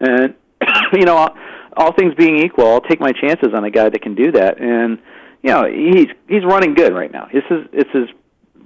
and 0.00 0.34
you 0.92 1.04
know, 1.04 1.16
all, 1.16 1.36
all 1.76 1.92
things 1.92 2.14
being 2.14 2.38
equal, 2.38 2.66
I'll 2.66 2.80
take 2.80 3.00
my 3.00 3.12
chances 3.12 3.48
on 3.54 3.64
a 3.64 3.70
guy 3.70 3.88
that 3.88 4.02
can 4.02 4.14
do 4.14 4.32
that, 4.32 4.60
and 4.60 4.98
you 5.42 5.50
know, 5.50 5.64
he's 5.66 6.08
he's 6.28 6.44
running 6.44 6.74
good 6.74 6.94
right 6.94 7.12
now. 7.12 7.28
This 7.32 7.44
is 7.50 7.66
this 7.72 7.88
is 7.94 8.08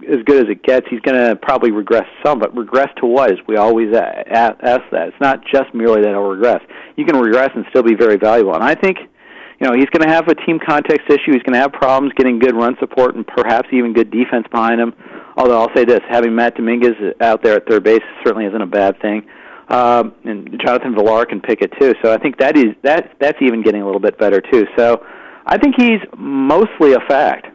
as 0.06 0.22
good 0.24 0.44
as 0.44 0.50
it 0.50 0.62
gets. 0.62 0.86
He's 0.88 1.00
going 1.00 1.18
to 1.18 1.36
probably 1.36 1.70
regress 1.70 2.06
some, 2.24 2.38
but 2.38 2.56
regress 2.56 2.88
to 2.98 3.06
what? 3.06 3.32
Is 3.32 3.38
we 3.46 3.56
always 3.56 3.94
ask 3.94 4.58
that. 4.60 5.08
It's 5.08 5.20
not 5.20 5.40
just 5.44 5.74
merely 5.74 6.02
that 6.02 6.10
he'll 6.10 6.22
regress. 6.22 6.62
You 6.96 7.04
can 7.04 7.16
regress 7.16 7.50
and 7.54 7.64
still 7.70 7.82
be 7.82 7.94
very 7.94 8.16
valuable. 8.16 8.54
And 8.54 8.62
I 8.62 8.74
think, 8.74 8.98
you 8.98 9.66
know, 9.66 9.74
he's 9.74 9.90
going 9.90 10.06
to 10.06 10.14
have 10.14 10.28
a 10.28 10.34
team 10.34 10.60
context 10.64 11.08
issue. 11.08 11.32
He's 11.32 11.42
going 11.42 11.54
to 11.54 11.60
have 11.60 11.72
problems 11.72 12.12
getting 12.16 12.38
good 12.38 12.54
run 12.54 12.76
support 12.78 13.16
and 13.16 13.26
perhaps 13.26 13.68
even 13.72 13.92
good 13.92 14.10
defense 14.10 14.46
behind 14.50 14.80
him. 14.80 14.94
Although 15.36 15.60
I'll 15.60 15.74
say 15.74 15.84
this: 15.84 16.00
having 16.08 16.34
Matt 16.34 16.56
Dominguez 16.56 16.94
out 17.20 17.42
there 17.42 17.56
at 17.56 17.66
third 17.68 17.84
base 17.84 18.02
certainly 18.24 18.46
isn't 18.46 18.62
a 18.62 18.66
bad 18.66 19.00
thing. 19.00 19.26
Um, 19.68 20.14
and 20.24 20.60
Jonathan 20.64 20.94
Villar 20.94 21.26
can 21.26 21.40
pick 21.40 21.60
it 21.60 21.72
too. 21.78 21.94
So 22.02 22.12
I 22.12 22.18
think 22.18 22.38
that 22.38 22.56
is 22.56 22.74
that 22.82 23.12
that's 23.20 23.38
even 23.42 23.62
getting 23.62 23.82
a 23.82 23.86
little 23.86 24.00
bit 24.00 24.18
better 24.18 24.40
too. 24.40 24.66
So 24.76 25.04
I 25.46 25.58
think 25.58 25.74
he's 25.76 26.00
mostly 26.16 26.94
a 26.94 27.00
fact. 27.08 27.46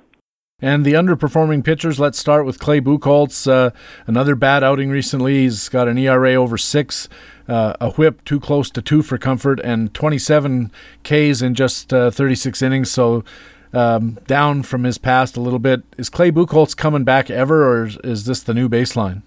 And 0.61 0.85
the 0.85 0.93
underperforming 0.93 1.65
pitchers, 1.65 1.99
let's 1.99 2.17
start 2.17 2.45
with 2.45 2.57
Clay 2.57 2.79
Buchholz. 2.79 3.51
Uh, 3.51 3.71
another 4.07 4.33
bad 4.33 4.63
outing 4.63 4.89
recently. 4.89 5.41
He's 5.41 5.67
got 5.67 5.89
an 5.89 5.97
ERA 5.97 6.35
over 6.35 6.57
six, 6.57 7.09
uh, 7.49 7.73
a 7.81 7.89
whip 7.91 8.23
too 8.23 8.39
close 8.39 8.69
to 8.71 8.81
two 8.81 9.01
for 9.01 9.17
comfort, 9.17 9.59
and 9.59 9.93
27 9.93 10.71
Ks 11.03 11.41
in 11.41 11.53
just 11.53 11.91
uh, 11.91 12.11
36 12.11 12.61
innings. 12.61 12.89
So 12.89 13.25
um, 13.73 14.19
down 14.25 14.63
from 14.63 14.85
his 14.85 14.97
past 14.97 15.35
a 15.35 15.41
little 15.41 15.59
bit. 15.59 15.83
Is 15.97 16.09
Clay 16.09 16.31
Buchholz 16.31 16.77
coming 16.77 17.03
back 17.03 17.29
ever, 17.29 17.67
or 17.67 17.87
is, 17.87 17.97
is 18.03 18.25
this 18.25 18.41
the 18.41 18.53
new 18.53 18.69
baseline? 18.69 19.23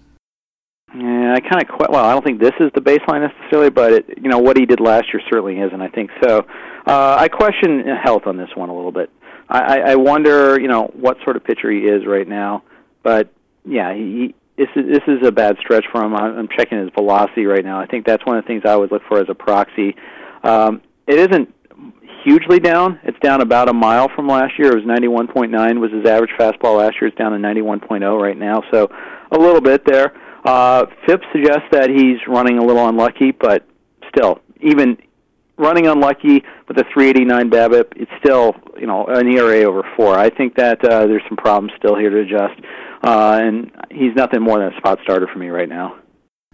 Yeah, 1.27 1.33
I 1.33 1.39
kind 1.41 1.61
of 1.61 1.89
well. 1.89 2.05
I 2.05 2.13
don't 2.13 2.23
think 2.23 2.39
this 2.39 2.53
is 2.59 2.71
the 2.73 2.81
baseline 2.81 3.27
necessarily, 3.27 3.69
but 3.69 3.91
it, 3.91 4.05
you 4.21 4.29
know 4.29 4.39
what 4.39 4.57
he 4.57 4.65
did 4.65 4.79
last 4.79 5.07
year 5.13 5.21
certainly 5.29 5.57
is, 5.59 5.71
and 5.73 5.83
I 5.83 5.89
think 5.89 6.09
so. 6.23 6.45
Uh, 6.85 7.17
I 7.19 7.27
question 7.27 7.83
health 8.01 8.23
on 8.27 8.37
this 8.37 8.49
one 8.55 8.69
a 8.69 8.75
little 8.75 8.91
bit. 8.91 9.09
I, 9.49 9.79
I 9.79 9.95
wonder, 9.95 10.59
you 10.59 10.67
know, 10.67 10.91
what 10.93 11.17
sort 11.23 11.37
of 11.37 11.43
pitcher 11.43 11.71
he 11.71 11.79
is 11.79 12.05
right 12.05 12.27
now. 12.27 12.63
But 13.03 13.29
yeah, 13.65 13.93
he, 13.93 14.35
this 14.57 14.67
is 14.75 14.85
this 14.89 15.03
is 15.07 15.25
a 15.25 15.31
bad 15.31 15.57
stretch 15.59 15.85
for 15.91 16.03
him. 16.03 16.15
I'm 16.15 16.47
checking 16.57 16.79
his 16.79 16.89
velocity 16.97 17.45
right 17.45 17.63
now. 17.63 17.79
I 17.79 17.87
think 17.87 18.05
that's 18.05 18.25
one 18.25 18.37
of 18.37 18.43
the 18.43 18.47
things 18.47 18.63
I 18.65 18.71
always 18.71 18.91
look 18.91 19.03
for 19.07 19.19
as 19.19 19.27
a 19.29 19.35
proxy. 19.35 19.95
Um, 20.43 20.81
it 21.07 21.17
isn't 21.19 21.53
hugely 22.23 22.59
down. 22.59 22.99
It's 23.03 23.19
down 23.19 23.41
about 23.41 23.69
a 23.69 23.73
mile 23.73 24.09
from 24.15 24.27
last 24.27 24.53
year. 24.59 24.77
It 24.77 24.85
was 24.85 24.99
91.9 24.99 25.79
was 25.79 25.91
his 25.91 26.05
average 26.05 26.31
fastball 26.37 26.77
last 26.77 26.95
year. 26.99 27.07
It's 27.07 27.17
down 27.17 27.31
to 27.31 27.37
91.0 27.37 28.21
right 28.21 28.37
now, 28.37 28.61
so 28.71 28.89
a 29.31 29.37
little 29.37 29.61
bit 29.61 29.85
there. 29.85 30.13
Uh, 30.47 30.85
FIP 31.05 31.21
suggests 31.33 31.67
that 31.71 31.89
he's 31.89 32.25
running 32.25 32.57
a 32.57 32.63
little 32.63 32.87
unlucky, 32.87 33.31
but 33.31 33.67
still, 34.07 34.39
even 34.61 34.97
running 35.57 35.87
unlucky 35.87 36.41
with 36.69 36.77
a 36.77 36.85
389 36.93 37.49
BABIP, 37.49 37.91
it's 37.97 38.11
still 38.17 38.55
you 38.79 38.87
know 38.87 39.05
an 39.07 39.27
ERA 39.27 39.63
over 39.63 39.83
four. 39.97 40.17
I 40.17 40.29
think 40.29 40.55
that 40.55 40.81
uh, 40.85 41.05
there's 41.05 41.23
some 41.27 41.35
problems 41.35 41.73
still 41.77 41.97
here 41.97 42.09
to 42.09 42.19
adjust, 42.19 42.61
uh, 43.03 43.39
and 43.41 43.71
he's 43.91 44.15
nothing 44.15 44.41
more 44.41 44.59
than 44.59 44.73
a 44.73 44.77
spot 44.77 44.99
starter 45.03 45.27
for 45.27 45.37
me 45.37 45.49
right 45.49 45.67
now. 45.67 45.97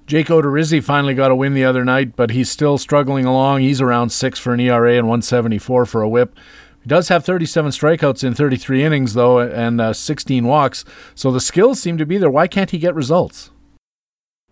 Jake 0.08 0.28
Odorizzi 0.28 0.84
finally 0.84 1.14
got 1.14 1.30
a 1.30 1.36
win 1.36 1.54
the 1.54 1.64
other 1.64 1.86
night, 1.86 2.16
but 2.16 2.32
he's 2.32 2.50
still 2.50 2.80
struggling 2.80 3.26
along. 3.26 3.62
He's 3.62 3.80
around 3.80 4.10
six 4.10 4.40
for 4.40 4.56
an 4.56 4.60
ERA 4.60 4.98
and 4.98 5.06
174 5.06 5.86
for 5.86 6.02
a 6.02 6.10
WHIP. 6.10 6.36
He 6.82 6.90
does 6.90 7.10
have 7.10 7.24
37 7.24 7.72
strikeouts 7.72 8.24
in 8.24 8.34
33 8.34 8.84
innings 8.84 9.14
though, 9.14 9.40
and 9.40 9.80
uh, 9.80 9.94
16 9.94 10.48
walks. 10.48 10.84
So 11.14 11.32
the 11.32 11.40
skills 11.40 11.80
seem 11.80 12.00
to 12.00 12.08
be 12.08 12.18
there. 12.18 12.32
Why 12.32 12.48
can't 12.48 12.72
he 12.72 12.80
get 12.80 12.96
results? 12.96 13.52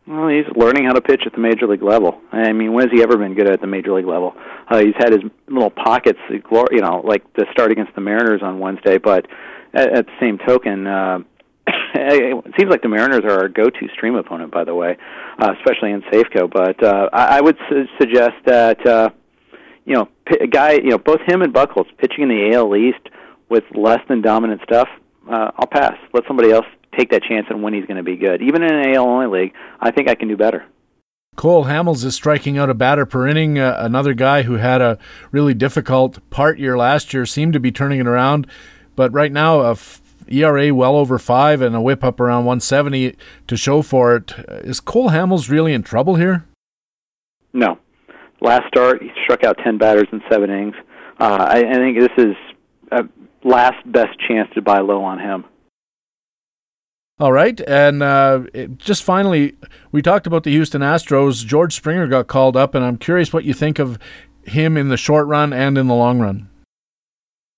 Well, 0.08 0.30
he's 0.30 0.46
learning 0.56 0.86
how 0.86 0.94
to 0.94 1.02
pitch 1.02 1.22
at 1.26 1.34
the 1.34 1.40
major 1.40 1.68
league 1.68 1.84
level. 1.84 2.20
I 2.32 2.52
mean, 2.54 2.74
when 2.74 2.90
has 2.90 2.92
he 2.92 3.04
ever 3.04 3.18
been 3.18 3.36
good 3.36 3.48
at 3.48 3.62
the 3.62 3.68
major 3.68 3.94
league 3.94 4.08
level? 4.08 4.34
Uh, 4.68 4.80
he's 4.80 4.96
had 4.98 5.12
his 5.12 5.22
little 5.48 5.70
pockets, 5.70 6.20
you 6.30 6.82
know, 6.82 7.02
like 7.06 7.32
the 7.34 7.46
start 7.52 7.72
against 7.72 7.94
the 7.94 8.02
Mariners 8.02 8.42
on 8.44 8.60
Wednesday. 8.60 8.98
But 8.98 9.28
at, 9.74 9.94
at 9.94 10.06
the 10.08 10.14
same 10.20 10.40
token, 10.40 10.88
uh, 10.88 11.20
it 11.68 12.54
seems 12.60 12.72
like 12.72 12.82
the 12.82 12.90
Mariners 12.90 13.22
are 13.26 13.42
our 13.42 13.48
go-to 13.48 13.88
stream 13.94 14.16
opponent, 14.16 14.52
by 14.52 14.64
the 14.64 14.74
way, 14.74 14.98
uh, 15.40 15.54
especially 15.60 15.92
in 15.92 16.02
Safeco. 16.04 16.52
But 16.52 16.84
uh, 16.84 17.10
I, 17.14 17.38
I 17.38 17.42
would 17.42 17.58
su- 17.70 17.86
suggest 18.00 18.34
that 18.46 18.86
uh, 18.86 19.10
you 19.86 19.94
know, 19.96 20.08
a 20.40 20.48
guy, 20.48 20.74
you 20.74 20.90
know, 20.90 20.98
both 20.98 21.22
him 21.28 21.42
and 21.42 21.54
Buchholz 21.54 21.88
pitching 21.98 22.24
in 22.24 22.30
the 22.30 22.56
AL 22.56 22.76
East 22.76 23.10
with 23.50 23.64
less 23.76 24.00
than 24.08 24.22
dominant 24.22 24.62
stuff. 24.64 24.88
Uh, 25.30 25.52
I'll 25.58 25.68
pass. 25.68 25.94
Let 26.14 26.24
somebody 26.28 26.52
else 26.52 26.66
take 26.98 27.12
that 27.12 27.24
chance 27.24 27.48
on 27.50 27.62
when 27.62 27.74
he's 27.74 27.86
going 27.86 27.98
to 27.98 28.04
be 28.04 28.18
good. 28.18 28.42
Even 28.42 28.64
in 28.64 28.74
an 28.74 28.96
AL 28.96 29.06
only 29.06 29.28
league, 29.28 29.54
I 29.80 29.92
think 29.92 30.10
I 30.10 30.16
can 30.16 30.28
do 30.28 30.38
better. 30.38 30.66
Cole 31.36 31.66
Hamels 31.66 32.04
is 32.04 32.14
striking 32.14 32.58
out 32.58 32.70
a 32.70 32.74
batter 32.74 33.06
per 33.06 33.28
inning. 33.28 33.58
Uh, 33.58 33.76
another 33.80 34.14
guy 34.14 34.44
who 34.44 34.56
had 34.56 34.82
a 34.82 34.98
really 35.32 35.54
difficult 35.54 36.20
part 36.30 36.60
year 36.60 36.78
last 36.78 37.14
year 37.14 37.26
seemed 37.26 37.54
to 37.54 37.60
be 37.60 37.72
turning 37.72 38.00
it 38.00 38.08
around, 38.08 38.48
but 38.96 39.14
right 39.14 39.32
now 39.32 39.62
a 39.62 39.72
f- 39.72 40.02
ERA 40.28 40.74
well 40.74 40.96
over 40.96 41.18
five 41.18 41.62
and 41.62 41.76
a 41.76 41.82
whip 41.82 42.04
up 42.04 42.20
around 42.20 42.46
170 42.46 43.16
to 43.48 43.58
show 43.58 43.82
for 43.82 44.16
it. 44.16 44.34
Is 44.64 44.80
Cole 44.80 45.10
Hamels 45.10 45.50
really 45.50 45.74
in 45.74 45.84
trouble 45.84 46.16
here? 46.16 46.46
No. 47.54 47.78
Last 48.42 48.68
start, 48.68 49.02
he 49.02 49.10
struck 49.24 49.44
out 49.44 49.58
10 49.64 49.78
batters 49.78 50.08
in 50.12 50.22
seven 50.30 50.50
innings. 50.50 50.76
Uh, 51.20 51.46
I, 51.50 51.58
I 51.60 51.74
think 51.76 52.00
this 52.00 52.26
is 52.26 52.36
a 52.92 53.04
last 53.44 53.90
best 53.92 54.20
chance 54.28 54.50
to 54.56 54.62
buy 54.62 54.80
low 54.80 55.04
on 55.04 55.20
him. 55.20 55.46
All 57.22 57.32
right, 57.32 57.62
and 57.68 58.02
uh, 58.02 58.46
it, 58.52 58.80
just 58.80 59.04
finally, 59.04 59.54
we 59.92 60.02
talked 60.02 60.26
about 60.26 60.42
the 60.42 60.50
Houston 60.50 60.82
Astros. 60.82 61.46
George 61.46 61.76
Springer 61.76 62.08
got 62.08 62.26
called 62.26 62.58
up, 62.58 62.74
and 62.74 62.84
I'm 62.84 62.98
curious 62.98 63.32
what 63.32 63.44
you 63.44 63.54
think 63.54 63.78
of 63.78 64.00
him 64.44 64.76
in 64.76 64.90
the 64.90 64.98
short 64.98 65.28
run 65.28 65.54
and 65.54 65.78
in 65.78 65.86
the 65.86 65.94
long 65.94 66.20
run. 66.20 66.50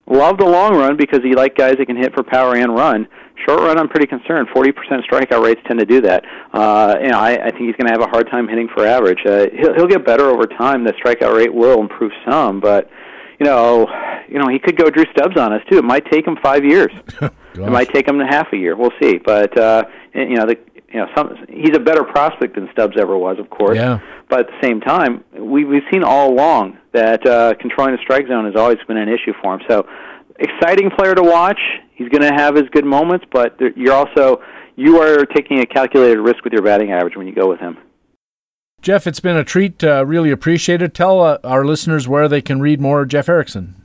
Love 0.06 0.38
the 0.38 0.46
long 0.46 0.76
run 0.76 0.98
because 0.98 1.22
he 1.24 1.34
like 1.34 1.56
guys 1.56 1.78
that 1.78 1.86
can 1.86 1.96
hit 1.96 2.14
for 2.14 2.24
power 2.24 2.58
and 2.58 2.76
run. 2.76 3.08
Short 3.48 3.62
run, 3.62 3.80
I'm 3.80 3.88
pretty 3.88 4.06
concerned. 4.06 4.50
40% 4.54 4.74
strikeout 5.10 5.42
rates 5.42 5.62
tend 5.66 5.80
to 5.80 5.86
do 5.86 6.02
that. 6.02 6.26
Uh, 6.52 6.96
you 7.02 7.08
know, 7.08 7.18
I, 7.18 7.46
I 7.46 7.50
think 7.52 7.62
he's 7.62 7.76
going 7.78 7.88
to 7.88 7.94
have 7.94 8.02
a 8.02 8.12
hard 8.12 8.30
time 8.30 8.50
hitting 8.50 8.68
for 8.68 8.86
average. 8.86 9.26
Uh, 9.26 9.46
he'll, 9.58 9.76
he'll 9.76 9.88
get 9.88 10.06
better 10.06 10.26
over 10.26 10.46
time. 10.46 10.84
The 10.84 10.92
strikeout 10.92 11.34
rate 11.34 11.54
will 11.54 11.80
improve 11.80 12.12
some, 12.28 12.60
but 12.60 12.90
you 13.44 13.50
know, 13.50 13.88
you 14.30 14.40
know, 14.40 14.48
he 14.48 14.58
could 14.58 14.78
go 14.78 14.90
Drew 14.90 15.06
Stubbs 15.12 15.38
on 15.38 15.54
us 15.54 15.62
too. 15.70 15.78
It 15.78 15.84
might 15.84 16.10
take 16.10 16.26
him 16.26 16.38
five 16.42 16.64
years. 16.64 16.92
it 17.22 17.70
might 17.70 17.94
take 17.94 18.08
him 18.08 18.20
half 18.20 18.48
a 18.54 18.58
year. 18.58 18.76
We'll 18.76 18.94
see. 19.02 19.18
But 19.18 19.58
uh, 19.58 19.84
you 20.14 20.36
know, 20.36 20.46
the 20.46 20.58
you 20.92 21.00
know, 21.00 21.08
some 21.16 21.36
he's 21.50 21.76
a 21.76 21.80
better 21.80 22.04
prospect 22.04 22.56
than 22.56 22.70
Stubbs 22.72 22.96
ever 22.98 23.18
was, 23.18 23.38
of 23.40 23.50
course. 23.50 23.78
Yeah. 23.78 24.00
But 24.30 24.42
at 24.42 24.48
the 24.48 24.60
same 24.62 24.80
time, 24.80 25.24
we 25.38 25.66
we've 25.66 25.84
seen 25.92 26.04
all 26.04 26.32
along 26.32 26.78
that 26.94 27.26
uh, 27.28 27.56
controlling 27.60 27.96
the 27.96 28.02
strike 28.02 28.28
zone 28.28 28.46
has 28.46 28.56
always 28.56 28.78
been 28.88 28.98
an 28.98 29.10
issue 29.10 29.34
for 29.42 29.56
him. 29.56 29.62
So, 29.70 29.88
exciting 30.40 30.90
player 30.92 31.16
to 31.16 31.24
watch. 31.24 31.60
He's 31.96 32.10
going 32.10 32.22
to 32.22 32.34
have 32.34 32.56
his 32.56 32.66
good 32.72 32.86
moments, 32.86 33.26
but 33.32 33.60
you're 33.76 33.94
also 33.94 34.42
you 34.76 35.02
are 35.02 35.26
taking 35.26 35.60
a 35.60 35.66
calculated 35.66 36.20
risk 36.20 36.44
with 36.44 36.54
your 36.54 36.64
batting 36.64 36.92
average 36.92 37.16
when 37.16 37.28
you 37.28 37.36
go 37.36 37.50
with 37.50 37.60
him. 37.60 37.78
Jeff, 38.84 39.08
it's 39.08 39.22
been 39.22 39.38
a 39.38 39.46
treat. 39.46 39.82
Uh, 39.82 40.06
really 40.06 40.30
appreciate 40.30 40.82
it. 40.82 40.94
Tell 40.94 41.22
uh, 41.22 41.38
our 41.46 41.64
listeners 41.64 42.06
where 42.06 42.28
they 42.28 42.42
can 42.42 42.60
read 42.60 42.82
more 42.82 43.06
Jeff 43.06 43.30
Erickson. 43.30 43.76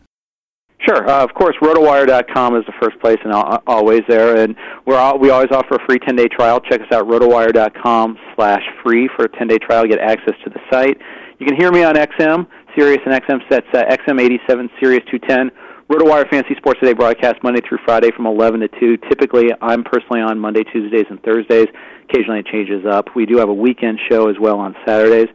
Sure. 0.80 1.08
Uh, 1.08 1.22
of 1.22 1.32
course, 1.34 1.54
rotowire.com 1.62 2.56
is 2.56 2.64
the 2.66 2.72
first 2.82 2.98
place 3.00 3.18
and 3.24 3.32
always 3.68 4.02
there. 4.08 4.36
And 4.42 4.56
we're 4.86 4.96
all, 4.96 5.16
we 5.16 5.30
always 5.30 5.50
offer 5.52 5.76
a 5.76 5.86
free 5.86 6.00
10-day 6.00 6.28
trial. 6.28 6.60
Check 6.60 6.80
us 6.80 6.88
out, 6.90 7.06
rotowire.com 7.06 8.18
slash 8.34 8.62
free 8.82 9.08
for 9.14 9.26
a 9.26 9.28
10-day 9.28 9.58
trial. 9.58 9.86
Get 9.86 10.00
access 10.00 10.34
to 10.42 10.50
the 10.50 10.60
site. 10.68 10.98
You 11.38 11.46
can 11.46 11.56
hear 11.56 11.70
me 11.70 11.84
on 11.84 11.94
XM, 11.94 12.48
Sirius 12.76 13.00
and 13.06 13.14
XM 13.22 13.40
sets 13.48 13.66
uh, 13.74 13.84
XM87, 13.84 14.68
Sirius 14.80 15.04
210. 15.10 15.50
RotoWire 15.90 16.28
Fantasy 16.28 16.54
Sports 16.56 16.80
Today 16.80 16.92
broadcast 16.92 17.42
Monday 17.42 17.62
through 17.66 17.78
Friday 17.82 18.10
from 18.14 18.26
11 18.26 18.60
to 18.60 18.68
2. 18.78 18.98
Typically, 19.08 19.46
I'm 19.62 19.82
personally 19.82 20.20
on 20.20 20.38
Monday, 20.38 20.62
Tuesdays, 20.62 21.06
and 21.08 21.22
Thursdays. 21.22 21.66
Occasionally, 22.10 22.40
it 22.40 22.46
changes 22.46 22.84
up. 22.84 23.06
We 23.16 23.24
do 23.24 23.38
have 23.38 23.48
a 23.48 23.54
weekend 23.54 23.98
show 24.10 24.28
as 24.28 24.36
well 24.38 24.58
on 24.58 24.76
Saturdays. 24.86 25.28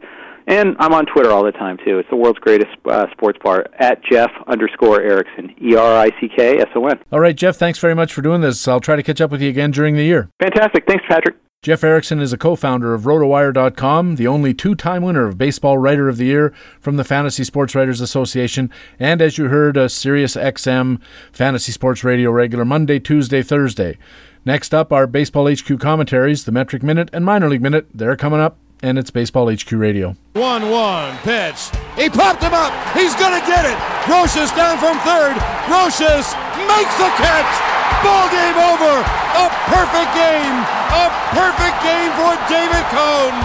And 0.46 0.76
I'm 0.78 0.92
on 0.92 1.06
Twitter 1.06 1.32
all 1.32 1.44
the 1.44 1.50
time, 1.50 1.76
too. 1.84 1.98
It's 1.98 2.08
the 2.08 2.14
world's 2.16 2.38
greatest 2.38 2.70
uh, 2.88 3.06
sports 3.10 3.38
bar, 3.42 3.66
at 3.80 4.04
Jeff 4.04 4.30
underscore 4.46 5.00
Erickson, 5.00 5.54
E 5.60 5.74
R 5.74 5.96
I 5.96 6.10
C 6.20 6.28
K 6.28 6.58
S 6.58 6.68
O 6.76 6.86
N. 6.86 7.00
All 7.10 7.18
right, 7.18 7.34
Jeff, 7.34 7.56
thanks 7.56 7.80
very 7.80 7.94
much 7.96 8.12
for 8.12 8.22
doing 8.22 8.40
this. 8.40 8.68
I'll 8.68 8.78
try 8.78 8.94
to 8.94 9.02
catch 9.02 9.20
up 9.20 9.32
with 9.32 9.42
you 9.42 9.48
again 9.48 9.72
during 9.72 9.96
the 9.96 10.04
year. 10.04 10.28
Fantastic. 10.40 10.86
Thanks, 10.86 11.02
Patrick. 11.08 11.34
Jeff 11.64 11.82
Erickson 11.82 12.20
is 12.20 12.30
a 12.30 12.36
co 12.36 12.56
founder 12.56 12.92
of 12.92 13.04
RotoWire.com, 13.04 14.16
the 14.16 14.26
only 14.26 14.52
two 14.52 14.74
time 14.74 15.02
winner 15.02 15.26
of 15.26 15.38
Baseball 15.38 15.78
Writer 15.78 16.10
of 16.10 16.18
the 16.18 16.26
Year 16.26 16.52
from 16.78 16.98
the 16.98 17.04
Fantasy 17.04 17.42
Sports 17.42 17.74
Writers 17.74 18.02
Association, 18.02 18.70
and 18.98 19.22
as 19.22 19.38
you 19.38 19.48
heard, 19.48 19.78
a 19.78 19.88
Sirius 19.88 20.36
XM 20.36 21.00
Fantasy 21.32 21.72
Sports 21.72 22.04
Radio 22.04 22.30
regular 22.30 22.66
Monday, 22.66 22.98
Tuesday, 22.98 23.40
Thursday. 23.42 23.96
Next 24.44 24.74
up 24.74 24.92
are 24.92 25.06
Baseball 25.06 25.50
HQ 25.50 25.80
commentaries, 25.80 26.44
the 26.44 26.52
Metric 26.52 26.82
Minute 26.82 27.08
and 27.14 27.24
Minor 27.24 27.48
League 27.48 27.62
Minute. 27.62 27.86
They're 27.94 28.14
coming 28.14 28.40
up, 28.40 28.58
and 28.82 28.98
it's 28.98 29.10
Baseball 29.10 29.50
HQ 29.50 29.72
Radio. 29.72 30.16
1 30.34 30.70
1 30.70 31.18
pitch. 31.20 31.70
He 31.96 32.10
popped 32.10 32.42
him 32.42 32.52
up. 32.52 32.74
He's 32.94 33.14
going 33.14 33.40
to 33.40 33.46
get 33.46 33.64
it. 33.64 33.78
Brosius 34.04 34.54
down 34.54 34.76
from 34.76 34.98
third. 34.98 35.32
Brosius 35.64 36.28
makes 36.68 36.94
the 36.98 37.08
catch. 37.16 37.73
Ball 38.02 38.26
game 38.30 38.58
over. 38.58 38.94
A 39.40 39.46
perfect 39.70 40.10
game. 40.14 40.56
A 40.94 41.06
perfect 41.34 41.78
game 41.82 42.10
for 42.18 42.32
David 42.48 42.84
Cone. 42.92 43.36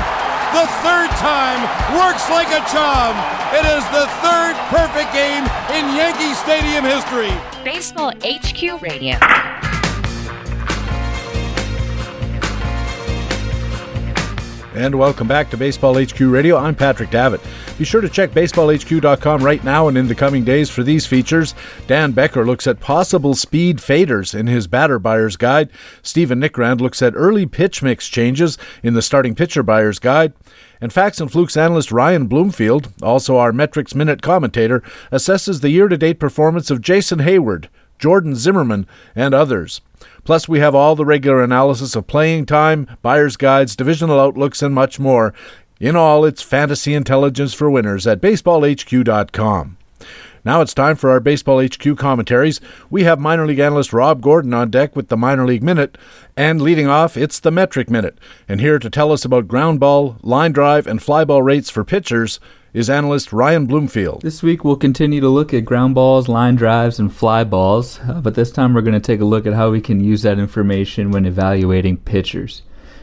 The 0.54 0.66
third 0.82 1.10
time 1.22 1.62
works 1.94 2.30
like 2.30 2.50
a 2.50 2.62
charm. 2.72 3.16
It 3.54 3.66
is 3.66 3.86
the 3.94 4.08
third 4.22 4.56
perfect 4.74 5.14
game 5.14 5.46
in 5.78 5.96
Yankee 5.96 6.34
Stadium 6.34 6.84
history. 6.84 7.32
Baseball 7.64 8.14
HQ 8.24 8.82
Radio. 8.82 9.59
And 14.80 14.96
welcome 14.96 15.28
back 15.28 15.50
to 15.50 15.58
Baseball 15.58 16.02
HQ 16.02 16.18
Radio. 16.22 16.56
I'm 16.56 16.74
Patrick 16.74 17.10
Davitt. 17.10 17.42
Be 17.78 17.84
sure 17.84 18.00
to 18.00 18.08
check 18.08 18.32
baseballhq.com 18.32 19.44
right 19.44 19.62
now 19.62 19.90
and 19.90 19.98
in 19.98 20.08
the 20.08 20.16
coming 20.16 20.46
days 20.46 20.70
for 20.70 20.84
these 20.84 21.06
features. 21.06 21.54
Dan 21.86 22.14
Becker 22.14 22.46
looks 22.46 22.66
at 22.66 22.80
possible 22.80 23.36
speed 23.36 23.80
faders 23.80 24.34
in 24.34 24.48
his 24.48 24.68
batter 24.68 24.98
buyer's 24.98 25.36
guide. 25.36 25.70
Stephen 26.02 26.40
Nickrand 26.40 26.80
looks 26.80 27.02
at 27.02 27.12
early 27.14 27.46
pitch 27.46 27.84
mix 27.84 28.08
changes 28.08 28.58
in 28.82 28.94
the 28.94 29.02
starting 29.02 29.36
pitcher 29.36 29.64
buyer's 29.64 30.00
guide. 30.00 30.32
And 30.80 30.94
Facts 30.94 31.20
and 31.20 31.30
Flukes 31.30 31.58
analyst 31.58 31.92
Ryan 31.92 32.28
Bloomfield, 32.28 32.94
also 33.04 33.36
our 33.36 33.52
Metrics 33.52 33.94
Minute 33.94 34.22
commentator, 34.22 34.82
assesses 35.12 35.60
the 35.60 35.72
year 35.72 35.90
to 35.90 35.98
date 35.98 36.22
performance 36.22 36.72
of 36.72 36.80
Jason 36.80 37.20
Heyward, 37.20 37.68
Jordan 37.98 38.34
Zimmermann, 38.34 38.88
and 39.14 39.34
others. 39.34 39.82
Plus, 40.30 40.48
we 40.48 40.60
have 40.60 40.76
all 40.76 40.96
the 40.96 41.08
regular 41.08 41.42
analysis 41.42 41.96
of 41.96 42.06
playing 42.06 42.46
time, 42.46 42.86
buyer's 43.02 43.36
guides, 43.36 43.76
divisional 43.76 44.20
outlooks, 44.20 44.62
and 44.62 44.76
much 44.76 45.00
more. 45.00 45.34
In 45.80 45.96
all, 45.96 46.24
it's 46.24 46.44
fantasy 46.44 46.94
intelligence 46.94 47.56
for 47.56 47.68
winners 47.68 48.06
at 48.06 48.22
baseballhq.com. 48.22 49.78
Now 50.46 50.62
it's 50.62 50.76
time 50.76 50.98
for 50.98 51.10
our 51.10 51.20
Baseball 51.20 51.66
HQ 51.66 51.98
commentaries. 51.98 52.62
We 52.92 53.06
have 53.06 53.20
minor 53.20 53.48
league 53.48 53.58
analyst 53.58 53.92
Rob 53.92 54.22
Gordon 54.22 54.54
on 54.54 54.70
deck 54.70 54.96
with 54.96 55.08
the 55.08 55.18
Minor 55.18 55.48
League 55.48 55.64
Minute, 55.64 55.98
and 56.38 56.62
leading 56.62 56.86
off, 56.86 57.18
it's 57.18 57.40
the 57.40 57.50
Metric 57.50 57.90
Minute. 57.90 58.20
And 58.48 58.62
here 58.62 58.78
to 58.78 58.90
tell 58.92 59.12
us 59.12 59.26
about 59.26 59.48
ground 59.48 59.80
ball, 59.80 60.18
line 60.22 60.52
drive, 60.52 60.86
and 60.86 61.02
fly 61.02 61.26
ball 61.26 61.42
rates 61.42 61.72
for 61.72 61.84
pitchers 61.84 62.40
is 62.74 62.90
analyst 62.90 63.34
Ryan 63.34 63.66
Bloomfield. 63.66 64.22
This 64.22 64.44
week 64.44 64.64
we'll 64.64 64.76
continue 64.76 65.20
to 65.22 65.30
look 65.30 65.54
at 65.54 65.66
ground 65.66 65.96
balls, 65.96 66.28
line 66.28 66.56
drives, 66.56 67.00
and 67.00 67.14
fly 67.14 67.44
balls, 67.44 68.00
uh, 68.02 68.22
but 68.22 68.36
this 68.36 68.52
time 68.52 68.74
we're 68.74 68.82
going 68.82 68.94
to 68.94 69.00
take 69.00 69.22
a 69.22 69.26
look 69.26 69.48
at 69.48 69.54
how 69.54 69.72
we 69.72 69.82
can 69.82 70.04
use 70.04 70.22
that 70.22 70.38
information 70.38 71.10
when 71.10 71.26
evaluating 71.26 71.98
pitchers. 71.98 72.62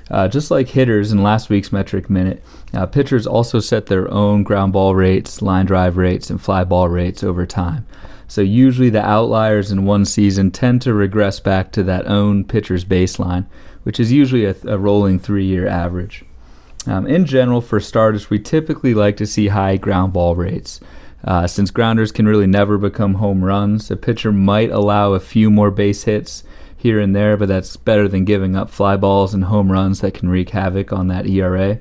Uh, 0.08 0.28
just 0.28 0.52
like 0.52 0.68
hitters 0.68 1.10
in 1.10 1.20
last 1.20 1.50
week's 1.50 1.72
metric 1.72 2.08
minute, 2.08 2.44
uh, 2.72 2.86
pitchers 2.86 3.26
also 3.26 3.58
set 3.58 3.86
their 3.86 4.08
own 4.08 4.44
ground 4.44 4.72
ball 4.72 4.94
rates, 4.94 5.42
line 5.42 5.66
drive 5.66 5.96
rates, 5.96 6.30
and 6.30 6.40
fly 6.40 6.62
ball 6.62 6.88
rates 6.88 7.24
over 7.24 7.44
time. 7.44 7.84
So 8.28 8.42
usually 8.42 8.90
the 8.90 9.04
outliers 9.04 9.72
in 9.72 9.84
one 9.84 10.04
season 10.04 10.52
tend 10.52 10.82
to 10.82 10.94
regress 10.94 11.40
back 11.40 11.72
to 11.72 11.82
that 11.84 12.06
own 12.06 12.44
pitcher's 12.44 12.84
baseline, 12.84 13.46
which 13.82 13.98
is 13.98 14.12
usually 14.12 14.44
a, 14.44 14.54
a 14.64 14.78
rolling 14.78 15.18
three-year 15.18 15.66
average. 15.66 16.24
Um, 16.87 17.07
in 17.07 17.24
general, 17.26 17.61
for 17.61 17.80
starters, 17.80 18.30
we 18.30 18.39
typically 18.39 18.95
like 18.95 19.16
to 19.16 19.26
see 19.26 19.49
high 19.49 19.76
ground 19.76 20.12
ball 20.12 20.37
rates. 20.37 20.80
Uh, 21.24 21.47
since 21.47 21.70
grounders 21.70 22.12
can 22.12 22.26
really 22.26 22.47
never 22.47 22.78
become 22.78 23.14
home 23.14 23.45
runs, 23.45 23.91
a 23.91 23.97
pitcher 23.97 24.32
might 24.32 24.70
allow 24.70 25.12
a 25.12 25.20
few 25.20 25.51
more 25.51 25.70
base 25.72 26.05
hits 26.05 26.45
here 26.76 27.01
and 27.01 27.16
there, 27.16 27.37
but 27.37 27.49
that's 27.49 27.76
better 27.76 28.07
than 28.07 28.24
giving 28.24 28.55
up 28.55 28.70
fly 28.70 28.97
balls 28.97 29.34
and 29.34 29.45
home 29.45 29.72
runs 29.72 30.01
that 30.01 30.14
can 30.14 30.28
wreak 30.28 30.51
havoc 30.51 30.93
on 30.93 31.09
that 31.09 31.26
ERA. 31.26 31.80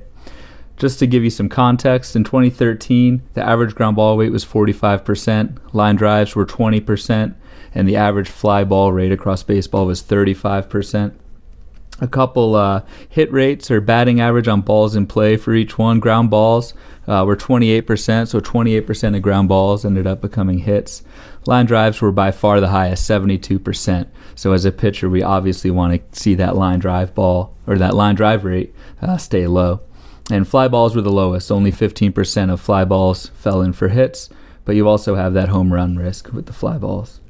Just 0.76 0.98
to 0.98 1.06
give 1.06 1.22
you 1.22 1.30
some 1.30 1.48
context, 1.48 2.16
in 2.16 2.24
2013, 2.24 3.22
the 3.34 3.42
average 3.42 3.74
ground 3.74 3.96
ball 3.96 4.16
weight 4.16 4.32
was 4.32 4.44
45%, 4.44 5.58
line 5.72 5.96
drives 5.96 6.34
were 6.34 6.44
20%, 6.44 7.34
and 7.74 7.88
the 7.88 7.96
average 7.96 8.28
fly 8.28 8.64
ball 8.64 8.92
rate 8.92 9.12
across 9.12 9.42
baseball 9.42 9.86
was 9.86 10.02
35%. 10.02 11.14
A 12.00 12.08
couple 12.08 12.54
uh, 12.54 12.82
hit 13.08 13.32
rates 13.32 13.70
or 13.70 13.80
batting 13.80 14.20
average 14.20 14.48
on 14.48 14.60
balls 14.60 14.94
in 14.96 15.06
play 15.06 15.36
for 15.36 15.54
each 15.54 15.78
one. 15.78 16.00
Ground 16.00 16.30
balls 16.30 16.74
uh, 17.06 17.24
were 17.26 17.36
28%, 17.36 18.28
so 18.28 18.40
28% 18.40 19.16
of 19.16 19.22
ground 19.22 19.48
balls 19.48 19.84
ended 19.84 20.06
up 20.06 20.20
becoming 20.20 20.58
hits. 20.58 21.02
Line 21.46 21.66
drives 21.66 22.00
were 22.00 22.12
by 22.12 22.32
far 22.32 22.60
the 22.60 22.68
highest, 22.68 23.08
72%. 23.08 24.08
So 24.34 24.52
as 24.52 24.64
a 24.64 24.72
pitcher, 24.72 25.08
we 25.08 25.22
obviously 25.22 25.70
want 25.70 26.12
to 26.12 26.20
see 26.20 26.34
that 26.34 26.56
line 26.56 26.80
drive 26.80 27.14
ball 27.14 27.54
or 27.66 27.78
that 27.78 27.94
line 27.94 28.14
drive 28.14 28.44
rate 28.44 28.74
uh, 29.00 29.16
stay 29.16 29.46
low. 29.46 29.80
And 30.30 30.46
fly 30.46 30.66
balls 30.66 30.96
were 30.96 31.02
the 31.02 31.12
lowest. 31.12 31.52
Only 31.52 31.70
15% 31.70 32.52
of 32.52 32.60
fly 32.60 32.84
balls 32.84 33.28
fell 33.28 33.62
in 33.62 33.72
for 33.72 33.88
hits, 33.88 34.28
but 34.64 34.74
you 34.74 34.88
also 34.88 35.14
have 35.14 35.34
that 35.34 35.48
home 35.48 35.72
run 35.72 35.96
risk 35.96 36.32
with 36.32 36.46
the 36.46 36.52
fly 36.52 36.78
balls. 36.78 37.20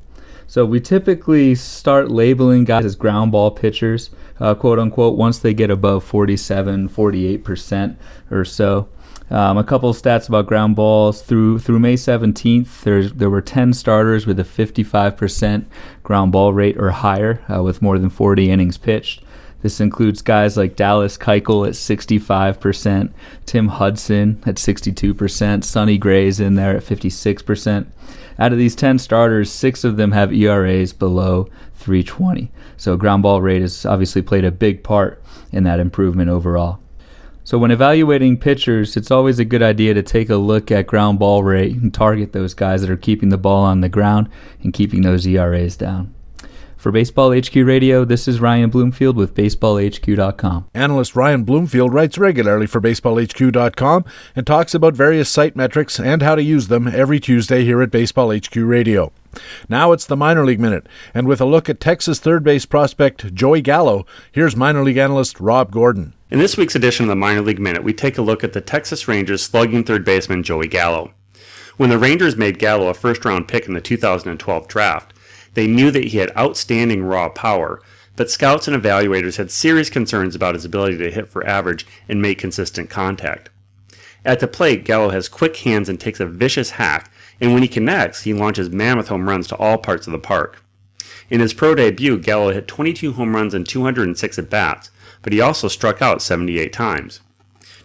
So 0.46 0.64
we 0.64 0.80
typically 0.80 1.54
start 1.54 2.10
labeling 2.10 2.64
guys 2.64 2.84
as 2.84 2.94
ground 2.94 3.32
ball 3.32 3.50
pitchers, 3.50 4.10
uh, 4.38 4.54
quote 4.54 4.78
unquote, 4.78 5.16
once 5.16 5.38
they 5.38 5.52
get 5.52 5.70
above 5.70 6.04
47, 6.04 6.88
48% 6.88 7.96
or 8.30 8.44
so. 8.44 8.88
Um, 9.28 9.58
a 9.58 9.64
couple 9.64 9.92
stats 9.92 10.28
about 10.28 10.46
ground 10.46 10.76
balls 10.76 11.20
through 11.20 11.58
through 11.58 11.80
May 11.80 11.94
17th. 11.94 12.82
There's 12.82 13.12
there 13.14 13.30
were 13.30 13.42
10 13.42 13.72
starters 13.72 14.24
with 14.24 14.38
a 14.38 14.44
55% 14.44 15.64
ground 16.04 16.30
ball 16.30 16.52
rate 16.52 16.76
or 16.78 16.92
higher, 16.92 17.42
uh, 17.52 17.62
with 17.62 17.82
more 17.82 17.98
than 17.98 18.08
40 18.08 18.50
innings 18.50 18.78
pitched. 18.78 19.22
This 19.62 19.80
includes 19.80 20.22
guys 20.22 20.56
like 20.56 20.76
Dallas 20.76 21.18
Keuchel 21.18 21.66
at 21.66 21.74
65%, 21.74 23.10
Tim 23.46 23.68
Hudson 23.68 24.40
at 24.46 24.56
62%, 24.56 25.64
Sonny 25.64 25.98
Gray's 25.98 26.38
in 26.38 26.54
there 26.54 26.76
at 26.76 26.84
56%. 26.84 27.86
Out 28.38 28.52
of 28.52 28.58
these 28.58 28.74
10 28.74 28.98
starters, 28.98 29.50
six 29.50 29.84
of 29.84 29.96
them 29.96 30.12
have 30.12 30.32
ERAs 30.32 30.92
below 30.92 31.48
320. 31.74 32.50
So 32.76 32.96
ground 32.96 33.22
ball 33.22 33.40
rate 33.40 33.62
has 33.62 33.86
obviously 33.86 34.22
played 34.22 34.44
a 34.44 34.50
big 34.50 34.82
part 34.82 35.22
in 35.52 35.64
that 35.64 35.80
improvement 35.80 36.28
overall. 36.28 36.80
So 37.44 37.58
when 37.58 37.70
evaluating 37.70 38.38
pitchers, 38.38 38.96
it's 38.96 39.12
always 39.12 39.38
a 39.38 39.44
good 39.44 39.62
idea 39.62 39.94
to 39.94 40.02
take 40.02 40.28
a 40.28 40.36
look 40.36 40.72
at 40.72 40.88
ground 40.88 41.20
ball 41.20 41.44
rate 41.44 41.76
and 41.76 41.94
target 41.94 42.32
those 42.32 42.54
guys 42.54 42.80
that 42.80 42.90
are 42.90 42.96
keeping 42.96 43.28
the 43.28 43.38
ball 43.38 43.64
on 43.64 43.82
the 43.82 43.88
ground 43.88 44.28
and 44.62 44.74
keeping 44.74 45.02
those 45.02 45.26
ERAs 45.26 45.76
down. 45.76 46.12
For 46.86 46.92
Baseball 46.92 47.36
HQ 47.36 47.52
Radio, 47.56 48.04
this 48.04 48.28
is 48.28 48.40
Ryan 48.40 48.70
Bloomfield 48.70 49.16
with 49.16 49.34
BaseballHQ.com. 49.34 50.68
Analyst 50.72 51.16
Ryan 51.16 51.42
Bloomfield 51.42 51.92
writes 51.92 52.16
regularly 52.16 52.68
for 52.68 52.80
BaseballHQ.com 52.80 54.04
and 54.36 54.46
talks 54.46 54.72
about 54.72 54.94
various 54.94 55.28
site 55.28 55.56
metrics 55.56 55.98
and 55.98 56.22
how 56.22 56.36
to 56.36 56.44
use 56.44 56.68
them 56.68 56.86
every 56.86 57.18
Tuesday 57.18 57.64
here 57.64 57.82
at 57.82 57.90
Baseball 57.90 58.32
HQ 58.32 58.54
Radio. 58.54 59.10
Now 59.68 59.90
it's 59.90 60.06
the 60.06 60.16
minor 60.16 60.44
league 60.44 60.60
minute, 60.60 60.86
and 61.12 61.26
with 61.26 61.40
a 61.40 61.44
look 61.44 61.68
at 61.68 61.80
Texas 61.80 62.20
third 62.20 62.44
base 62.44 62.66
prospect 62.66 63.34
Joey 63.34 63.62
Gallo, 63.62 64.06
here's 64.30 64.54
minor 64.54 64.84
league 64.84 64.96
analyst 64.96 65.40
Rob 65.40 65.72
Gordon. 65.72 66.12
In 66.30 66.38
this 66.38 66.56
week's 66.56 66.76
edition 66.76 67.06
of 67.06 67.08
the 67.08 67.16
Minor 67.16 67.42
League 67.42 67.58
Minute, 67.58 67.82
we 67.82 67.94
take 67.94 68.16
a 68.16 68.22
look 68.22 68.44
at 68.44 68.52
the 68.52 68.60
Texas 68.60 69.08
Rangers 69.08 69.42
slugging 69.42 69.82
third 69.82 70.04
baseman 70.04 70.44
Joey 70.44 70.68
Gallo. 70.68 71.12
When 71.78 71.90
the 71.90 71.98
Rangers 71.98 72.36
made 72.36 72.60
Gallo 72.60 72.86
a 72.86 72.94
first 72.94 73.24
round 73.24 73.48
pick 73.48 73.66
in 73.66 73.74
the 73.74 73.80
2012 73.80 74.68
draft, 74.68 75.12
they 75.56 75.66
knew 75.66 75.90
that 75.90 76.04
he 76.04 76.18
had 76.18 76.36
outstanding 76.36 77.02
raw 77.02 77.30
power, 77.30 77.80
but 78.14 78.30
scouts 78.30 78.68
and 78.68 78.76
evaluators 78.76 79.38
had 79.38 79.50
serious 79.50 79.88
concerns 79.88 80.34
about 80.34 80.54
his 80.54 80.66
ability 80.66 80.98
to 80.98 81.10
hit 81.10 81.28
for 81.28 81.46
average 81.46 81.86
and 82.10 82.20
make 82.20 82.38
consistent 82.38 82.90
contact. 82.90 83.48
At 84.22 84.40
the 84.40 84.48
plate, 84.48 84.84
Gallo 84.84 85.08
has 85.08 85.30
quick 85.30 85.56
hands 85.56 85.88
and 85.88 85.98
takes 85.98 86.20
a 86.20 86.26
vicious 86.26 86.72
hack, 86.72 87.10
and 87.40 87.54
when 87.54 87.62
he 87.62 87.68
connects, 87.68 88.24
he 88.24 88.34
launches 88.34 88.68
mammoth 88.68 89.08
home 89.08 89.30
runs 89.30 89.46
to 89.46 89.56
all 89.56 89.78
parts 89.78 90.06
of 90.06 90.12
the 90.12 90.18
park. 90.18 90.62
In 91.30 91.40
his 91.40 91.54
pro 91.54 91.74
debut, 91.74 92.18
Gallo 92.18 92.52
hit 92.52 92.68
22 92.68 93.14
home 93.14 93.34
runs 93.34 93.54
and 93.54 93.66
206 93.66 94.38
at 94.38 94.50
bats, 94.50 94.90
but 95.22 95.32
he 95.32 95.40
also 95.40 95.68
struck 95.68 96.02
out 96.02 96.20
78 96.20 96.70
times. 96.70 97.20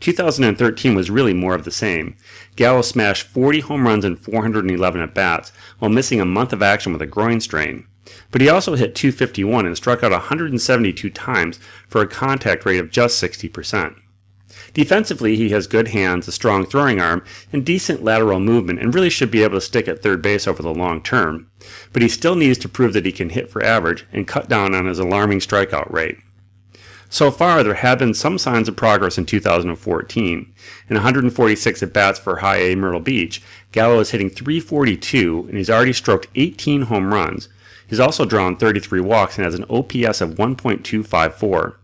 2013 0.01 0.95
was 0.95 1.09
really 1.09 1.33
more 1.33 1.55
of 1.55 1.63
the 1.63 1.71
same. 1.71 2.17
Gallo 2.55 2.81
smashed 2.81 3.27
40 3.27 3.61
home 3.61 3.87
runs 3.87 4.03
and 4.03 4.19
411 4.19 5.01
at 5.01 5.13
bats 5.13 5.51
while 5.79 5.89
missing 5.89 6.19
a 6.19 6.25
month 6.25 6.51
of 6.51 6.61
action 6.61 6.91
with 6.91 7.01
a 7.01 7.07
groin 7.07 7.39
strain. 7.39 7.87
But 8.31 8.41
he 8.41 8.49
also 8.49 8.75
hit 8.75 8.95
251 8.95 9.65
and 9.65 9.77
struck 9.77 10.03
out 10.03 10.11
172 10.11 11.09
times 11.11 11.59
for 11.87 12.01
a 12.01 12.07
contact 12.07 12.65
rate 12.65 12.79
of 12.79 12.91
just 12.91 13.21
60%. 13.21 13.95
Defensively, 14.73 15.35
he 15.35 15.49
has 15.49 15.67
good 15.67 15.89
hands, 15.89 16.27
a 16.27 16.31
strong 16.31 16.65
throwing 16.65 16.99
arm, 16.99 17.23
and 17.51 17.65
decent 17.65 18.03
lateral 18.03 18.39
movement, 18.39 18.79
and 18.79 18.93
really 18.93 19.09
should 19.09 19.31
be 19.31 19.43
able 19.43 19.55
to 19.55 19.61
stick 19.61 19.87
at 19.87 20.01
third 20.01 20.21
base 20.21 20.47
over 20.47 20.61
the 20.61 20.73
long 20.73 21.01
term. 21.01 21.49
But 21.93 22.01
he 22.01 22.09
still 22.09 22.35
needs 22.35 22.57
to 22.59 22.69
prove 22.69 22.93
that 22.93 23.05
he 23.05 23.11
can 23.11 23.29
hit 23.29 23.49
for 23.49 23.63
average 23.63 24.05
and 24.11 24.27
cut 24.27 24.49
down 24.49 24.73
on 24.73 24.85
his 24.85 24.99
alarming 24.99 25.39
strikeout 25.39 25.91
rate. 25.91 26.17
So 27.11 27.29
far, 27.29 27.61
there 27.61 27.73
have 27.73 27.99
been 27.99 28.13
some 28.13 28.37
signs 28.37 28.69
of 28.69 28.77
progress 28.77 29.17
in 29.17 29.25
2014. 29.25 30.53
In 30.89 30.95
146 30.95 31.83
at 31.83 31.91
bats 31.91 32.17
for 32.17 32.37
High 32.37 32.59
A 32.59 32.75
Myrtle 32.77 33.01
Beach, 33.01 33.41
Gallo 33.73 33.99
is 33.99 34.11
hitting 34.11 34.29
342 34.29 35.47
and 35.49 35.57
he's 35.57 35.69
already 35.69 35.91
stroked 35.91 36.27
18 36.35 36.83
home 36.83 37.13
runs. 37.13 37.49
He's 37.85 37.99
also 37.99 38.23
drawn 38.23 38.55
33 38.55 39.01
walks 39.01 39.35
and 39.35 39.43
has 39.43 39.55
an 39.55 39.65
OPS 39.65 40.21
of 40.21 40.35
1.254. 40.35 41.75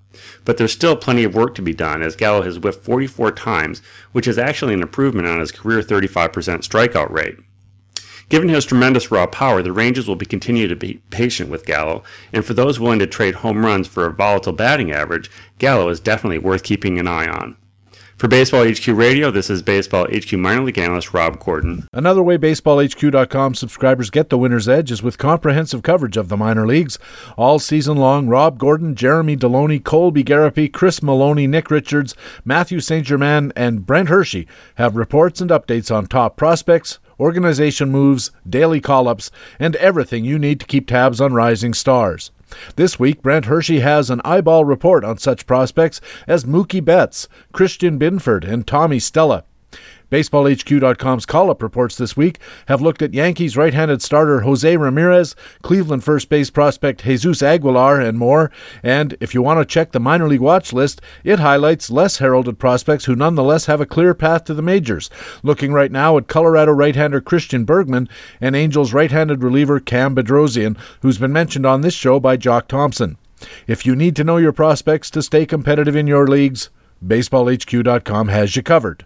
But 0.46 0.56
there's 0.56 0.72
still 0.72 0.96
plenty 0.96 1.26
of 1.26 1.36
work 1.36 1.56
to 1.56 1.62
be 1.62 1.74
done 1.74 2.02
as 2.02 2.16
Gallo 2.16 2.44
has 2.44 2.56
whiffed 2.56 2.86
44 2.86 3.34
times, 3.34 3.82
which 4.14 4.30
is 4.30 4.38
actually 4.38 4.76
an 4.76 4.82
improvement 4.82 5.28
on 5.28 5.42
his 5.42 5.52
career 5.52 5.82
35% 5.82 6.30
strikeout 6.66 7.12
rate. 7.12 7.38
Given 8.30 8.50
his 8.50 8.66
tremendous 8.66 9.10
raw 9.10 9.26
power, 9.26 9.62
the 9.62 9.72
Rangers 9.72 10.08
will 10.08 10.18
be 10.18 10.26
continue 10.26 10.68
to 10.68 10.76
be 10.76 11.02
patient 11.12 11.50
with 11.50 11.66
Gallo, 11.66 12.04
and 12.34 12.44
for 12.44 12.54
those 12.54 12.80
willing 12.80 13.00
to 13.00 13.08
trade 13.08 13.36
home 13.36 13.66
runs 13.66 13.88
for 13.88 14.06
a 14.06 14.14
volatile 14.14 14.52
batting 14.52 14.92
average, 14.92 15.32
Gallo 15.60 15.88
is 15.88 16.02
definitely 16.02 16.40
worth 16.40 16.64
keeping 16.64 17.00
an 17.00 17.08
eye 17.08 17.28
on. 17.28 17.56
For 18.18 18.28
Baseball 18.28 18.68
HQ 18.68 18.88
Radio, 18.88 19.30
this 19.30 19.48
is 19.48 19.62
Baseball 19.62 20.08
HQ 20.12 20.34
minor 20.34 20.64
league 20.64 20.80
analyst 20.80 21.14
Rob 21.14 21.40
Gordon. 21.40 21.88
Another 21.94 22.24
way 22.24 22.36
BaseballHQ.com 22.40 23.54
subscribers 23.54 24.10
get 24.10 24.30
the 24.30 24.40
winner's 24.40 24.68
edge 24.68 24.92
is 24.92 25.04
with 25.04 25.20
comprehensive 25.20 25.84
coverage 25.84 26.18
of 26.18 26.28
the 26.28 26.36
minor 26.36 26.66
leagues. 26.66 26.98
All 27.38 27.60
season 27.60 27.96
long, 27.96 28.28
Rob 28.28 28.58
Gordon, 28.58 28.96
Jeremy 28.96 29.38
Deloney, 29.38 29.84
Colby 29.84 30.24
Garapi, 30.24 30.74
Chris 30.74 31.00
Mallonee, 31.02 31.48
Nick 31.48 31.70
Richards, 31.70 32.16
Matthew 32.44 32.80
St. 32.80 33.06
Germain, 33.06 33.54
and 33.56 33.86
Brent 33.86 34.10
Hershey 34.10 34.48
have 34.76 34.96
reports 34.96 35.40
and 35.40 35.52
updates 35.52 35.96
on 35.96 36.08
top 36.08 36.38
prospects, 36.38 36.98
organization 37.20 37.92
moves, 37.92 38.32
daily 38.48 38.82
call 38.82 39.08
ups, 39.08 39.32
and 39.60 39.76
everything 39.78 40.26
you 40.26 40.38
need 40.40 40.60
to 40.60 40.66
keep 40.66 40.88
tabs 40.88 41.20
on 41.20 41.34
rising 41.34 41.74
stars. 41.74 42.32
This 42.76 43.00
week, 43.00 43.22
Brent 43.22 43.46
Hershey 43.46 43.80
has 43.80 44.10
an 44.10 44.22
eyeball 44.24 44.66
report 44.66 45.04
on 45.04 45.18
such 45.18 45.46
prospects 45.46 46.00
as 46.28 46.46
Mookie 46.46 46.84
Betts, 46.84 47.28
Christian 47.52 47.98
Binford, 47.98 48.46
and 48.46 48.66
Tommy 48.66 49.00
Stella. 49.00 49.44
BaseballHQ.com's 50.12 51.26
call 51.26 51.50
up 51.50 51.62
reports 51.62 51.98
this 51.98 52.16
week 52.16 52.40
have 52.68 52.82
looked 52.82 53.02
at 53.02 53.14
Yankees 53.14 53.58
right 53.58 53.74
handed 53.74 54.02
starter 54.02 54.42
Jose 54.42 54.78
Ramirez, 54.78 55.36
Cleveland 55.62 56.04
first 56.04 56.30
base 56.30 56.50
prospect 56.50 57.04
Jesus 57.04 57.44
Aguilar, 57.44 58.00
and 58.00 58.18
more. 58.18 58.50
And 58.82 59.18
if 59.20 59.34
you 59.34 59.42
want 59.42 59.60
to 59.60 59.66
check 59.66 59.92
the 59.92 60.00
minor 60.00 60.28
league 60.28 60.40
watch 60.40 60.72
list, 60.72 61.02
it 61.24 61.40
highlights 61.40 61.90
less 61.90 62.20
heralded 62.20 62.60
prospects 62.60 63.06
who 63.06 63.16
nonetheless 63.16 63.66
have 63.66 63.82
a 63.82 63.86
clear 63.86 64.14
path 64.14 64.46
to 64.46 64.54
the 64.54 64.62
majors. 64.62 65.10
Looking 65.44 65.74
right 65.74 65.92
now 65.92 66.18
at 66.18 66.28
Colorado 66.28 66.72
right 66.72 66.96
hander 66.96 67.22
Christian 67.22 67.66
Bergman 67.66 68.08
and 68.40 68.56
Angels 68.56 68.94
right 68.94 69.12
handed 69.12 69.44
reliever 69.44 69.80
Cam 69.80 70.16
Bedrosian, 70.16 70.78
who's 71.02 71.18
been 71.18 71.34
mentioned 71.34 71.66
on 71.66 71.82
this 71.82 71.94
show 71.94 72.20
by 72.20 72.38
Jock 72.38 72.68
Thompson. 72.68 73.18
If 73.68 73.86
you 73.86 73.96
need 73.96 74.16
to 74.16 74.24
know 74.24 74.38
your 74.38 74.54
prospects 74.54 75.12
to 75.12 75.22
stay 75.22 75.46
competitive 75.46 75.96
in 75.96 76.08
your 76.08 76.28
leagues, 76.28 76.70
BaseballHQ.com 77.06 78.30
has 78.30 78.56
you 78.56 78.64
covered. 78.64 79.06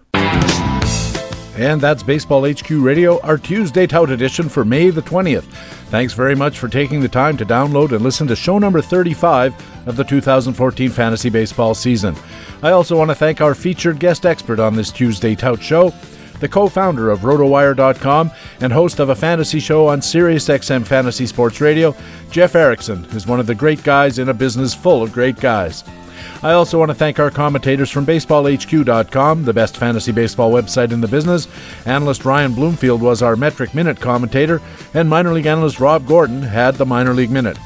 And 1.62 1.80
that's 1.80 2.02
Baseball 2.02 2.52
HQ 2.52 2.72
Radio, 2.72 3.22
our 3.22 3.38
Tuesday 3.38 3.86
Tout 3.86 4.10
edition 4.10 4.50
for 4.50 4.66
May 4.66 4.90
the 4.90 5.04
20th. 5.04 5.44
Thanks 5.92 6.12
very 6.12 6.34
much 6.34 6.58
for 6.58 6.68
taking 6.68 7.02
the 7.02 7.08
time 7.08 7.38
to 7.38 7.46
download 7.46 7.92
and 7.92 8.02
listen 8.02 8.26
to 8.30 8.36
show 8.36 8.58
number 8.58 8.82
35 8.82 9.54
of 9.88 9.96
the 9.96 10.04
2014 10.04 10.90
fantasy 10.90 11.30
baseball 11.30 11.76
season. 11.76 12.16
I 12.64 12.72
also 12.72 12.98
want 12.98 13.12
to 13.12 13.16
thank 13.16 13.42
our 13.42 13.54
featured 13.54 14.00
guest 14.00 14.26
expert 14.26 14.60
on 14.60 14.76
this 14.76 14.92
Tuesday 14.92 15.36
Tout 15.36 15.62
show, 15.62 15.94
the 16.40 16.50
co 16.50 16.68
founder 16.68 17.12
of 17.12 17.20
RotoWire.com 17.20 18.32
and 18.60 18.74
host 18.74 19.00
of 19.00 19.10
a 19.10 19.16
fantasy 19.16 19.60
show 19.60 19.88
on 19.88 20.00
SiriusXM 20.00 20.88
Fantasy 20.88 21.28
Sports 21.28 21.62
Radio, 21.62 21.96
Jeff 22.32 22.56
Erickson 22.56 23.06
is 23.12 23.28
one 23.28 23.40
of 23.40 23.46
the 23.46 23.54
great 23.54 23.84
guys 23.84 24.18
in 24.18 24.30
a 24.30 24.34
business 24.34 24.74
full 24.74 25.04
of 25.04 25.14
great 25.14 25.40
guys. 25.40 25.84
I 26.44 26.54
also 26.54 26.80
want 26.80 26.90
to 26.90 26.96
thank 26.96 27.20
our 27.20 27.32
commentators 27.32 27.92
from 27.92 28.06
BaseballHQ.com, 28.06 29.46
the 29.46 29.54
best 29.54 29.78
fantasy 29.78 30.12
baseball 30.12 30.52
website 30.52 30.92
in 30.92 31.02
the 31.02 31.08
business. 31.08 31.48
Analyst 31.86 32.26
Ryan 32.26 32.54
Bloomfield 32.54 33.02
was 33.02 33.22
our 33.22 33.36
Metric 33.36 33.76
Minute 33.76 34.00
commentator, 34.00 34.62
and 34.94 35.10
minor 35.10 35.34
league 35.34 35.46
analyst 35.46 35.80
Rob 35.80 36.08
Gordon 36.08 36.42
had 36.42 36.76
the 36.76 36.86
Minor 36.86 37.14
League 37.14 37.32
Minute. 37.32 37.58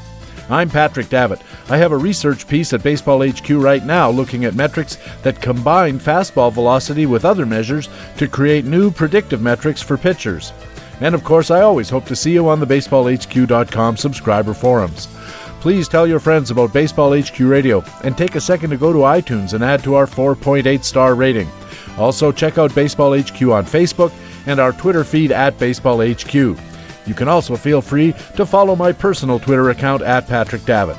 I'm 0.48 0.70
Patrick 0.70 1.08
Davitt. 1.08 1.42
I 1.68 1.76
have 1.78 1.90
a 1.90 1.96
research 1.96 2.46
piece 2.46 2.72
at 2.72 2.82
Baseball 2.82 3.26
HQ 3.26 3.48
right 3.50 3.84
now 3.84 4.10
looking 4.10 4.44
at 4.44 4.54
metrics 4.54 4.96
that 5.22 5.42
combine 5.42 5.98
fastball 5.98 6.52
velocity 6.52 7.04
with 7.04 7.24
other 7.24 7.44
measures 7.44 7.88
to 8.18 8.28
create 8.28 8.64
new 8.64 8.92
predictive 8.92 9.42
metrics 9.42 9.82
for 9.82 9.96
pitchers. 9.98 10.52
And 11.00 11.14
of 11.14 11.24
course, 11.24 11.50
I 11.50 11.62
always 11.62 11.90
hope 11.90 12.04
to 12.06 12.16
see 12.16 12.32
you 12.32 12.48
on 12.48 12.60
the 12.60 12.66
BaseballHQ.com 12.66 13.96
subscriber 13.96 14.54
forums. 14.54 15.08
Please 15.60 15.88
tell 15.88 16.06
your 16.06 16.20
friends 16.20 16.50
about 16.50 16.72
Baseball 16.72 17.18
HQ 17.18 17.38
Radio 17.40 17.82
and 18.04 18.16
take 18.16 18.34
a 18.34 18.40
second 18.40 18.70
to 18.70 18.76
go 18.76 18.92
to 18.92 19.00
iTunes 19.00 19.52
and 19.52 19.64
add 19.64 19.82
to 19.84 19.94
our 19.94 20.06
4.8 20.06 20.84
star 20.84 21.14
rating. 21.14 21.48
Also, 21.98 22.30
check 22.30 22.58
out 22.58 22.74
Baseball 22.74 23.18
HQ 23.18 23.42
on 23.42 23.64
Facebook 23.64 24.12
and 24.46 24.60
our 24.60 24.72
Twitter 24.72 25.04
feed 25.04 25.32
at 25.32 25.58
Baseball 25.58 26.06
HQ. 26.06 26.34
You 26.34 27.14
can 27.14 27.28
also 27.28 27.56
feel 27.56 27.80
free 27.80 28.14
to 28.36 28.46
follow 28.46 28.76
my 28.76 28.92
personal 28.92 29.38
Twitter 29.38 29.70
account 29.70 30.02
at 30.02 30.26
Patrick 30.26 30.64
Davitt. 30.64 30.96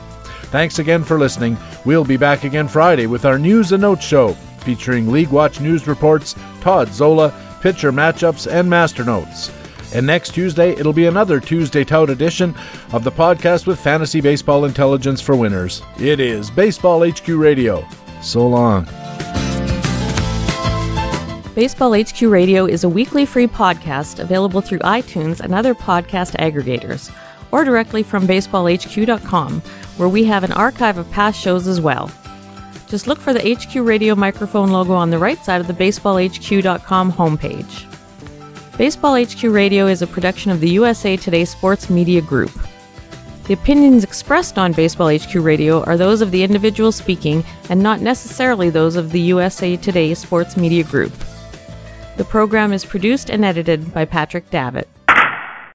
Thanks 0.51 0.80
again 0.80 1.03
for 1.03 1.20
listening. 1.20 1.58
We'll 1.86 2.05
be 2.05 2.18
back 2.18 2.43
again 2.43 2.68
Friday 2.68 3.05
with 3.05 3.26
our 3.26 3.38
News 3.38 3.72
and 3.72 3.82
Notes 3.82 4.05
show 4.05 4.36
featuring 4.68 5.10
League 5.10 5.30
Watch 5.30 5.62
news 5.62 5.88
reports, 5.88 6.36
Todd 6.60 6.89
Zola, 6.89 7.34
pitcher 7.62 7.93
matchups, 7.93 8.51
and 8.51 8.70
master 8.70 9.05
notes. 9.05 9.49
And 9.98 10.06
next 10.06 10.36
Tuesday, 10.36 10.74
it'll 10.74 10.93
be 10.93 11.08
another 11.08 11.39
Tuesday 11.39 11.84
Tout 11.84 12.12
edition 12.12 12.54
of 12.93 13.04
the 13.04 13.12
podcast 13.12 13.66
with 13.66 13.80
fantasy 13.80 14.22
baseball 14.22 14.66
intelligence 14.66 15.22
for 15.22 15.36
winners. 15.36 15.82
It 16.00 16.20
is 16.20 16.52
Baseball 16.52 17.04
HQ 17.04 17.28
Radio. 17.30 17.84
So 18.22 18.45
long. 18.48 18.86
Baseball 21.56 22.00
HQ 22.00 22.22
Radio 22.22 22.68
is 22.68 22.84
a 22.84 22.89
weekly 22.89 23.26
free 23.26 23.48
podcast 23.48 24.20
available 24.20 24.62
through 24.62 24.78
iTunes 24.80 25.39
and 25.39 25.56
other 25.56 25.74
podcast 25.74 26.36
aggregators, 26.36 27.12
or 27.52 27.66
directly 27.66 28.04
from 28.04 28.28
baseballhq.com, 28.28 29.62
where 29.98 30.10
we 30.10 30.24
have 30.26 30.43
an 30.43 30.52
archive 30.52 31.00
of 31.00 31.10
past 31.10 31.41
shows 31.41 31.66
as 31.66 31.82
well. 31.82 32.12
Just 32.88 33.08
look 33.08 33.20
for 33.20 33.34
the 33.34 33.56
HQ 33.56 33.74
Radio 33.78 34.14
microphone 34.14 34.70
logo 34.70 34.93
on 34.93 35.10
the 35.10 35.18
right 35.18 35.43
side 35.43 35.60
of 35.60 35.66
the 35.66 35.74
baseballhq.com 35.74 37.12
homepage. 37.14 37.87
Baseball 38.78 39.20
HQ 39.20 39.42
Radio 39.42 39.88
is 39.88 40.04
a 40.04 40.08
production 40.08 40.52
of 40.52 40.60
the 40.60 40.70
USA 40.70 41.18
Today 41.18 41.46
Sports 41.46 41.90
Media 41.90 42.22
Group. 42.22 42.52
The 43.46 43.56
opinions 43.56 44.04
expressed 44.04 44.60
on 44.60 44.72
Baseball 44.72 45.10
HQ 45.18 45.34
Radio 45.34 45.84
are 45.86 45.98
those 45.98 46.22
of 46.22 46.30
the 46.30 46.44
individual 46.44 46.92
speaking 46.92 47.44
and 47.72 47.82
not 47.82 48.02
necessarily 48.02 48.70
those 48.70 48.96
of 48.96 49.12
the 49.12 49.20
USA 49.20 49.78
Today 49.78 50.14
Sports 50.14 50.58
Media 50.58 50.84
Group. 50.84 51.12
The 52.18 52.26
program 52.26 52.72
is 52.72 52.86
produced 52.86 53.32
and 53.32 53.44
edited 53.44 53.92
by 53.96 54.06
Patrick 54.06 54.48
Davitt. 54.52 54.88